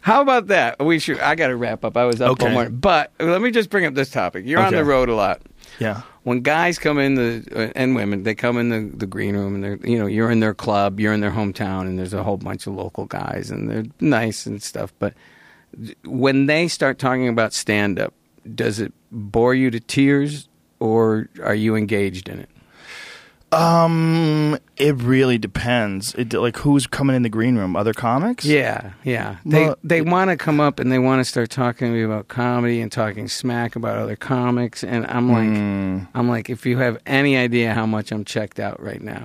[0.01, 0.79] How about that?
[0.83, 1.19] We should.
[1.19, 1.97] I got to wrap up.
[1.97, 2.51] I was up all Okay.
[2.53, 4.45] morning, but let me just bring up this topic.
[4.45, 5.41] You're on the road a lot
[5.77, 6.01] Yeah.
[6.23, 9.55] when guys come in the uh, and women they come in the, the green room
[9.55, 12.23] and they're you know you're in their club you're in their hometown and there's a
[12.23, 15.13] whole bunch of local guys and they're nice and stuff but
[16.05, 18.13] when they start talking about stand up
[18.55, 20.48] does it bore you to tears
[20.79, 22.49] or are you engaged in it
[23.51, 26.13] Um, it really depends.
[26.13, 27.75] It like who's coming in the green room?
[27.75, 28.45] Other comics?
[28.45, 31.87] yeah yeah they Well, they want to come up and they want to start talking
[31.87, 35.99] to me about comedy and talking smack about other comics and I'm like Hmm.
[36.13, 39.21] I'm like if you have any idea how much I'm checked out right now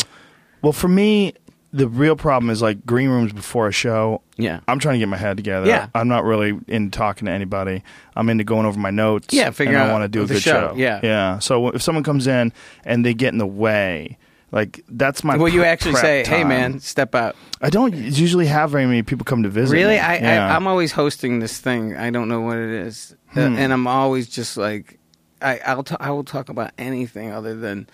[0.63, 1.35] Well, for me,
[1.75, 4.23] the real problem is like green rooms before a show.
[4.37, 4.61] Yeah.
[4.69, 5.67] I'm trying to get my head together.
[5.67, 5.89] Yeah.
[5.95, 7.83] I'm not really into talking to anybody.
[8.15, 9.29] I'm into going over my notes.
[9.35, 10.69] Yeah, figure and out I want to do a good show.
[10.71, 10.75] show.
[10.77, 11.01] Yeah.
[11.03, 11.39] Yeah.
[11.41, 12.53] So if someone comes in
[12.85, 14.19] and they get in the way,
[14.53, 15.37] like that's my.
[15.37, 17.35] Will you actually say, "Hey, man, step out"?
[17.61, 19.75] I don't usually have very many people come to visit.
[19.75, 19.99] Really, me.
[19.99, 20.47] I, Yeah.
[20.49, 21.97] I I'm always hosting this thing.
[21.97, 23.57] I don't know what it is, Uh, Hmm.
[23.57, 25.01] and I'm always just like,
[25.43, 27.89] I I'll t- I will talk about anything other than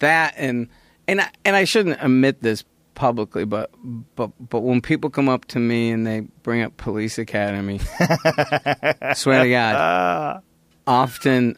[0.00, 0.66] that, and
[1.06, 3.70] and I, and I shouldn't admit this publicly, but
[4.16, 7.78] but but when people come up to me and they bring up Police Academy,
[9.14, 10.42] swear to God,
[10.86, 11.56] often.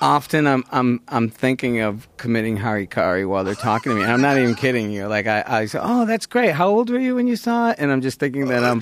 [0.00, 4.02] Often I'm I'm I'm thinking of committing harikari while they're talking to me.
[4.02, 5.06] And I'm not even kidding you.
[5.06, 6.50] Like I, I say, Oh, that's great.
[6.54, 7.76] How old were you when you saw it?
[7.78, 8.80] And I'm just thinking that I'm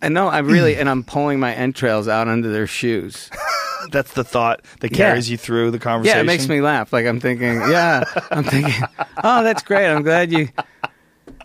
[0.00, 3.28] and no, I really and I'm pulling my entrails out under their shoes.
[3.90, 4.96] That's the thought that Yeah.
[4.96, 6.16] carries you through the conversation.
[6.16, 6.94] Yeah, it makes me laugh.
[6.94, 8.82] Like I'm thinking, yeah, I'm thinking,
[9.22, 9.86] oh, that's great.
[9.86, 10.48] I'm glad you.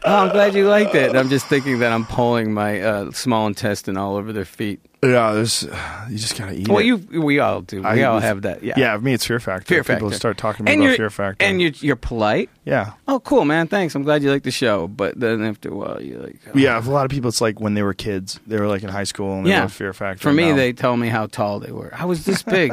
[0.05, 1.09] Oh, I'm glad you liked it.
[1.09, 4.79] And I'm just thinking that I'm pulling my uh, small intestine all over their feet.
[5.01, 5.63] Yeah, there's
[6.09, 6.85] you just gotta eat Well, it.
[6.85, 7.81] you we all do.
[7.81, 8.63] We I- all have that.
[8.63, 8.73] Yeah.
[8.75, 8.95] yeah.
[8.97, 9.65] For me, it's Fear Factor.
[9.65, 10.15] Fear People Factor.
[10.19, 12.49] start talking to me and about Fear Factor, And you're you're polite.
[12.65, 13.67] yeah, Oh, cool, man.
[13.67, 13.95] Thanks.
[13.95, 14.89] I'm glad you like the show.
[14.89, 16.51] But then after a while, you're like, oh.
[16.57, 16.81] yeah.
[16.81, 18.89] For a lot of people, it's like when they were kids, they were like in
[18.89, 19.67] high school and they yeah.
[19.67, 20.21] Fear Factor.
[20.21, 21.93] For me, Now- they tell me how tall they were.
[21.97, 22.71] I was this big.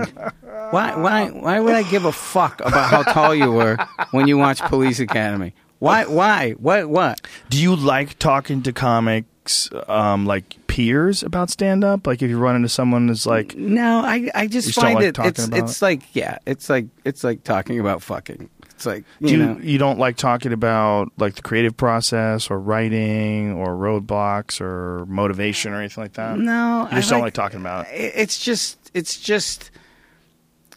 [0.70, 0.96] why?
[0.96, 1.28] Why?
[1.30, 3.76] Why would I give a fuck about how tall you were
[4.10, 5.54] when you watch Police Academy?
[5.78, 6.04] Why?
[6.06, 6.52] Why?
[6.52, 6.88] What?
[6.88, 7.20] What?
[7.50, 12.06] Do you like talking to comics, um, like peers about stand up?
[12.06, 15.16] Like if you run into someone that's like, No, I I just You find it.
[15.18, 18.48] It's it's like yeah, it's like it's like talking about fucking.
[18.70, 19.58] It's like do you you, know.
[19.62, 25.72] you don't like talking about like the creative process or writing or roadblocks or motivation
[25.72, 26.38] or anything like that?
[26.38, 29.70] No, you just I don't like- like talking about it- it's just it's just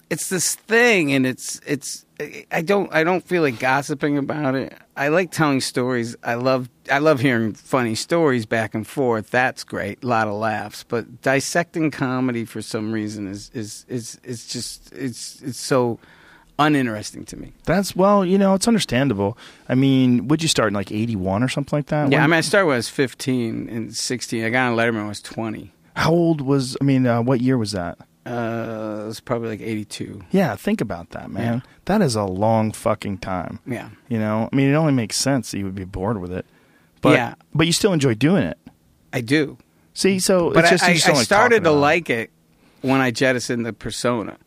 [0.10, 2.06] it's this thing and it's it's
[2.52, 4.73] I don't I don't feel like gossiping about it.
[4.98, 6.15] I like telling stories.
[6.23, 9.30] I love I love hearing funny stories back and forth.
[9.30, 10.03] That's great.
[10.03, 10.84] A lot of laughs.
[10.84, 15.99] But dissecting comedy for some reason is is is is just it's it's so
[16.57, 17.53] uninteresting to me.
[17.65, 19.38] That's well, you know, it's understandable.
[19.69, 22.11] I mean, would you start in like eighty one or something like that?
[22.11, 24.44] Yeah, When- I mean I started when I was 15 and 16.
[24.44, 25.72] I got on Letterman when I was 20.
[25.95, 26.76] how old was?
[26.81, 27.98] I mean, uh, what year was that?
[28.30, 30.22] Uh, it was probably like 82.
[30.31, 31.56] Yeah, think about that, man.
[31.56, 31.60] Yeah.
[31.85, 33.60] That is a long fucking time.
[33.65, 33.89] Yeah.
[34.07, 36.45] You know, I mean, it only makes sense that you would be bored with it.
[37.01, 37.35] But, Yeah.
[37.53, 38.57] But you still enjoy doing it.
[39.11, 39.57] I do.
[39.93, 42.30] See, so but it's just, I, I like started to like it
[42.81, 44.38] when I jettisoned the persona.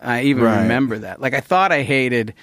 [0.00, 0.62] I even Right.
[0.62, 1.20] remember that.
[1.20, 2.34] Like I thought I hated,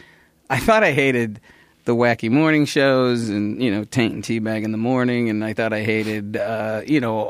[0.49, 1.39] I thought I hated
[1.85, 5.53] the wacky morning shows and you know taint and teabag in the morning, and I
[5.53, 7.29] thought I hated uh, you know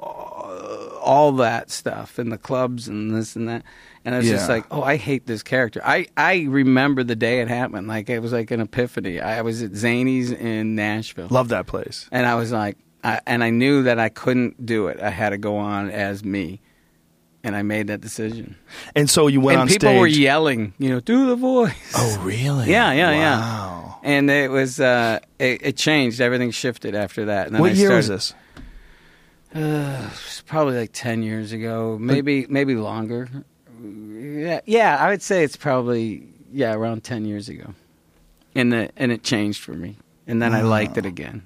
[1.01, 3.63] all that stuff and the clubs and this and that.
[4.03, 5.81] And I was just like, oh, I hate this character.
[5.83, 7.87] I, I remember the day it happened.
[7.87, 9.19] Like it was like an epiphany.
[9.19, 11.27] I was at Zanies in Nashville.
[11.29, 12.07] Love that place.
[12.11, 14.99] And I was like, I, and I knew that I couldn't do it.
[14.99, 16.61] I had to go on as me,
[17.43, 18.55] and I made that decision.
[18.95, 19.99] And so you went and on people stage.
[19.99, 21.73] were yelling, you know, do the voice.
[21.95, 22.69] Oh, really?
[22.69, 23.39] Yeah, yeah, yeah.
[23.39, 23.99] Wow.
[24.03, 26.21] And it was, uh, it, it changed.
[26.21, 27.47] Everything shifted after that.
[27.47, 28.33] And then What I year was this?
[29.53, 33.27] Uh, it's probably like ten years ago, maybe maybe longer.
[33.83, 37.73] Yeah, yeah, I would say it's probably yeah around ten years ago,
[38.55, 39.97] and the, and it changed for me,
[40.27, 41.43] and then I liked it again.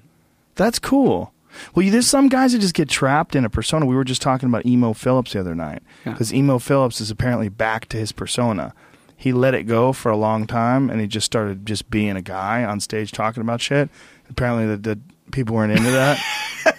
[0.54, 1.32] That's cool.
[1.74, 3.86] Well, you, there's some guys that just get trapped in a persona.
[3.86, 6.12] We were just talking about Emo Philips the other night Yeah.
[6.12, 8.74] because Emo Philips is apparently back to his persona.
[9.16, 12.20] He let it go for a long time, and he just started just being a
[12.22, 13.88] guy on stage talking about shit.
[14.28, 15.00] Apparently, the, the
[15.32, 16.20] people weren't into that,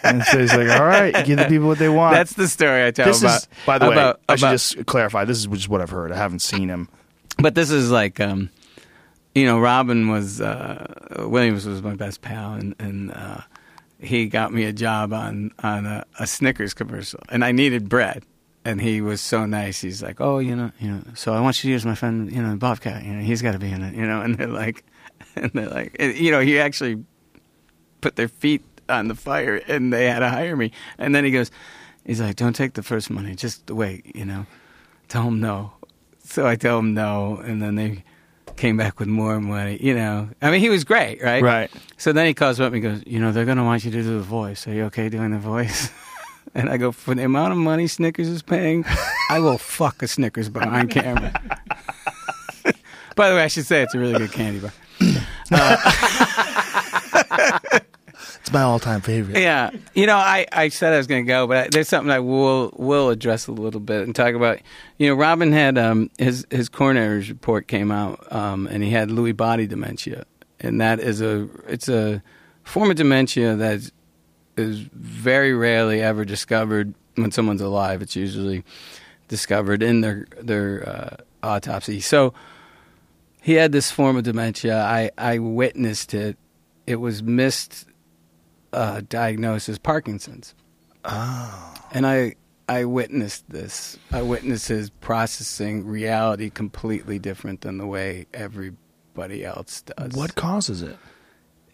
[0.04, 2.86] and so he's like, "All right, give the people what they want." That's the story
[2.86, 3.38] I tell this about.
[3.42, 5.26] is, by the about, way, I should about- just clarify.
[5.26, 6.12] This is just what I've heard.
[6.12, 6.90] I haven't seen him.
[7.40, 8.50] But this is like, um,
[9.36, 13.42] you know, Robin was uh, Williams was my best pal, and and uh,
[14.00, 18.24] he got me a job on on a, a Snickers commercial, and I needed bread,
[18.66, 19.82] and he was so nice.
[19.82, 22.32] He's like, oh, you know, you know, so I want you to use my friend,
[22.32, 23.04] you know, Bobcat.
[23.04, 24.84] You know, he's got to be in it, you know, and they're like,
[25.36, 27.04] and they're like, you know, he actually
[28.02, 31.32] put their feet on the fire, and they had to hire me, and then he
[31.32, 31.52] goes,
[32.06, 34.46] he's like, don't take the first money, just wait, you know,
[35.08, 35.74] tell him no.
[36.24, 38.04] So I tell him no, and then they
[38.58, 39.78] came back with more money.
[39.82, 41.42] You know, I mean, he was great, right?
[41.42, 41.72] Right.
[41.98, 43.92] So then he calls me up and he goes, you know, they're gonna want you
[43.92, 44.68] to do the voice.
[44.68, 45.90] Are you okay doing the voice?
[46.56, 48.84] And I go, for the amount of money Snickers is paying,
[49.30, 51.32] I will fuck a Snickers behind camera.
[53.16, 54.74] By the way, I should say it's a really good candy bar.
[55.50, 56.44] Uh,
[58.48, 59.42] It's my all-time favorite.
[59.42, 62.10] Yeah, you know, I, I said I was going to go, but I, there's something
[62.10, 64.60] I will will address a little bit and talk about.
[64.98, 69.10] You know, Robin had um, his his coroner's report came out, um, and he had
[69.10, 70.24] Lewy body dementia,
[70.62, 72.24] and that is a it's a
[72.64, 73.92] form of dementia that is,
[74.56, 78.02] is very rarely ever discovered when someone's alive.
[78.02, 78.64] It's usually
[79.28, 82.00] discovered in their their uh, autopsy.
[82.00, 82.34] So
[83.42, 84.82] he had this form of dementia.
[84.82, 86.38] I I witnessed it.
[86.86, 87.88] It was missed
[88.74, 90.56] uh, diagnosed as Parkinson's.
[91.06, 91.74] Oh.
[91.92, 92.36] And I
[92.70, 93.98] I witnessed this.
[94.12, 100.14] I witnessed his processing reality completely different than the way everybody else does.
[100.14, 100.98] What causes it?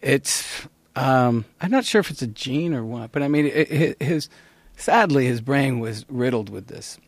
[0.02, 3.72] It's um, I'm not sure if it's a gene or what, but I mean, it,
[3.72, 4.30] it, his
[4.78, 7.00] sadly his brain was riddled with this,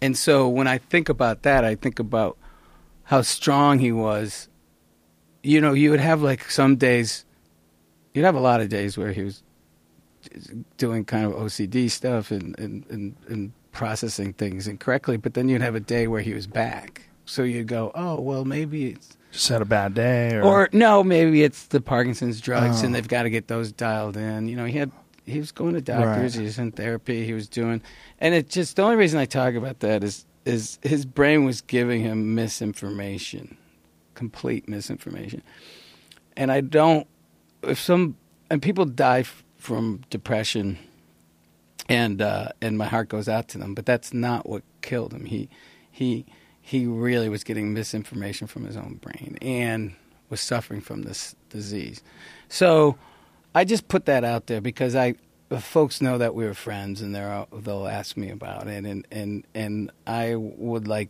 [0.00, 2.38] and so when I think about that, I think about
[3.04, 4.48] how strong he was.
[5.42, 7.24] You know, you would have like some days,
[8.18, 9.42] you'd have a lot of days where he was
[10.76, 15.62] doing kind of OCD stuff and and, and, and processing things incorrectly, but then you'd
[15.62, 17.02] have a day where he was back.
[17.24, 21.04] So you'd go, oh well, maybe it's Just had a bad day, or, or no,
[21.04, 22.86] maybe it's the Parkinson's drugs, Oh.
[22.86, 24.48] and they've got to get those dialed in.
[24.48, 24.90] You know, he had
[25.24, 26.34] he was going to doctors.
[26.34, 26.40] Right.
[26.40, 27.24] He was in therapy.
[27.24, 27.80] He was doing,
[28.18, 31.60] and it just the only reason I talk about that is is his brain was
[31.60, 33.56] giving him misinformation,
[34.14, 35.42] complete misinformation,
[36.36, 37.06] and I don't.
[37.62, 38.16] If some
[38.50, 40.78] and people die f- from depression,
[41.88, 45.24] and uh, and my heart goes out to them, but that's not what killed him.
[45.24, 45.48] He
[45.90, 46.26] he
[46.60, 49.94] he really was getting misinformation from his own brain and
[50.28, 52.02] was suffering from this disease.
[52.48, 52.98] So
[53.54, 55.14] I just put that out there because I
[55.60, 59.46] folks know that we were friends and they're they'll ask me about it and and
[59.54, 61.08] and I would like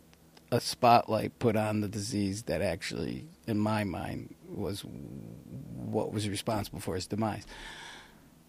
[0.51, 6.79] a spotlight put on the disease that actually in my mind was what was responsible
[6.79, 7.45] for his demise.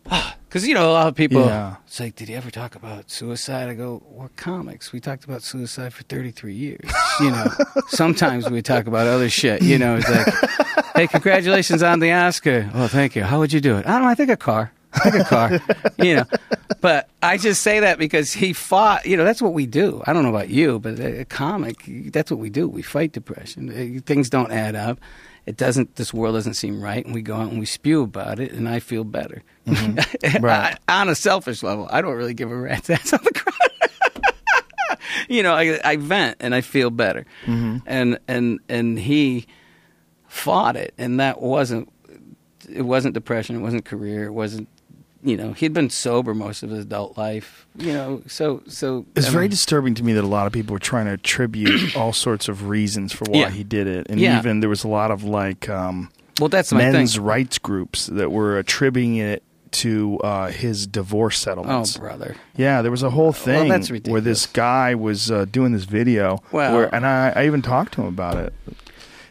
[0.51, 1.77] Because you know a lot of people Yeah.
[1.87, 3.69] it's like, did he ever talk about suicide?
[3.69, 4.93] I go, we're comics.
[4.93, 6.91] We talked about suicide for 33 years.
[7.21, 7.47] You know,
[7.89, 9.63] sometimes we talk about other shit.
[9.63, 12.69] You know, it's like, hey, congratulations on the Oscar.
[12.75, 13.23] Oh, thank you.
[13.23, 13.87] How would you do it?
[13.87, 14.09] I don't know.
[14.09, 14.73] I think a car.
[14.93, 15.61] I think a car.
[16.05, 16.25] you know,
[16.81, 19.07] but I just say that because he fought.
[19.07, 20.03] You know, that's what we do.
[20.05, 22.69] I don't know about you, but a, comic, that's what we do.
[22.69, 24.01] We fight depression.
[24.01, 24.99] Things don't add up.
[25.47, 25.97] It doesn't.
[25.97, 28.69] This world doesn't seem right, and we go out and we spew about it, and
[28.69, 29.43] I feel better.
[30.41, 30.77] Right.
[30.89, 34.99] on a selfish level, I don't really give a rat's ass on the crowd.
[35.29, 37.83] you know, I, I vent and I feel better, Mhm.
[37.87, 39.47] and and and he
[40.29, 41.89] fought it, and that wasn't
[42.69, 44.69] it wasn't depression, it wasn't career, it wasn't
[45.23, 49.29] you know he'd been sober most of his adult life, you know, so so It's
[49.29, 51.95] I very mean, disturbing to me that a lot of people were trying to attribute
[51.97, 53.51] all sorts of reasons for why Yeah.
[53.51, 54.39] he did it, and Yeah.
[54.39, 58.31] even there was a lot of like um, Well, that's my men's rights groups that
[58.33, 59.43] were attributing it
[59.73, 61.97] to uh, his divorce settlements.
[61.97, 62.35] Oh, brother.
[62.57, 66.43] Yeah, there was a whole thing that's where this guy was uh, doing this video,
[66.51, 68.53] Well- where, and I, I even talked to him about it.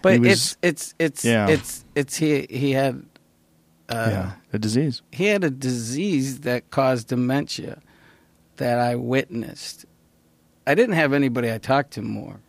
[0.02, 1.48] but was- it's it's it's yeah.
[1.50, 3.04] it's it's he he had
[3.90, 5.02] uh, yeah, a disease.
[5.12, 7.80] he had a disease that caused dementia
[8.58, 9.86] that I witnessed.
[10.68, 12.40] I didn't have anybody I talked to more.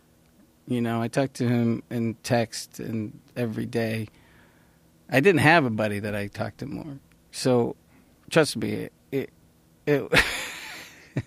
[0.67, 4.07] You know, I talked to him in text and every day.
[5.09, 6.99] I didn't have a buddy that I talked to more.
[7.31, 7.75] So,
[8.29, 9.29] trust me, it
[9.85, 10.09] it,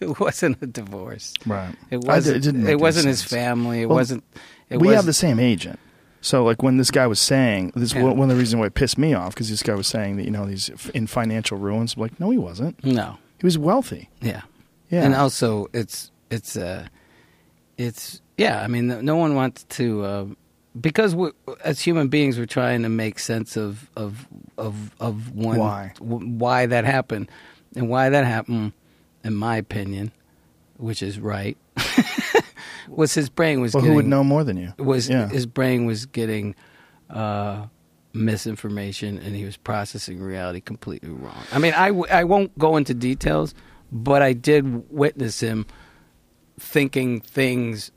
[0.00, 1.34] it wasn't a divorce.
[1.46, 1.74] Right.
[1.90, 2.36] It wasn't.
[2.36, 3.82] it didn't it wasn't his family.
[3.82, 4.24] It Well, wasn't.
[4.70, 5.78] It we was, have the same agent.
[6.24, 8.02] So, like when this guy was saying this, Yeah.
[8.04, 10.24] one of the reasons why it pissed me off because this guy was saying that
[10.24, 11.94] you know he's in financial ruins.
[11.96, 12.82] I'm like, no, he wasn't.
[12.84, 14.08] No, he was wealthy.
[14.22, 14.42] Yeah.
[14.90, 15.04] Yeah.
[15.04, 16.86] And also, it's it's uh,
[17.76, 18.62] it's yeah.
[18.62, 20.24] I mean, no- no one wants to uh,
[20.80, 21.30] because we
[21.62, 25.92] as human beings we're trying to make sense of of of of one Why?
[26.00, 27.30] why that happened
[27.76, 28.72] and why that happened.
[29.24, 30.12] In my opinion,
[30.76, 31.56] which is right,
[32.88, 34.72] was his brain was Well, who would know more than you?
[34.78, 35.28] was Yeah.
[35.28, 36.54] his brain was getting
[37.10, 37.66] uh,
[38.12, 41.42] misinformation and he was processing reality completely wrong.
[41.52, 43.54] I mean, I, w- I won't go into details,
[43.92, 45.66] but I did witness him
[46.58, 47.90] thinking things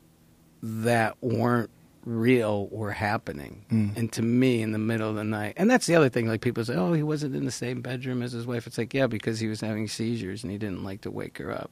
[0.63, 1.69] that weren't
[2.05, 3.65] real were happening.
[3.71, 3.97] Mm.
[3.97, 6.27] And to me, in the middle of the night, and that's the other thing.
[6.27, 8.93] Like people say, "Oh, he wasn't in the same bedroom as his wife." It's like,
[8.93, 11.69] yeah, because he was having seizures and he didn't like to wake her up.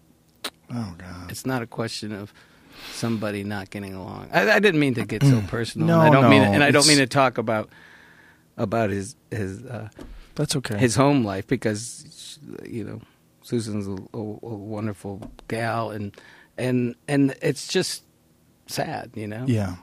[0.71, 1.31] Oh God!
[1.31, 2.33] It's not a question of
[2.91, 4.29] somebody not getting along.
[4.33, 5.87] I, I didn't mean to get so personal.
[5.87, 7.69] No, and I don't mean no, and I don't mean to talk about
[8.57, 9.89] about his his uh,
[10.35, 10.77] That's okay.
[10.77, 13.01] his home life because you know
[13.41, 16.15] Susan's a, a, a wonderful gal and
[16.57, 18.03] and and it's just
[18.67, 19.45] sad, you know.
[19.47, 19.75] Yeah.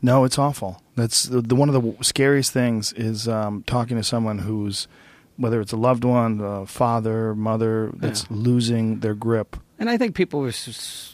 [0.00, 0.82] No, it's awful.
[0.96, 4.88] That's the, the one of the scariest things is um, talking to someone who's
[5.36, 9.56] whether it's a loved one, a father, mother that's losing their grip.
[9.80, 11.13] And I think people were s-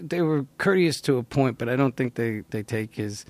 [0.00, 3.24] they were courteous to a point, but I don't think they, they take his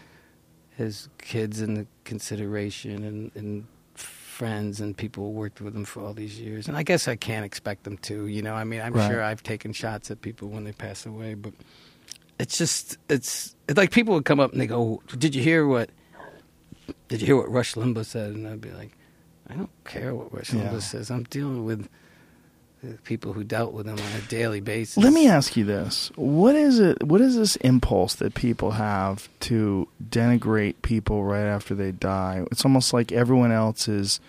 [0.77, 6.13] his kids into consideration and, and friends and people who worked with him for all
[6.13, 6.69] these years.
[6.69, 8.27] And I guess I can't expect them to.
[8.27, 9.11] You know, I mean, I'm Right.
[9.11, 11.55] sure I've taken shots at people when they pass away, but
[12.39, 15.67] it's just it's, it's like people would come up and they go, "Did you hear
[15.67, 15.89] what?
[17.09, 18.93] Did you hear what Rush Limbaugh said?" And I'd be like,
[19.49, 20.69] "I don't care what Rush Yeah.
[20.69, 21.11] Limbaugh says.
[21.11, 21.89] I'm dealing with."
[23.05, 25.03] People who dealt with him on a daily basis.
[25.03, 27.03] Let me ask you this: What is it?
[27.03, 32.45] What is this impulse that people have to denigrate people right after they die?
[32.53, 34.21] It's almost like everyone else is,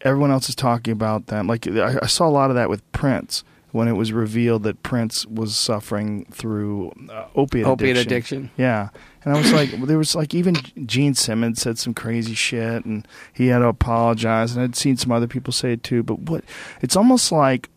[0.00, 1.46] everyone else is talking about them.
[1.46, 3.44] Like I, I saw a lot of that with Prince
[3.74, 8.44] when it was revealed that Prince was suffering through uh, opiate Opiate addiction.
[8.44, 8.50] addiction.
[8.56, 8.90] Yeah,
[9.24, 10.54] and I was like, there was like even
[10.86, 15.10] Gene Simmons said some crazy shit, and he had to apologize, and I'd seen some
[15.10, 16.04] other people say it too.
[16.04, 16.44] But what?
[16.82, 17.68] It's almost like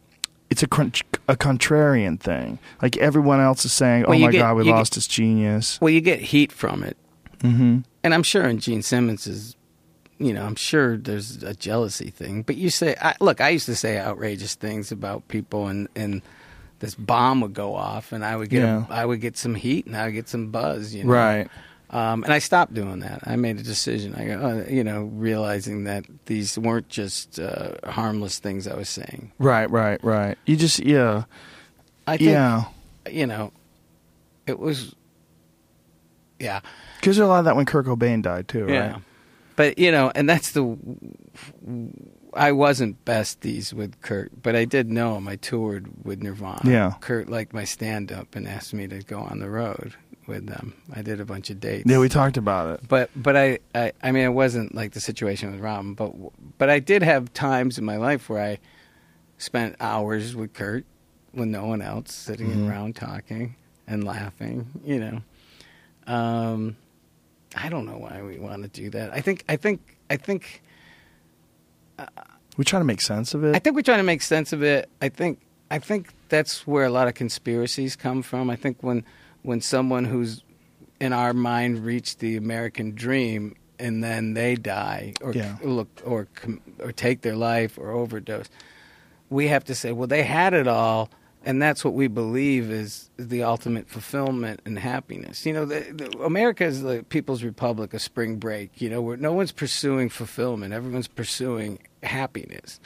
[0.51, 0.93] it's a con-
[1.27, 2.59] a contrarian thing.
[2.79, 5.81] Like everyone else is saying, "Oh Well, you my get- God, we lost his genius."
[5.81, 6.95] Well, you get heat from it,
[7.39, 7.79] Mm-hmm.
[8.03, 9.55] and I'm sure in Gene Simmons's
[10.19, 12.41] you know, I'm sure there's a jealousy thing.
[12.41, 16.21] But you say, I, look, I used to say outrageous things about people, and and
[16.79, 18.85] this bomb would go off, and I would get Yeah.
[18.89, 21.11] a, I would get some heat, and I would get some buzz, you know.
[21.11, 21.47] Right.
[21.89, 23.21] Um, and I stopped doing that.
[23.25, 24.13] I made a decision.
[24.13, 28.89] I, go, uh, you know, realizing that these weren't just uh, harmless things I was
[28.89, 29.31] saying.
[29.39, 30.37] Right, right, right.
[30.45, 31.23] You just yeah.
[32.05, 32.65] I think, yeah.
[33.09, 33.53] you know,
[34.45, 34.93] it was,
[36.39, 36.59] yeah.
[36.99, 38.95] Because there's a lot of that when Kurt Cobain died too, right?
[39.57, 40.77] But you know, and that's the
[42.33, 45.27] I wasn't besties with Kurt, but I did know him.
[45.27, 46.61] I toured with Nirvana.
[46.63, 46.93] Yeah.
[47.01, 49.93] Kurt liked my stand up and asked me to go on the road
[50.27, 50.73] with them.
[50.93, 51.89] I did a bunch of dates.
[51.89, 52.87] Yeah, we talked about it.
[52.87, 56.13] But but I, I I mean it wasn't like the situation with Robin, but
[56.57, 58.59] but I did have times in my life where I
[59.39, 60.85] spent hours with Kurt
[61.33, 62.69] with no one else, sitting Mhm.
[62.69, 63.55] around talking
[63.87, 64.67] and laughing.
[64.85, 64.99] You
[66.07, 66.75] know, um,
[67.63, 69.13] I don't know why we want to do that.
[69.13, 70.61] I think I think I think
[71.99, 72.05] uh,
[72.57, 73.55] We try to make sense of it.
[73.55, 74.89] I think we're trying to make sense of it.
[75.01, 75.39] I think
[75.71, 78.49] I think that's where a lot of conspiracies come from.
[78.49, 79.03] I think when
[79.43, 80.43] when someone who's
[80.99, 85.57] in our mind reached the American dream and then they die or Yeah.
[85.63, 86.27] look or
[86.79, 88.49] or take their life or overdose,
[89.29, 91.09] we have to say, well, they had it all,
[91.47, 95.45] and that's what we believe is the ultimate fulfillment and happiness.
[95.45, 98.81] You know, the, the, America is the people's republic, a spring break.
[98.81, 102.81] You know, where no one's pursuing fulfillment; everyone's pursuing happiness.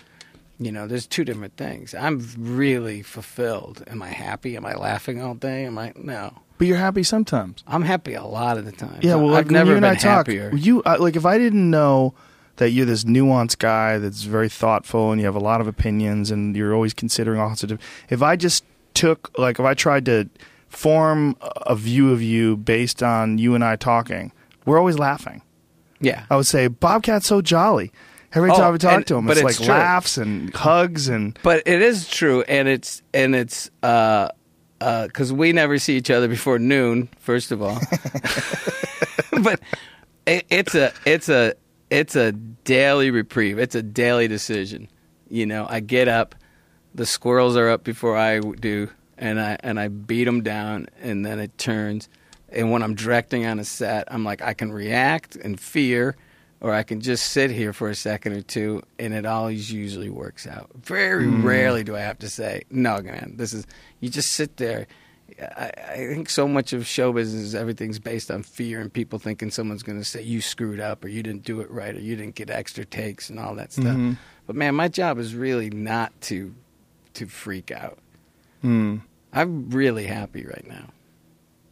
[0.60, 1.96] You know, there's two different things.
[1.96, 3.84] I'm really fulfilled.
[3.88, 4.56] Am I happy?
[4.56, 5.66] Am I laughing all day?
[5.66, 6.32] Am I no?
[6.60, 7.64] But you're happy sometimes.
[7.66, 9.00] I'm happy a lot of the time.
[9.02, 10.52] Yeah, well, I've never you and been I talk, happier.
[10.54, 12.14] you like if I didn't know
[12.62, 16.30] that you're this nuanced guy that's very thoughtful and you have a lot of opinions
[16.30, 17.80] and you're always considering all sorts of.
[18.12, 20.30] If I just took like if I tried to
[20.70, 24.32] form a- view of you based on you and I talking,
[24.68, 25.42] we're always laughing.
[26.00, 26.26] Yeah.
[26.30, 27.92] I would say Bobcat's so jolly.
[28.34, 29.74] Every Oh, time we talk and- to him, but it's, it's like true.
[29.76, 34.30] laughs and hugs and But it is true, and it's and it's uh
[34.80, 37.10] because we never see each other before noon.
[37.20, 37.80] First of all,
[39.42, 39.60] but
[40.28, 41.54] it, it's a it's a
[41.92, 43.60] it's a daily reprieve.
[43.60, 44.88] It's a daily decision.
[45.30, 46.34] You know, I get up,
[46.96, 51.24] the squirrels are up before I do, and I and I beat them down, and
[51.26, 52.10] then it turns.
[52.50, 56.18] And when I'm directing on a set, I'm like, I can react and fear,
[56.60, 60.10] or I can just sit here for a second or two, and it always usually
[60.10, 60.70] works out.
[60.84, 61.44] Very Mm.
[61.44, 63.66] rarely do I have to say, no, man, this is,
[64.02, 64.88] you just sit there.
[65.42, 69.20] I, I think so much of show business, is everything's based on fear and people
[69.20, 72.00] thinking someone's going to say you screwed up or you didn't do it right or
[72.00, 73.96] you didn't get extra takes and all that stuff.
[73.96, 74.18] Mhm.
[74.48, 76.54] But man, my job is really not to
[77.14, 77.98] to freak out.
[78.62, 78.98] Hmm.
[79.34, 80.90] I'm really happy right now.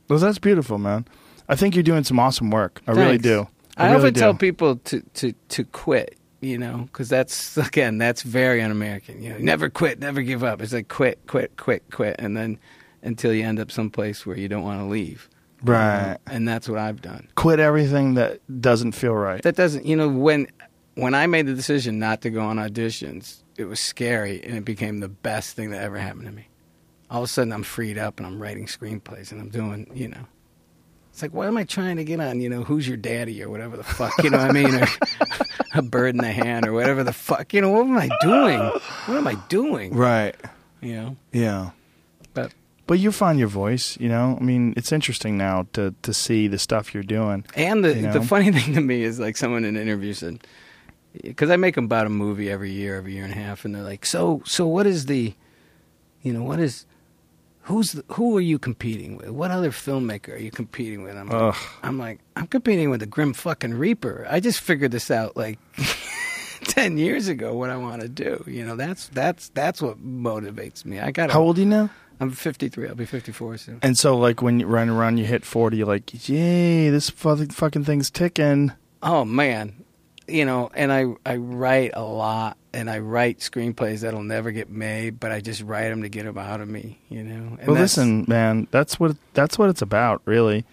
[0.10, 1.06] Well, that's beautiful, man.
[1.48, 2.82] I think you're doing some awesome work.
[2.88, 3.24] I really Thanks.
[3.24, 3.48] do.
[3.78, 4.20] I, really often do.
[4.20, 9.22] tell people to, to, to quit, you know, because that's, again, that's very un American.
[9.22, 10.62] You know, never quit, never give up.
[10.62, 12.16] It's like quit, quit, quit, quit.
[12.20, 12.58] And then
[13.02, 15.30] until you end up someplace where you don't want to leave.
[15.62, 16.12] Um, right.
[16.12, 16.18] know?
[16.28, 17.30] And that's what I've done.
[17.36, 19.42] quit everything that doesn't feel right.
[19.42, 20.48] That doesn't, you know, when
[20.96, 24.66] when I made the decision not to go on auditions, it was scary and it
[24.66, 26.48] became the best thing that ever happened to me.
[27.10, 30.10] All of a sudden, I'm freed up and I'm writing screenplays and I'm doing, you
[30.10, 30.26] know.
[31.12, 32.40] It's like, what am I trying to get on?
[32.40, 34.76] You know, who's your daddy or whatever the fuck, you know what I mean?
[34.76, 34.88] Or
[35.74, 37.54] a bird in the hand or whatever the fuck.
[37.54, 38.60] You know, what am I doing?
[38.60, 39.96] What am I doing?
[39.96, 40.36] Right.
[40.82, 41.18] You know?
[41.32, 41.72] Yeah.
[42.90, 44.36] But you find your voice, you know?
[44.42, 47.46] I mean, it's interesting now to to see the stuff you're doing.
[47.54, 48.14] And the you know?
[48.14, 50.40] the funny thing to me is like someone in an interview said,
[51.22, 53.76] because I make them about a movie every year, every year and a half, and
[53.76, 55.36] they're like, so so what is the,
[56.24, 56.88] you know, what is,
[57.62, 59.30] who's the, who are you competing with?
[59.30, 61.16] What other filmmaker are you competing with?
[61.16, 61.70] I'm like, Ugh.
[61.84, 64.26] I'm like, I'm competing with the Grim fucking Reaper.
[64.28, 65.60] I just figured this out like.
[66.62, 70.84] 10 years ago what I want to do you know that's that's that's what motivates
[70.84, 71.90] me I got How old are you now?
[72.20, 75.46] I'm 53 I'll be 54 soon And so, like, when you run around, you hit
[75.46, 78.74] 40, you're like, yay, this fucking thing's ticking.
[79.02, 79.86] Oh man,
[80.28, 84.70] you know, and I I write a lot, and I write screenplays that'll never get
[84.70, 87.58] made, but I just write them to get them out of me, you know.
[87.58, 90.66] And well, listen, man, that's what that's what it's about, really.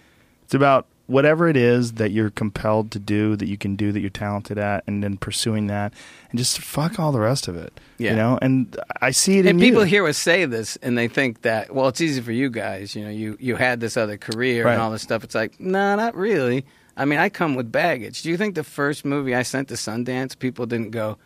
[0.44, 4.01] It's about whatever it is that you're compelled to do, that you can do, that
[4.01, 5.93] you're talented at, and then pursuing that,
[6.31, 7.78] and just fuck all the rest of it.
[7.99, 8.10] Yeah.
[8.10, 9.89] You know, and I see it in And people you.
[9.91, 13.05] hear us say this, and they think that well, it's easy for you guys, you
[13.05, 14.73] know, you you had this other career Right.
[14.75, 15.23] and all this stuff.
[15.25, 16.65] It's like, no, not really.
[16.97, 18.23] I mean, I come with baggage.
[18.23, 21.18] Do you think the first movie I sent to Sundance, people didn't go,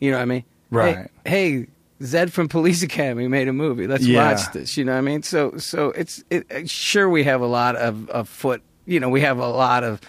[0.00, 0.44] you know what I mean?
[0.70, 1.10] Right.
[1.24, 1.66] Hey, hey
[2.02, 3.86] Zed from Police Academy made a movie.
[3.86, 4.30] Let's Yeah.
[4.32, 4.76] watch this.
[4.76, 5.22] You know what I mean?
[5.22, 8.62] So, so it's it, sure we have a lot of, of foot.
[8.86, 10.00] You know, we have a lot of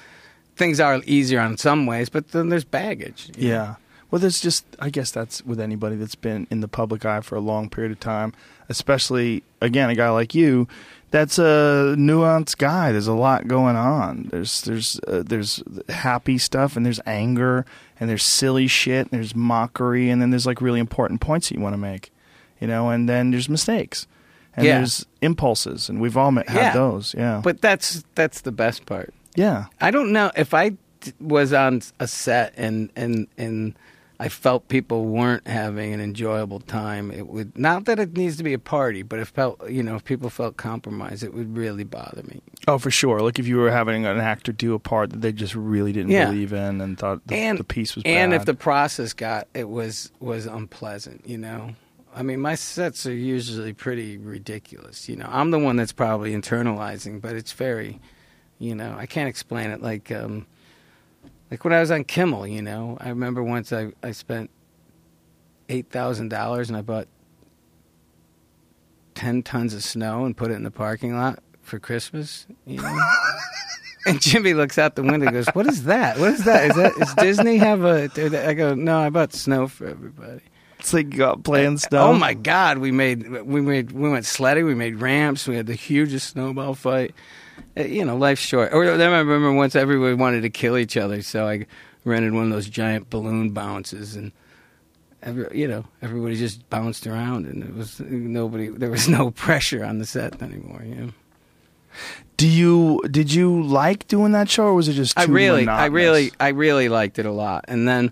[0.56, 3.32] things are easier on some ways, but then there's baggage.
[3.36, 3.54] you know?
[3.54, 3.76] Yeah.
[4.10, 7.36] Well, there's just, I guess that's with anybody that's been in the public eye for
[7.36, 8.34] a long period of time,
[8.70, 10.68] especially, again, a guy like you.
[11.12, 12.92] That's a nuanced guy.
[12.92, 14.28] There's a lot going on.
[14.30, 17.66] There's there's uh, there's happy stuff and there's anger
[17.98, 21.56] and there's silly shit and there's mockery and then there's like really important points that
[21.56, 22.12] you want to make,
[22.60, 22.90] you know.
[22.90, 24.06] And then there's mistakes
[24.58, 24.78] and Yeah.
[24.80, 26.74] there's impulses and we've all had Yeah.
[26.74, 27.14] those.
[27.18, 27.40] Yeah.
[27.44, 29.14] But that's that's the best part.
[29.36, 29.66] yeah.
[29.80, 30.78] I don't know if I d-
[31.22, 33.76] was on a set and and and
[34.20, 37.12] I felt people weren't having an enjoyable time.
[37.12, 39.96] It would not that it needs to be a party, but if felt you know
[39.96, 42.42] if people felt compromised, it would really bother me.
[42.68, 43.22] Oh, for sure.
[43.22, 46.10] Like if you were having an actor do a part that they just really didn't
[46.12, 46.26] Yeah.
[46.26, 48.40] believe in and thought the, and the piece was and bad.
[48.42, 51.76] if the process got it was was unpleasant, you know.
[52.16, 55.08] I mean, my sets are usually pretty ridiculous.
[55.08, 58.00] You know, I'm the one that's probably internalizing, but it's very,
[58.60, 59.82] you know, I can't explain it.
[59.82, 60.48] Like, um,
[61.52, 64.50] like when I was on Kimmel, you know, I remember once I I spent
[65.70, 67.08] eight thousand dollars and I bought
[69.16, 72.48] ten tons of snow and put it in the parking lot for Christmas.
[72.66, 73.00] You know.
[74.06, 76.18] And Jimmy looks out the window and goes, "What is that?
[76.18, 76.70] What is that?
[76.70, 78.10] Is that is Disney have a?"
[78.48, 80.40] I go, "No, I bought snow for everybody."
[80.80, 82.08] It's like you got playing stuff.
[82.08, 85.68] Oh my God, we made we made we went sledding, we made ramps, we had
[85.68, 87.14] the hugest snowball fight.
[87.78, 88.74] Uh, You know, life's short.
[88.74, 91.66] Or then I remember once everybody wanted to kill each other, so I
[92.06, 94.32] rented one of those giant balloon bounces and.
[95.24, 98.68] Every, you know, everybody just bounced around, and it was nobody.
[98.68, 100.84] There was no pressure on the set anymore.
[100.86, 101.10] You know.
[102.38, 105.68] Do you did you like doing that show or was it just too I really,
[105.68, 107.66] I really, I really liked it a lot.
[107.68, 108.12] And then,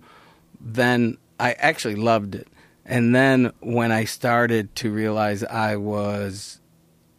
[0.59, 2.47] then I actually loved it.
[2.85, 6.59] And then when I started to realize I was,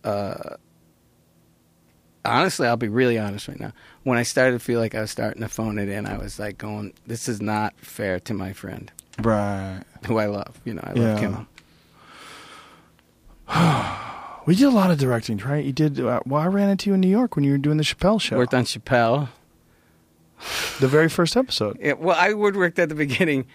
[0.05, 0.57] uh,
[2.25, 3.73] honestly, I'll be really honest right now.
[4.05, 6.39] When I started to feel like I was starting to phone it in, I was
[6.39, 10.83] like going, "This is not fair to my friend, right who I love." You know,
[10.85, 11.21] I love Yeah.
[11.21, 11.47] Kimmel.
[14.47, 15.65] We did a lot of directing, right?
[15.65, 15.99] You did.
[15.99, 18.21] Uh, well, I ran into you in New York when you were doing the Chappelle
[18.21, 18.37] show.
[18.37, 19.29] Worked on Chappelle.
[20.79, 21.77] the very first episode.
[21.83, 23.47] Yeah, well, I woodworked at the beginning.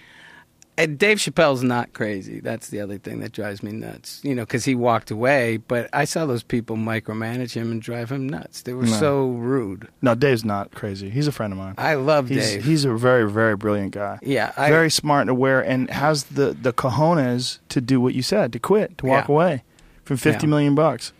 [0.77, 2.39] And Dave Chappelle's not crazy.
[2.39, 4.21] That's the other thing that drives me nuts.
[4.23, 8.11] You know, because he walked away, but I saw those people micromanage him and drive
[8.11, 8.61] him nuts.
[8.63, 8.91] They were No.
[8.97, 9.89] so rude.
[10.01, 11.09] No, Dave's not crazy.
[11.09, 11.75] He's a friend of mine.
[11.77, 12.63] I love he's, Dave.
[12.63, 14.17] He's a very, very brilliant guy.
[14.23, 18.21] Yeah, I- very smart and aware, and has the the cojones to do what you
[18.23, 19.33] said, to quit, to walk Yeah.
[19.35, 19.63] away
[20.05, 20.51] from fifty Yeah.
[20.51, 21.11] million bucks.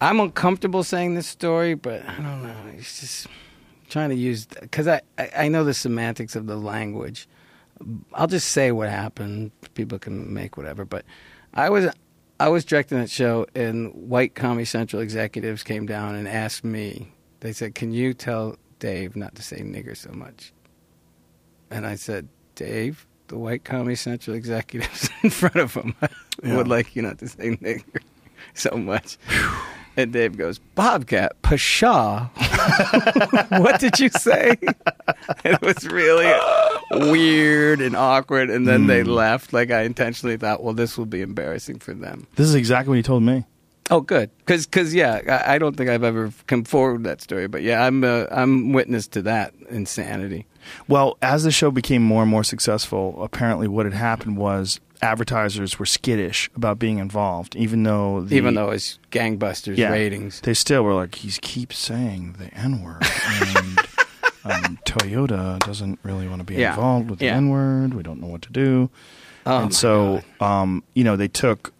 [0.00, 2.54] I'm uncomfortable saying this story, but I don't know.
[2.78, 3.26] It's just
[3.88, 7.26] trying to use because I, I I know the semantics of the language.
[8.12, 9.50] I'll just say what happened.
[9.74, 10.84] People can make whatever.
[10.84, 11.04] But
[11.52, 11.92] I was
[12.40, 17.12] I was directing that show, and white Comedy Central executives came down and asked me.
[17.40, 20.52] They said, "Can you tell Dave not to say nigger so much?"
[21.70, 25.94] And I said, "Dave." The white Comedy Central executives in front of him
[26.44, 26.56] Yeah.
[26.58, 27.82] would like you not to say nigger
[28.54, 29.16] so much.
[29.96, 32.28] And Dave goes, Bobcat, Pshaw.
[33.60, 34.56] what did you say?
[35.44, 36.32] it was really
[37.10, 38.50] weird and awkward.
[38.50, 39.52] And then they left.
[39.52, 42.26] Like I intentionally thought, well, this will be embarrassing for them.
[42.34, 43.44] This is exactly what he told me.
[43.90, 44.30] Oh, good.
[44.38, 47.46] Because, cause, yeah, I, I don't think I've ever come forward with that story.
[47.46, 50.46] But yeah, I'm, uh, I'm witness to that insanity.
[50.88, 55.78] Well, as the show became more and more successful, apparently what had happened was advertisers
[55.78, 60.40] were skittish about being involved, even though the, Even though it's gangbusters yeah, ratings.
[60.40, 63.78] they still were like, he keeps saying the N word, and
[64.44, 66.70] um, Toyota doesn't really want to be Yeah.
[66.70, 67.36] involved with the Yeah.
[67.36, 67.94] N word.
[67.94, 68.90] We don't know what to do,
[69.46, 71.72] Oh, and so um, you know they took.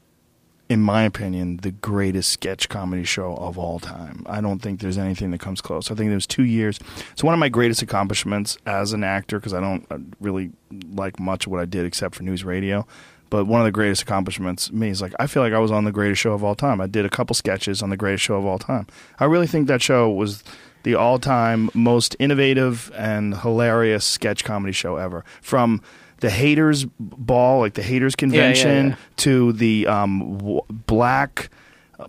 [0.67, 4.25] In my opinion, the greatest sketch comedy show of all time.
[4.27, 5.91] I don't think there's anything that comes close.
[5.91, 6.81] I think it was two years.
[7.13, 10.53] It's one of my greatest accomplishments as an actor because I don't uh, really
[10.95, 12.87] like much of what I did except for news radio.
[13.31, 15.85] But one of the greatest accomplishments me is like I feel like I was on
[15.85, 16.81] the greatest show of all time.
[16.81, 18.87] I did a couple sketches on the greatest show of all time.
[19.19, 20.45] I really think that show was
[20.85, 25.25] the all-time most innovative and hilarious sketch comedy show ever.
[25.41, 25.81] From
[26.21, 28.97] the haters ball, like the haters convention, yeah.
[29.17, 31.49] to the um, w- black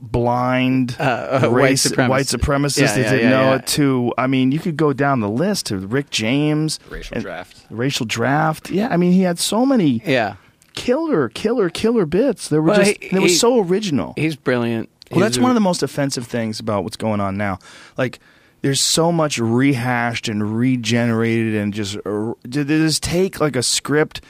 [0.02, 2.10] blind Uh, uh, white race supremacist.
[2.10, 3.56] white supremacists Yeah, that yeah, didn't yeah, know yeah.
[3.56, 7.24] it to I mean you could go down the list to Rick James Racial and-
[7.24, 7.66] draft.
[7.70, 10.36] racial draft yeah I mean he had so many Yeah.
[10.76, 14.36] Killer killer killer bits they were Well, just he- they were he- so original He's
[14.36, 14.90] brilliant.
[15.12, 17.60] well, He's that's a- one of the most offensive things about what's going on now.
[17.98, 18.20] Like,
[18.62, 24.22] there's so much rehashed and regenerated, and just uh, they just take like a script,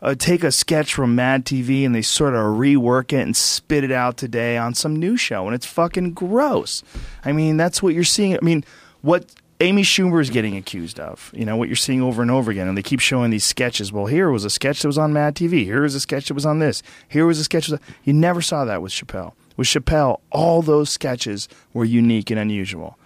[0.00, 3.82] uh, take a sketch from Mad TV, and they sort of rework it and spit
[3.82, 6.84] it out today on some new show, and it's fucking gross.
[7.24, 8.36] I mean, that's what you're seeing.
[8.36, 8.64] I mean,
[9.02, 9.26] what
[9.62, 11.30] Amy Schumer is getting accused of.
[11.34, 13.92] You know what you're seeing over and over again, and they keep showing these sketches.
[13.92, 15.64] Well, here was a sketch that was on Mad TV.
[15.64, 16.82] Here was a sketch that was on this.
[17.08, 17.66] Here was a sketch.
[17.66, 19.34] That you never saw that with Chappelle.
[19.58, 22.98] With Chappelle, all those sketches were unique and unusual.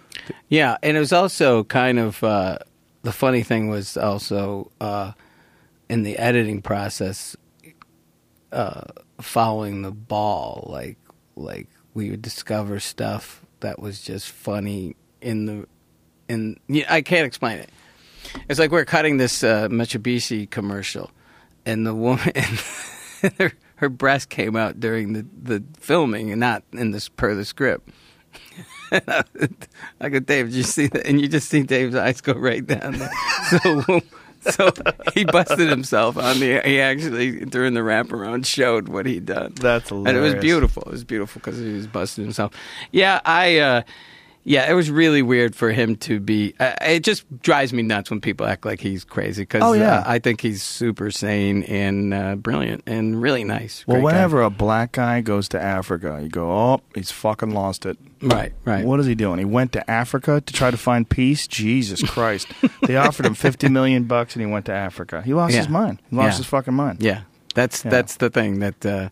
[0.47, 2.59] Yeah, and it was also kind of uh,
[3.03, 5.11] the funny thing was also uh,
[5.89, 7.35] in the editing process,
[8.53, 8.83] uh,
[9.19, 10.67] following the ball.
[10.69, 10.97] Like
[11.35, 15.67] like we would discover stuff that was just funny in the
[16.27, 16.59] in.
[16.67, 17.69] Yeah, I can't explain it.
[18.49, 21.11] It's like we're cutting this uh, Mitsubishi commercial,
[21.65, 22.33] and the woman.
[23.37, 27.45] her, her breast came out during the, the filming and not in this per the
[27.45, 27.89] script.
[28.91, 31.05] I go, Dave, did you see that?
[31.05, 32.99] And you just see Dave's eyes go right down.
[33.45, 34.01] So,
[34.51, 34.71] so
[35.13, 36.61] he busted himself on the.
[36.65, 39.53] He actually during the wraparound showed what he'd done.
[39.55, 40.83] That's and it was beautiful.
[40.83, 42.53] It was beautiful because he was busting himself.
[42.91, 43.57] Yeah, I.
[43.57, 43.81] Uh,
[44.47, 46.53] yeah, it was really weird for him to be.
[46.59, 49.97] Uh, it just drives me nuts when people act like he's crazy because Oh, yeah.
[49.99, 53.83] uh, I think he's super sane and uh, brilliant and really nice.
[53.87, 54.05] Well, Great guy.
[54.17, 57.97] whenever a black guy goes to Africa, you go, oh, he's fucking lost it.
[58.21, 58.85] Right, right.
[58.85, 59.39] What is he doing?
[59.39, 61.47] He went to Africa to try to find peace.
[61.47, 62.47] Jesus Christ!
[62.83, 65.21] they offered him fifty million bucks, and he went to Africa.
[65.23, 65.59] He lost Yeah.
[65.61, 66.01] his mind.
[66.09, 66.37] He lost Yeah.
[66.37, 67.01] his fucking mind.
[67.03, 67.21] Yeah,
[67.55, 69.09] that's that's the thing that uh,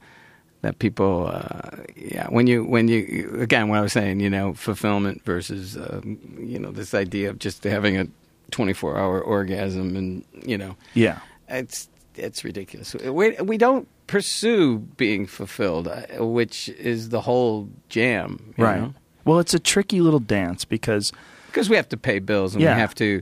[0.63, 1.27] that people.
[1.27, 5.77] Uh, yeah, when you when you again, what I was saying, you know, fulfillment versus
[5.77, 8.07] um, you know this idea of just having a
[8.51, 11.19] twenty four hour orgasm, and you know, Yeah.
[11.47, 12.95] it's it's ridiculous.
[12.95, 18.81] We we don't pursue being fulfilled, uh, which is the whole jam, you right.
[18.81, 18.93] know?
[19.25, 21.11] Well, it's a tricky little dance because
[21.47, 22.75] because we have to pay bills and Yeah.
[22.75, 23.21] we have to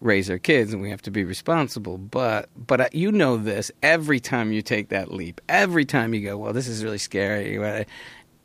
[0.00, 1.98] raise our kids and we have to be responsible.
[1.98, 6.36] But but you know this every time you take that leap every time you go
[6.36, 7.58] well this is really scary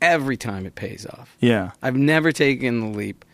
[0.02, 1.36] every time it pays off.
[1.40, 3.24] Yeah, i've never taken the leap.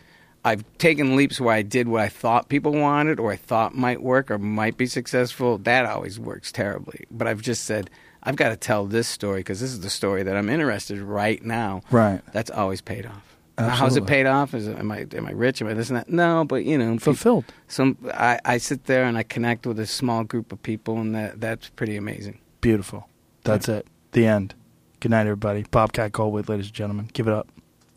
[0.43, 4.01] I've taken leaps where i did what i thought people wanted or i thought might
[4.01, 5.57] work or might be successful.
[5.59, 7.05] That always works terribly.
[7.11, 7.89] But i've just said
[8.23, 11.07] i've got to tell this story because this is the story that i'm interested in
[11.07, 11.81] right now.
[11.91, 12.21] Right.
[12.31, 14.53] that's always paid off now, how's it paid off?
[14.53, 15.61] Is it, am I am I rich?
[15.61, 16.09] Am I this and that?
[16.09, 17.45] No, but you know, Fulfilled.
[17.67, 21.13] Some I, I sit there and I connect with a small group of people, and
[21.15, 22.39] that that's pretty amazing.
[22.61, 23.07] Beautiful.
[23.43, 23.87] That's it.
[24.11, 24.53] The end.
[24.99, 25.65] Good night, everybody.
[25.71, 27.09] Bobcat Goldthwait, ladies and gentlemen.
[27.13, 27.47] Give it up.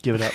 [0.02, 0.32] Give it up.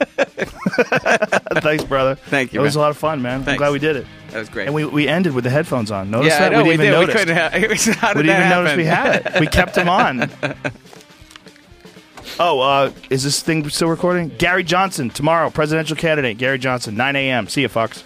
[1.62, 2.14] Thanks, brother.
[2.14, 3.46] Thank you, It was a lot of fun, man.
[3.46, 4.06] I'm glad we did it.
[4.30, 4.66] That was great.
[4.66, 6.10] And we, we ended with the headphones on.
[6.10, 6.52] Notice yeah, that?
[6.52, 6.86] Know, we we, didn't did.
[6.88, 7.20] even We notice.
[7.20, 7.36] couldn't.
[7.36, 9.40] Have, it was, we did didn't even notice we had it.
[9.40, 10.30] We kept them on.
[12.38, 14.28] Oh, uh, is this thing still recording?
[14.38, 16.38] Gary Johnson tomorrow, presidential candidate.
[16.38, 17.48] Gary Johnson, 9 a.m.
[17.48, 18.02] See you, fucks.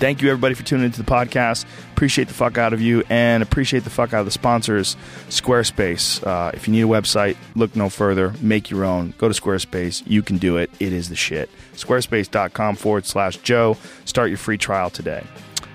[0.00, 1.66] Thank you, everybody, for tuning into the podcast.
[1.92, 4.96] Appreciate the fuck out of you and appreciate the fuck out of the sponsors,
[5.28, 6.26] Squarespace.
[6.26, 8.32] Uh, if you need a website, look no further.
[8.40, 9.12] Make your own.
[9.18, 10.02] Go to Squarespace.
[10.06, 10.70] You can do it.
[10.80, 11.50] It is the shit.
[11.74, 13.76] Squarespace.com forward slash Joe.
[14.06, 15.22] Start your free trial today.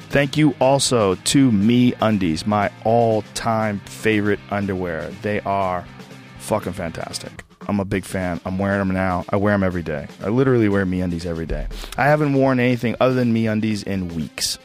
[0.10, 5.10] Thank you also to Me Undies, my all time favorite underwear.
[5.22, 5.86] They are
[6.40, 7.45] fucking fantastic.
[7.68, 8.40] I'm a big fan.
[8.46, 9.26] I'm wearing them now.
[9.30, 10.08] I wear them every day.
[10.22, 11.68] I literally wear Me Undies every day.
[11.98, 14.58] I haven't worn anything other than Me Undies in weeks.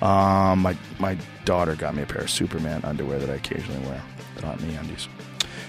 [0.00, 4.02] Um, my my daughter got me a pair of Superman underwear that I occasionally wear.
[4.34, 5.08] They're not Me Undies.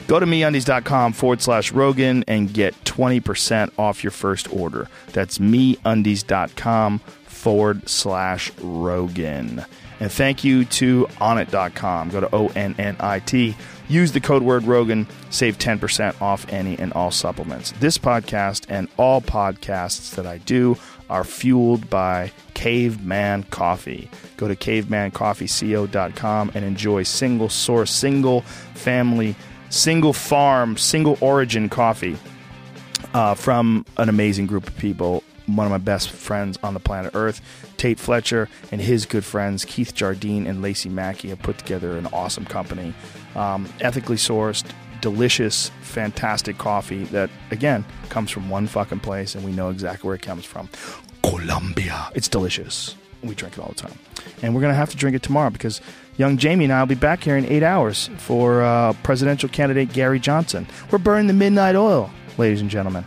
[0.08, 4.90] Go to meundies.com forward slash Rogan and get 20% off your first order.
[5.14, 9.66] That's meundies.com forward slash Rogan.
[10.04, 12.10] And thank you to onnit.com.
[12.10, 13.56] Go to O N N I T.
[13.88, 15.08] Use the code word Rogan.
[15.30, 17.72] Save 10% off any and all supplements.
[17.80, 20.76] This podcast and all podcasts that I do
[21.10, 24.10] are fueled by Caveman Coffee.
[24.36, 28.42] Go to cavemancoffeeco.com and enjoy single source, single
[28.74, 29.38] family,
[29.70, 32.18] single farm, single origin coffee
[33.14, 35.24] uh, from an amazing group of people.
[35.46, 37.42] One of my best friends on the planet Earth,
[37.78, 42.08] Tate Fletcher, and his good friends, Keith Jardine and Lacey Mackey, have put together an
[42.08, 42.94] awesome company.
[43.36, 44.66] Um, ethically sourced,
[45.02, 50.16] delicious, fantastic coffee that, again, comes from one fucking place, and we know exactly where
[50.16, 50.70] it comes from
[51.24, 52.10] Colombia.
[52.16, 52.96] It's delicious.
[53.22, 53.98] We drink it all the time.
[54.42, 55.82] And we're going to have to drink it tomorrow because
[56.18, 59.92] young Jamie and I will be back here in eight hours for uh, presidential candidate
[59.92, 60.68] Gary Johnson.
[60.92, 63.04] We're burning the midnight oil, ladies and gentlemen.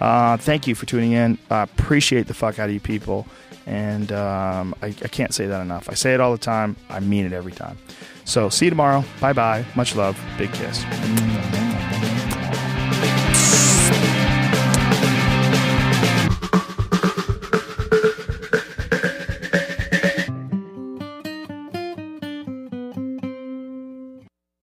[0.00, 1.38] Uh, thank you for tuning in.
[1.50, 3.26] I appreciate the fuck out of you people.
[3.66, 5.88] And um, I, I can't say that enough.
[5.88, 6.76] I say it all the time.
[6.88, 7.78] I mean it every time.
[8.24, 9.04] So see you tomorrow.
[9.20, 9.64] Bye bye.
[9.74, 10.18] Much love.
[10.38, 10.84] Big kiss.